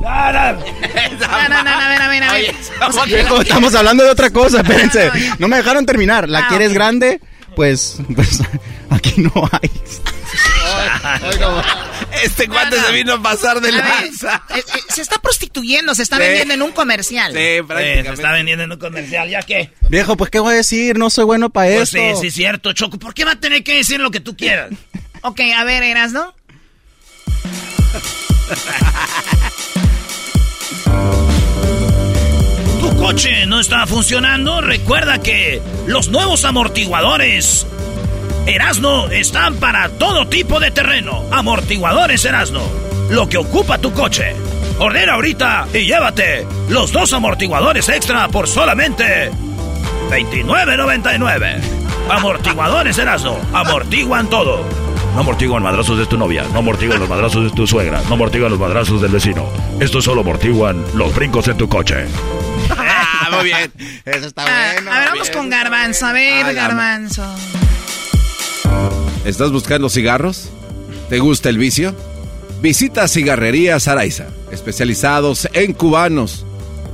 No, 0.00 1.48
no, 1.48 1.62
no, 1.64 1.70
a 1.70 1.88
ver, 1.88 2.02
a 2.02 2.08
ver, 2.08 2.22
a 2.24 2.32
ver. 2.32 2.54
O 2.88 2.92
sea, 2.92 3.04
Viejo, 3.04 3.40
estamos 3.40 3.74
hablando 3.74 4.04
de 4.04 4.10
otra 4.10 4.30
cosa, 4.30 4.60
espérense. 4.60 5.10
No 5.38 5.48
me 5.48 5.56
dejaron 5.56 5.86
terminar. 5.86 6.28
¿La 6.28 6.40
Ah, 6.40 6.46
quieres 6.48 6.72
grande? 6.72 7.20
Pues, 7.56 7.98
pues 8.14 8.40
aquí 8.90 9.14
no 9.20 9.32
hay. 9.52 9.70
Este 12.22 12.48
cuate 12.48 12.80
se 12.80 12.92
vino 12.92 13.14
a 13.14 13.22
pasar 13.22 13.60
de 13.60 13.72
lanza. 13.72 14.42
eh, 14.54 14.58
eh, 14.58 14.62
se 14.88 15.02
está 15.02 15.18
prostituyendo, 15.18 15.94
se 15.94 16.02
está 16.02 16.16
Sí. 16.16 16.22
vendiendo 16.22 16.54
en 16.54 16.62
un 16.62 16.72
comercial. 16.72 17.32
Sí, 17.32 17.38
Eh, 17.38 17.62
prácticamente. 17.66 18.08
se 18.08 18.14
está 18.14 18.32
vendiendo 18.32 18.64
en 18.64 18.72
un 18.72 18.78
comercial, 18.78 19.28
¿ya 19.28 19.42
qué? 19.42 19.70
Viejo, 19.88 20.16
pues, 20.16 20.30
¿qué 20.30 20.38
voy 20.38 20.54
a 20.54 20.56
decir? 20.56 20.96
No 20.98 21.10
soy 21.10 21.24
bueno 21.24 21.50
para 21.50 21.70
Pues 21.74 21.94
esto. 21.94 22.20
sí, 22.20 22.30
sí, 22.30 22.36
cierto, 22.36 22.72
Choco. 22.72 22.98
¿Por 22.98 23.14
qué 23.14 23.24
va 23.24 23.32
a 23.32 23.40
tener 23.40 23.62
que 23.64 23.74
decir 23.76 24.00
lo 24.00 24.10
que 24.10 24.20
tú 24.20 24.36
quieras? 24.36 24.70
Ok, 25.22 25.40
a 25.56 25.64
ver, 25.64 25.82
Eras, 25.82 26.12
¿no? 26.12 26.34
¿Tu 32.80 32.96
coche 32.96 33.46
no 33.46 33.60
está 33.60 33.86
funcionando? 33.86 34.60
Recuerda 34.60 35.20
que 35.20 35.62
los 35.86 36.08
nuevos 36.08 36.44
amortiguadores 36.44 37.66
Erasno 38.46 39.08
están 39.08 39.56
para 39.56 39.88
todo 39.90 40.26
tipo 40.26 40.58
de 40.58 40.70
terreno. 40.72 41.24
Amortiguadores 41.30 42.24
Erasno. 42.24 42.62
Lo 43.10 43.28
que 43.28 43.38
ocupa 43.38 43.78
tu 43.78 43.92
coche. 43.92 44.34
Ordena 44.78 45.12
ahorita 45.14 45.68
y 45.72 45.86
llévate 45.86 46.46
los 46.68 46.90
dos 46.90 47.12
amortiguadores 47.12 47.88
extra 47.88 48.28
por 48.28 48.48
solamente 48.48 49.30
$29.99. 50.10 51.60
Amortiguadores 52.10 52.98
Erasno. 52.98 53.36
Amortiguan 53.52 54.28
todo. 54.28 54.64
No 55.14 55.20
amortiguan 55.20 55.62
madrazos 55.62 55.98
de 55.98 56.06
tu 56.06 56.16
novia, 56.16 56.44
no 56.52 56.60
amortiguan 56.60 57.00
los 57.00 57.08
madrazos 57.08 57.44
de 57.44 57.50
tu 57.50 57.66
suegra, 57.66 58.00
no 58.08 58.14
amortiguan 58.14 58.50
los 58.50 58.60
madrazos 58.60 59.02
del 59.02 59.10
vecino. 59.10 59.44
Estos 59.80 60.04
solo 60.04 60.20
amortiguan 60.20 60.84
los 60.94 61.14
brincos 61.14 61.48
en 61.48 61.56
tu 61.56 61.68
coche. 61.68 62.06
Ah, 62.70 63.28
muy 63.32 63.44
bien. 63.44 63.72
Eso 64.04 64.28
está 64.28 64.42
bueno. 64.42 64.90
a 64.92 65.00
ver, 65.00 65.08
vamos 65.10 65.30
con 65.30 65.50
Garbanzo. 65.50 66.06
A 66.06 66.12
ver, 66.12 66.54
Garbanzo. 66.54 67.24
¿Estás 69.24 69.50
buscando 69.50 69.88
cigarros? 69.90 70.48
¿Te 71.08 71.18
gusta 71.18 71.48
el 71.48 71.58
vicio? 71.58 71.94
Visita 72.62 73.08
Cigarrería 73.08 73.80
Saraiza, 73.80 74.26
especializados 74.52 75.48
en 75.52 75.72
cubanos, 75.72 76.46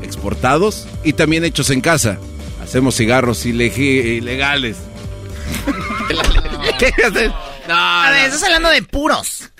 exportados 0.02 0.88
y 1.04 1.12
también 1.12 1.44
hechos 1.44 1.70
en 1.70 1.80
casa. 1.80 2.18
Hacemos 2.62 2.96
cigarros 2.96 3.44
ilegales. 3.46 4.78
¿Qué 6.78 6.92
haces? 7.04 7.32
No, 7.68 7.74
A 7.74 8.10
ver, 8.10 8.20
no. 8.20 8.26
estás 8.26 8.42
hablando 8.44 8.68
de 8.70 8.82
puros. 8.82 9.50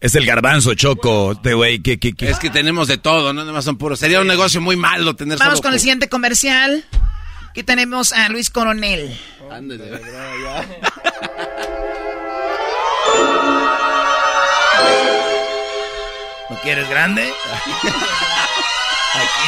Es 0.00 0.14
el 0.14 0.24
garbanzo, 0.24 0.74
Choco, 0.74 1.34
de 1.34 1.52
güey, 1.54 1.80
que, 1.82 1.98
que, 1.98 2.14
que. 2.14 2.30
Es 2.30 2.38
que 2.38 2.48
tenemos 2.50 2.88
de 2.88 2.96
todo, 2.96 3.32
no 3.32 3.44
nomás 3.44 3.64
son 3.66 3.76
puros. 3.76 3.98
Sería 3.98 4.20
un 4.20 4.26
negocio 4.26 4.60
muy 4.60 4.76
malo 4.76 5.14
tener 5.14 5.38
Vamos 5.38 5.58
solo 5.58 5.62
con 5.62 5.74
el 5.74 5.80
siguiente 5.80 6.08
comercial. 6.08 6.84
Aquí 7.50 7.62
tenemos 7.62 8.12
a 8.12 8.28
Luis 8.28 8.48
Coronel. 8.48 9.18
Ándale. 9.50 10.00
¿No 16.48 16.56
quieres 16.62 16.88
grande? 16.88 17.22
Aquí 19.14 19.44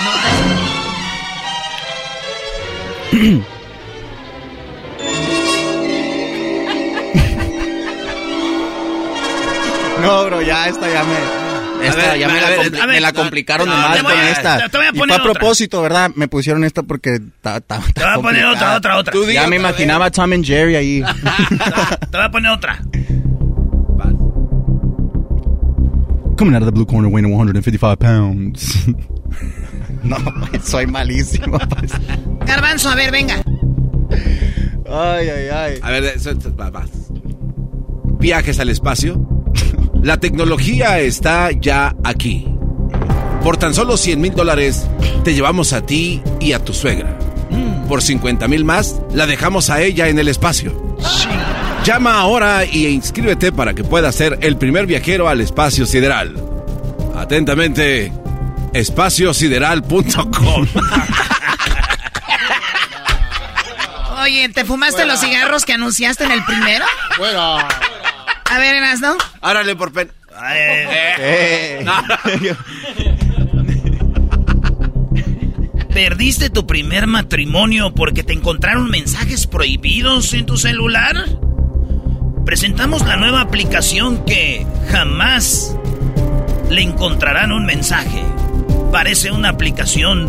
no 3.25 3.45
No, 10.03 10.25
bro, 10.27 10.43
ya 10.43 10.69
esta 10.69 10.89
ya 10.91 11.05
me. 11.05 11.43
Esta 11.87 11.97
ver, 12.13 12.19
ya 12.21 12.29
me, 12.29 12.41
la, 12.41 12.87
ver, 12.87 13.03
me 13.03 13.13
complicaron 13.13 13.69
no, 13.69 13.75
de 13.75 13.81
más 13.81 13.99
con 14.03 14.13
esta. 14.21 14.69
te 14.69 14.77
voy 14.77 14.87
a 14.87 14.91
y 14.91 14.99
poner 14.99 15.17
fue 15.17 15.17
a 15.17 15.31
otra. 15.31 15.41
propósito, 15.41 15.83
¿verdad? 15.83 16.11
Me 16.15 16.29
pusieron 16.29 16.63
esta 16.63 16.85
porque 16.85 17.19
ta- 17.41 17.61
ta- 17.61 17.81
ta 17.81 17.93
Te 17.93 18.01
voy 18.05 18.11
a 18.11 18.23
poner 18.23 18.45
otra, 18.45 18.77
otra, 18.77 18.99
otra. 18.99 19.13
Tú 19.13 19.25
Ya 19.29 19.49
me 19.49 19.57
imaginaba 19.57 20.09
Tom 20.11 20.33
and 20.33 20.45
Jerry 20.45 20.77
ahí. 20.77 21.03
Te 22.11 22.17
voy 22.17 22.27
a 22.27 22.31
poner 22.31 22.53
otra. 22.53 22.79
Coming 26.37 26.55
out 26.55 26.63
of 26.63 26.67
the 26.67 26.73
blue 26.73 26.87
corner 26.87 27.09
weighing 27.09 27.31
155 27.31 27.97
pounds. 27.99 28.87
no, 30.03 30.17
soy 30.63 30.87
malísimo. 30.87 31.59
pues. 31.59 31.93
Garbanzo, 32.47 32.91
a 32.91 32.95
ver, 32.95 33.11
venga. 33.13 33.43
Ay, 34.91 35.29
ay, 35.29 35.49
ay. 35.49 35.79
A 35.83 35.91
ver, 35.91 36.15
va- 36.59 36.71
vas. 36.71 36.91
Viajes 38.19 38.59
al 38.61 38.71
espacio. 38.71 39.42
La 40.03 40.17
tecnología 40.17 40.99
está 40.99 41.53
ya 41.53 41.95
aquí. 42.03 42.49
Por 43.45 43.57
tan 43.57 43.73
solo 43.73 43.97
100 43.97 44.21
mil 44.21 44.35
dólares, 44.35 44.89
te 45.23 45.33
llevamos 45.33 45.73
a 45.73 45.87
ti 45.87 46.21
y 46.41 46.55
a 46.55 46.59
tu 46.59 46.75
suegra. 46.75 47.17
Por 47.89 48.03
50 48.03 48.49
mil 48.49 48.65
más, 48.65 49.01
la 49.15 49.27
dejamos 49.27 49.71
a 49.71 49.81
ella 49.81 50.09
en 50.09 50.19
el 50.19 50.27
espacio. 50.27 50.97
Llama 51.85 52.19
ahora 52.19 52.65
y 52.65 52.89
inscríbete 52.89 53.53
para 53.53 53.75
que 53.75 53.85
puedas 53.85 54.17
ser 54.17 54.41
el 54.43 54.57
primer 54.57 54.87
viajero 54.87 55.29
al 55.29 55.41
espacio 55.41 55.87
sideral. 55.87 56.35
Atentamente, 57.15 58.13
espaciosideral.com. 58.73 60.67
Oye, 64.21 64.49
¿te 64.49 64.65
fumaste 64.65 65.05
los 65.05 65.21
cigarros 65.21 65.65
que 65.65 65.75
anunciaste 65.75 66.25
en 66.25 66.33
el 66.33 66.45
primero? 66.45 66.85
Bueno. 67.19 67.59
A 68.53 68.59
ver, 68.59 68.75
Eras, 68.75 69.01
¿no? 69.01 69.17
Árale 69.41 69.75
por 69.75 69.95
pen. 69.95 70.11
Eh. 70.55 71.87
¿Perdiste 75.95 76.51
tu 76.51 76.67
primer 76.67 77.07
matrimonio 77.07 77.95
porque 77.95 78.23
te 78.23 78.35
encontraron 78.35 78.91
mensajes 78.91 79.47
prohibidos 79.47 80.35
en 80.35 80.45
tu 80.45 80.59
celular? 80.59 81.17
Presentamos 82.45 83.07
la 83.07 83.17
nueva 83.17 83.41
aplicación 83.41 84.23
que 84.27 84.67
jamás 84.91 85.75
le 86.69 86.83
encontrarán 86.83 87.53
un 87.53 87.65
mensaje. 87.65 88.23
Parece 88.91 89.31
una 89.31 89.49
aplicación 89.49 90.29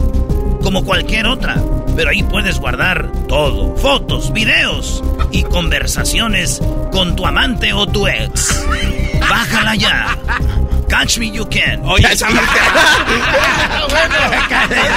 como 0.61 0.85
cualquier 0.85 1.25
otra, 1.25 1.61
pero 1.95 2.09
ahí 2.09 2.23
puedes 2.23 2.59
guardar 2.59 3.09
todo, 3.27 3.75
fotos, 3.77 4.31
videos 4.33 5.03
y 5.31 5.43
conversaciones 5.43 6.61
con 6.91 7.15
tu 7.15 7.25
amante 7.25 7.73
o 7.73 7.85
tu 7.87 8.07
ex. 8.07 8.63
Bájala 9.29 9.75
ya. 9.75 10.17
Catch 10.89 11.17
me 11.17 11.31
you 11.31 11.47
can. 11.49 11.81
Oye, 11.85 12.05
está 12.11 12.27
bueno. 12.29 12.41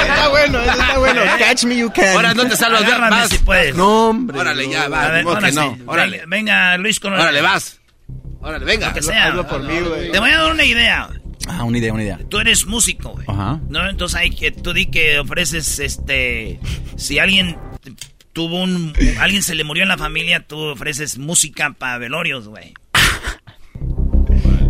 Está 0.08 0.28
bueno, 0.28 0.60
eso 0.60 0.80
está 0.80 0.98
bueno. 0.98 1.20
Catch 1.38 1.64
me 1.64 1.76
you 1.76 1.90
can. 1.90 2.16
Ahora 2.16 2.34
no 2.34 2.46
te 2.46 2.56
salvas, 2.56 2.82
Agárrame 2.82 3.16
vas. 3.16 3.28
si 3.30 3.38
puedes. 3.38 3.74
No, 3.74 4.10
hombre. 4.10 4.38
Órale, 4.38 4.68
ya, 4.68 4.88
va. 4.88 5.04
A 5.04 5.10
ver, 5.10 5.24
¿cómo 5.24 5.36
ahora 5.36 5.48
que 5.48 5.54
no? 5.54 5.74
sí. 5.74 5.82
Órale. 5.86 6.16
Venga, 6.26 6.36
venga, 6.36 6.76
Luis 6.78 7.00
con 7.00 7.14
Órale, 7.14 7.40
vas. 7.40 7.80
Órale, 8.40 8.64
venga. 8.64 8.88
Lo 8.88 8.94
que 8.94 9.02
sea. 9.02 9.26
Hazlo 9.28 9.46
por 9.46 9.62
mí, 9.62 9.80
güey. 9.80 10.12
Te 10.12 10.18
voy 10.18 10.30
a 10.30 10.38
dar 10.38 10.52
una 10.52 10.64
idea. 10.64 11.08
Ah, 11.46 11.64
una 11.64 11.78
idea, 11.78 11.92
una 11.92 12.02
idea. 12.02 12.18
Tú 12.28 12.38
eres 12.38 12.66
músico, 12.66 13.10
güey. 13.10 13.26
Ajá. 13.28 13.60
¿No? 13.68 13.88
Entonces 13.88 14.18
hay 14.18 14.30
que 14.30 14.50
tú 14.52 14.72
di 14.72 14.86
que 14.86 15.18
ofreces 15.18 15.78
este 15.78 16.58
si 16.96 17.18
alguien 17.18 17.56
tuvo 18.32 18.62
un 18.62 18.92
alguien 19.20 19.42
se 19.42 19.54
le 19.54 19.64
murió 19.64 19.82
en 19.82 19.88
la 19.88 19.98
familia, 19.98 20.44
tú 20.46 20.58
ofreces 20.58 21.18
música 21.18 21.74
para 21.78 21.98
velorios, 21.98 22.48
güey. 22.48 22.74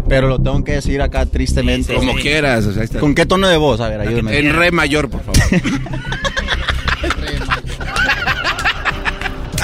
Pero 0.08 0.28
lo 0.28 0.40
tengo 0.40 0.62
que 0.62 0.72
decir 0.72 1.02
acá 1.02 1.26
tristemente. 1.26 1.94
Como 1.94 2.14
quieras. 2.14 2.64
o 2.66 2.72
sea, 2.72 2.82
ahí 2.82 2.84
está. 2.84 3.00
¿Con 3.00 3.14
qué 3.14 3.26
tono 3.26 3.48
de 3.48 3.56
voz? 3.56 3.80
A 3.80 3.88
ver, 3.88 4.00
ayúdame. 4.00 4.38
En 4.38 4.54
re 4.54 4.70
mayor, 4.70 5.10
por 5.10 5.22
favor. 5.24 5.42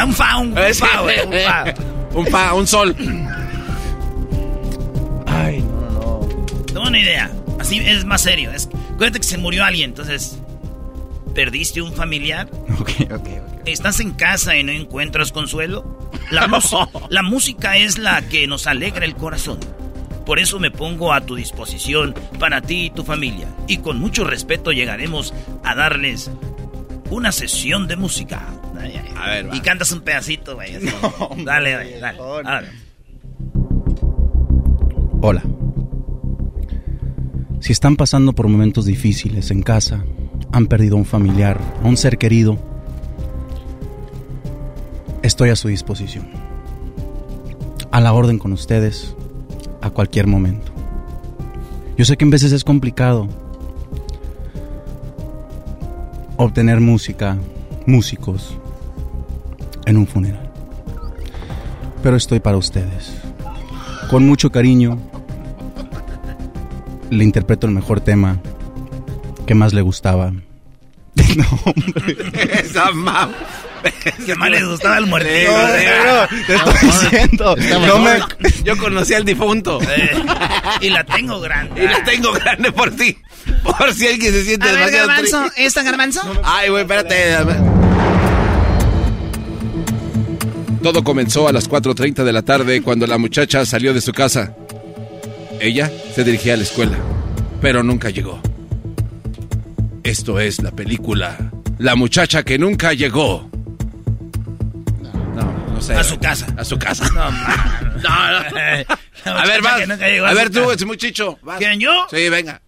Un 0.04 0.12
fa, 0.14 0.36
un, 0.38 0.48
un 0.48 0.74
fa, 0.74 1.00
güey, 1.02 1.20
un 1.26 1.32
fa. 1.32 1.64
un 2.14 2.26
fa, 2.26 2.54
un 2.54 2.66
sol. 2.66 2.96
Una 6.92 7.00
idea. 7.00 7.30
Así 7.58 7.78
es 7.78 8.04
más 8.04 8.20
serio. 8.20 8.52
Es, 8.52 8.68
acuérdate 8.92 9.20
que 9.20 9.26
se 9.26 9.38
murió 9.38 9.64
alguien, 9.64 9.90
entonces 9.90 10.38
perdiste 11.34 11.80
un 11.82 11.92
familiar. 11.92 12.48
Ok, 12.82 12.90
ok, 13.12 13.12
ok. 13.12 13.66
¿Estás 13.66 14.00
en 14.00 14.12
casa 14.12 14.56
y 14.56 14.64
no 14.64 14.72
encuentras 14.72 15.30
consuelo? 15.30 16.10
La, 16.30 16.48
la 17.10 17.22
música 17.22 17.76
es 17.76 17.96
la 17.96 18.20
que 18.22 18.46
nos 18.46 18.66
alegra 18.66 19.04
el 19.04 19.14
corazón. 19.14 19.58
Por 20.26 20.38
eso 20.38 20.58
me 20.58 20.70
pongo 20.70 21.12
a 21.12 21.20
tu 21.20 21.36
disposición 21.36 22.14
para 22.38 22.60
ti 22.60 22.86
y 22.86 22.90
tu 22.90 23.04
familia. 23.04 23.46
Y 23.68 23.78
con 23.78 23.98
mucho 23.98 24.24
respeto 24.24 24.72
llegaremos 24.72 25.32
a 25.64 25.74
darles 25.74 26.30
una 27.10 27.30
sesión 27.30 27.86
de 27.86 27.96
música. 27.96 28.42
Ay, 28.78 29.00
ay. 29.02 29.14
A 29.16 29.26
ver, 29.28 29.50
va. 29.50 29.56
Y 29.56 29.60
cantas 29.60 29.92
un 29.92 30.00
pedacito, 30.00 30.56
güey. 30.56 30.72
dale, 31.44 31.74
güey, 31.74 32.00
dale. 32.00 32.18
Dale. 32.42 32.68
Hola. 35.20 35.42
Si 37.62 37.70
están 37.70 37.94
pasando 37.94 38.32
por 38.32 38.48
momentos 38.48 38.86
difíciles 38.86 39.52
en 39.52 39.62
casa, 39.62 40.04
han 40.50 40.66
perdido 40.66 40.96
a 40.96 40.98
un 40.98 41.04
familiar, 41.04 41.60
a 41.84 41.86
un 41.86 41.96
ser 41.96 42.18
querido, 42.18 42.58
estoy 45.22 45.50
a 45.50 45.54
su 45.54 45.68
disposición. 45.68 46.26
A 47.92 48.00
la 48.00 48.14
orden 48.14 48.40
con 48.40 48.52
ustedes, 48.52 49.14
a 49.80 49.90
cualquier 49.90 50.26
momento. 50.26 50.72
Yo 51.96 52.04
sé 52.04 52.16
que 52.16 52.24
en 52.24 52.32
veces 52.32 52.50
es 52.50 52.64
complicado 52.64 53.28
obtener 56.38 56.80
música, 56.80 57.38
músicos, 57.86 58.56
en 59.86 59.98
un 59.98 60.08
funeral. 60.08 60.50
Pero 62.02 62.16
estoy 62.16 62.40
para 62.40 62.56
ustedes. 62.56 63.14
Con 64.10 64.26
mucho 64.26 64.50
cariño, 64.50 64.98
le 67.12 67.24
interpreto 67.24 67.66
el 67.66 67.72
mejor 67.74 68.00
tema 68.00 68.40
que 69.46 69.54
más 69.54 69.72
le 69.72 69.82
gustaba. 69.82 70.32
No, 71.36 71.44
hombre. 71.64 72.16
Esa 72.52 72.90
mam. 72.90 73.30
Que 74.24 74.34
más 74.34 74.50
les 74.50 74.64
gustaba 74.66 74.98
el 74.98 75.06
muertito. 75.06 75.50
No, 75.50 76.36
te 76.46 76.54
estoy 76.54 76.88
diciendo. 76.88 77.56
No 77.86 77.98
me... 77.98 78.18
Yo 78.64 78.76
conocí 78.76 79.14
al 79.14 79.24
difunto. 79.24 79.78
Eh, 79.82 80.10
y 80.80 80.90
la 80.90 81.04
tengo 81.04 81.40
grande. 81.40 81.84
Y 81.84 81.86
la 81.86 82.02
tengo 82.04 82.32
grande 82.32 82.72
por 82.72 82.90
ti. 82.90 83.16
Por 83.62 83.92
si 83.94 84.08
alguien 84.08 84.32
se 84.32 84.44
siente 84.44 84.68
A 84.68 84.72
ver, 84.72 84.90
demasiado 84.90 85.08
Garbanzo, 85.08 85.40
triste. 85.40 85.64
¿esta 85.64 85.82
Garbanzo? 85.82 86.40
Ay, 86.44 86.68
güey, 86.70 86.82
espérate. 86.82 87.36
Todo 90.82 91.04
comenzó 91.04 91.48
a 91.48 91.52
las 91.52 91.68
4.30 91.68 92.24
de 92.24 92.32
la 92.32 92.42
tarde 92.42 92.82
cuando 92.82 93.06
la 93.06 93.18
muchacha 93.18 93.64
salió 93.64 93.94
de 93.94 94.00
su 94.00 94.12
casa. 94.12 94.54
Ella 95.62 95.88
se 96.12 96.24
dirigía 96.24 96.54
a 96.54 96.56
la 96.56 96.64
escuela, 96.64 96.98
pero 97.60 97.84
nunca 97.84 98.10
llegó. 98.10 98.40
Esto 100.02 100.40
es 100.40 100.60
la 100.60 100.72
película 100.72 101.52
La 101.78 101.94
muchacha 101.94 102.42
que 102.42 102.58
nunca 102.58 102.92
llegó. 102.94 103.48
No, 105.36 105.72
no 105.72 105.80
sé. 105.80 105.94
A 105.94 106.02
su 106.02 106.18
casa. 106.18 106.48
A 106.58 106.64
su 106.64 106.76
casa. 106.76 107.04
No, 107.14 107.30
man. 107.30 107.92
No, 108.02 109.30
no. 109.30 109.40
A 109.40 109.46
ver, 109.46 109.62
vas. 109.62 109.82
A 109.88 110.34
ver, 110.34 110.50
tú, 110.50 110.62
casa. 110.62 110.74
es 110.74 110.84
muy 110.84 110.96
chicho. 110.96 111.38
vas. 111.42 111.58
¿Quién, 111.58 111.78
yo? 111.78 112.08
Sí, 112.10 112.28
venga. 112.28 112.60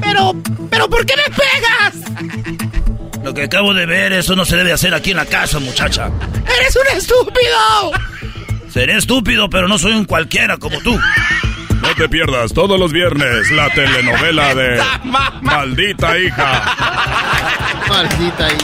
Pero, 0.00 0.34
pero 0.70 0.88
¿por 0.88 1.04
qué 1.04 1.14
me 1.16 1.24
pegas? 1.36 2.62
Lo 3.26 3.34
que 3.34 3.42
acabo 3.42 3.74
de 3.74 3.86
ver, 3.86 4.12
eso 4.12 4.36
no 4.36 4.44
se 4.44 4.56
debe 4.56 4.72
hacer 4.72 4.94
aquí 4.94 5.10
en 5.10 5.16
la 5.16 5.26
casa, 5.26 5.58
muchacha. 5.58 6.10
¡Eres 6.60 6.76
un 6.76 6.96
estúpido! 6.96 7.90
Seré 8.70 8.96
estúpido, 8.96 9.50
pero 9.50 9.66
no 9.66 9.78
soy 9.78 9.94
un 9.94 10.04
cualquiera 10.04 10.58
como 10.58 10.78
tú. 10.82 10.96
No 11.82 11.88
te 11.96 12.08
pierdas 12.08 12.54
todos 12.54 12.78
los 12.78 12.92
viernes 12.92 13.50
la 13.50 13.68
telenovela 13.70 14.54
de 14.54 14.80
Maldita 15.42 16.16
hija. 16.16 16.62
Maldita 17.88 18.46
ahí. 18.46 18.56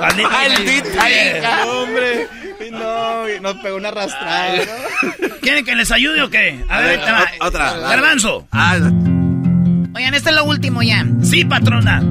Maldita 0.00 1.08
hija. 1.38 1.66
Hombre, 1.66 2.26
no, 2.72 3.40
nos 3.40 3.54
pegó 3.62 3.76
una 3.76 3.90
arrastrada. 3.90 4.64
¿Quieren 5.42 5.64
que 5.64 5.76
les 5.76 5.92
ayude 5.92 6.22
o 6.22 6.28
qué? 6.28 6.60
A 6.68 6.80
ver, 6.80 6.98
va. 6.98 7.20
ot- 7.20 7.46
otra. 7.46 7.72
Garbanzo. 7.78 8.48
Ah, 8.50 8.78
Oigan, 9.94 10.12
este 10.14 10.30
es 10.30 10.34
lo 10.34 10.42
último 10.44 10.82
ya. 10.82 11.06
Sí, 11.22 11.44
patrona. 11.44 12.02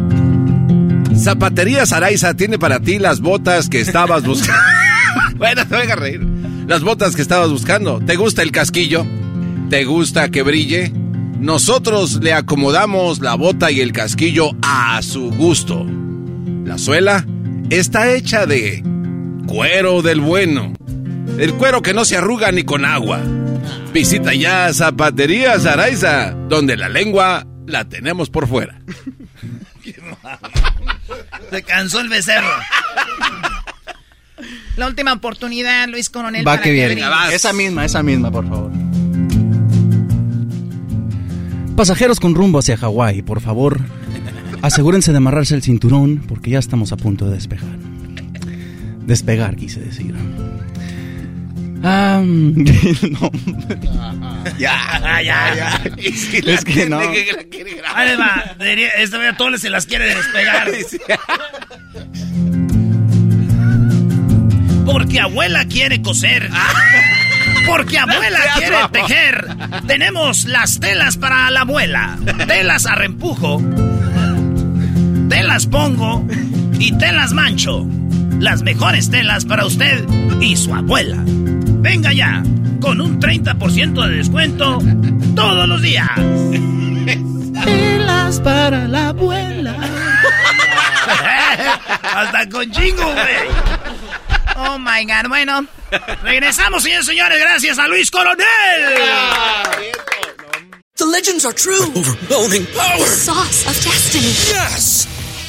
Zapaterías 1.18 1.94
Araiza 1.94 2.34
tiene 2.36 2.60
para 2.60 2.80
ti 2.80 3.00
las 3.00 3.22
botas 3.22 3.70
que 3.70 3.80
estabas 3.80 4.24
buscando. 4.24 4.62
bueno, 5.38 5.64
no 5.64 5.78
me 5.78 5.84
hagas 5.84 6.00
reír. 6.00 6.22
Las 6.68 6.84
botas 6.84 7.16
que 7.16 7.22
estabas 7.22 7.50
buscando. 7.50 8.00
¿Te 8.00 8.16
gusta 8.16 8.42
el 8.42 8.52
casquillo? 8.52 9.06
¿Te 9.70 9.86
gusta 9.86 10.30
que 10.30 10.42
brille? 10.42 10.92
Nosotros 11.40 12.20
le 12.22 12.34
acomodamos 12.34 13.20
la 13.20 13.36
bota 13.36 13.72
y 13.72 13.82
el 13.82 13.92
casquillo 13.92 14.52
a 14.62 15.02
su 15.02 15.32
gusto. 15.32 15.86
La 16.66 16.78
suela 16.78 17.26
está 17.70 18.14
hecha 18.14 18.46
de 18.46 18.84
cuero 19.48 20.02
del 20.02 20.22
bueno. 20.22 20.74
El 21.38 21.54
cuero 21.54 21.82
que 21.82 21.94
no 21.94 22.06
se 22.06 22.18
arruga 22.18 22.52
ni 22.52 22.64
con 22.64 22.86
agua. 22.86 23.22
Visita 23.94 24.34
ya 24.34 24.74
Zapaterías 24.74 25.66
Araiza, 25.66 26.32
donde 26.50 26.78
la 26.78 26.90
lengua 26.90 27.46
la 27.66 27.86
tenemos 27.86 28.30
por 28.30 28.48
fuera. 28.48 28.82
Se 31.56 31.64
cansó 31.64 32.02
el 32.02 32.10
becerro. 32.10 32.50
La 34.76 34.88
última 34.88 35.14
oportunidad, 35.14 35.88
Luis 35.88 36.10
Coronel. 36.10 36.46
Va 36.46 36.52
para 36.52 36.64
que 36.64 36.72
viene. 36.74 37.02
Esa 37.32 37.54
misma, 37.54 37.86
esa 37.86 38.04
misma, 38.04 38.30
por 38.30 38.46
favor. 38.46 38.74
Pasajeros 41.78 42.20
con 42.20 42.36
rumbo 42.36 42.60
hacia 42.60 42.76
Hawái, 42.76 43.22
por 43.22 43.40
favor, 43.40 43.80
asegúrense 44.62 45.14
de 45.14 45.18
amarrarse 45.18 45.56
el 45.56 45.62
cinturón 45.62 46.26
porque 46.28 46.50
ya 46.50 46.60
estamos 46.60 46.92
a 46.92 46.98
punto 46.98 47.26
de 47.26 47.36
despegar. 47.36 47.78
Despegar, 49.06 49.56
quise 49.56 49.80
decir. 49.80 50.14
Ah, 51.88 52.20
no. 52.26 53.32
Ya, 54.58 55.22
ya, 55.22 55.56
ya. 55.56 55.82
Es 55.98 56.64
que 56.66 56.88
no. 56.88 57.00
Ahí 57.00 58.16
va. 58.16 58.56
Diría, 58.64 58.90
esta 58.98 59.18
vez 59.18 59.34
a 59.34 59.38
todos 59.38 59.62
se 59.62 59.70
las 59.70 59.86
quiere 59.86 60.16
despegar. 60.16 60.68
Porque 64.86 65.20
abuela 65.20 65.66
quiere 65.66 66.02
coser. 66.02 66.50
Porque 67.68 67.98
abuela 68.00 68.40
quiere 68.58 68.78
tejer. 68.92 69.48
Tenemos 69.88 70.46
las 70.46 70.80
telas 70.80 71.18
para 71.18 71.50
la 71.52 71.62
abuela. 71.62 72.18
Telas 72.48 72.86
a 72.86 72.96
reempujo. 72.96 73.62
Telas 75.30 75.66
pongo 75.68 76.26
y 76.80 76.98
telas 76.98 77.34
mancho. 77.34 77.86
Las 78.40 78.62
mejores 78.62 79.10
telas 79.10 79.46
para 79.46 79.66
usted 79.66 80.06
y 80.40 80.56
su 80.56 80.74
abuela. 80.74 81.24
Venga 81.86 82.12
ya, 82.12 82.42
con 82.82 83.00
un 83.00 83.22
30% 83.22 84.08
de 84.08 84.16
descuento 84.18 84.82
todos 85.36 85.70
los 85.70 85.80
días. 85.84 86.10
Telas 87.64 88.40
para 88.40 88.88
la 88.88 89.10
abuela. 89.10 89.78
Hasta 92.02 92.50
con 92.50 92.72
chingo, 92.72 93.04
güey. 93.04 93.48
Oh 94.56 94.80
my 94.80 95.06
god. 95.06 95.30
Bueno, 95.30 95.68
regresamos, 96.24 96.82
señores 96.82 97.06
señores, 97.06 97.38
gracias 97.38 97.78
a 97.78 97.88
Luis 97.88 98.10
Coronel. 98.10 98.48
The 100.96 101.06
legends 101.06 101.46
are 101.46 101.54
true. 101.54 101.92
Overwhelming 101.96 102.66
power! 102.76 103.06
Sauce 103.06 103.68
of 103.68 103.76
destiny. 103.86 104.34
Yes! 104.50 105.15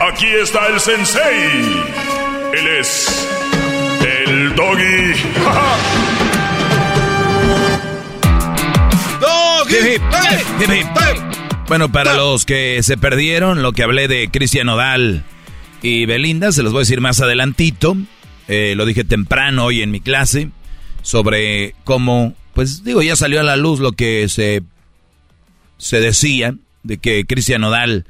Aquí 0.00 0.26
está 0.26 0.66
el 0.68 0.80
sensei. 0.80 1.60
Él 2.54 2.66
es 2.80 3.28
el 4.00 4.54
doggy. 4.54 5.14
Hip, 9.70 10.02
hip, 10.02 10.60
hip, 10.60 10.70
hip. 10.70 11.66
Bueno, 11.68 11.92
para 11.92 12.14
los 12.14 12.44
que 12.44 12.82
se 12.82 12.96
perdieron 12.96 13.62
lo 13.62 13.72
que 13.72 13.84
hablé 13.84 14.08
de 14.08 14.28
Cristian 14.28 14.66
Nodal 14.66 15.22
y 15.80 16.06
Belinda, 16.06 16.50
se 16.50 16.64
los 16.64 16.72
voy 16.72 16.80
a 16.80 16.82
decir 16.82 17.00
más 17.00 17.20
adelantito. 17.20 17.96
Eh, 18.48 18.74
lo 18.76 18.84
dije 18.84 19.04
temprano 19.04 19.66
hoy 19.66 19.82
en 19.82 19.92
mi 19.92 20.00
clase 20.00 20.50
sobre 21.02 21.76
cómo, 21.84 22.34
pues 22.52 22.82
digo, 22.82 23.00
ya 23.00 23.14
salió 23.14 23.40
a 23.40 23.44
la 23.44 23.56
luz 23.56 23.78
lo 23.78 23.92
que 23.92 24.28
se, 24.28 24.62
se 25.78 26.00
decía 26.00 26.56
de 26.82 26.98
que 26.98 27.24
Cristian 27.24 27.60
Nodal 27.60 28.06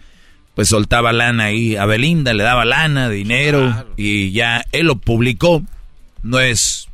pues 0.55 0.69
soltaba 0.69 1.13
lana 1.13 1.45
ahí 1.45 1.77
a 1.77 1.87
Belinda, 1.87 2.33
le 2.35 2.43
daba 2.43 2.65
lana, 2.65 3.09
dinero 3.09 3.87
y 3.97 4.33
ya 4.33 4.65
él 4.73 4.87
lo 4.87 4.97
publicó. 4.97 5.63
No 6.23 6.39
es, 6.41 6.89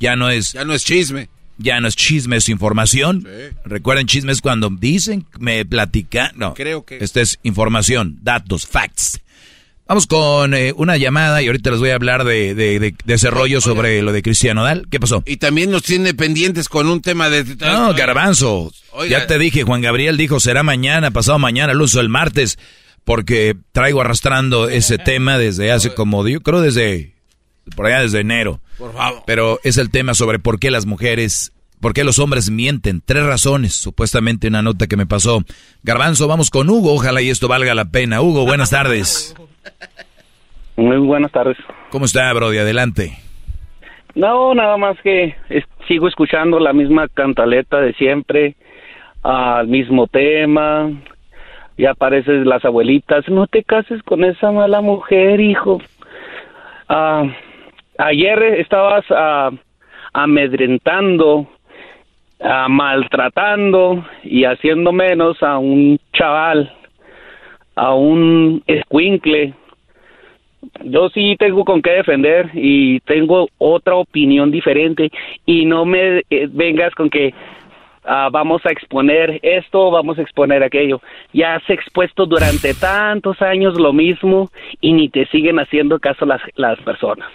ya 0.00 0.16
no 0.16 0.28
es... 0.30 0.52
Ya 0.52 0.64
no 0.64 0.74
es 0.74 0.84
chisme. 0.84 1.28
Ya 1.58 1.80
no 1.80 1.86
es 1.86 1.94
chisme, 1.94 2.36
es 2.38 2.48
información. 2.48 3.26
Recuerden, 3.64 4.06
chisme 4.06 4.32
es 4.32 4.40
cuando 4.40 4.70
dicen, 4.70 5.26
me 5.38 5.64
platican. 5.64 6.32
No, 6.34 6.54
Creo 6.54 6.84
que- 6.84 6.98
Esta 7.04 7.20
es 7.20 7.38
información, 7.44 8.18
datos, 8.22 8.66
facts. 8.66 9.20
Vamos 9.86 10.06
con 10.06 10.54
eh, 10.54 10.72
una 10.74 10.96
llamada 10.96 11.42
y 11.42 11.48
ahorita 11.48 11.70
les 11.70 11.78
voy 11.80 11.90
a 11.90 11.94
hablar 11.96 12.24
de, 12.24 12.54
de, 12.54 12.78
de- 12.80 12.94
de 13.04 13.14
ese 13.14 13.30
rollo 13.30 13.60
sobre 13.60 14.00
lo 14.00 14.12
de 14.12 14.22
Cristiano 14.22 14.64
Dal. 14.64 14.86
¿Qué 14.90 14.98
pasó? 14.98 15.22
Y 15.26 15.36
también 15.36 15.70
nos 15.70 15.82
tiene 15.82 16.14
pendientes 16.14 16.68
con 16.68 16.88
un 16.88 17.02
tema 17.02 17.28
de... 17.28 17.44
No, 17.56 17.92
garbanzo. 17.94 18.72
Oiga. 18.92 19.20
Ya 19.20 19.26
te 19.26 19.38
dije, 19.38 19.64
Juan 19.64 19.82
Gabriel 19.82 20.16
dijo, 20.16 20.40
será 20.40 20.62
mañana, 20.62 21.10
pasado 21.10 21.38
mañana, 21.38 21.72
el 21.72 21.80
uso 21.82 22.00
el 22.00 22.08
martes, 22.08 22.58
porque 23.04 23.54
traigo 23.72 24.00
arrastrando 24.00 24.68
ese 24.68 24.98
tema 24.98 25.38
desde 25.38 25.72
hace 25.72 25.94
como, 25.94 26.26
yo 26.28 26.40
creo 26.40 26.60
desde, 26.60 27.14
por 27.76 27.86
allá 27.86 28.00
desde 28.02 28.20
enero. 28.20 28.60
Por 28.78 28.92
favor. 28.92 29.22
Pero 29.26 29.58
es 29.64 29.78
el 29.78 29.90
tema 29.90 30.14
sobre 30.14 30.38
por 30.38 30.58
qué 30.58 30.70
las 30.70 30.86
mujeres, 30.86 31.52
por 31.80 31.92
qué 31.94 32.04
los 32.04 32.18
hombres 32.18 32.50
mienten. 32.50 33.02
Tres 33.04 33.24
razones, 33.24 33.74
supuestamente 33.74 34.48
una 34.48 34.62
nota 34.62 34.86
que 34.86 34.96
me 34.96 35.06
pasó. 35.06 35.42
Garbanzo, 35.82 36.26
vamos 36.28 36.50
con 36.50 36.68
Hugo, 36.70 36.94
ojalá 36.94 37.22
y 37.22 37.30
esto 37.30 37.48
valga 37.48 37.74
la 37.74 37.86
pena. 37.86 38.20
Hugo, 38.22 38.44
buenas 38.44 38.70
tardes. 38.70 39.34
Muy 40.76 40.96
buenas 40.96 41.30
tardes. 41.32 41.56
¿Cómo 41.90 42.06
está, 42.06 42.32
Brody? 42.32 42.58
Adelante. 42.58 43.18
No, 44.14 44.54
nada 44.54 44.76
más 44.76 44.96
que 45.02 45.34
es- 45.50 45.64
sigo 45.88 46.08
escuchando 46.08 46.58
la 46.58 46.72
misma 46.72 47.08
cantaleta 47.08 47.78
de 47.80 47.92
siempre, 47.94 48.56
al 49.22 49.68
mismo 49.68 50.06
tema. 50.06 50.90
Y 51.76 51.86
aparecen 51.86 52.48
las 52.48 52.64
abuelitas, 52.64 53.28
no 53.28 53.46
te 53.46 53.62
cases 53.64 54.02
con 54.02 54.24
esa 54.24 54.50
mala 54.52 54.80
mujer, 54.80 55.40
hijo. 55.40 55.80
Ah, 56.88 57.24
ayer 57.98 58.42
estabas 58.42 59.04
ah, 59.10 59.50
amedrentando, 60.12 61.48
ah, 62.40 62.68
maltratando 62.68 64.04
y 64.22 64.44
haciendo 64.44 64.92
menos 64.92 65.42
a 65.42 65.58
un 65.58 65.98
chaval, 66.12 66.72
a 67.74 67.94
un 67.94 68.62
escuincle 68.66 69.54
yo 70.84 71.08
sí 71.10 71.36
tengo 71.38 71.64
con 71.64 71.82
qué 71.82 71.90
defender 71.90 72.50
y 72.54 73.00
tengo 73.00 73.48
otra 73.58 73.96
opinión 73.96 74.50
diferente 74.50 75.10
y 75.44 75.64
no 75.64 75.84
me 75.84 76.22
eh, 76.30 76.48
vengas 76.50 76.94
con 76.94 77.10
que 77.10 77.34
ah, 78.04 78.28
vamos 78.30 78.64
a 78.66 78.70
exponer 78.70 79.38
esto, 79.42 79.90
vamos 79.90 80.18
a 80.18 80.22
exponer 80.22 80.62
aquello. 80.62 81.00
Ya 81.32 81.54
has 81.54 81.70
expuesto 81.70 82.26
durante 82.26 82.74
tantos 82.74 83.40
años 83.42 83.78
lo 83.78 83.92
mismo 83.92 84.50
y 84.80 84.92
ni 84.92 85.08
te 85.08 85.26
siguen 85.26 85.58
haciendo 85.58 85.98
caso 85.98 86.26
las, 86.26 86.40
las 86.56 86.78
personas, 86.80 87.30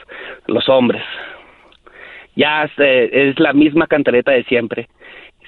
los 0.48 0.68
hombres. 0.70 1.04
Ya 2.36 2.64
es, 2.64 2.72
eh, 2.78 3.30
es 3.30 3.40
la 3.40 3.54
misma 3.54 3.88
cantareta 3.88 4.32
de 4.32 4.44
siempre. 4.44 4.88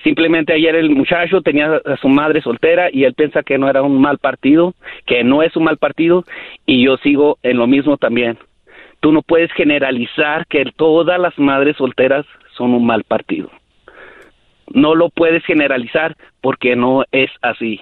Simplemente 0.04 0.54
ayer 0.54 0.76
el 0.76 0.92
muchacho 0.92 1.42
tenía 1.42 1.82
a 1.86 1.98
su 1.98 2.08
madre 2.08 2.42
soltera 2.42 2.90
y 2.92 3.04
él 3.04 3.14
piensa 3.14 3.44
que 3.44 3.58
no 3.58 3.70
era 3.70 3.82
un 3.82 4.00
mal 4.00 4.18
partido, 4.18 4.74
que 5.06 5.24
no 5.24 5.44
es 5.44 5.56
un 5.58 5.66
mal 5.66 5.78
partido 5.78 6.24
y 6.66 6.86
yo 6.86 6.98
sigo 6.98 7.38
en 7.44 7.58
lo 7.58 7.68
mismo 7.68 7.98
también. 7.98 8.38
Tú 9.02 9.12
no 9.12 9.22
puedes 9.22 9.52
generalizar 9.54 10.46
que 10.48 10.66
todas 10.76 11.20
las 11.20 11.38
madres 11.38 11.76
solteras 11.78 12.26
son 12.56 12.74
un 12.74 12.86
mal 12.86 13.04
partido. 13.04 13.50
No 14.74 14.96
lo 14.96 15.10
puedes 15.10 15.44
generalizar 15.46 16.16
porque 16.42 16.76
no 16.76 17.04
es 17.12 17.30
así. 17.42 17.80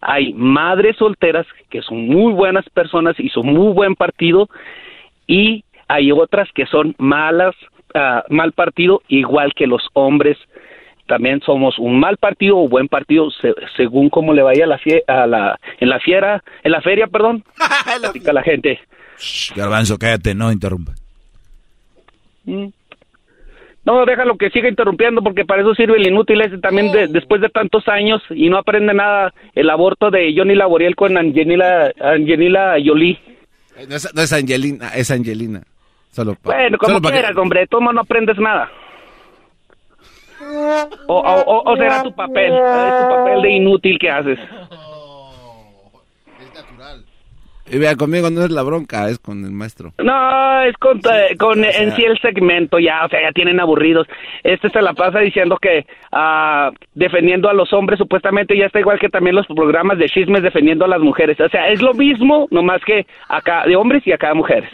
Hay 0.00 0.32
madres 0.34 0.96
solteras 0.96 1.46
que 1.70 1.82
son 1.82 2.06
muy 2.06 2.32
buenas 2.32 2.68
personas 2.70 3.18
y 3.18 3.28
son 3.30 3.46
muy 3.46 3.72
buen 3.72 3.94
partido 3.96 4.48
y 5.26 5.64
hay 5.88 6.12
otras 6.12 6.48
que 6.54 6.66
son 6.66 6.94
malas, 6.98 7.54
ah, 7.94 8.22
mal 8.28 8.52
partido, 8.52 9.02
igual 9.08 9.52
que 9.54 9.66
los 9.66 9.82
hombres 9.94 10.36
también 11.06 11.40
somos 11.40 11.78
un 11.78 11.98
mal 11.98 12.18
partido 12.18 12.58
o 12.58 12.68
buen 12.68 12.86
partido 12.86 13.30
se- 13.30 13.54
según 13.76 14.10
cómo 14.10 14.34
le 14.34 14.42
vaya 14.42 14.64
a 14.64 14.66
la, 14.68 14.78
fie- 14.78 15.02
a 15.06 15.26
la 15.26 15.58
en 15.80 15.88
la 15.88 15.98
fiera 16.00 16.44
en 16.62 16.70
la 16.72 16.82
feria 16.82 17.06
perdón 17.06 17.42
platica 18.00 18.32
la 18.34 18.42
gente 18.42 18.78
Garbanzo, 19.56 19.98
cállate, 19.98 20.34
no 20.34 20.52
interrumpa. 20.52 20.92
Mm. 22.44 22.66
No 23.96 24.04
déjalo 24.04 24.36
que 24.36 24.50
siga 24.50 24.68
interrumpiendo 24.68 25.22
porque 25.22 25.44
para 25.44 25.62
eso 25.62 25.74
sirve 25.74 25.96
el 25.96 26.06
inútil 26.06 26.40
ese 26.42 26.58
también 26.58 26.92
de- 26.92 27.08
después 27.08 27.40
de 27.40 27.48
tantos 27.48 27.86
años 27.88 28.22
y 28.30 28.48
no 28.50 28.58
aprende 28.58 28.92
nada 28.94 29.32
el 29.54 29.70
aborto 29.70 30.10
de 30.10 30.34
Johnny 30.36 30.54
Laboriel 30.54 30.94
con 30.94 31.16
Angelina 31.16 31.90
Angelina 32.00 32.74
Jolie. 32.84 33.18
No 33.88 33.96
es, 33.96 34.14
no 34.14 34.22
es 34.22 34.32
Angelina, 34.32 34.88
es 34.94 35.10
Angelina. 35.10 35.62
Solo 36.10 36.34
pa- 36.34 36.54
bueno 36.54 36.78
como 36.78 36.94
solo 36.96 37.08
que- 37.08 37.12
quieras 37.14 37.36
hombre 37.36 37.66
modo 37.70 37.92
no 37.92 38.00
aprendes 38.00 38.38
nada. 38.38 38.70
O, 41.06 41.14
o, 41.14 41.40
o- 41.42 41.72
o 41.72 41.76
será 41.76 42.02
tu 42.02 42.14
papel 42.14 42.52
es 42.52 43.02
tu 43.02 43.08
papel 43.10 43.42
de 43.42 43.50
inútil 43.52 43.98
que 43.98 44.10
haces 44.10 44.38
Y 47.70 47.78
vea, 47.78 47.96
conmigo 47.96 48.30
no 48.30 48.42
es 48.42 48.50
la 48.50 48.62
bronca, 48.62 49.08
es 49.08 49.18
con 49.18 49.44
el 49.44 49.50
maestro. 49.50 49.92
No, 49.98 50.62
es 50.62 50.76
con, 50.76 50.98
eh, 50.98 51.36
con 51.38 51.62
en 51.64 51.92
sí 51.92 52.04
el 52.04 52.18
segmento, 52.20 52.78
ya, 52.78 53.04
o 53.04 53.08
sea, 53.08 53.20
ya 53.22 53.32
tienen 53.32 53.60
aburridos. 53.60 54.06
Este 54.42 54.70
se 54.70 54.80
la 54.80 54.94
pasa 54.94 55.18
diciendo 55.20 55.58
que 55.60 55.86
ah, 56.12 56.70
defendiendo 56.94 57.48
a 57.48 57.54
los 57.54 57.72
hombres, 57.72 57.98
supuestamente 57.98 58.56
ya 58.56 58.66
está 58.66 58.80
igual 58.80 58.98
que 58.98 59.08
también 59.08 59.36
los 59.36 59.46
programas 59.46 59.98
de 59.98 60.08
chismes 60.08 60.42
defendiendo 60.42 60.84
a 60.84 60.88
las 60.88 61.00
mujeres. 61.00 61.38
O 61.40 61.48
sea, 61.48 61.68
es 61.68 61.82
lo 61.82 61.94
mismo, 61.94 62.48
nomás 62.50 62.82
que 62.84 63.06
acá 63.28 63.64
de 63.66 63.76
hombres 63.76 64.06
y 64.06 64.12
acá 64.12 64.28
de 64.28 64.34
mujeres. 64.34 64.70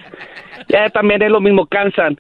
Ya 0.68 0.88
también 0.90 1.22
es 1.22 1.30
lo 1.30 1.40
mismo, 1.40 1.66
cansan. 1.66 2.18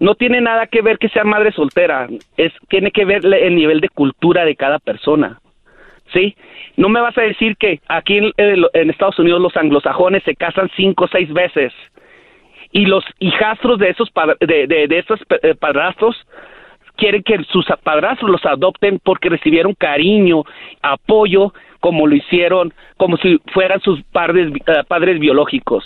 No 0.00 0.14
tiene 0.14 0.40
nada 0.40 0.66
que 0.66 0.82
ver 0.82 0.98
que 0.98 1.08
sea 1.08 1.24
madre 1.24 1.52
soltera, 1.52 2.08
es 2.36 2.52
tiene 2.68 2.90
que 2.90 3.04
ver 3.04 3.24
el 3.24 3.54
nivel 3.54 3.80
de 3.80 3.88
cultura 3.88 4.44
de 4.44 4.56
cada 4.56 4.78
persona. 4.78 5.40
¿Sí? 6.12 6.36
No 6.76 6.88
me 6.88 7.00
vas 7.00 7.16
a 7.16 7.22
decir 7.22 7.56
que 7.56 7.80
aquí 7.88 8.18
en, 8.36 8.90
Estados 8.90 9.18
Unidos 9.18 9.40
los 9.40 9.56
anglosajones 9.56 10.22
se 10.24 10.34
casan 10.34 10.70
cinco 10.76 11.04
o 11.04 11.08
seis 11.08 11.32
veces 11.32 11.72
y 12.72 12.86
los 12.86 13.04
hijastros 13.20 13.78
de 13.78 13.90
esos 13.90 14.10
de, 14.40 14.66
de, 14.66 14.98
esos 14.98 15.20
eh, 15.42 15.54
padrastros 15.54 16.16
quieren 16.96 17.22
que 17.22 17.42
sus 17.44 17.66
padrastros 17.82 18.30
los 18.30 18.44
adopten 18.44 19.00
porque 19.02 19.28
recibieron 19.28 19.74
cariño, 19.74 20.42
apoyo, 20.82 21.52
como 21.80 22.06
lo 22.06 22.16
hicieron, 22.16 22.72
como 22.96 23.16
si 23.18 23.38
fueran 23.52 23.80
sus 23.80 24.02
padres, 24.04 24.52
eh, 24.66 24.82
padres 24.88 25.20
biológicos. 25.20 25.84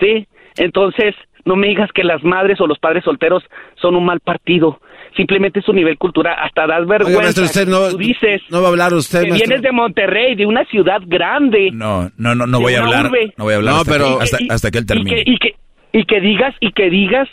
¿Sí? 0.00 0.26
Entonces, 0.56 1.14
no 1.44 1.56
me 1.56 1.68
digas 1.68 1.90
que 1.92 2.04
las 2.04 2.22
madres 2.22 2.60
o 2.60 2.66
los 2.66 2.78
padres 2.78 3.04
solteros 3.04 3.44
son 3.76 3.96
un 3.96 4.04
mal 4.04 4.20
partido. 4.20 4.80
Simplemente 5.16 5.60
es 5.60 5.68
un 5.68 5.76
nivel 5.76 5.98
cultural. 5.98 6.36
Hasta 6.38 6.66
das 6.66 6.86
vergüenza. 6.86 7.42
usted 7.42 7.66
no, 7.66 7.92
dices 7.96 8.42
no 8.50 8.60
va 8.60 8.68
a 8.68 8.70
hablar 8.70 8.94
usted. 8.94 9.24
Que 9.24 9.32
vienes 9.32 9.62
de 9.62 9.72
Monterrey, 9.72 10.34
de 10.34 10.46
una 10.46 10.64
ciudad 10.66 11.00
grande. 11.06 11.70
No, 11.72 12.10
no, 12.16 12.34
no, 12.34 12.46
no 12.46 12.60
voy 12.60 12.74
a 12.74 12.80
hablar. 12.80 13.10
No 13.36 13.44
voy 13.44 13.54
a 13.54 13.56
hablar. 13.56 13.74
hasta, 13.74 13.92
pero, 13.92 14.18
que, 14.18 14.46
hasta, 14.48 14.70
que 14.70 14.78
él 14.78 14.86
termine. 14.86 15.22
Y 15.26 15.38
que, 15.38 15.54
y 15.92 16.04
que, 16.04 16.20
digas, 16.20 16.54
y 16.60 16.72
que 16.72 16.90
digas 16.90 17.28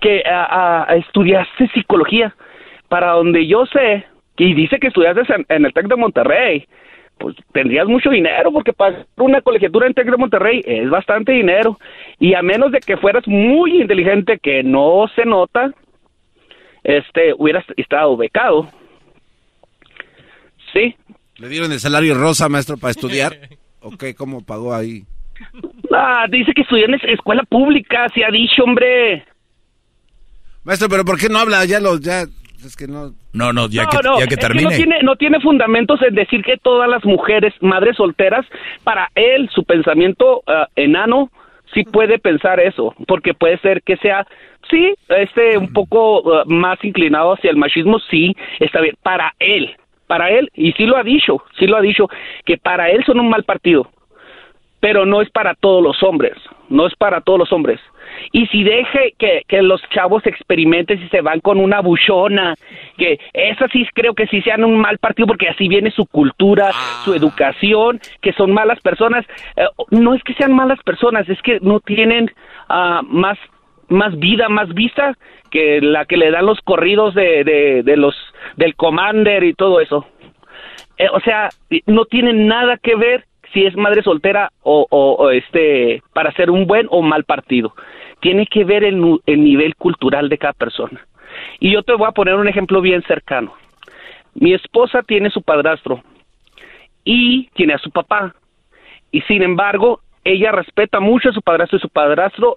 que 0.00 0.22
estudiaste 0.98 1.68
psicología. 1.74 2.34
Para 2.88 3.12
donde 3.12 3.46
yo 3.46 3.64
sé, 3.66 4.04
y 4.36 4.54
dice 4.54 4.78
que 4.78 4.88
estudiaste 4.88 5.22
en 5.48 5.64
el 5.64 5.72
TEC 5.72 5.88
de 5.88 5.96
Monterrey 5.96 6.66
pues 7.18 7.36
tendrías 7.52 7.86
mucho 7.86 8.10
dinero 8.10 8.52
porque 8.52 8.72
para 8.72 9.06
una 9.16 9.40
colegiatura 9.40 9.86
en 9.86 9.94
Tec 9.94 10.10
de 10.10 10.16
Monterrey 10.16 10.62
es 10.64 10.88
bastante 10.90 11.32
dinero 11.32 11.78
y 12.18 12.34
a 12.34 12.42
menos 12.42 12.72
de 12.72 12.80
que 12.80 12.96
fueras 12.96 13.26
muy 13.26 13.80
inteligente 13.80 14.38
que 14.38 14.62
no 14.62 15.06
se 15.14 15.24
nota 15.24 15.72
este 16.84 17.34
hubieras 17.36 17.64
estado 17.76 18.16
becado. 18.16 18.68
Sí. 20.72 20.94
Le 21.36 21.48
dieron 21.48 21.72
el 21.72 21.80
salario 21.80 22.14
rosa 22.14 22.48
maestro 22.48 22.76
para 22.76 22.92
estudiar 22.92 23.32
ok 23.80 24.04
cómo 24.16 24.44
pagó 24.44 24.74
ahí 24.74 25.04
ah 25.92 26.26
dice 26.30 26.52
que 26.54 26.62
estudió 26.62 26.86
en 26.86 26.94
escuela 26.94 27.42
pública 27.42 28.06
se 28.14 28.24
ha 28.24 28.30
dicho 28.30 28.62
hombre. 28.62 29.24
Maestro 30.62 30.88
pero 30.88 31.04
por 31.04 31.18
qué 31.18 31.28
no 31.28 31.38
habla 31.38 31.64
ya 31.64 31.80
lo 31.80 31.98
ya 31.98 32.24
es 32.64 32.76
que 32.76 32.86
no. 32.86 33.12
No, 33.32 33.52
no, 33.52 33.68
ya 33.68 33.86
que, 33.86 33.98
ya 34.18 34.26
que 34.26 34.36
termine. 34.36 34.64
no, 34.64 34.70
tiene, 34.70 35.02
no 35.02 35.16
tiene 35.16 35.40
fundamentos 35.40 36.00
en 36.02 36.14
decir 36.14 36.42
que 36.42 36.56
todas 36.56 36.88
las 36.88 37.04
mujeres, 37.04 37.52
madres 37.60 37.96
solteras, 37.96 38.46
para 38.84 39.10
él, 39.14 39.50
su 39.52 39.64
pensamiento 39.64 40.38
uh, 40.46 40.66
enano, 40.76 41.30
sí 41.72 41.82
puede 41.84 42.18
pensar 42.18 42.60
eso, 42.60 42.94
porque 43.06 43.34
puede 43.34 43.58
ser 43.58 43.82
que 43.82 43.96
sea, 43.96 44.26
sí, 44.70 44.94
este, 45.08 45.58
un 45.58 45.72
poco 45.72 46.20
uh, 46.20 46.44
más 46.46 46.82
inclinado 46.84 47.34
hacia 47.34 47.50
el 47.50 47.56
machismo, 47.56 47.98
sí, 48.10 48.34
está 48.60 48.80
bien, 48.80 48.96
para 49.02 49.34
él, 49.38 49.74
para 50.06 50.30
él, 50.30 50.50
y 50.54 50.72
sí 50.72 50.86
lo 50.86 50.96
ha 50.96 51.02
dicho, 51.02 51.42
sí 51.58 51.66
lo 51.66 51.76
ha 51.76 51.80
dicho, 51.80 52.08
que 52.44 52.58
para 52.58 52.90
él 52.90 53.04
son 53.04 53.20
un 53.20 53.28
mal 53.28 53.44
partido, 53.44 53.88
pero 54.80 55.06
no 55.06 55.22
es 55.22 55.30
para 55.30 55.54
todos 55.54 55.82
los 55.82 56.02
hombres, 56.02 56.34
no 56.68 56.86
es 56.86 56.94
para 56.96 57.20
todos 57.20 57.38
los 57.38 57.52
hombres 57.52 57.80
y 58.32 58.46
si 58.46 58.64
deje 58.64 59.14
que, 59.18 59.42
que 59.46 59.62
los 59.62 59.80
chavos 59.90 60.24
experimenten 60.26 61.00
si 61.00 61.08
se 61.08 61.20
van 61.20 61.40
con 61.40 61.58
una 61.58 61.80
buchona, 61.80 62.54
que 62.96 63.18
esas 63.32 63.70
sí 63.72 63.86
creo 63.94 64.14
que 64.14 64.26
sí 64.26 64.40
sean 64.42 64.64
un 64.64 64.78
mal 64.78 64.98
partido 64.98 65.26
porque 65.26 65.48
así 65.48 65.68
viene 65.68 65.90
su 65.90 66.06
cultura, 66.06 66.70
su 67.04 67.12
ah. 67.12 67.16
educación, 67.16 68.00
que 68.20 68.32
son 68.32 68.52
malas 68.52 68.80
personas. 68.80 69.24
Eh, 69.56 69.64
no 69.90 70.14
es 70.14 70.22
que 70.22 70.34
sean 70.34 70.52
malas 70.52 70.82
personas, 70.82 71.28
es 71.28 71.40
que 71.42 71.58
no 71.60 71.80
tienen 71.80 72.30
uh, 72.68 73.02
más 73.02 73.38
más 73.94 74.18
vida, 74.18 74.48
más 74.48 74.72
vista 74.74 75.16
que 75.50 75.80
la 75.80 76.04
que 76.04 76.16
le 76.16 76.30
dan 76.30 76.46
los 76.46 76.60
corridos 76.60 77.14
de, 77.14 77.44
de, 77.84 77.96
los 77.96 78.14
del 78.56 78.74
Commander 78.74 79.44
y 79.44 79.54
todo 79.54 79.80
eso. 79.80 80.06
Eh, 80.98 81.08
o 81.12 81.20
sea, 81.20 81.48
no 81.86 82.04
tienen 82.04 82.46
nada 82.46 82.76
que 82.76 82.96
ver 82.96 83.24
si 83.52 83.64
es 83.64 83.76
madre 83.76 84.02
soltera 84.02 84.50
o, 84.62 84.86
o, 84.90 85.30
este 85.30 86.02
para 86.12 86.32
ser 86.32 86.50
un 86.50 86.66
buen 86.66 86.86
o 86.90 87.02
mal 87.02 87.24
partido 87.24 87.72
tiene 88.24 88.46
que 88.46 88.64
ver 88.64 88.84
el, 88.84 89.20
nivel 89.26 89.76
cultural 89.76 90.30
de 90.30 90.38
cada 90.38 90.54
persona. 90.54 91.06
Y 91.60 91.72
yo 91.72 91.82
te 91.82 91.92
voy 91.92 92.08
a 92.08 92.12
poner 92.12 92.36
un 92.36 92.48
ejemplo 92.48 92.80
bien 92.80 93.02
cercano. 93.02 93.52
Mi 94.32 94.54
esposa 94.54 95.02
tiene 95.02 95.28
su 95.28 95.42
padrastro 95.42 96.02
y 97.04 97.50
tiene 97.50 97.74
a 97.74 97.78
su 97.78 97.90
papá. 97.90 98.34
Y 99.10 99.20
sin 99.22 99.42
embargo, 99.42 100.00
ella 100.24 100.52
respeta 100.52 101.00
mucho 101.00 101.28
a 101.28 101.32
su 101.34 101.42
padrastro 101.42 101.76
y 101.76 101.82
su 101.82 101.90
padrastro 101.90 102.56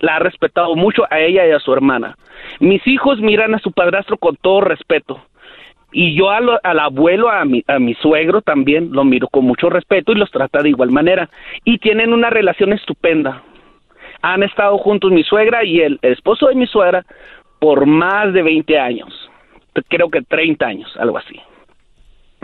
la 0.00 0.16
ha 0.16 0.18
respetado 0.18 0.74
mucho 0.74 1.04
a 1.10 1.20
ella 1.20 1.46
y 1.46 1.52
a 1.52 1.60
su 1.60 1.72
hermana. 1.72 2.16
Mis 2.60 2.86
hijos 2.86 3.20
miran 3.20 3.54
a 3.54 3.58
su 3.58 3.72
padrastro 3.72 4.16
con 4.16 4.36
todo 4.36 4.60
respeto. 4.60 5.20
Y 5.92 6.14
yo 6.14 6.30
al, 6.30 6.78
abuelo, 6.78 7.30
a 7.30 7.44
mi, 7.44 7.62
a 7.66 7.78
mi 7.78 7.94
suegro 7.94 8.42
también 8.42 8.90
lo 8.92 9.04
miro 9.04 9.28
con 9.28 9.44
mucho 9.44 9.70
respeto 9.70 10.12
y 10.12 10.16
los 10.16 10.30
trata 10.30 10.62
de 10.62 10.68
igual 10.68 10.90
manera. 10.90 11.30
Y 11.64 11.78
tienen 11.78 12.12
una 12.12 12.28
relación 12.28 12.72
estupenda 12.72 13.42
han 14.22 14.42
estado 14.42 14.76
juntos 14.78 15.12
mi 15.12 15.22
suegra 15.22 15.64
y 15.64 15.80
el, 15.80 15.98
esposo 16.02 16.48
de 16.48 16.54
mi 16.54 16.66
suegra 16.66 17.04
por 17.58 17.86
más 17.86 18.32
de 18.32 18.42
20 18.42 18.78
años, 18.78 19.30
creo 19.88 20.10
que 20.10 20.22
30 20.22 20.66
años, 20.66 20.96
algo 20.98 21.18
así. 21.18 21.40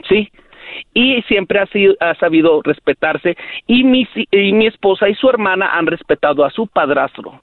¿Sí? 0.08 0.30
Y 0.94 1.22
siempre 1.22 1.60
ha, 1.60 1.66
sido, 1.66 1.94
ha 2.00 2.14
sabido 2.14 2.62
respetarse 2.62 3.36
y 3.66 3.84
mi, 3.84 4.06
y 4.30 4.52
mi 4.52 4.66
esposa 4.66 5.08
y 5.08 5.14
su 5.14 5.28
hermana 5.28 5.76
han 5.76 5.86
respetado 5.86 6.44
a 6.44 6.50
su 6.50 6.66
padrastro. 6.66 7.40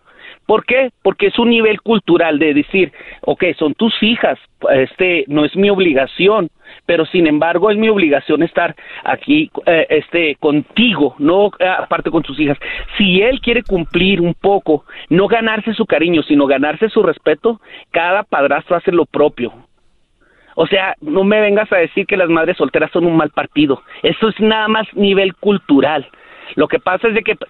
¿Por 0.49 0.65
qué? 0.65 0.89
Porque 1.03 1.27
es 1.27 1.37
un 1.37 1.51
nivel 1.51 1.79
cultural 1.79 2.39
de 2.39 2.55
decir, 2.55 2.91
ok, 3.21 3.43
son 3.55 3.75
tus 3.75 3.93
hijas, 4.01 4.39
este 4.71 5.23
no 5.27 5.45
es 5.45 5.55
mi 5.55 5.69
obligación, 5.69 6.49
pero 6.87 7.05
sin 7.05 7.27
embargo 7.27 7.69
es 7.69 7.77
mi 7.77 7.87
obligación 7.87 8.41
estar 8.41 8.75
aquí 9.03 9.51
eh, 9.67 9.85
este 9.89 10.35
contigo, 10.39 11.15
no 11.19 11.51
eh, 11.59 11.67
aparte 11.67 12.09
con 12.09 12.23
tus 12.23 12.39
hijas. 12.39 12.57
Si 12.97 13.21
él 13.21 13.41
quiere 13.41 13.61
cumplir 13.61 14.21
un 14.21 14.33
poco, 14.33 14.85
no 15.09 15.27
ganarse 15.27 15.75
su 15.75 15.85
cariño, 15.85 16.23
sino 16.23 16.47
ganarse 16.47 16.89
su 16.89 17.03
respeto, 17.03 17.61
cada 17.91 18.23
padrastro 18.23 18.75
hace 18.75 18.91
lo 18.91 19.05
propio. 19.05 19.53
O 20.61 20.67
sea, 20.67 20.93
no 20.99 21.23
me 21.23 21.39
vengas 21.39 21.71
a 21.71 21.77
decir 21.77 22.05
que 22.05 22.17
las 22.17 22.27
madres 22.27 22.57
solteras 22.57 22.91
son 22.91 23.05
un 23.05 23.15
mal 23.15 23.29
partido. 23.29 23.81
Eso 24.03 24.27
es 24.27 24.37
nada 24.41 24.67
más 24.67 24.93
nivel 24.93 25.33
cultural. 25.35 26.05
Lo 26.55 26.67
que 26.67 26.79
pasa 26.79 27.07
es 27.07 27.13
de 27.13 27.23
que 27.23 27.37
te 27.37 27.45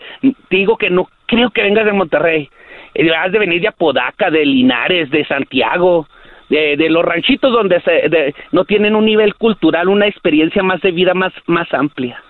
digo 0.52 0.78
que 0.78 0.92
no 0.92 1.10
creo 1.26 1.50
que 1.50 1.64
vengas 1.64 1.86
de 1.86 1.94
Monterrey. 1.94 2.48
Eh, 2.94 3.12
has 3.12 3.32
de 3.32 3.40
venir 3.40 3.62
de 3.62 3.70
Apodaca, 3.70 4.30
de 4.30 4.46
Linares, 4.46 5.10
de 5.10 5.26
Santiago, 5.26 6.08
de, 6.50 6.78
los 6.88 7.04
ranchitos 7.04 7.52
donde 7.52 7.82
se, 7.82 8.36
no 8.52 8.64
tienen 8.66 8.96
un 8.96 9.06
nivel 9.06 9.34
cultural, 9.34 9.90
una 9.90 10.06
experiencia 10.06 10.62
más 10.62 10.80
de 10.82 10.92
vida 10.92 11.16
más, 11.16 11.34
más 11.48 11.74
amplia. 11.74 12.22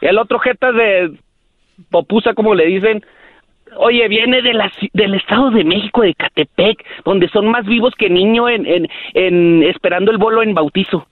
El 0.00 0.18
otro 0.18 0.40
jeta 0.40 0.72
de 0.72 1.12
Popusa, 1.88 2.34
como 2.34 2.56
le 2.56 2.66
dicen, 2.66 3.06
oye, 3.76 4.08
viene 4.08 4.42
de 4.42 4.54
la, 4.54 4.72
del 4.92 5.14
Estado 5.14 5.50
de 5.50 5.64
México, 5.64 6.02
de 6.02 6.14
Catepec, 6.14 6.84
donde 7.04 7.28
son 7.28 7.48
más 7.48 7.66
vivos 7.66 7.94
que 7.96 8.08
niño 8.10 8.48
en, 8.48 8.66
en, 8.66 8.88
en 9.14 9.62
esperando 9.64 10.10
el 10.10 10.18
bolo 10.18 10.42
en 10.42 10.54
bautizo. 10.54 11.06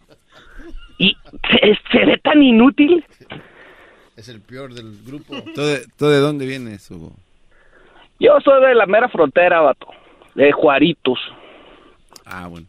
Y 0.98 1.16
se, 1.90 2.04
ve 2.04 2.18
tan 2.18 2.42
inútil. 2.42 3.04
Es 4.16 4.28
el 4.28 4.40
peor 4.42 4.74
del 4.74 4.98
grupo. 5.06 5.34
¿Tú 5.54 5.62
de, 6.06 6.18
dónde 6.18 6.44
vienes, 6.46 6.90
Hugo? 6.90 7.12
Yo 8.18 8.38
soy 8.44 8.62
de 8.66 8.74
la 8.74 8.84
mera 8.84 9.08
frontera, 9.08 9.60
vato 9.60 9.88
de 10.34 10.52
Juaritos. 10.52 11.18
Ah, 12.26 12.48
bueno. 12.48 12.66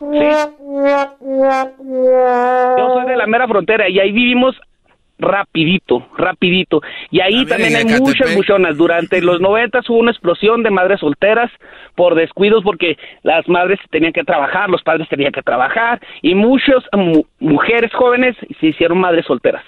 Yo 0.00 0.08
soy 2.94 3.06
de 3.08 3.16
la 3.16 3.26
mera 3.26 3.46
frontera 3.46 3.88
y 3.88 3.98
ahí 3.98 4.12
vivimos 4.12 4.56
rapidito, 5.18 6.06
rapidito. 6.16 6.80
Y 7.10 7.20
ahí 7.20 7.44
también 7.46 7.76
hay 7.76 7.84
muchas 7.84 8.34
buchonas. 8.34 8.76
Durante 8.76 9.20
los 9.22 9.40
noventas 9.40 9.88
hubo 9.90 9.98
una 9.98 10.12
explosión 10.12 10.62
de 10.62 10.70
madres 10.70 11.00
solteras 11.00 11.50
por 11.94 12.14
descuidos 12.14 12.62
porque 12.62 12.96
las 13.22 13.48
madres 13.48 13.78
tenían 13.90 14.12
que 14.12 14.24
trabajar, 14.24 14.70
los 14.70 14.82
padres 14.82 15.08
tenían 15.08 15.32
que 15.32 15.42
trabajar 15.42 16.00
y 16.22 16.34
muchas 16.34 16.84
mujeres 17.40 17.92
jóvenes 17.92 18.36
se 18.60 18.66
hicieron 18.68 18.98
madres 18.98 19.26
solteras. 19.26 19.64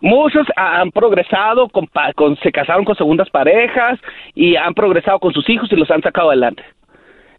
Muchos 0.00 0.46
han 0.54 0.92
progresado, 0.92 1.68
con, 1.68 1.88
se 2.36 2.52
casaron 2.52 2.84
con 2.84 2.94
segundas 2.94 3.28
parejas 3.30 3.98
y 4.34 4.54
han 4.54 4.72
progresado 4.72 5.18
con 5.18 5.32
sus 5.32 5.48
hijos 5.50 5.70
y 5.72 5.76
los 5.76 5.90
han 5.90 6.02
sacado 6.02 6.28
adelante. 6.28 6.62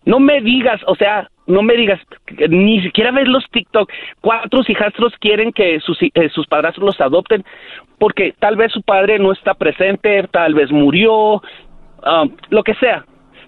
No 0.03 0.19
me 0.19 0.41
digas, 0.41 0.81
o 0.86 0.95
sea, 0.95 1.30
no 1.50 1.64
me 1.64 1.76
digas, 1.76 2.00
ni 2.48 2.82
siquiera 2.82 3.12
ves 3.12 3.28
los 3.28 3.44
TikTok. 3.50 3.92
Cuatro 4.22 4.62
hijastros 4.68 5.14
quieren 5.20 5.52
que 5.52 5.80
sus, 5.80 6.02
eh, 6.02 6.30
padrastros 6.48 6.86
los 6.86 7.02
adopten 7.02 7.44
porque 7.98 8.34
tal 8.40 8.56
vez 8.56 8.72
su 8.72 8.82
padre 8.82 9.20
no 9.20 9.32
está 9.32 9.56
presente, 9.56 10.24
tal 10.32 10.54
vez 10.54 10.72
murió, 10.72 11.42
ah, 12.04 12.26
lo 12.50 12.64
que 12.64 12.76
sea. 12.76 13.04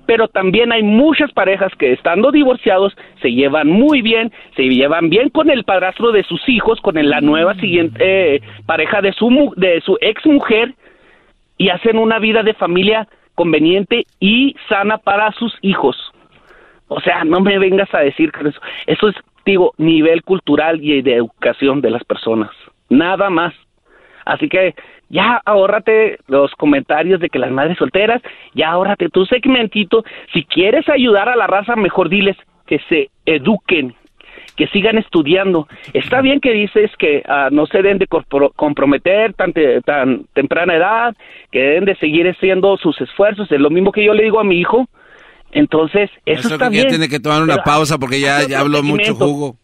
Pero 0.08 0.28
también 0.28 0.72
hay 0.72 0.82
muchas 0.82 1.32
parejas 1.32 1.72
que 1.78 1.94
estando 1.94 2.32
divorciados 2.32 2.98
se 3.22 3.32
llevan 3.32 3.68
muy 3.68 4.02
bien, 4.02 4.32
se 4.56 4.64
llevan 4.64 5.10
bien 5.10 5.30
con 5.30 5.50
el 5.52 5.64
padrastro 5.64 6.12
de 6.12 6.24
sus 6.24 6.42
hijos, 6.50 6.82
con 6.82 6.96
la 6.96 7.22
nueva 7.22 7.54
siguiente 7.56 8.36
eh, 8.36 8.42
pareja 8.66 9.02
de 9.02 9.14
su, 9.14 9.54
de 9.56 9.80
su 9.82 9.98
ex 10.02 10.26
mujer 10.26 10.74
y 11.58 11.70
hacen 11.70 12.00
una 12.00 12.18
vida 12.18 12.42
de 12.42 12.56
familia 12.56 13.08
conveniente 13.36 14.06
y 14.20 14.56
sana 14.68 14.98
para 14.98 15.32
sus 15.34 15.56
hijos. 15.62 16.11
O 16.94 17.00
sea, 17.00 17.24
no 17.24 17.40
me 17.40 17.58
vengas 17.58 17.88
a 17.94 18.00
decir 18.00 18.34
que 18.34 18.50
eso, 18.50 18.60
eso 18.86 19.08
es, 19.08 19.16
digo, 19.46 19.74
nivel 19.78 20.24
cultural 20.24 20.84
y 20.84 21.02
de 21.02 21.16
educación 21.16 21.80
de 21.80 21.90
las 21.90 22.04
personas. 22.04 22.50
Nada 22.90 23.30
más. 23.30 23.54
Así 24.26 24.50
que 24.50 24.76
ya 25.08 25.42
ahórrate 25.46 26.18
los 26.28 26.52
comentarios 26.56 27.22
de 27.22 27.30
que 27.30 27.40
las 27.40 27.50
madres 27.50 27.78
solteras, 27.78 28.22
ya 28.54 28.72
ahórrate 28.72 29.08
tu 29.08 29.26
segmentito. 29.26 30.04
Si 30.34 30.44
quieres 30.44 30.90
ayudar 30.90 31.30
a 31.30 31.38
la 31.38 31.48
raza, 31.48 31.78
mejor 31.78 32.10
diles 32.10 32.36
que 32.68 32.80
se 32.90 33.10
eduquen, 33.26 33.96
que 34.58 34.68
sigan 34.68 34.98
estudiando. 34.98 35.70
Está 35.94 36.20
bien 36.20 36.42
que 36.42 36.52
dices 36.52 36.92
que 36.98 37.24
ah, 37.26 37.48
no 37.54 37.68
se 37.68 37.78
deben 37.78 38.00
de 38.00 38.08
comprometer 38.08 39.34
tan, 39.36 39.54
tan 39.86 40.26
temprana 40.34 40.76
edad, 40.76 41.16
que 41.54 41.60
deben 41.60 41.86
de 41.86 41.96
seguir 41.96 42.28
haciendo 42.28 42.76
sus 42.76 43.00
esfuerzos. 43.00 43.50
Es 43.50 43.62
lo 43.62 43.70
mismo 43.70 43.94
que 43.94 44.04
yo 44.04 44.14
le 44.14 44.24
digo 44.24 44.42
a 44.42 44.44
mi 44.44 44.60
hijo. 44.60 44.90
Entonces, 45.52 46.10
eso, 46.26 46.54
está 46.54 46.70
bien. 46.70 46.84
Ya 46.84 46.90
tiene 46.90 47.10
que 47.10 47.20
tomar 47.20 47.42
una 47.42 47.58
pausa 47.64 47.98
porque 47.98 48.20
ya, 48.20 48.48
ya 48.48 48.60
habló 48.60 48.84
mucho 48.84 49.16
jugo. 49.16 49.58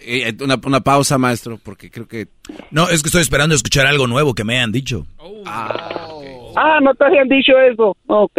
Eh, 0.00 0.34
una, 0.40 0.58
una, 0.64 0.80
pausa, 0.80 1.18
maestro, 1.18 1.58
porque 1.62 1.90
creo 1.90 2.06
que... 2.06 2.28
No, 2.70 2.88
es 2.88 3.02
que 3.02 3.08
estoy 3.08 3.20
esperando 3.20 3.54
escuchar 3.54 3.86
algo 3.86 4.06
nuevo 4.06 4.34
que 4.34 4.44
me 4.44 4.56
hayan 4.56 4.72
dicho. 4.72 5.06
Ah, 5.44 6.08
ah 6.56 6.78
no 6.80 6.94
te 6.94 7.04
habían 7.04 7.28
dicho 7.28 7.52
eso. 7.58 7.96
Ok. 8.06 8.38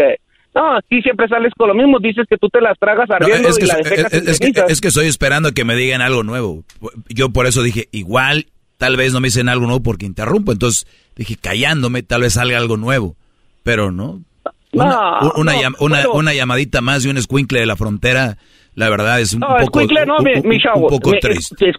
No, 0.55 0.77
aquí 0.77 1.01
siempre 1.01 1.27
sales 1.27 1.53
con 1.55 1.67
lo 1.67 1.75
mismo, 1.75 1.99
dices 1.99 2.25
que 2.27 2.37
tú 2.37 2.49
te 2.49 2.59
las 2.59 2.77
tragas 2.79 3.09
ardiendo 3.11 3.49
es 3.49 3.57
que, 3.57 3.65
y 3.65 3.67
la 3.67 3.75
es, 3.75 4.39
que, 4.39 4.63
es 4.67 4.81
que 4.81 4.87
estoy 4.87 5.05
esperando 5.07 5.51
que 5.51 5.63
me 5.63 5.75
digan 5.75 6.01
algo 6.01 6.23
nuevo. 6.23 6.63
Yo 7.07 7.29
por 7.29 7.45
eso 7.45 7.61
dije, 7.61 7.87
igual, 7.91 8.47
tal 8.77 8.97
vez 8.97 9.13
no 9.13 9.19
me 9.19 9.27
dicen 9.27 9.47
algo 9.47 9.65
nuevo 9.65 9.83
porque 9.83 10.07
interrumpo. 10.07 10.51
Entonces 10.51 10.87
dije, 11.15 11.35
callándome, 11.39 12.01
tal 12.01 12.21
vez 12.21 12.33
salga 12.33 12.57
algo 12.57 12.77
nuevo. 12.77 13.15
Pero 13.61 13.91
no. 13.91 14.23
Una, 14.71 15.19
una, 15.35 15.53
una, 15.79 16.09
una, 16.09 16.33
llamadita 16.33 16.81
más 16.81 17.03
de 17.03 17.09
un 17.09 17.17
escuincle 17.17 17.59
de 17.59 17.65
la 17.65 17.75
frontera 17.75 18.37
la 18.79 18.89
verdad 18.89 19.19
es 19.19 19.33
un 19.33 19.41
poco, 19.41 19.81
no, 19.81 20.19
mi, 20.19 20.41
mi 20.47 20.57
chavo, 20.57 20.87
un 20.87 20.89
poco 20.89 21.11
triste. 21.19 21.73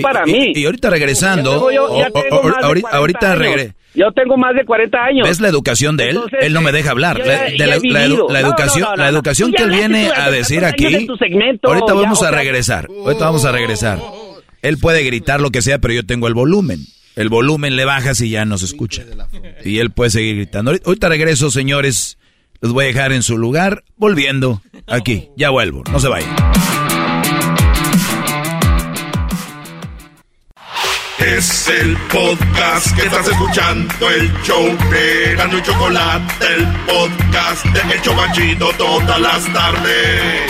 para 0.00 0.24
mí. 0.24 0.52
Y, 0.54 0.64
ahorita 0.64 0.88
regresando, 0.88 1.68
ahorita 2.90 3.34
regre. 3.34 3.74
Yo 3.94 4.10
tengo 4.12 4.38
más 4.38 4.54
de 4.54 4.64
40 4.64 4.98
años. 4.98 5.28
¿Ves 5.28 5.40
la 5.40 5.48
educación 5.48 5.98
de 5.98 6.08
él? 6.08 6.20
él 6.40 6.54
no 6.54 6.62
me 6.62 6.72
deja 6.72 6.92
hablar. 6.92 7.18
la, 7.18 8.40
educación, 8.40 8.88
la 8.96 9.08
educación 9.08 9.52
que 9.52 9.64
él 9.64 9.70
viene 9.70 10.08
a 10.08 10.30
decir 10.30 10.64
aquí. 10.64 11.06
ahorita 11.62 11.92
vamos 11.92 12.22
a 12.22 12.30
regresar. 12.30 12.88
Ahorita 12.88 13.26
vamos 13.26 13.44
a 13.44 13.52
regresar. 13.52 13.98
Él 14.62 14.78
puede 14.78 15.02
gritar 15.02 15.40
lo 15.40 15.50
que 15.50 15.60
sea, 15.60 15.80
pero 15.80 15.92
yo 15.92 16.06
tengo 16.06 16.28
el 16.28 16.34
volumen. 16.34 16.78
El 17.16 17.28
volumen 17.28 17.76
le 17.76 17.84
bajas 17.84 18.20
y 18.20 18.30
ya 18.30 18.44
no 18.44 18.58
se 18.58 18.64
escucha. 18.64 19.04
Y 19.64 19.78
él 19.78 19.90
puede 19.90 20.10
seguir 20.10 20.36
gritando. 20.36 20.72
Ahorita 20.84 21.08
regreso, 21.08 21.50
señores. 21.50 22.18
Los 22.60 22.72
voy 22.72 22.84
a 22.84 22.88
dejar 22.88 23.12
en 23.12 23.24
su 23.24 23.36
lugar, 23.36 23.82
volviendo 23.96 24.62
aquí. 24.86 25.30
Ya 25.36 25.50
vuelvo, 25.50 25.82
no 25.90 25.98
se 25.98 26.06
vayan. 26.08 26.30
Es 31.18 31.68
el 31.68 31.96
podcast 32.12 32.96
que 32.96 33.02
estás 33.02 33.28
escuchando, 33.28 34.10
el 34.10 34.32
show 34.42 34.64
de 34.90 35.34
Gano 35.36 35.58
y 35.58 35.62
Chocolate, 35.62 36.46
el 36.54 36.66
podcast 36.86 37.64
de 37.66 37.96
Hecho 37.96 38.14
Banchito 38.14 38.72
todas 38.78 39.20
las 39.20 39.52
tardes. 39.52 40.42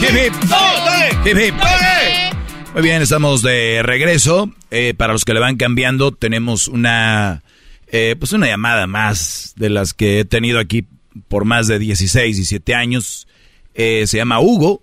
Hip, 0.00 0.10
hip. 0.10 0.34
Hip, 1.24 2.23
Muy 2.74 2.82
bien, 2.82 3.02
estamos 3.02 3.40
de 3.42 3.84
regreso. 3.84 4.52
Eh, 4.72 4.94
para 4.96 5.12
los 5.12 5.24
que 5.24 5.32
le 5.32 5.38
van 5.38 5.56
cambiando, 5.56 6.10
tenemos 6.10 6.66
una 6.66 7.44
eh, 7.86 8.16
pues 8.18 8.32
una 8.32 8.48
llamada 8.48 8.88
más 8.88 9.52
de 9.54 9.70
las 9.70 9.94
que 9.94 10.18
he 10.18 10.24
tenido 10.24 10.58
aquí 10.58 10.84
por 11.28 11.44
más 11.44 11.68
de 11.68 11.78
16, 11.78 12.34
17 12.34 12.74
años. 12.74 13.28
Eh, 13.74 14.08
se 14.08 14.16
llama 14.16 14.40
Hugo, 14.40 14.82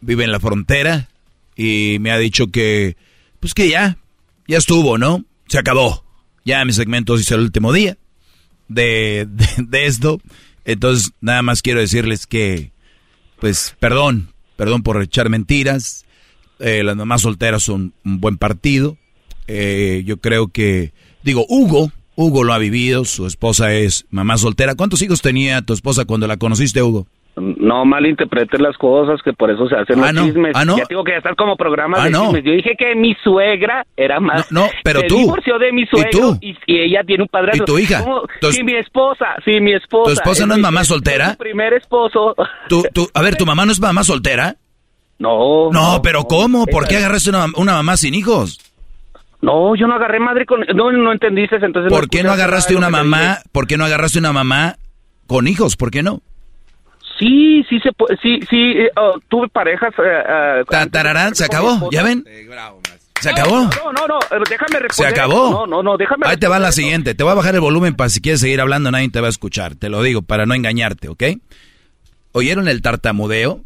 vive 0.00 0.24
en 0.24 0.32
la 0.32 0.40
frontera 0.40 1.10
y 1.54 1.98
me 2.00 2.10
ha 2.10 2.18
dicho 2.18 2.48
que, 2.48 2.96
pues 3.38 3.54
que 3.54 3.68
ya, 3.68 3.98
ya 4.48 4.58
estuvo, 4.58 4.98
¿no? 4.98 5.24
Se 5.46 5.58
acabó. 5.58 6.04
Ya 6.44 6.64
mi 6.64 6.72
segmento 6.72 7.16
hizo 7.16 7.36
el 7.36 7.42
último 7.42 7.72
día 7.72 7.96
de, 8.66 9.28
de, 9.58 9.86
esto. 9.86 10.20
Entonces, 10.64 11.12
nada 11.20 11.42
más 11.42 11.62
quiero 11.62 11.78
decirles 11.78 12.26
que, 12.26 12.72
pues, 13.38 13.76
perdón, 13.78 14.32
perdón 14.56 14.82
por 14.82 15.00
echar 15.00 15.28
mentiras. 15.28 16.04
Eh, 16.60 16.82
las 16.82 16.96
mamás 16.96 17.22
solteras 17.22 17.62
son 17.62 17.92
un 18.04 18.20
buen 18.20 18.36
partido. 18.36 18.96
yo 19.46 20.16
creo 20.18 20.48
que, 20.48 20.92
digo, 21.22 21.46
Hugo, 21.48 21.90
Hugo 22.16 22.42
lo 22.42 22.52
ha 22.52 22.58
vivido, 22.58 23.04
su 23.04 23.26
esposa 23.26 23.72
es 23.72 24.04
mamá 24.10 24.36
soltera. 24.38 24.74
¿Cuántos 24.74 25.00
hijos 25.02 25.22
tenía 25.22 25.62
tu 25.62 25.72
esposa 25.72 26.04
cuando 26.04 26.26
la 26.26 26.36
conociste, 26.36 26.82
Hugo? 26.82 27.06
No 27.36 27.84
malinterpretes 27.84 28.60
las 28.60 28.76
cosas, 28.76 29.20
que 29.22 29.32
por 29.32 29.50
eso 29.50 29.68
se 29.68 29.76
hacen 29.76 30.02
ah, 30.02 30.12
los 30.12 30.24
chismes. 30.24 30.52
¿Ah, 30.56 30.64
no? 30.64 30.76
Ya 30.78 30.86
tengo 30.86 31.04
que 31.04 31.16
estar 31.16 31.36
como 31.36 31.56
programa 31.56 31.98
ah, 32.00 32.04
de 32.06 32.10
no. 32.10 32.24
chismes. 32.24 32.44
Yo 32.44 32.52
dije 32.52 32.74
que 32.76 32.96
mi 32.96 33.14
suegra 33.22 33.86
era 33.96 34.18
más. 34.18 34.50
No, 34.50 34.66
pero 34.82 35.00
se 35.00 35.06
tú. 35.06 35.18
divorció 35.18 35.58
de 35.58 35.72
mi 35.72 35.86
suegro 35.86 36.38
¿Y, 36.40 36.54
tú? 36.54 36.62
y, 36.66 36.80
ella 36.80 37.04
tiene 37.06 37.22
un 37.22 37.28
padrastro. 37.28 37.64
¿Y 37.64 37.66
tu 37.66 37.78
hija? 37.78 38.04
Sí, 38.50 38.64
mi 38.64 38.74
esposa, 38.74 39.36
sí, 39.44 39.60
mi 39.60 39.72
esposa. 39.72 40.06
¿Tu 40.06 40.20
esposa 40.20 40.46
no 40.46 40.54
es 40.54 40.60
mamá 40.60 40.82
soltera? 40.82 41.30
Mi 41.30 41.36
primer 41.36 41.74
esposo. 41.74 42.34
¿Tú, 42.68 42.82
tú, 42.92 43.08
a 43.14 43.22
ver, 43.22 43.36
¿tu 43.38 43.46
mamá 43.46 43.64
no 43.64 43.70
es 43.70 43.80
mamá 43.80 44.02
soltera? 44.02 44.56
No. 45.18 45.70
No, 45.72 46.00
pero 46.02 46.24
¿cómo? 46.24 46.66
¿Por 46.66 46.86
qué 46.86 46.98
agarraste 46.98 47.30
una, 47.30 47.46
una 47.56 47.72
mamá 47.74 47.96
sin 47.96 48.14
hijos? 48.14 48.58
No, 49.40 49.76
yo 49.76 49.86
no 49.86 49.94
agarré 49.94 50.18
madre 50.18 50.46
con... 50.46 50.60
No, 50.74 50.90
no 50.90 51.12
entendiste, 51.12 51.56
entonces... 51.56 51.92
¿Por 51.92 52.08
qué 52.08 52.22
no 52.22 52.32
agarraste 52.32 52.74
una 52.74 52.90
mamá? 52.90 53.38
¿Por 53.52 53.66
qué 53.66 53.76
no 53.76 53.84
agarraste 53.84 54.18
una 54.18 54.32
mamá 54.32 54.76
con 55.26 55.46
hijos? 55.46 55.76
¿Por 55.76 55.90
qué 55.90 56.02
no? 56.02 56.22
Sí, 57.18 57.64
sí, 57.68 57.78
se 57.80 57.90
sí, 58.22 58.40
sí, 58.48 58.56
eh, 58.56 58.90
oh, 58.96 59.18
tuve 59.28 59.48
parejas... 59.48 59.92
Uh, 59.98 60.64
Tararán, 60.90 61.34
se 61.34 61.44
acabó, 61.44 61.88
¿ya 61.90 62.02
ven? 62.02 62.24
¿Se 63.20 63.30
acabó? 63.30 63.62
No, 63.62 63.92
no, 63.92 64.06
no, 64.06 64.18
déjame 64.48 64.78
responder. 64.78 64.90
¿Se 64.92 65.06
acabó? 65.06 65.50
No, 65.50 65.66
no, 65.66 65.82
no, 65.82 65.96
déjame 65.96 66.26
Ahí 66.26 66.36
te 66.36 66.46
va 66.46 66.58
la 66.58 66.72
siguiente, 66.72 67.14
te 67.14 67.22
voy 67.24 67.32
a 67.32 67.36
bajar 67.36 67.54
el 67.54 67.60
volumen 67.60 67.94
para 67.94 68.10
si 68.10 68.20
quieres 68.20 68.40
seguir 68.40 68.60
hablando, 68.60 68.90
nadie 68.90 69.08
te 69.10 69.20
va 69.20 69.26
a 69.26 69.30
escuchar, 69.30 69.74
te 69.74 69.88
lo 69.88 70.02
digo, 70.02 70.22
para 70.22 70.46
no 70.46 70.54
engañarte, 70.54 71.08
¿ok? 71.08 71.24
¿Oyeron 72.32 72.68
el 72.68 72.82
tartamudeo? 72.82 73.62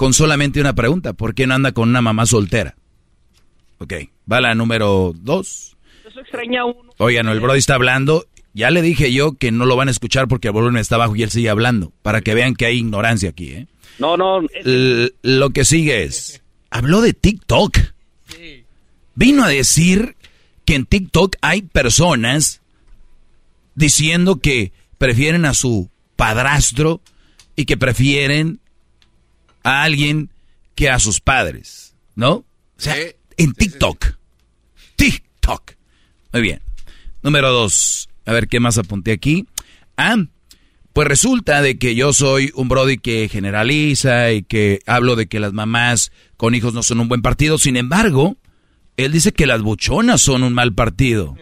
Con 0.00 0.14
solamente 0.14 0.62
una 0.62 0.74
pregunta, 0.74 1.12
¿por 1.12 1.34
qué 1.34 1.46
no 1.46 1.52
anda 1.52 1.72
con 1.72 1.90
una 1.90 2.00
mamá 2.00 2.24
soltera? 2.24 2.74
Ok, 3.76 3.92
va 4.32 4.40
la 4.40 4.54
número 4.54 5.12
dos. 5.14 5.76
Eso 6.08 6.20
extraña 6.20 6.64
uno. 6.64 6.90
Oigan, 6.96 7.28
el 7.28 7.38
Brody 7.38 7.58
está 7.58 7.74
hablando. 7.74 8.24
Ya 8.54 8.70
le 8.70 8.80
dije 8.80 9.12
yo 9.12 9.34
que 9.34 9.52
no 9.52 9.66
lo 9.66 9.76
van 9.76 9.88
a 9.88 9.90
escuchar 9.90 10.26
porque 10.26 10.48
el 10.48 10.54
volumen 10.54 10.80
está 10.80 10.94
abajo 10.94 11.16
y 11.16 11.22
él 11.22 11.30
sigue 11.30 11.50
hablando. 11.50 11.92
Para 12.00 12.22
que 12.22 12.32
vean 12.32 12.54
que 12.54 12.64
hay 12.64 12.78
ignorancia 12.78 13.28
aquí, 13.28 13.50
¿eh? 13.50 13.66
No, 13.98 14.16
no. 14.16 14.40
lo 14.64 15.50
que 15.50 15.66
sigue 15.66 16.04
es. 16.04 16.42
Habló 16.70 17.02
de 17.02 17.12
TikTok. 17.12 17.76
Sí. 18.24 18.64
Vino 19.16 19.44
a 19.44 19.48
decir 19.48 20.16
que 20.64 20.76
en 20.76 20.86
TikTok 20.86 21.36
hay 21.42 21.60
personas 21.60 22.62
diciendo 23.74 24.36
que 24.36 24.72
prefieren 24.96 25.44
a 25.44 25.52
su 25.52 25.90
padrastro 26.16 27.02
y 27.54 27.66
que 27.66 27.76
prefieren 27.76 28.60
a 29.62 29.82
alguien 29.82 30.30
que 30.74 30.88
a 30.88 30.98
sus 30.98 31.20
padres, 31.20 31.94
¿no? 32.14 32.32
O 32.32 32.46
sea, 32.76 32.94
en 33.36 33.52
TikTok. 33.52 34.16
TikTok. 34.96 35.72
Muy 36.32 36.42
bien. 36.42 36.60
Número 37.22 37.50
dos. 37.50 38.08
A 38.26 38.32
ver 38.32 38.48
qué 38.48 38.60
más 38.60 38.78
apunté 38.78 39.12
aquí. 39.12 39.46
Ah, 39.96 40.16
pues 40.92 41.06
resulta 41.06 41.62
de 41.62 41.78
que 41.78 41.94
yo 41.94 42.12
soy 42.12 42.50
un 42.54 42.68
Brody 42.68 42.98
que 42.98 43.28
generaliza 43.28 44.32
y 44.32 44.42
que 44.42 44.80
hablo 44.86 45.16
de 45.16 45.26
que 45.26 45.40
las 45.40 45.52
mamás 45.52 46.12
con 46.36 46.54
hijos 46.54 46.74
no 46.74 46.82
son 46.82 47.00
un 47.00 47.08
buen 47.08 47.22
partido. 47.22 47.58
Sin 47.58 47.76
embargo, 47.76 48.36
él 48.96 49.12
dice 49.12 49.32
que 49.32 49.46
las 49.46 49.62
buchonas 49.62 50.20
son 50.20 50.42
un 50.42 50.52
mal 50.52 50.74
partido. 50.74 51.36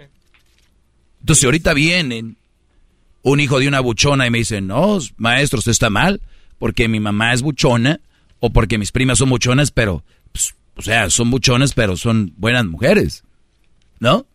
Entonces, 1.21 1.45
ahorita 1.45 1.75
vienen 1.75 2.37
un 3.23 3.41
hijo 3.41 3.59
de 3.59 3.69
una 3.69 3.81
buchona 3.81 4.27
y 4.27 4.31
me 4.31 4.39
dicen, 4.39 4.67
no, 4.67 4.99
maestro, 5.17 5.59
usted 5.59 5.73
está 5.73 5.91
mal 5.91 6.21
porque 6.59 6.89
mi 6.89 7.01
mamá 7.01 7.33
es 7.33 7.43
buchona 7.43 8.01
o 8.41 8.51
porque 8.51 8.79
mis 8.79 8.93
primas 8.93 9.19
son 9.19 9.31
buchonas, 9.31 9.71
pero 9.71 10.05
pues, 10.33 10.55
o 10.77 10.83
sea, 10.83 11.11
son 11.11 11.31
buchones, 11.31 11.75
pero 11.75 11.97
son 11.97 12.33
buenas 12.37 12.67
mujeres. 12.67 13.25
¿No? 14.01 14.27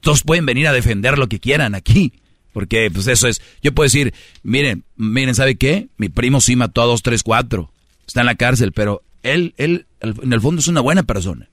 Todos 0.00 0.22
pueden 0.22 0.46
venir 0.46 0.66
a 0.66 0.72
defender 0.72 1.18
lo 1.18 1.28
que 1.28 1.40
quieran 1.40 1.74
aquí. 1.74 2.12
Porque, 2.52 2.90
pues 2.92 3.06
eso 3.06 3.28
es. 3.28 3.40
Yo 3.62 3.72
puedo 3.72 3.86
decir, 3.86 4.12
miren, 4.42 4.84
miren, 4.96 5.34
¿sabe 5.34 5.56
qué? 5.56 5.88
Mi 5.96 6.08
primo 6.08 6.40
sí 6.40 6.56
mató 6.56 6.82
a 6.82 6.86
dos, 6.86 7.02
tres, 7.02 7.22
cuatro. 7.22 7.72
Está 8.06 8.20
en 8.20 8.26
la 8.26 8.34
cárcel, 8.34 8.72
pero 8.72 9.02
él, 9.22 9.54
él, 9.56 9.86
en 10.00 10.32
el 10.32 10.40
fondo 10.40 10.60
es 10.60 10.68
una 10.68 10.80
buena 10.80 11.04
persona. 11.04 11.48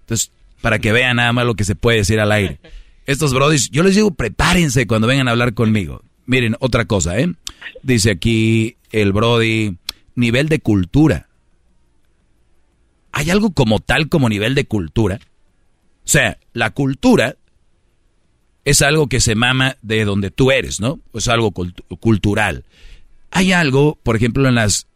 Entonces, 0.00 0.32
para 0.60 0.78
que 0.78 0.92
vean 0.92 1.16
nada 1.16 1.32
más 1.32 1.44
lo 1.46 1.54
que 1.54 1.64
se 1.64 1.74
puede 1.74 1.98
decir 1.98 2.20
al 2.20 2.32
aire. 2.32 2.58
Estos 3.06 3.34
brodis, 3.34 3.70
yo 3.70 3.82
les 3.82 3.94
digo, 3.94 4.12
prepárense 4.12 4.86
cuando 4.86 5.06
vengan 5.06 5.28
a 5.28 5.32
hablar 5.32 5.54
conmigo. 5.54 6.02
Miren, 6.26 6.56
otra 6.60 6.84
cosa, 6.84 7.18
¿eh? 7.18 7.32
Dice 7.82 8.10
aquí 8.10 8.76
el 8.92 9.12
brody, 9.12 9.76
nivel 10.20 10.48
de 10.48 10.60
cultura. 10.60 11.28
¿Hay 13.12 13.30
algo 13.30 13.52
como 13.52 13.80
tal 13.80 14.08
como 14.08 14.28
nivel 14.28 14.54
de 14.54 14.66
cultura? 14.66 15.18
O 16.04 16.08
sea, 16.08 16.38
la 16.52 16.70
cultura 16.70 17.36
es 18.64 18.82
algo 18.82 19.08
que 19.08 19.20
se 19.20 19.34
mama 19.34 19.76
de 19.82 20.04
donde 20.04 20.30
tú 20.30 20.50
eres, 20.50 20.80
¿no? 20.80 21.00
Es 21.14 21.28
algo 21.28 21.52
cultural. 21.52 22.64
Hay 23.30 23.52
algo, 23.52 23.98
por 24.02 24.16
ejemplo, 24.16 24.48
en 24.48 24.54
los 24.54 24.86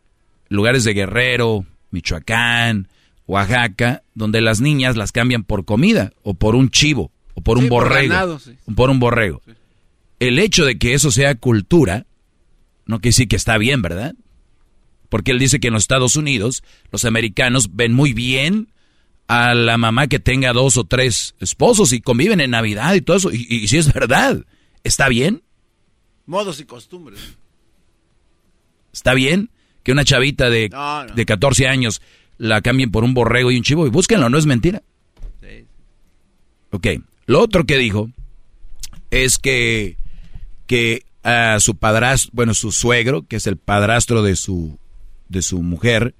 lugares 0.48 0.84
de 0.84 0.94
Guerrero, 0.94 1.66
Michoacán, 1.90 2.88
Oaxaca, 3.26 4.02
donde 4.14 4.40
las 4.40 4.60
niñas 4.60 4.96
las 4.96 5.12
cambian 5.12 5.44
por 5.44 5.64
comida 5.64 6.12
o 6.22 6.34
por 6.34 6.54
un 6.54 6.70
chivo 6.70 7.10
o 7.34 7.40
por 7.40 7.58
un 7.58 7.68
borrego. 7.68 8.38
Por, 8.64 8.74
por 8.74 8.90
un 8.90 9.00
borrego. 9.00 9.42
El 10.20 10.38
hecho 10.38 10.64
de 10.64 10.78
que 10.78 10.94
eso 10.94 11.10
sea 11.10 11.34
cultura, 11.34 12.06
no 12.86 12.98
quiere 13.00 13.10
decir 13.10 13.28
que 13.28 13.36
está 13.36 13.58
bien, 13.58 13.82
¿verdad? 13.82 14.14
Porque 15.14 15.30
él 15.30 15.38
dice 15.38 15.60
que 15.60 15.68
en 15.68 15.74
los 15.74 15.84
Estados 15.84 16.16
Unidos 16.16 16.64
los 16.90 17.04
americanos 17.04 17.76
ven 17.76 17.92
muy 17.92 18.12
bien 18.12 18.72
a 19.28 19.54
la 19.54 19.78
mamá 19.78 20.08
que 20.08 20.18
tenga 20.18 20.52
dos 20.52 20.76
o 20.76 20.82
tres 20.82 21.36
esposos 21.38 21.92
y 21.92 22.00
conviven 22.00 22.40
en 22.40 22.50
Navidad 22.50 22.94
y 22.94 23.00
todo 23.00 23.18
eso. 23.18 23.30
Y, 23.30 23.68
si 23.68 23.76
es 23.76 23.92
verdad, 23.92 24.44
¿está 24.82 25.08
bien? 25.08 25.44
Modos 26.26 26.58
y 26.58 26.64
costumbres. 26.64 27.20
¿Está 28.92 29.14
bien 29.14 29.50
que 29.84 29.92
una 29.92 30.04
chavita 30.04 30.50
de, 30.50 30.68
de 31.14 31.24
14 31.24 31.68
años 31.68 32.02
la 32.36 32.60
cambien 32.60 32.90
por 32.90 33.04
un 33.04 33.14
borrego 33.14 33.52
y 33.52 33.56
un 33.56 33.62
chivo? 33.62 33.86
Y 33.86 33.90
búsquenlo, 33.90 34.28
no 34.28 34.36
es 34.36 34.46
mentira. 34.46 34.82
Sí. 35.40 35.64
Ok, 36.72 36.88
lo 37.26 37.40
otro 37.40 37.62
que 37.66 37.78
dijo 37.78 38.10
es 39.12 39.38
que, 39.38 39.96
que 40.66 41.04
a 41.22 41.60
su 41.60 41.76
padrastro, 41.76 42.32
bueno, 42.34 42.52
su 42.52 42.72
suegro, 42.72 43.28
que 43.28 43.36
es 43.36 43.46
el 43.46 43.58
padrastro 43.58 44.24
de 44.24 44.34
su, 44.34 44.76
de 45.28 45.42
su 45.42 45.62
mujer, 45.62 46.14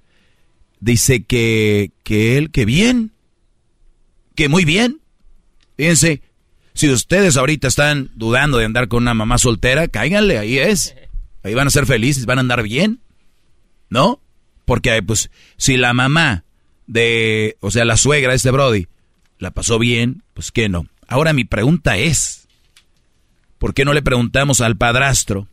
dice 0.79 1.23
que, 1.23 1.91
que 2.03 2.37
él, 2.37 2.51
que 2.51 2.65
bien, 2.65 3.11
que 4.35 4.49
muy 4.49 4.65
bien. 4.65 5.01
Fíjense, 5.77 6.21
si 6.73 6.89
ustedes 6.89 7.37
ahorita 7.37 7.67
están 7.67 8.11
dudando 8.15 8.57
de 8.57 8.65
andar 8.65 8.87
con 8.87 9.03
una 9.03 9.13
mamá 9.13 9.37
soltera, 9.37 9.87
cáiganle, 9.87 10.37
ahí 10.37 10.57
es. 10.57 10.95
Ahí 11.43 11.53
van 11.53 11.67
a 11.67 11.71
ser 11.71 11.85
felices, 11.85 12.25
van 12.25 12.37
a 12.37 12.41
andar 12.41 12.63
bien. 12.63 12.99
¿No? 13.89 14.21
Porque, 14.65 15.01
pues, 15.03 15.29
si 15.57 15.77
la 15.77 15.93
mamá 15.93 16.43
de, 16.87 17.57
o 17.61 17.71
sea, 17.71 17.85
la 17.85 17.97
suegra 17.97 18.31
de 18.31 18.37
este 18.37 18.51
Brody, 18.51 18.87
la 19.39 19.51
pasó 19.51 19.79
bien, 19.79 20.23
pues 20.33 20.51
que 20.51 20.69
no. 20.69 20.87
Ahora 21.07 21.33
mi 21.33 21.45
pregunta 21.45 21.97
es, 21.97 22.47
¿por 23.57 23.73
qué 23.73 23.85
no 23.85 23.93
le 23.93 24.01
preguntamos 24.01 24.61
al 24.61 24.75
padrastro 24.75 25.47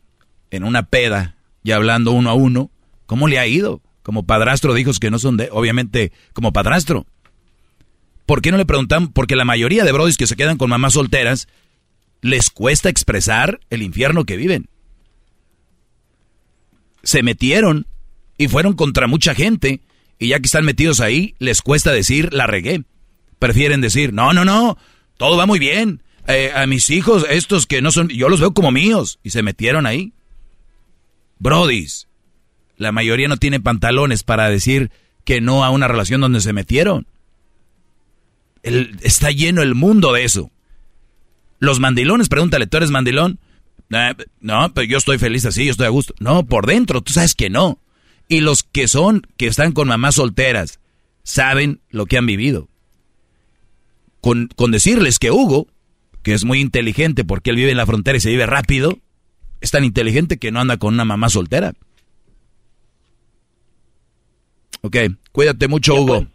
en 0.51 0.65
una 0.65 0.85
peda, 0.85 1.37
y 1.63 1.73
hablando 1.73 2.13
uno 2.13 2.31
a 2.31 2.35
uno, 2.35 2.71
cómo 3.13 3.29
le 3.29 3.39
ha 3.39 3.47
ido? 3.47 3.83
como 4.03 4.27
padrastro 4.27 4.75
de 4.75 4.81
hijos 4.81 4.99
que 4.99 5.11
no 5.11 5.19
son 5.19 5.37
de, 5.37 5.49
obviamente, 5.53 6.13
como 6.33 6.53
padrastro. 6.53 7.07
¿Por 8.27 8.43
qué 8.43 8.51
no 8.51 8.57
le 8.57 8.67
preguntan? 8.67 9.09
Porque 9.09 9.37
la 9.37 9.45
mayoría 9.45 9.85
de 9.85 9.93
brodis 9.93 10.17
que 10.17 10.27
se 10.27 10.37
quedan 10.37 10.59
con 10.59 10.71
mamás 10.71 10.95
solteras 10.95 11.49
les 12.21 12.51
cuesta 12.51 12.89
expresar 12.89 13.61
el 13.71 13.83
infierno 13.83 14.25
que 14.25 14.37
viven. 14.37 14.69
Se 17.03 17.23
metieron 17.23 17.87
y 18.39 18.49
fueron 18.49 18.75
contra 18.75 19.07
mucha 19.07 19.35
gente 19.35 19.81
y 20.19 20.29
ya 20.29 20.39
que 20.39 20.47
están 20.47 20.65
metidos 20.65 21.01
ahí, 21.01 21.35
les 21.39 21.63
cuesta 21.63 21.93
decir 21.93 22.33
la 22.33 22.47
regué. 22.47 22.85
Prefieren 23.39 23.81
decir, 23.81 24.13
no, 24.13 24.33
no, 24.33 24.45
no, 24.45 24.79
todo 25.17 25.37
va 25.37 25.47
muy 25.47 25.59
bien. 25.59 26.03
Eh, 26.29 26.53
a 26.55 26.67
mis 26.67 26.91
hijos, 26.91 27.27
estos 27.29 27.67
que 27.67 27.83
no 27.83 27.91
son, 27.91 28.09
yo 28.09 28.29
los 28.29 28.39
veo 28.39 28.55
como 28.55 28.71
míos 28.71 29.19
y 29.25 29.31
se 29.31 29.43
metieron 29.43 29.85
ahí. 29.85 30.13
Brodis, 31.41 32.07
la 32.77 32.93
mayoría 32.93 33.29
no 33.29 33.37
tiene 33.37 33.61
pantalones 33.61 34.23
para 34.23 34.49
decir 34.49 34.91
que 35.25 35.41
no 35.41 35.65
a 35.65 35.71
una 35.71 35.89
relación 35.89 36.21
donde 36.21 36.41
se 36.41 36.53
metieron. 36.53 37.07
está 38.63 39.31
lleno 39.31 39.63
el 39.63 39.75
mundo 39.75 40.13
de 40.13 40.25
eso. 40.25 40.51
Los 41.59 41.81
mandilones, 41.81 42.29
pregúntale, 42.29 42.67
¿tú 42.67 42.77
eres 42.77 42.91
mandilón? 42.91 43.39
no, 44.41 44.73
pero 44.73 44.87
yo 44.87 44.97
estoy 44.97 45.19
feliz 45.19 45.45
así, 45.45 45.67
yo 45.67 45.73
estoy 45.73 45.87
a 45.87 45.91
gusto. 45.91 46.15
No, 46.19 46.45
por 46.45 46.67
dentro, 46.67 47.03
tú 47.03 47.13
sabes 47.13 47.35
que 47.35 47.51
no. 47.51 47.79
Y 48.27 48.41
los 48.41 48.63
que 48.63 48.89
son, 48.89 49.27
que 49.37 49.47
están 49.47 49.73
con 49.73 49.89
mamás 49.89 50.15
solteras, 50.15 50.81
saben 51.23 51.81
lo 51.91 52.07
que 52.07 52.17
han 52.17 52.27
vivido. 52.27 52.69
Con, 54.21 54.49
con 54.57 54.71
decirles 54.71 55.19
que 55.19 55.31
Hugo, 55.31 55.69
que 56.23 56.33
es 56.33 56.45
muy 56.45 56.61
inteligente 56.61 57.25
porque 57.25 57.51
él 57.51 57.57
vive 57.57 57.71
en 57.71 57.77
la 57.77 57.87
frontera 57.87 58.17
y 58.17 58.21
se 58.21 58.31
vive 58.31 58.47
rápido, 58.47 58.99
es 59.61 59.71
tan 59.71 59.85
inteligente 59.85 60.39
que 60.39 60.51
no 60.51 60.61
anda 60.61 60.79
con 60.79 60.95
una 60.95 61.05
mamá 61.05 61.29
soltera. 61.29 61.75
Ok, 64.83 64.97
cuídate 65.31 65.69
mucho, 65.69 65.95
Hugo. 65.95 66.27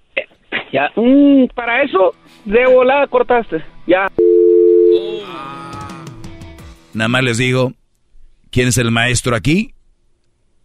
Ya, 0.71 0.89
mm, 0.95 1.47
para 1.53 1.83
eso, 1.83 2.13
de 2.45 2.65
volada 2.67 3.07
cortaste. 3.07 3.63
Ya. 3.85 4.07
Nada 6.93 7.07
más 7.09 7.23
les 7.23 7.37
digo, 7.37 7.73
¿quién 8.49 8.69
es 8.69 8.77
el 8.77 8.91
maestro 8.91 9.35
aquí? 9.35 9.73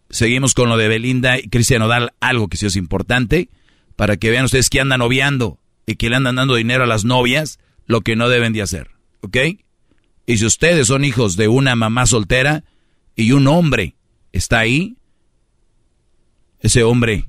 Seguimos 0.09 0.53
con 0.53 0.69
lo 0.69 0.77
de 0.77 0.87
Belinda 0.87 1.37
y 1.39 1.49
Cristian 1.49 1.81
Odal, 1.81 2.13
algo 2.21 2.47
que 2.47 2.57
sí 2.57 2.65
es 2.65 2.75
importante, 2.77 3.49
para 3.97 4.15
que 4.15 4.29
vean 4.29 4.45
ustedes 4.45 4.69
que 4.69 4.79
andan 4.79 4.99
noviando 4.99 5.59
y 5.85 5.95
que 5.95 6.09
le 6.09 6.15
andan 6.15 6.35
dando 6.35 6.55
dinero 6.55 6.85
a 6.85 6.87
las 6.87 7.03
novias, 7.03 7.59
lo 7.85 8.01
que 8.01 8.15
no 8.15 8.29
deben 8.29 8.53
de 8.53 8.61
hacer, 8.61 8.91
¿ok? 9.21 9.37
Y 10.25 10.37
si 10.37 10.45
ustedes 10.45 10.87
son 10.87 11.03
hijos 11.03 11.35
de 11.35 11.49
una 11.49 11.75
mamá 11.75 12.05
soltera 12.05 12.63
y 13.15 13.33
un 13.33 13.47
hombre 13.47 13.95
está 14.31 14.59
ahí, 14.59 14.95
ese 16.61 16.83
hombre 16.83 17.27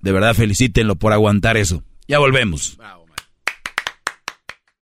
de 0.00 0.12
verdad, 0.12 0.34
felicítenlo 0.34 0.96
por 0.96 1.12
aguantar 1.12 1.56
eso. 1.56 1.82
Ya 2.06 2.18
volvemos. 2.18 2.78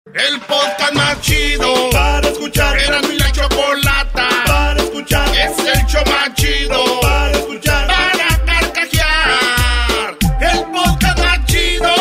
El 0.07 0.41
podcast 0.41 0.95
más 0.95 1.21
chido 1.21 1.91
para 1.91 2.29
escuchar. 2.29 2.79
Era 2.79 3.01
mi 3.03 3.17
la 3.17 3.33
chocolata 3.33 4.29
para 4.47 4.83
escuchar. 4.83 5.29
Es 5.29 5.59
el 5.59 5.87
show 5.87 6.03
más 6.07 6.35
chido 6.35 7.01
para 7.01 7.33
escuchar. 7.33 7.87
Para 7.87 8.45
carcajear. 8.45 10.19
El 10.41 10.59
podcast 10.73 11.19
más 11.19 11.47
chido. 11.47 11.95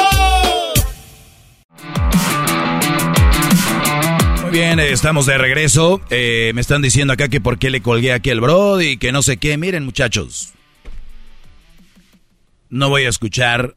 Muy 4.41 4.51
bien, 4.51 4.79
estamos 4.79 5.25
de 5.25 5.37
regreso. 5.37 6.01
Eh, 6.09 6.51
me 6.55 6.61
están 6.61 6.81
diciendo 6.81 7.13
acá 7.13 7.29
que 7.29 7.39
por 7.39 7.59
qué 7.59 7.69
le 7.69 7.81
colgué 7.81 8.11
aquí 8.11 8.31
el 8.31 8.41
Brody 8.41 8.87
y 8.89 8.97
que 8.97 9.11
no 9.11 9.21
sé 9.21 9.37
qué. 9.37 9.57
Miren, 9.57 9.85
muchachos 9.85 10.53
no 12.69 12.89
voy 12.89 13.03
a 13.03 13.09
escuchar 13.09 13.75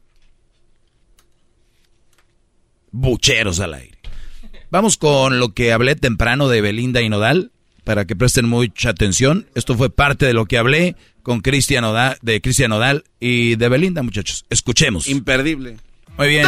bucheros 2.91 3.59
al 3.59 3.73
aire. 3.73 3.97
Vamos 4.69 4.97
con 4.97 5.39
lo 5.39 5.53
que 5.53 5.71
hablé 5.71 5.95
temprano 5.95 6.47
de 6.47 6.61
Belinda 6.61 7.01
y 7.01 7.09
Nodal, 7.09 7.51
para 7.83 8.05
que 8.05 8.15
presten 8.15 8.47
mucha 8.47 8.89
atención. 8.89 9.47
Esto 9.55 9.75
fue 9.75 9.89
parte 9.89 10.25
de 10.25 10.33
lo 10.33 10.45
que 10.45 10.57
hablé 10.57 10.95
con 11.21 11.41
Cristian 11.41 11.83
Nodal, 11.83 12.17
de 12.21 12.41
Cristian 12.41 12.69
Nodal 12.69 13.03
y 13.19 13.55
de 13.55 13.69
Belinda, 13.69 14.03
muchachos. 14.03 14.45
Escuchemos. 14.49 15.07
Imperdible. 15.07 15.77
Muy 16.17 16.27
bien. 16.27 16.45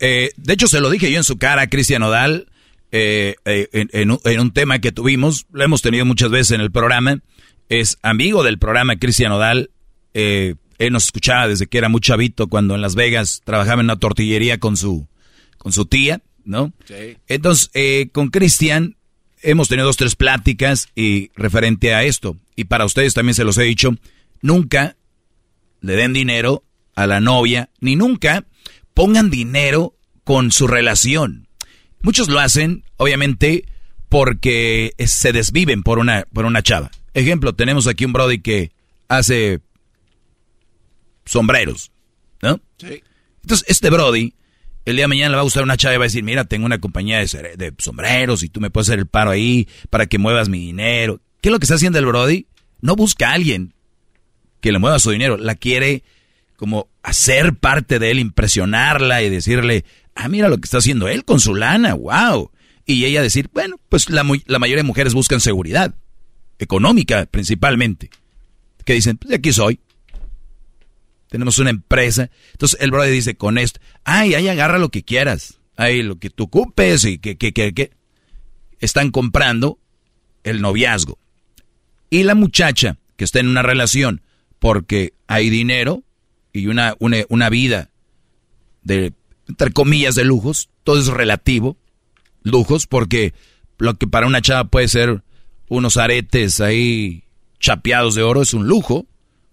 Eh, 0.00 0.32
de 0.36 0.52
hecho, 0.52 0.66
se 0.68 0.80
lo 0.80 0.90
dije 0.90 1.10
yo 1.10 1.18
en 1.18 1.24
su 1.24 1.38
cara 1.38 1.62
a 1.62 1.66
Cristian 1.68 2.00
Nodal, 2.00 2.48
eh, 2.90 3.36
eh, 3.46 3.68
en, 3.72 4.40
un 4.40 4.52
tema 4.52 4.78
que 4.78 4.92
tuvimos, 4.92 5.46
lo 5.50 5.64
hemos 5.64 5.80
tenido 5.80 6.04
muchas 6.04 6.30
veces 6.30 6.52
en 6.52 6.60
el 6.60 6.70
programa. 6.70 7.20
Es 7.68 7.98
amigo 8.02 8.42
del 8.42 8.58
programa 8.58 8.96
Cristian 8.96 9.30
Nodal. 9.30 9.70
Eh, 10.12 10.56
él 10.86 10.92
nos 10.92 11.04
escuchaba 11.04 11.48
desde 11.48 11.66
que 11.66 11.78
era 11.78 11.88
muy 11.88 12.00
chavito 12.00 12.48
cuando 12.48 12.74
en 12.74 12.82
Las 12.82 12.94
Vegas 12.94 13.42
trabajaba 13.44 13.80
en 13.80 13.86
una 13.86 13.98
tortillería 13.98 14.58
con 14.58 14.76
su, 14.76 15.06
con 15.58 15.72
su 15.72 15.86
tía, 15.86 16.22
¿no? 16.44 16.72
Sí. 16.86 17.16
Entonces, 17.28 17.70
eh, 17.74 18.08
con 18.12 18.28
Cristian 18.28 18.96
hemos 19.42 19.68
tenido 19.68 19.86
dos, 19.86 19.96
tres 19.96 20.16
pláticas 20.16 20.88
y 20.94 21.30
referente 21.36 21.94
a 21.94 22.02
esto. 22.04 22.36
Y 22.56 22.64
para 22.64 22.84
ustedes 22.84 23.14
también 23.14 23.34
se 23.34 23.44
los 23.44 23.58
he 23.58 23.62
dicho, 23.62 23.94
nunca 24.40 24.96
le 25.80 25.96
den 25.96 26.12
dinero 26.12 26.64
a 26.94 27.06
la 27.06 27.20
novia, 27.20 27.70
ni 27.80 27.96
nunca 27.96 28.44
pongan 28.94 29.30
dinero 29.30 29.94
con 30.24 30.52
su 30.52 30.66
relación. 30.66 31.48
Muchos 32.02 32.28
lo 32.28 32.40
hacen, 32.40 32.84
obviamente, 32.96 33.64
porque 34.08 34.92
se 34.98 35.32
desviven 35.32 35.82
por 35.82 35.98
una, 35.98 36.26
por 36.32 36.44
una 36.44 36.62
chava. 36.62 36.90
Ejemplo, 37.14 37.54
tenemos 37.54 37.86
aquí 37.86 38.04
un 38.04 38.12
Brody 38.12 38.40
que 38.40 38.72
hace 39.08 39.60
sombreros, 41.24 41.92
¿no? 42.42 42.60
Sí. 42.78 43.02
Entonces, 43.42 43.66
este 43.68 43.90
Brody 43.90 44.34
El 44.84 44.96
día 44.96 45.04
de 45.04 45.08
mañana 45.08 45.30
le 45.30 45.36
va 45.36 45.40
a 45.40 45.44
gustar 45.44 45.62
una 45.62 45.76
chava 45.76 45.94
y 45.94 45.98
va 45.98 46.04
a 46.04 46.06
decir, 46.06 46.24
mira, 46.24 46.44
tengo 46.44 46.66
una 46.66 46.78
compañía 46.80 47.18
de, 47.18 47.54
de 47.56 47.72
sombreros 47.78 48.42
y 48.42 48.48
tú 48.48 48.60
me 48.60 48.70
puedes 48.70 48.88
hacer 48.88 48.98
el 48.98 49.06
paro 49.06 49.30
ahí 49.30 49.68
para 49.90 50.06
que 50.06 50.18
muevas 50.18 50.48
mi 50.48 50.58
dinero. 50.58 51.20
¿Qué 51.40 51.48
es 51.48 51.52
lo 51.52 51.58
que 51.58 51.64
está 51.64 51.76
haciendo 51.76 51.98
el 51.98 52.06
Brody? 52.06 52.46
No 52.80 52.96
busca 52.96 53.30
a 53.30 53.34
alguien 53.34 53.74
que 54.60 54.72
le 54.72 54.78
mueva 54.78 54.98
su 54.98 55.10
dinero. 55.10 55.36
La 55.36 55.54
quiere 55.54 56.02
como 56.56 56.88
hacer 57.02 57.54
parte 57.54 57.98
de 57.98 58.10
él, 58.12 58.18
impresionarla 58.20 59.22
y 59.22 59.30
decirle, 59.30 59.84
ah, 60.14 60.28
mira 60.28 60.48
lo 60.48 60.58
que 60.58 60.66
está 60.66 60.78
haciendo 60.78 61.08
él 61.08 61.24
con 61.24 61.40
su 61.40 61.54
lana, 61.54 61.94
wow. 61.94 62.50
Y 62.86 63.04
ella 63.04 63.22
decir, 63.22 63.50
bueno, 63.52 63.80
pues 63.88 64.10
la, 64.10 64.24
la 64.46 64.58
mayoría 64.58 64.82
de 64.82 64.86
mujeres 64.86 65.14
buscan 65.14 65.40
seguridad, 65.40 65.94
económica 66.58 67.26
principalmente. 67.26 68.10
Que 68.84 68.94
dicen, 68.94 69.16
pues 69.16 69.30
de 69.30 69.36
aquí 69.36 69.52
soy. 69.52 69.78
Tenemos 71.32 71.58
una 71.58 71.70
empresa. 71.70 72.28
Entonces 72.52 72.78
el 72.82 72.90
brother 72.90 73.10
dice, 73.10 73.36
con 73.36 73.56
esto, 73.56 73.80
ay, 74.04 74.34
ahí 74.34 74.48
agarra 74.48 74.78
lo 74.78 74.90
que 74.90 75.02
quieras. 75.02 75.58
Ahí 75.78 76.02
lo 76.02 76.16
que 76.16 76.28
tú 76.28 76.44
ocupes 76.44 77.06
y 77.06 77.16
que, 77.16 77.38
que, 77.38 77.54
que, 77.54 77.72
que. 77.72 77.90
Están 78.80 79.10
comprando 79.10 79.78
el 80.44 80.60
noviazgo. 80.60 81.18
Y 82.10 82.24
la 82.24 82.34
muchacha 82.34 82.98
que 83.16 83.24
está 83.24 83.40
en 83.40 83.48
una 83.48 83.62
relación 83.62 84.20
porque 84.58 85.14
hay 85.26 85.48
dinero 85.48 86.02
y 86.52 86.66
una, 86.66 86.96
una, 86.98 87.24
una 87.30 87.48
vida 87.48 87.88
de, 88.82 89.14
entre 89.48 89.72
comillas, 89.72 90.14
de 90.14 90.26
lujos, 90.26 90.68
todo 90.84 90.98
es 90.98 91.06
relativo, 91.06 91.78
lujos, 92.42 92.86
porque 92.86 93.32
lo 93.78 93.94
que 93.94 94.06
para 94.06 94.26
una 94.26 94.42
chava 94.42 94.64
puede 94.64 94.88
ser 94.88 95.22
unos 95.70 95.96
aretes 95.96 96.60
ahí 96.60 97.24
chapeados 97.58 98.16
de 98.16 98.22
oro 98.22 98.42
es 98.42 98.52
un 98.52 98.68
lujo, 98.68 99.06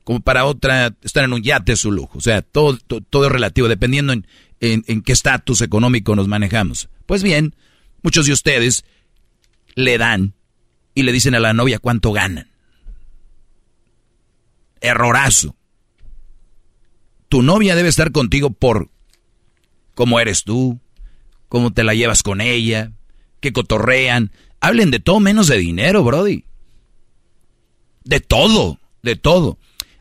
como 0.09 0.21
para 0.21 0.45
otra 0.45 0.95
estar 1.03 1.23
en 1.23 1.33
un 1.33 1.43
yate 1.43 1.73
es 1.73 1.85
un 1.85 1.95
lujo. 1.95 2.17
O 2.17 2.21
sea, 2.21 2.41
todo, 2.41 2.79
todo, 2.79 3.27
es 3.27 3.31
relativo, 3.31 3.67
dependiendo 3.67 4.11
en, 4.11 4.25
en 4.59 5.03
qué 5.03 5.11
estatus 5.11 5.61
económico 5.61 6.15
nos 6.15 6.27
manejamos. 6.27 6.89
Pues 7.05 7.21
bien, 7.21 7.53
muchos 8.01 8.25
de 8.25 8.33
ustedes 8.33 8.85
le 9.75 9.99
dan 9.99 10.33
y 10.95 11.03
le 11.03 11.11
dicen 11.11 11.35
a 11.35 11.39
la 11.39 11.53
novia 11.53 11.77
cuánto 11.77 12.11
ganan. 12.11 12.49
Errorazo. 14.81 15.55
Tu 17.27 17.43
novia 17.43 17.75
debe 17.75 17.89
estar 17.89 18.11
contigo 18.11 18.49
por 18.49 18.89
cómo 19.93 20.19
eres 20.19 20.43
tú, 20.43 20.79
cómo 21.49 21.71
te 21.71 21.83
la 21.83 21.93
llevas 21.93 22.23
con 22.23 22.41
ella, 22.41 22.93
que 23.41 23.53
cotorrean. 23.53 24.31
Hablen 24.59 24.89
de 24.89 25.01
todo 25.01 25.19
menos 25.19 25.45
de 25.45 25.59
dinero, 25.59 26.03
Brody. 26.03 26.45
De 28.05 28.19
todo, 28.19 28.79
de 29.03 29.15
todo. 29.15 29.59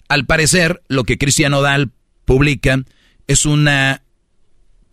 Al 0.08 0.26
parecer, 0.26 0.82
lo 0.88 1.04
que 1.04 1.18
Cristian 1.18 1.54
Odal 1.54 1.90
publica 2.24 2.82
es 3.26 3.44
una 3.46 4.02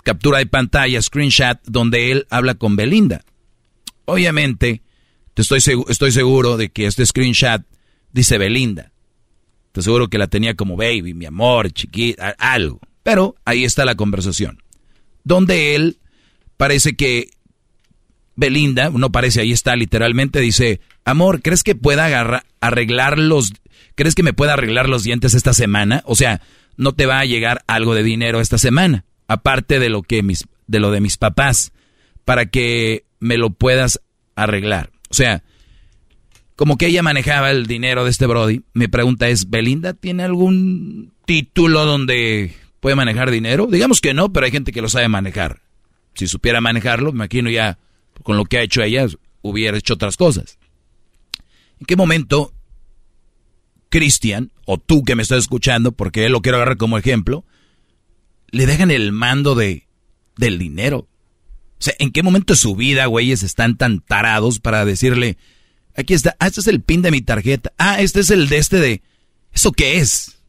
captura 0.03 0.40
de 0.40 0.45
pantalla, 0.45 1.02
screenshot, 1.02 1.60
donde 1.66 2.11
él 2.11 2.27
habla 2.30 2.56
con 2.56 2.76
Belinda. 2.76 3.24
Obviamente, 4.06 4.84
te 5.34 5.42
estoy, 5.42 5.60
estoy 5.90 6.11
seguro 6.11 6.58
de 6.58 6.69
que 6.69 6.85
este 6.85 7.06
screenshot 7.06 7.64
dice 8.11 8.38
Belinda. 8.38 8.92
Te 9.72 9.82
seguro 9.82 10.10
que 10.10 10.18
la 10.18 10.27
tenía 10.27 10.56
como 10.56 10.77
baby, 10.77 11.14
mi 11.14 11.26
amor, 11.26 11.72
chiquita, 11.72 12.35
algo. 12.38 12.80
Pero 13.03 13.35
ahí 13.44 13.66
está 13.66 13.84
la 13.84 13.95
conversación. 13.95 14.61
Donde 15.24 15.76
él 15.76 15.98
parece 16.56 16.95
que 16.95 17.30
Belinda, 18.35 18.90
no 18.90 19.11
parece, 19.11 19.42
ahí 19.42 19.52
está 19.52 19.76
literalmente, 19.76 20.40
dice, 20.40 20.80
amor, 21.06 21.42
¿crees 21.42 21.64
que 21.64 21.75
pueda 21.75 22.42
arreglar 22.59 23.17
los, 23.17 23.53
crees 23.95 24.16
que 24.16 24.24
me 24.24 24.34
pueda 24.34 24.53
arreglar 24.53 24.90
los 24.90 25.03
dientes 25.03 25.34
esta 25.34 25.53
semana? 25.53 26.01
O 26.06 26.16
sea, 26.16 26.42
no 26.75 26.93
te 26.93 27.06
va 27.06 27.19
a 27.19 27.25
llegar 27.25 27.64
algo 27.67 27.95
de 27.95 28.03
dinero 28.03 28.42
esta 28.42 28.58
semana, 28.58 29.06
aparte 29.27 29.80
de 29.80 29.90
lo 29.90 30.01
que 30.01 30.24
mis, 30.24 30.45
de 30.67 30.80
lo 30.80 30.92
de 30.92 31.00
mis 31.00 31.17
papás, 31.17 31.72
para 32.25 32.48
que 32.48 33.06
me 33.19 33.38
lo 33.38 33.51
puedas 33.51 34.01
arreglar. 34.35 34.90
O 35.09 35.14
sea, 35.14 35.43
como 36.56 36.77
que 36.77 36.88
ella 36.88 37.03
manejaba 37.03 37.51
el 37.51 37.67
dinero 37.67 38.03
de 38.03 38.09
este 38.09 38.25
Brody. 38.25 38.64
Mi 38.74 38.88
pregunta 38.88 39.30
es, 39.30 39.50
¿Belinda 39.50 39.93
tiene 39.93 40.24
algún 40.24 41.14
título 41.25 41.85
donde 41.85 42.53
puede 42.80 42.95
manejar 42.95 43.30
dinero? 43.32 43.67
Digamos 43.67 44.01
que 44.01 44.14
no, 44.14 44.34
pero 44.34 44.45
hay 44.45 44.51
gente 44.51 44.72
que 44.72 44.82
lo 44.82 44.90
sabe 44.90 45.08
manejar. 45.08 45.61
Si 46.16 46.27
supiera 46.27 46.61
manejarlo, 46.61 47.11
me 47.11 47.25
imagino 47.25 47.50
ya 47.50 47.77
con 48.24 48.38
lo 48.38 48.45
que 48.45 48.58
ha 48.58 48.61
hecho 48.61 48.82
ella, 48.82 49.06
hubiera 49.42 49.77
hecho 49.77 49.93
otras 49.93 50.16
cosas. 50.17 50.58
¿En 51.79 51.85
qué 51.85 51.95
momento 51.95 52.53
Cristian, 53.89 54.51
o 54.65 54.77
tú 54.77 55.03
que 55.03 55.15
me 55.15 55.23
estás 55.23 55.39
escuchando, 55.39 55.91
porque 55.91 56.25
él 56.25 56.31
lo 56.31 56.41
quiero 56.41 56.57
agarrar 56.57 56.77
como 56.77 56.97
ejemplo, 56.97 57.45
le 58.49 58.65
dejan 58.65 58.91
el 58.91 59.11
mando 59.11 59.55
de, 59.55 59.87
del 60.37 60.57
dinero? 60.57 61.07
O 61.77 61.81
sea, 61.85 61.93
¿en 61.99 62.11
qué 62.11 62.23
momento 62.23 62.53
de 62.53 62.59
su 62.59 62.75
vida, 62.75 63.05
güeyes, 63.05 63.43
están 63.43 63.77
tan 63.77 63.99
tarados 63.99 64.59
para 64.59 64.85
decirle, 64.85 65.37
Aquí 65.95 66.13
está. 66.13 66.35
Ah, 66.39 66.47
este 66.47 66.59
es 66.59 66.67
el 66.67 66.81
pin 66.81 67.01
de 67.01 67.11
mi 67.11 67.21
tarjeta. 67.21 67.71
Ah, 67.77 68.01
este 68.01 68.19
es 68.19 68.29
el 68.29 68.49
de 68.49 68.57
este 68.57 68.79
de... 68.79 69.01
¿Eso 69.53 69.71
qué 69.71 69.97
es? 69.97 70.39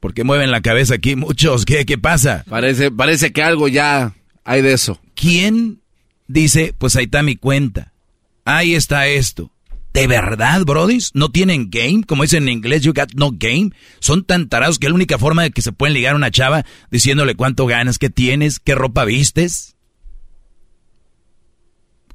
¿Por 0.00 0.12
qué 0.12 0.24
mueven 0.24 0.50
la 0.50 0.60
cabeza 0.60 0.96
aquí 0.96 1.16
muchos? 1.16 1.64
¿Qué, 1.64 1.86
qué 1.86 1.96
pasa? 1.96 2.44
Parece, 2.48 2.90
parece 2.90 3.32
que 3.32 3.42
algo 3.42 3.68
ya 3.68 4.14
hay 4.44 4.60
de 4.60 4.74
eso. 4.74 5.00
¿Quién 5.14 5.80
dice, 6.28 6.74
pues 6.76 6.94
ahí 6.96 7.04
está 7.04 7.22
mi 7.22 7.36
cuenta? 7.36 7.93
Ahí 8.44 8.74
está 8.74 9.06
esto. 9.06 9.50
¿De 9.94 10.08
verdad, 10.08 10.62
brodis? 10.64 11.12
¿No 11.14 11.30
tienen 11.30 11.70
game? 11.70 12.02
Como 12.04 12.24
dicen 12.24 12.42
en 12.44 12.48
inglés, 12.48 12.82
you 12.82 12.92
got 12.92 13.12
no 13.14 13.30
game. 13.32 13.70
Son 14.00 14.24
tan 14.24 14.48
tarados 14.48 14.80
que 14.80 14.88
la 14.88 14.94
única 14.94 15.18
forma 15.18 15.44
de 15.44 15.52
que 15.52 15.62
se 15.62 15.70
pueden 15.70 15.94
ligar 15.94 16.14
a 16.14 16.16
una 16.16 16.32
chava 16.32 16.64
diciéndole 16.90 17.36
cuánto 17.36 17.66
ganas, 17.66 17.98
qué 17.98 18.10
tienes, 18.10 18.58
qué 18.58 18.74
ropa 18.74 19.04
vistes. 19.04 19.76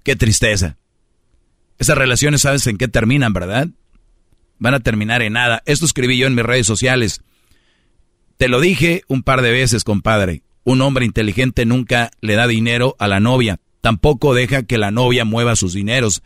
Qué 0.03 0.17
tristeza. 0.17 0.77
Esas 1.77 1.97
relaciones 1.97 2.41
sabes 2.41 2.67
en 2.67 2.77
qué 2.77 2.89
terminan, 2.89 3.31
¿verdad? 3.31 3.69
Van 4.57 4.73
a 4.73 4.81
terminar 4.81 5.21
en 5.21 5.33
nada. 5.33 5.63
Esto 5.65 5.85
escribí 5.85 6.17
yo 6.17 6.27
en 6.27 6.35
mis 6.35 6.45
redes 6.45 6.67
sociales. 6.67 7.21
Te 8.35 8.49
lo 8.49 8.59
dije 8.59 9.03
un 9.07 9.23
par 9.23 9.41
de 9.41 9.51
veces, 9.51 9.85
compadre. 9.85 10.43
Un 10.65 10.81
hombre 10.81 11.05
inteligente 11.05 11.65
nunca 11.65 12.11
le 12.19 12.35
da 12.35 12.45
dinero 12.45 12.97
a 12.99 13.07
la 13.07 13.21
novia. 13.21 13.61
Tampoco 13.81 14.33
deja 14.33 14.63
que 14.63 14.77
la 14.77 14.91
novia 14.91 15.25
mueva 15.25 15.55
sus 15.55 15.73
dineros. 15.73 16.21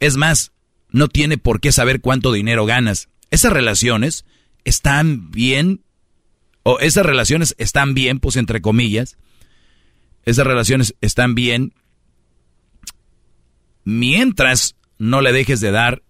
Es 0.00 0.16
más, 0.16 0.52
no 0.90 1.08
tiene 1.08 1.38
por 1.38 1.60
qué 1.60 1.72
saber 1.72 2.00
cuánto 2.00 2.32
dinero 2.32 2.66
ganas. 2.66 3.08
Esas 3.30 3.52
relaciones 3.52 4.24
están 4.64 5.30
bien, 5.30 5.82
o 6.62 6.80
esas 6.80 7.06
relaciones 7.06 7.54
están 7.58 7.94
bien, 7.94 8.20
pues 8.20 8.36
entre 8.36 8.60
comillas. 8.60 9.16
Esas 10.24 10.46
relaciones 10.46 10.94
están 11.00 11.34
bien 11.34 11.72
mientras 13.88 14.76
no 14.98 15.22
le 15.22 15.32
dejes 15.32 15.60
de 15.60 15.70
dar, 15.70 16.02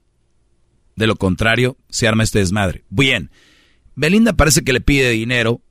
de 0.96 1.06
lo 1.06 1.14
contrario, 1.14 1.76
se 1.88 2.08
arma 2.08 2.24
este 2.24 2.40
desmadre. 2.40 2.84
Bien, 2.90 3.30
Belinda 3.94 4.32
parece 4.32 4.64
que 4.64 4.72
le 4.72 4.80
pide 4.80 5.10
dinero, 5.10 5.62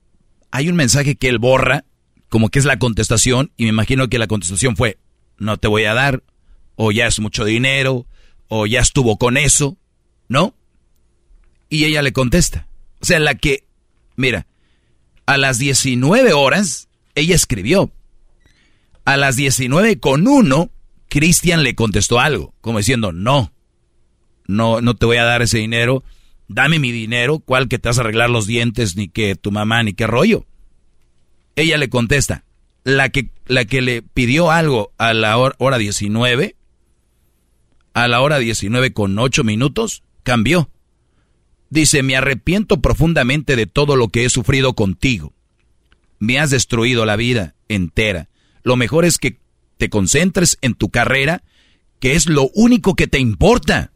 hay 0.49 0.69
un 0.69 0.77
mensaje 0.77 1.15
que 1.15 1.27
él 1.27 1.37
borra, 1.37 1.83
como 2.29 2.47
que 2.47 2.59
es 2.59 2.65
la 2.65 2.79
contestación, 2.79 3.51
y 3.57 3.63
me 3.63 3.69
imagino 3.69 4.07
que 4.07 4.19
la 4.19 4.27
contestación 4.27 4.77
fue, 4.77 4.97
no 5.37 5.57
te 5.57 5.67
voy 5.67 5.85
a 5.85 5.93
dar, 5.93 6.23
o 6.75 6.91
ya 6.91 7.07
es 7.07 7.19
mucho 7.19 7.45
dinero, 7.45 8.05
o 8.47 8.65
ya 8.65 8.79
estuvo 8.79 9.17
con 9.17 9.37
eso, 9.37 9.77
¿no? 10.27 10.53
Y 11.69 11.85
ella 11.85 12.01
le 12.01 12.13
contesta. 12.13 12.67
O 13.01 13.05
sea, 13.05 13.19
la 13.19 13.35
que, 13.35 13.65
mira, 14.15 14.47
a 15.25 15.37
las 15.37 15.57
19 15.57 16.33
horas, 16.33 16.87
ella 17.15 17.35
escribió. 17.35 17.91
A 19.05 19.17
las 19.17 19.35
19 19.35 19.99
con 19.99 20.27
uno, 20.27 20.71
Cristian 21.09 21.63
le 21.63 21.75
contestó 21.75 22.19
algo, 22.19 22.53
como 22.61 22.79
diciendo, 22.79 23.11
no, 23.11 23.51
no, 24.47 24.81
no 24.81 24.95
te 24.95 25.05
voy 25.05 25.17
a 25.17 25.23
dar 25.23 25.41
ese 25.41 25.59
dinero, 25.59 26.03
dame 26.47 26.79
mi 26.79 26.91
dinero, 26.91 27.39
¿cuál 27.39 27.67
que 27.67 27.79
te 27.79 27.89
vas 27.89 27.97
a 27.97 28.01
arreglar 28.01 28.29
los 28.29 28.47
dientes, 28.47 28.95
ni 28.95 29.07
que 29.07 29.35
tu 29.35 29.51
mamá, 29.51 29.83
ni 29.83 29.93
qué 29.93 30.07
rollo? 30.07 30.45
Ella 31.55 31.77
le 31.77 31.89
contesta, 31.89 32.43
la 32.83 33.09
que, 33.09 33.29
la 33.47 33.65
que 33.65 33.81
le 33.81 34.01
pidió 34.01 34.51
algo 34.51 34.93
a 34.97 35.13
la 35.13 35.37
hora, 35.37 35.77
19, 35.77 36.55
a 37.93 38.07
la 38.07 38.21
hora 38.21 38.39
19 38.39 38.93
con 38.93 39.17
8 39.17 39.43
minutos, 39.43 40.03
cambió. 40.23 40.69
Dice, 41.69 42.03
me 42.03 42.15
arrepiento 42.15 42.81
profundamente 42.81 43.55
de 43.55 43.65
todo 43.65 43.95
lo 43.95 44.09
que 44.09 44.25
he 44.25 44.29
sufrido 44.29 44.73
contigo. 44.73 45.33
Me 46.19 46.39
has 46.39 46.49
destruido 46.49 47.05
la 47.05 47.15
vida 47.15 47.55
entera. 47.67 48.29
Lo 48.63 48.75
mejor 48.75 49.05
es 49.05 49.17
que 49.17 49.37
te 49.77 49.89
concentres 49.89 50.57
en 50.61 50.73
tu 50.73 50.89
carrera, 50.89 51.43
que 51.99 52.13
es 52.13 52.27
lo 52.27 52.49
único 52.53 52.95
que 52.95 53.07
te 53.07 53.19
importa. 53.19 53.91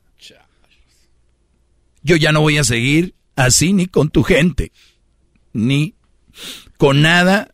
Yo 2.04 2.16
ya 2.16 2.32
no 2.32 2.42
voy 2.42 2.58
a 2.58 2.64
seguir 2.64 3.16
así 3.36 3.74
ni 3.74 3.86
con 3.86 4.10
tu 4.10 4.24
gente, 4.24 4.72
ni 5.54 5.96
con 6.78 7.02
nada, 7.02 7.54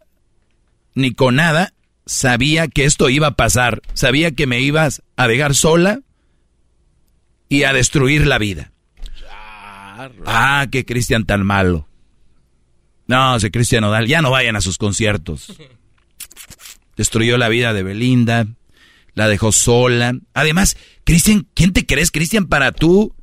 ni 0.96 1.12
con 1.14 1.36
nada. 1.36 1.74
Sabía 2.08 2.68
que 2.68 2.86
esto 2.86 3.10
iba 3.10 3.28
a 3.28 3.36
pasar, 3.36 3.82
sabía 3.94 4.32
que 4.32 4.48
me 4.48 4.62
ibas 4.62 5.04
a 5.18 5.28
dejar 5.28 5.54
sola 5.54 6.00
y 7.50 7.64
a 7.64 7.74
destruir 7.74 8.26
la 8.26 8.38
vida. 8.38 8.72
Ah, 10.26 10.68
qué 10.72 10.86
Cristian 10.86 11.26
tan 11.26 11.46
malo. 11.46 11.88
No, 13.08 13.36
ese 13.36 13.52
Cristian 13.52 13.82
Nodal, 13.82 14.08
ya 14.08 14.22
no 14.22 14.32
vayan 14.32 14.56
a 14.56 14.62
sus 14.62 14.78
conciertos. 14.78 15.54
Destruyó 16.96 17.38
la 17.38 17.50
vida 17.50 17.74
de 17.74 17.84
Belinda, 17.84 18.48
la 19.14 19.28
dejó 19.28 19.52
sola. 19.52 20.14
Además, 20.34 20.78
Cristian, 21.04 21.48
¿quién 21.54 21.74
te 21.74 21.86
crees, 21.86 22.12
Cristian, 22.12 22.48
para 22.48 22.72
tú? 22.72 23.14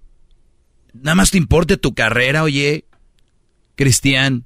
Nada 0.92 1.14
más 1.14 1.30
te 1.30 1.38
importe 1.38 1.76
tu 1.76 1.94
carrera, 1.94 2.42
oye. 2.42 2.84
Cristian. 3.76 4.44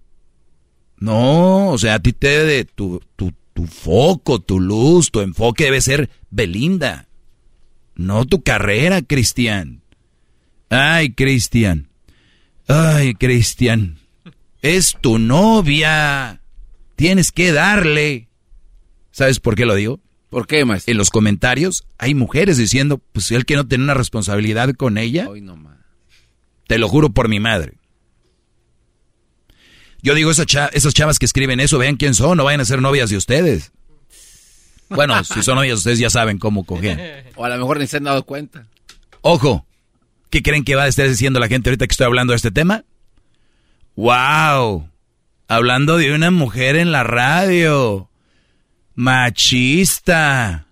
No, 0.96 1.68
o 1.68 1.78
sea, 1.78 1.94
a 1.94 1.98
ti 2.00 2.12
te 2.12 2.28
debe 2.28 2.64
tu, 2.64 3.00
tu, 3.16 3.32
tu 3.58 3.66
foco, 3.66 4.38
tu 4.38 4.60
luz, 4.60 5.10
tu 5.10 5.20
enfoque 5.20 5.64
debe 5.64 5.80
ser 5.80 6.10
Belinda. 6.30 7.08
No 7.96 8.24
tu 8.24 8.44
carrera, 8.44 9.02
Cristian. 9.02 9.82
Ay, 10.70 11.12
Cristian. 11.12 11.88
Ay, 12.68 13.14
Cristian. 13.14 13.98
Es 14.62 14.96
tu 15.00 15.18
novia. 15.18 16.40
Tienes 16.94 17.32
que 17.32 17.50
darle. 17.50 18.28
¿Sabes 19.10 19.40
por 19.40 19.56
qué 19.56 19.66
lo 19.66 19.74
digo? 19.74 19.98
¿Por 20.30 20.46
qué, 20.46 20.64
maestro? 20.64 20.92
En 20.92 20.98
los 20.98 21.10
comentarios 21.10 21.84
hay 21.98 22.14
mujeres 22.14 22.58
diciendo, 22.58 22.98
pues 23.10 23.32
él 23.32 23.44
que 23.44 23.56
no 23.56 23.66
tiene 23.66 23.82
una 23.82 23.94
responsabilidad 23.94 24.72
con 24.74 24.98
ella. 24.98 25.28
Te 26.68 26.78
lo 26.78 26.88
juro 26.88 27.10
por 27.10 27.28
mi 27.28 27.40
madre. 27.40 27.77
Yo 30.02 30.14
digo, 30.14 30.30
esas, 30.30 30.46
esas 30.72 30.94
chavas 30.94 31.18
que 31.18 31.26
escriben 31.26 31.60
eso, 31.60 31.78
vean 31.78 31.96
quién 31.96 32.14
son, 32.14 32.36
no 32.36 32.44
vayan 32.44 32.60
a 32.60 32.64
ser 32.64 32.80
novias 32.80 33.10
de 33.10 33.16
ustedes. 33.16 33.72
Bueno, 34.88 35.22
si 35.24 35.42
son 35.42 35.56
novias, 35.56 35.78
ustedes 35.78 35.98
ya 35.98 36.10
saben 36.10 36.38
cómo 36.38 36.64
coger. 36.64 37.32
O 37.36 37.44
a 37.44 37.48
lo 37.48 37.56
mejor 37.56 37.78
ni 37.78 37.86
se 37.86 37.98
han 37.98 38.04
dado 38.04 38.22
cuenta. 38.24 38.66
Ojo, 39.20 39.66
¿qué 40.30 40.42
creen 40.42 40.64
que 40.64 40.76
va 40.76 40.84
a 40.84 40.88
estar 40.88 41.08
diciendo 41.08 41.40
la 41.40 41.48
gente 41.48 41.70
ahorita 41.70 41.86
que 41.86 41.92
estoy 41.92 42.06
hablando 42.06 42.32
de 42.32 42.36
este 42.36 42.50
tema? 42.50 42.84
¡Wow! 43.96 44.88
Hablando 45.48 45.96
de 45.96 46.14
una 46.14 46.30
mujer 46.30 46.76
en 46.76 46.92
la 46.92 47.02
radio. 47.02 48.08
Machista. 48.94 50.66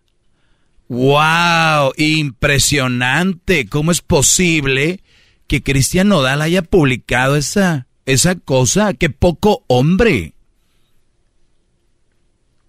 ¡Wow! 0.88 1.92
Impresionante. 1.96 3.68
¿Cómo 3.68 3.90
es 3.90 4.00
posible 4.00 5.00
que 5.48 5.62
Cristian 5.62 6.08
Nodal 6.08 6.42
haya 6.42 6.62
publicado 6.62 7.36
esa, 7.36 7.86
esa 8.07 8.36
cosa? 8.36 8.94
¡Qué 8.94 9.10
poco 9.10 9.65
hombre! 9.67 10.35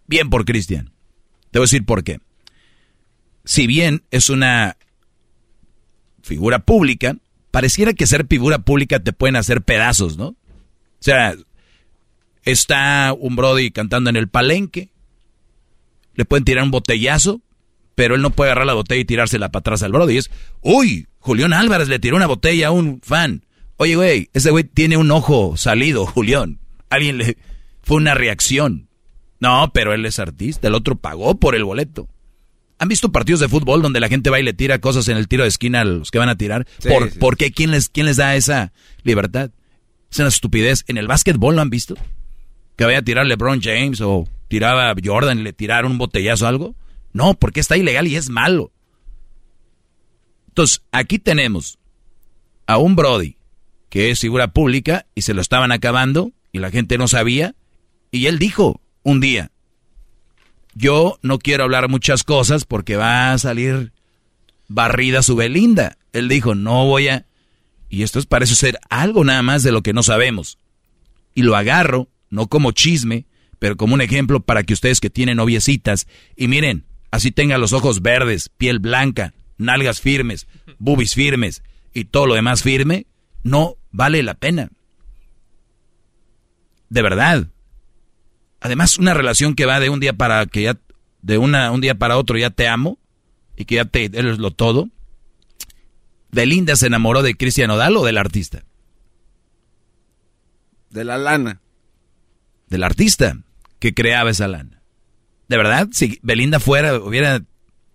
Bien 0.07 0.29
por 0.29 0.45
Cristian. 0.45 0.91
Te 1.51 1.59
voy 1.59 1.63
a 1.63 1.69
decir 1.69 1.85
por 1.85 2.03
qué. 2.03 2.19
Si 3.45 3.67
bien 3.67 4.03
es 4.11 4.29
una 4.29 4.77
figura 6.21 6.59
pública, 6.59 7.15
pareciera 7.51 7.93
que 7.93 8.07
ser 8.07 8.27
figura 8.27 8.59
pública 8.59 8.99
te 8.99 9.13
pueden 9.13 9.35
hacer 9.35 9.61
pedazos, 9.61 10.17
¿no? 10.17 10.27
O 10.27 10.37
sea, 10.99 11.35
está 12.43 13.13
un 13.17 13.35
Brody 13.35 13.71
cantando 13.71 14.09
en 14.09 14.15
el 14.15 14.27
palenque, 14.27 14.89
le 16.15 16.25
pueden 16.25 16.43
tirar 16.43 16.63
un 16.63 16.71
botellazo, 16.71 17.41
pero 17.95 18.15
él 18.15 18.21
no 18.21 18.31
puede 18.31 18.51
agarrar 18.51 18.67
la 18.67 18.73
botella 18.73 19.01
y 19.01 19.05
tirársela 19.05 19.49
para 19.49 19.61
atrás 19.61 19.83
al 19.83 19.91
Brody. 19.91 20.17
Es, 20.17 20.29
uy, 20.61 21.07
Julián 21.19 21.53
Álvarez 21.53 21.87
le 21.87 21.99
tiró 21.99 22.17
una 22.17 22.27
botella 22.27 22.67
a 22.67 22.71
un 22.71 23.01
fan. 23.01 23.43
Oye, 23.77 23.95
güey, 23.95 24.29
ese 24.33 24.51
güey 24.51 24.63
tiene 24.63 24.97
un 24.97 25.09
ojo 25.11 25.55
salido, 25.55 26.05
Julián. 26.07 26.59
Alguien 26.89 27.17
le... 27.17 27.37
Fue 27.83 27.97
una 27.97 28.15
reacción. 28.15 28.89
No, 29.39 29.71
pero 29.73 29.93
él 29.93 30.05
es 30.05 30.19
artista, 30.19 30.67
el 30.67 30.75
otro 30.75 30.97
pagó 30.97 31.39
por 31.39 31.55
el 31.55 31.63
boleto. 31.63 32.09
¿Han 32.79 32.89
visto 32.89 33.11
partidos 33.11 33.39
de 33.39 33.47
fútbol 33.47 33.81
donde 33.81 33.99
la 33.99 34.09
gente 34.09 34.29
va 34.29 34.39
y 34.39 34.43
le 34.43 34.53
tira 34.53 34.79
cosas 34.79 35.07
en 35.07 35.17
el 35.17 35.27
tiro 35.27 35.43
de 35.43 35.49
esquina 35.49 35.81
a 35.81 35.85
los 35.85 36.11
que 36.11 36.19
van 36.19 36.29
a 36.29 36.37
tirar? 36.37 36.67
¿Por, 37.19 37.37
qué? 37.37 37.51
¿Quién 37.51 37.71
les, 37.71 37.89
¿Quién 37.89 38.05
les 38.05 38.17
da 38.17 38.35
esa 38.35 38.71
libertad? 39.03 39.51
Es 40.11 40.19
una 40.19 40.27
estupidez. 40.27 40.83
¿En 40.87 40.97
el 40.97 41.07
básquetbol 41.07 41.55
lo 41.55 41.61
han 41.61 41.69
visto? 41.69 41.95
Que 42.75 42.85
vaya 42.85 42.99
a 42.99 43.03
tirar 43.03 43.25
LeBron 43.25 43.61
James 43.61 44.01
o 44.01 44.27
tiraba 44.47 44.93
Jordan 45.03 45.39
y 45.39 45.43
le 45.43 45.53
tiraron 45.53 45.93
un 45.93 45.97
botellazo 45.97 46.45
o 46.45 46.47
algo. 46.47 46.75
No, 47.13 47.33
porque 47.33 47.59
está 47.59 47.77
ilegal 47.77 48.07
y 48.07 48.15
es 48.15 48.29
malo. 48.29 48.71
Entonces, 50.49 50.83
aquí 50.91 51.17
tenemos 51.17 51.79
a 52.67 52.77
un 52.77 52.95
Brody 52.95 53.36
que 53.89 54.09
es 54.09 54.19
figura 54.19 54.49
pública 54.49 55.05
y 55.15 55.21
se 55.21 55.33
lo 55.33 55.41
estaban 55.41 55.71
acabando 55.71 56.31
y 56.51 56.59
la 56.59 56.71
gente 56.71 56.97
no 56.97 57.07
sabía. 57.07 57.55
Y 58.11 58.27
él 58.27 58.39
dijo, 58.39 58.81
un 59.03 59.19
día. 59.19 59.51
Yo 60.73 61.17
no 61.21 61.39
quiero 61.39 61.63
hablar 61.63 61.89
muchas 61.89 62.23
cosas 62.23 62.65
porque 62.65 62.97
va 62.97 63.31
a 63.31 63.37
salir 63.37 63.93
barrida 64.67 65.23
su 65.23 65.35
Belinda. 65.35 65.97
Él 66.13 66.27
dijo, 66.29 66.55
no 66.55 66.85
voy 66.85 67.07
a... 67.07 67.25
Y 67.89 68.03
esto 68.03 68.21
parece 68.23 68.55
ser 68.55 68.79
algo 68.89 69.23
nada 69.23 69.41
más 69.41 69.63
de 69.63 69.71
lo 69.71 69.81
que 69.81 69.93
no 69.93 70.03
sabemos. 70.03 70.57
Y 71.33 71.43
lo 71.43 71.55
agarro, 71.55 72.09
no 72.29 72.47
como 72.47 72.73
chisme, 72.73 73.25
pero 73.59 73.77
como 73.77 73.93
un 73.93 74.01
ejemplo 74.01 74.41
para 74.41 74.63
que 74.63 74.73
ustedes 74.73 74.99
que 74.99 75.09
tienen 75.09 75.37
noviecitas, 75.37 76.07
y 76.35 76.47
miren, 76.47 76.85
así 77.11 77.31
tengan 77.31 77.61
los 77.61 77.73
ojos 77.73 78.01
verdes, 78.01 78.49
piel 78.49 78.79
blanca, 78.79 79.33
nalgas 79.57 80.01
firmes, 80.01 80.47
bubis 80.77 81.15
firmes 81.15 81.63
y 81.93 82.05
todo 82.05 82.27
lo 82.27 82.35
demás 82.35 82.61
firme, 82.61 83.07
no 83.47 83.77
vale 83.91 84.21
la 84.23 84.33
pena. 84.33 84.69
De 86.89 87.01
verdad. 87.01 87.47
Además, 88.59 88.97
una 88.97 89.13
relación 89.13 89.55
que 89.55 89.65
va 89.65 89.79
de 89.79 89.89
un 89.89 89.99
día 89.99 90.13
para 90.13 90.45
que 90.45 90.63
ya, 90.63 90.77
de 91.21 91.37
una, 91.37 91.71
un 91.71 91.81
día 91.81 91.95
para 91.95 92.17
otro 92.17 92.37
ya 92.37 92.49
te 92.49 92.67
amo 92.67 92.97
y 93.55 93.65
que 93.65 93.75
ya 93.75 93.85
te 93.85 94.05
eres 94.05 94.39
lo 94.39 94.51
todo. 94.51 94.89
¿Belinda 96.31 96.75
se 96.75 96.87
enamoró 96.87 97.23
de 97.23 97.35
Cristian 97.35 97.71
Odal 97.71 97.95
o 97.97 98.05
del 98.05 98.17
artista? 98.17 98.63
De 100.89 101.03
la 101.03 101.17
lana. 101.17 101.61
Del 102.67 102.83
artista 102.83 103.37
que 103.79 103.93
creaba 103.93 104.29
esa 104.29 104.47
lana. 104.47 104.81
¿De 105.47 105.57
verdad? 105.57 105.87
Si 105.91 106.19
Belinda 106.21 106.59
fuera, 106.59 106.95
hubiera 106.99 107.41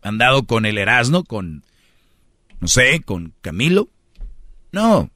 andado 0.01 0.45
con 0.45 0.65
el 0.65 0.79
Erasmo, 0.79 1.25
con, 1.25 1.65
no 2.61 2.69
sé, 2.69 3.03
con 3.05 3.35
Camilo. 3.43 3.91
No. 4.71 5.11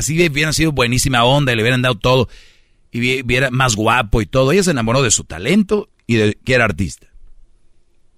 Así 0.00 0.14
hubiera 0.26 0.50
sido 0.54 0.72
buenísima 0.72 1.24
onda 1.24 1.52
y 1.52 1.56
le 1.56 1.62
hubieran 1.62 1.82
dado 1.82 1.94
todo 1.94 2.26
y 2.90 3.22
viera 3.22 3.50
más 3.50 3.76
guapo 3.76 4.22
y 4.22 4.26
todo. 4.26 4.50
Ella 4.50 4.62
se 4.62 4.70
enamoró 4.70 5.02
de 5.02 5.10
su 5.10 5.24
talento 5.24 5.90
y 6.06 6.16
de 6.16 6.38
que 6.42 6.54
era 6.54 6.64
artista. 6.64 7.08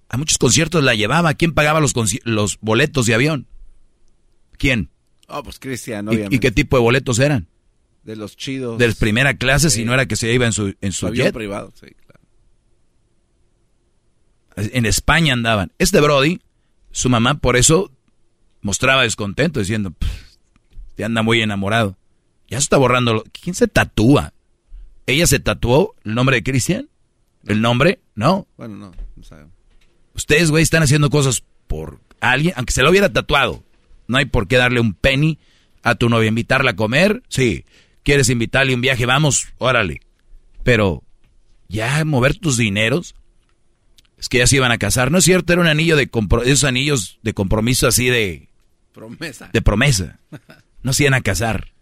A 0.07 0.15
muchos 0.15 0.37
conciertos 0.37 0.81
la 0.81 0.95
llevaba. 0.95 1.33
¿Quién 1.33 1.51
pagaba 1.51 1.81
los, 1.81 1.93
los 2.23 2.57
boletos 2.61 3.05
de 3.05 3.15
avión? 3.15 3.47
¿Quién? 4.57 4.91
Oh, 5.27 5.43
pues 5.43 5.59
Cristian, 5.59 6.07
¿Y, 6.31 6.39
qué 6.39 6.51
tipo 6.51 6.77
de 6.77 6.83
boletos 6.83 7.19
eran? 7.19 7.49
De 8.03 8.15
los 8.15 8.37
chidos. 8.37 8.77
De 8.77 8.93
primera 8.93 9.33
clase, 9.33 9.69
si 9.69 9.83
no 9.83 9.93
era 9.93 10.05
que 10.05 10.15
se 10.15 10.31
iba 10.31 10.45
en 10.45 10.53
su, 10.53 10.75
en 10.79 10.93
su 10.93 11.09
jet. 11.09 11.33
privado, 11.33 11.73
sí, 11.77 11.87
claro. 12.05 12.21
En 14.55 14.85
España 14.85 15.33
andaban. 15.33 15.73
Este 15.79 15.99
Brody, 15.99 16.39
su 16.91 17.09
mamá 17.09 17.39
por 17.39 17.57
eso 17.57 17.91
mostraba 18.61 19.03
descontento, 19.03 19.59
diciendo, 19.59 19.93
te 20.95 21.03
anda 21.03 21.21
muy 21.21 21.41
enamorado. 21.41 21.97
Ya 22.47 22.59
se 22.59 22.63
está 22.63 22.77
borrando. 22.77 23.23
¿Quién 23.31 23.55
se 23.55 23.67
tatúa? 23.67 24.33
¿Ella 25.05 25.27
se 25.27 25.39
tatuó 25.39 25.95
el 26.03 26.15
nombre 26.15 26.37
de 26.37 26.43
Cristian? 26.43 26.89
¿El 27.45 27.61
nombre? 27.61 27.99
No. 28.15 28.47
Bueno, 28.57 28.75
no, 28.77 28.91
no 29.15 29.23
sabemos. 29.23 29.53
Ustedes, 30.13 30.51
güey, 30.51 30.63
están 30.63 30.83
haciendo 30.83 31.09
cosas 31.09 31.43
por 31.67 31.99
alguien, 32.21 32.53
aunque 32.55 32.73
se 32.73 32.83
lo 32.83 32.89
hubiera 32.89 33.11
tatuado. 33.11 33.63
No 34.07 34.17
hay 34.17 34.25
por 34.25 34.47
qué 34.47 34.57
darle 34.57 34.79
un 34.79 34.93
penny 34.93 35.39
a 35.81 35.95
tu 35.95 36.09
novia, 36.09 36.29
invitarla 36.29 36.71
a 36.71 36.75
comer. 36.75 37.23
Sí. 37.27 37.65
¿Quieres 38.03 38.29
invitarle 38.29 38.75
un 38.75 38.81
viaje? 38.81 39.05
Vamos, 39.05 39.47
órale. 39.57 40.01
Pero 40.63 41.03
ya 41.67 42.03
mover 42.05 42.35
tus 42.35 42.57
dineros. 42.57 43.15
Es 44.17 44.29
que 44.29 44.37
ya 44.37 44.47
se 44.47 44.57
iban 44.57 44.71
a 44.71 44.77
casar. 44.77 45.11
No 45.11 45.17
es 45.17 45.25
cierto, 45.25 45.51
era 45.51 45.61
un 45.61 45.67
anillo 45.67 45.97
de 45.97 46.09
esos 46.45 46.63
anillos 46.63 47.19
de 47.23 47.33
compromiso 47.33 47.87
así 47.87 48.07
de... 48.07 48.47
Promesa. 48.93 49.49
De 49.51 49.61
promesa. 49.61 50.19
No 50.83 50.93
se 50.93 51.03
iban 51.03 51.13
a 51.13 51.21
casar. 51.21 51.73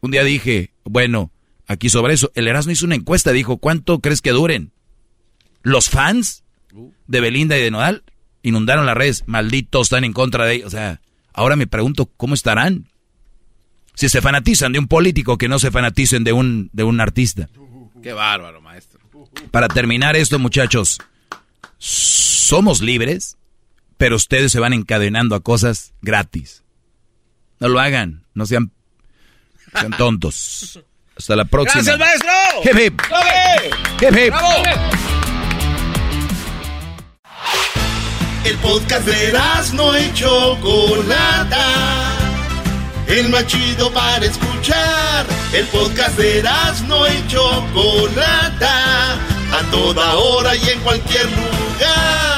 Un 0.00 0.12
día 0.12 0.24
dije, 0.24 0.72
bueno, 0.84 1.32
aquí 1.66 1.90
sobre 1.90 2.14
eso. 2.14 2.30
El 2.34 2.48
Erasmo 2.48 2.72
hizo 2.72 2.86
una 2.86 2.94
encuesta, 2.94 3.32
dijo, 3.32 3.58
¿cuánto 3.58 4.00
crees 4.00 4.22
que 4.22 4.30
duren? 4.30 4.72
Los 5.62 5.90
fans 5.90 6.44
de 7.06 7.20
Belinda 7.20 7.58
y 7.58 7.62
de 7.62 7.70
Nodal 7.70 8.04
inundaron 8.42 8.86
las 8.86 8.96
redes, 8.96 9.24
malditos, 9.26 9.86
están 9.86 10.04
en 10.04 10.12
contra 10.12 10.46
de 10.46 10.54
ellos. 10.54 10.68
O 10.68 10.70
sea, 10.70 11.00
ahora 11.32 11.56
me 11.56 11.66
pregunto, 11.66 12.06
¿cómo 12.16 12.34
estarán? 12.34 12.88
Si 13.94 14.08
se 14.08 14.22
fanatizan 14.22 14.72
de 14.72 14.78
un 14.78 14.86
político, 14.86 15.36
que 15.38 15.48
no 15.48 15.58
se 15.58 15.72
fanaticen 15.72 16.22
de 16.22 16.32
un, 16.32 16.70
de 16.72 16.84
un 16.84 17.00
artista. 17.00 17.48
Qué 18.02 18.12
bárbaro, 18.12 18.60
maestro. 18.60 19.00
Para 19.50 19.66
terminar 19.66 20.14
esto, 20.16 20.38
muchachos, 20.38 20.98
somos 21.78 22.80
libres, 22.80 23.36
pero 23.96 24.14
ustedes 24.14 24.52
se 24.52 24.60
van 24.60 24.72
encadenando 24.72 25.34
a 25.34 25.40
cosas 25.40 25.94
gratis. 26.00 26.62
No 27.60 27.68
lo 27.68 27.80
hagan, 27.80 28.24
no 28.34 28.46
sean, 28.46 28.70
sean 29.72 29.90
tontos. 29.96 30.80
Hasta 31.16 31.34
la 31.34 31.44
próxima. 31.44 31.82
¡Gracias, 31.82 31.98
maestro! 31.98 32.30
Hip 32.64 32.78
hip. 32.78 33.00
Hip 34.00 34.16
hip. 34.16 34.30
¡Bravo! 34.30 35.08
El 38.44 38.56
podcast 38.58 39.06
de 39.06 39.38
no 39.74 39.98
y 39.98 40.12
Chocolata. 40.14 41.66
el 43.08 43.28
más 43.30 43.46
chido 43.46 43.92
para 43.92 44.24
escuchar. 44.24 45.26
El 45.52 45.66
podcast 45.66 46.16
de 46.16 46.42
no 46.86 47.06
y 47.08 47.26
Chocolata, 47.26 49.14
a 49.14 49.70
toda 49.70 50.14
hora 50.14 50.54
y 50.54 50.68
en 50.68 50.80
cualquier 50.80 51.26
lugar. 51.26 52.37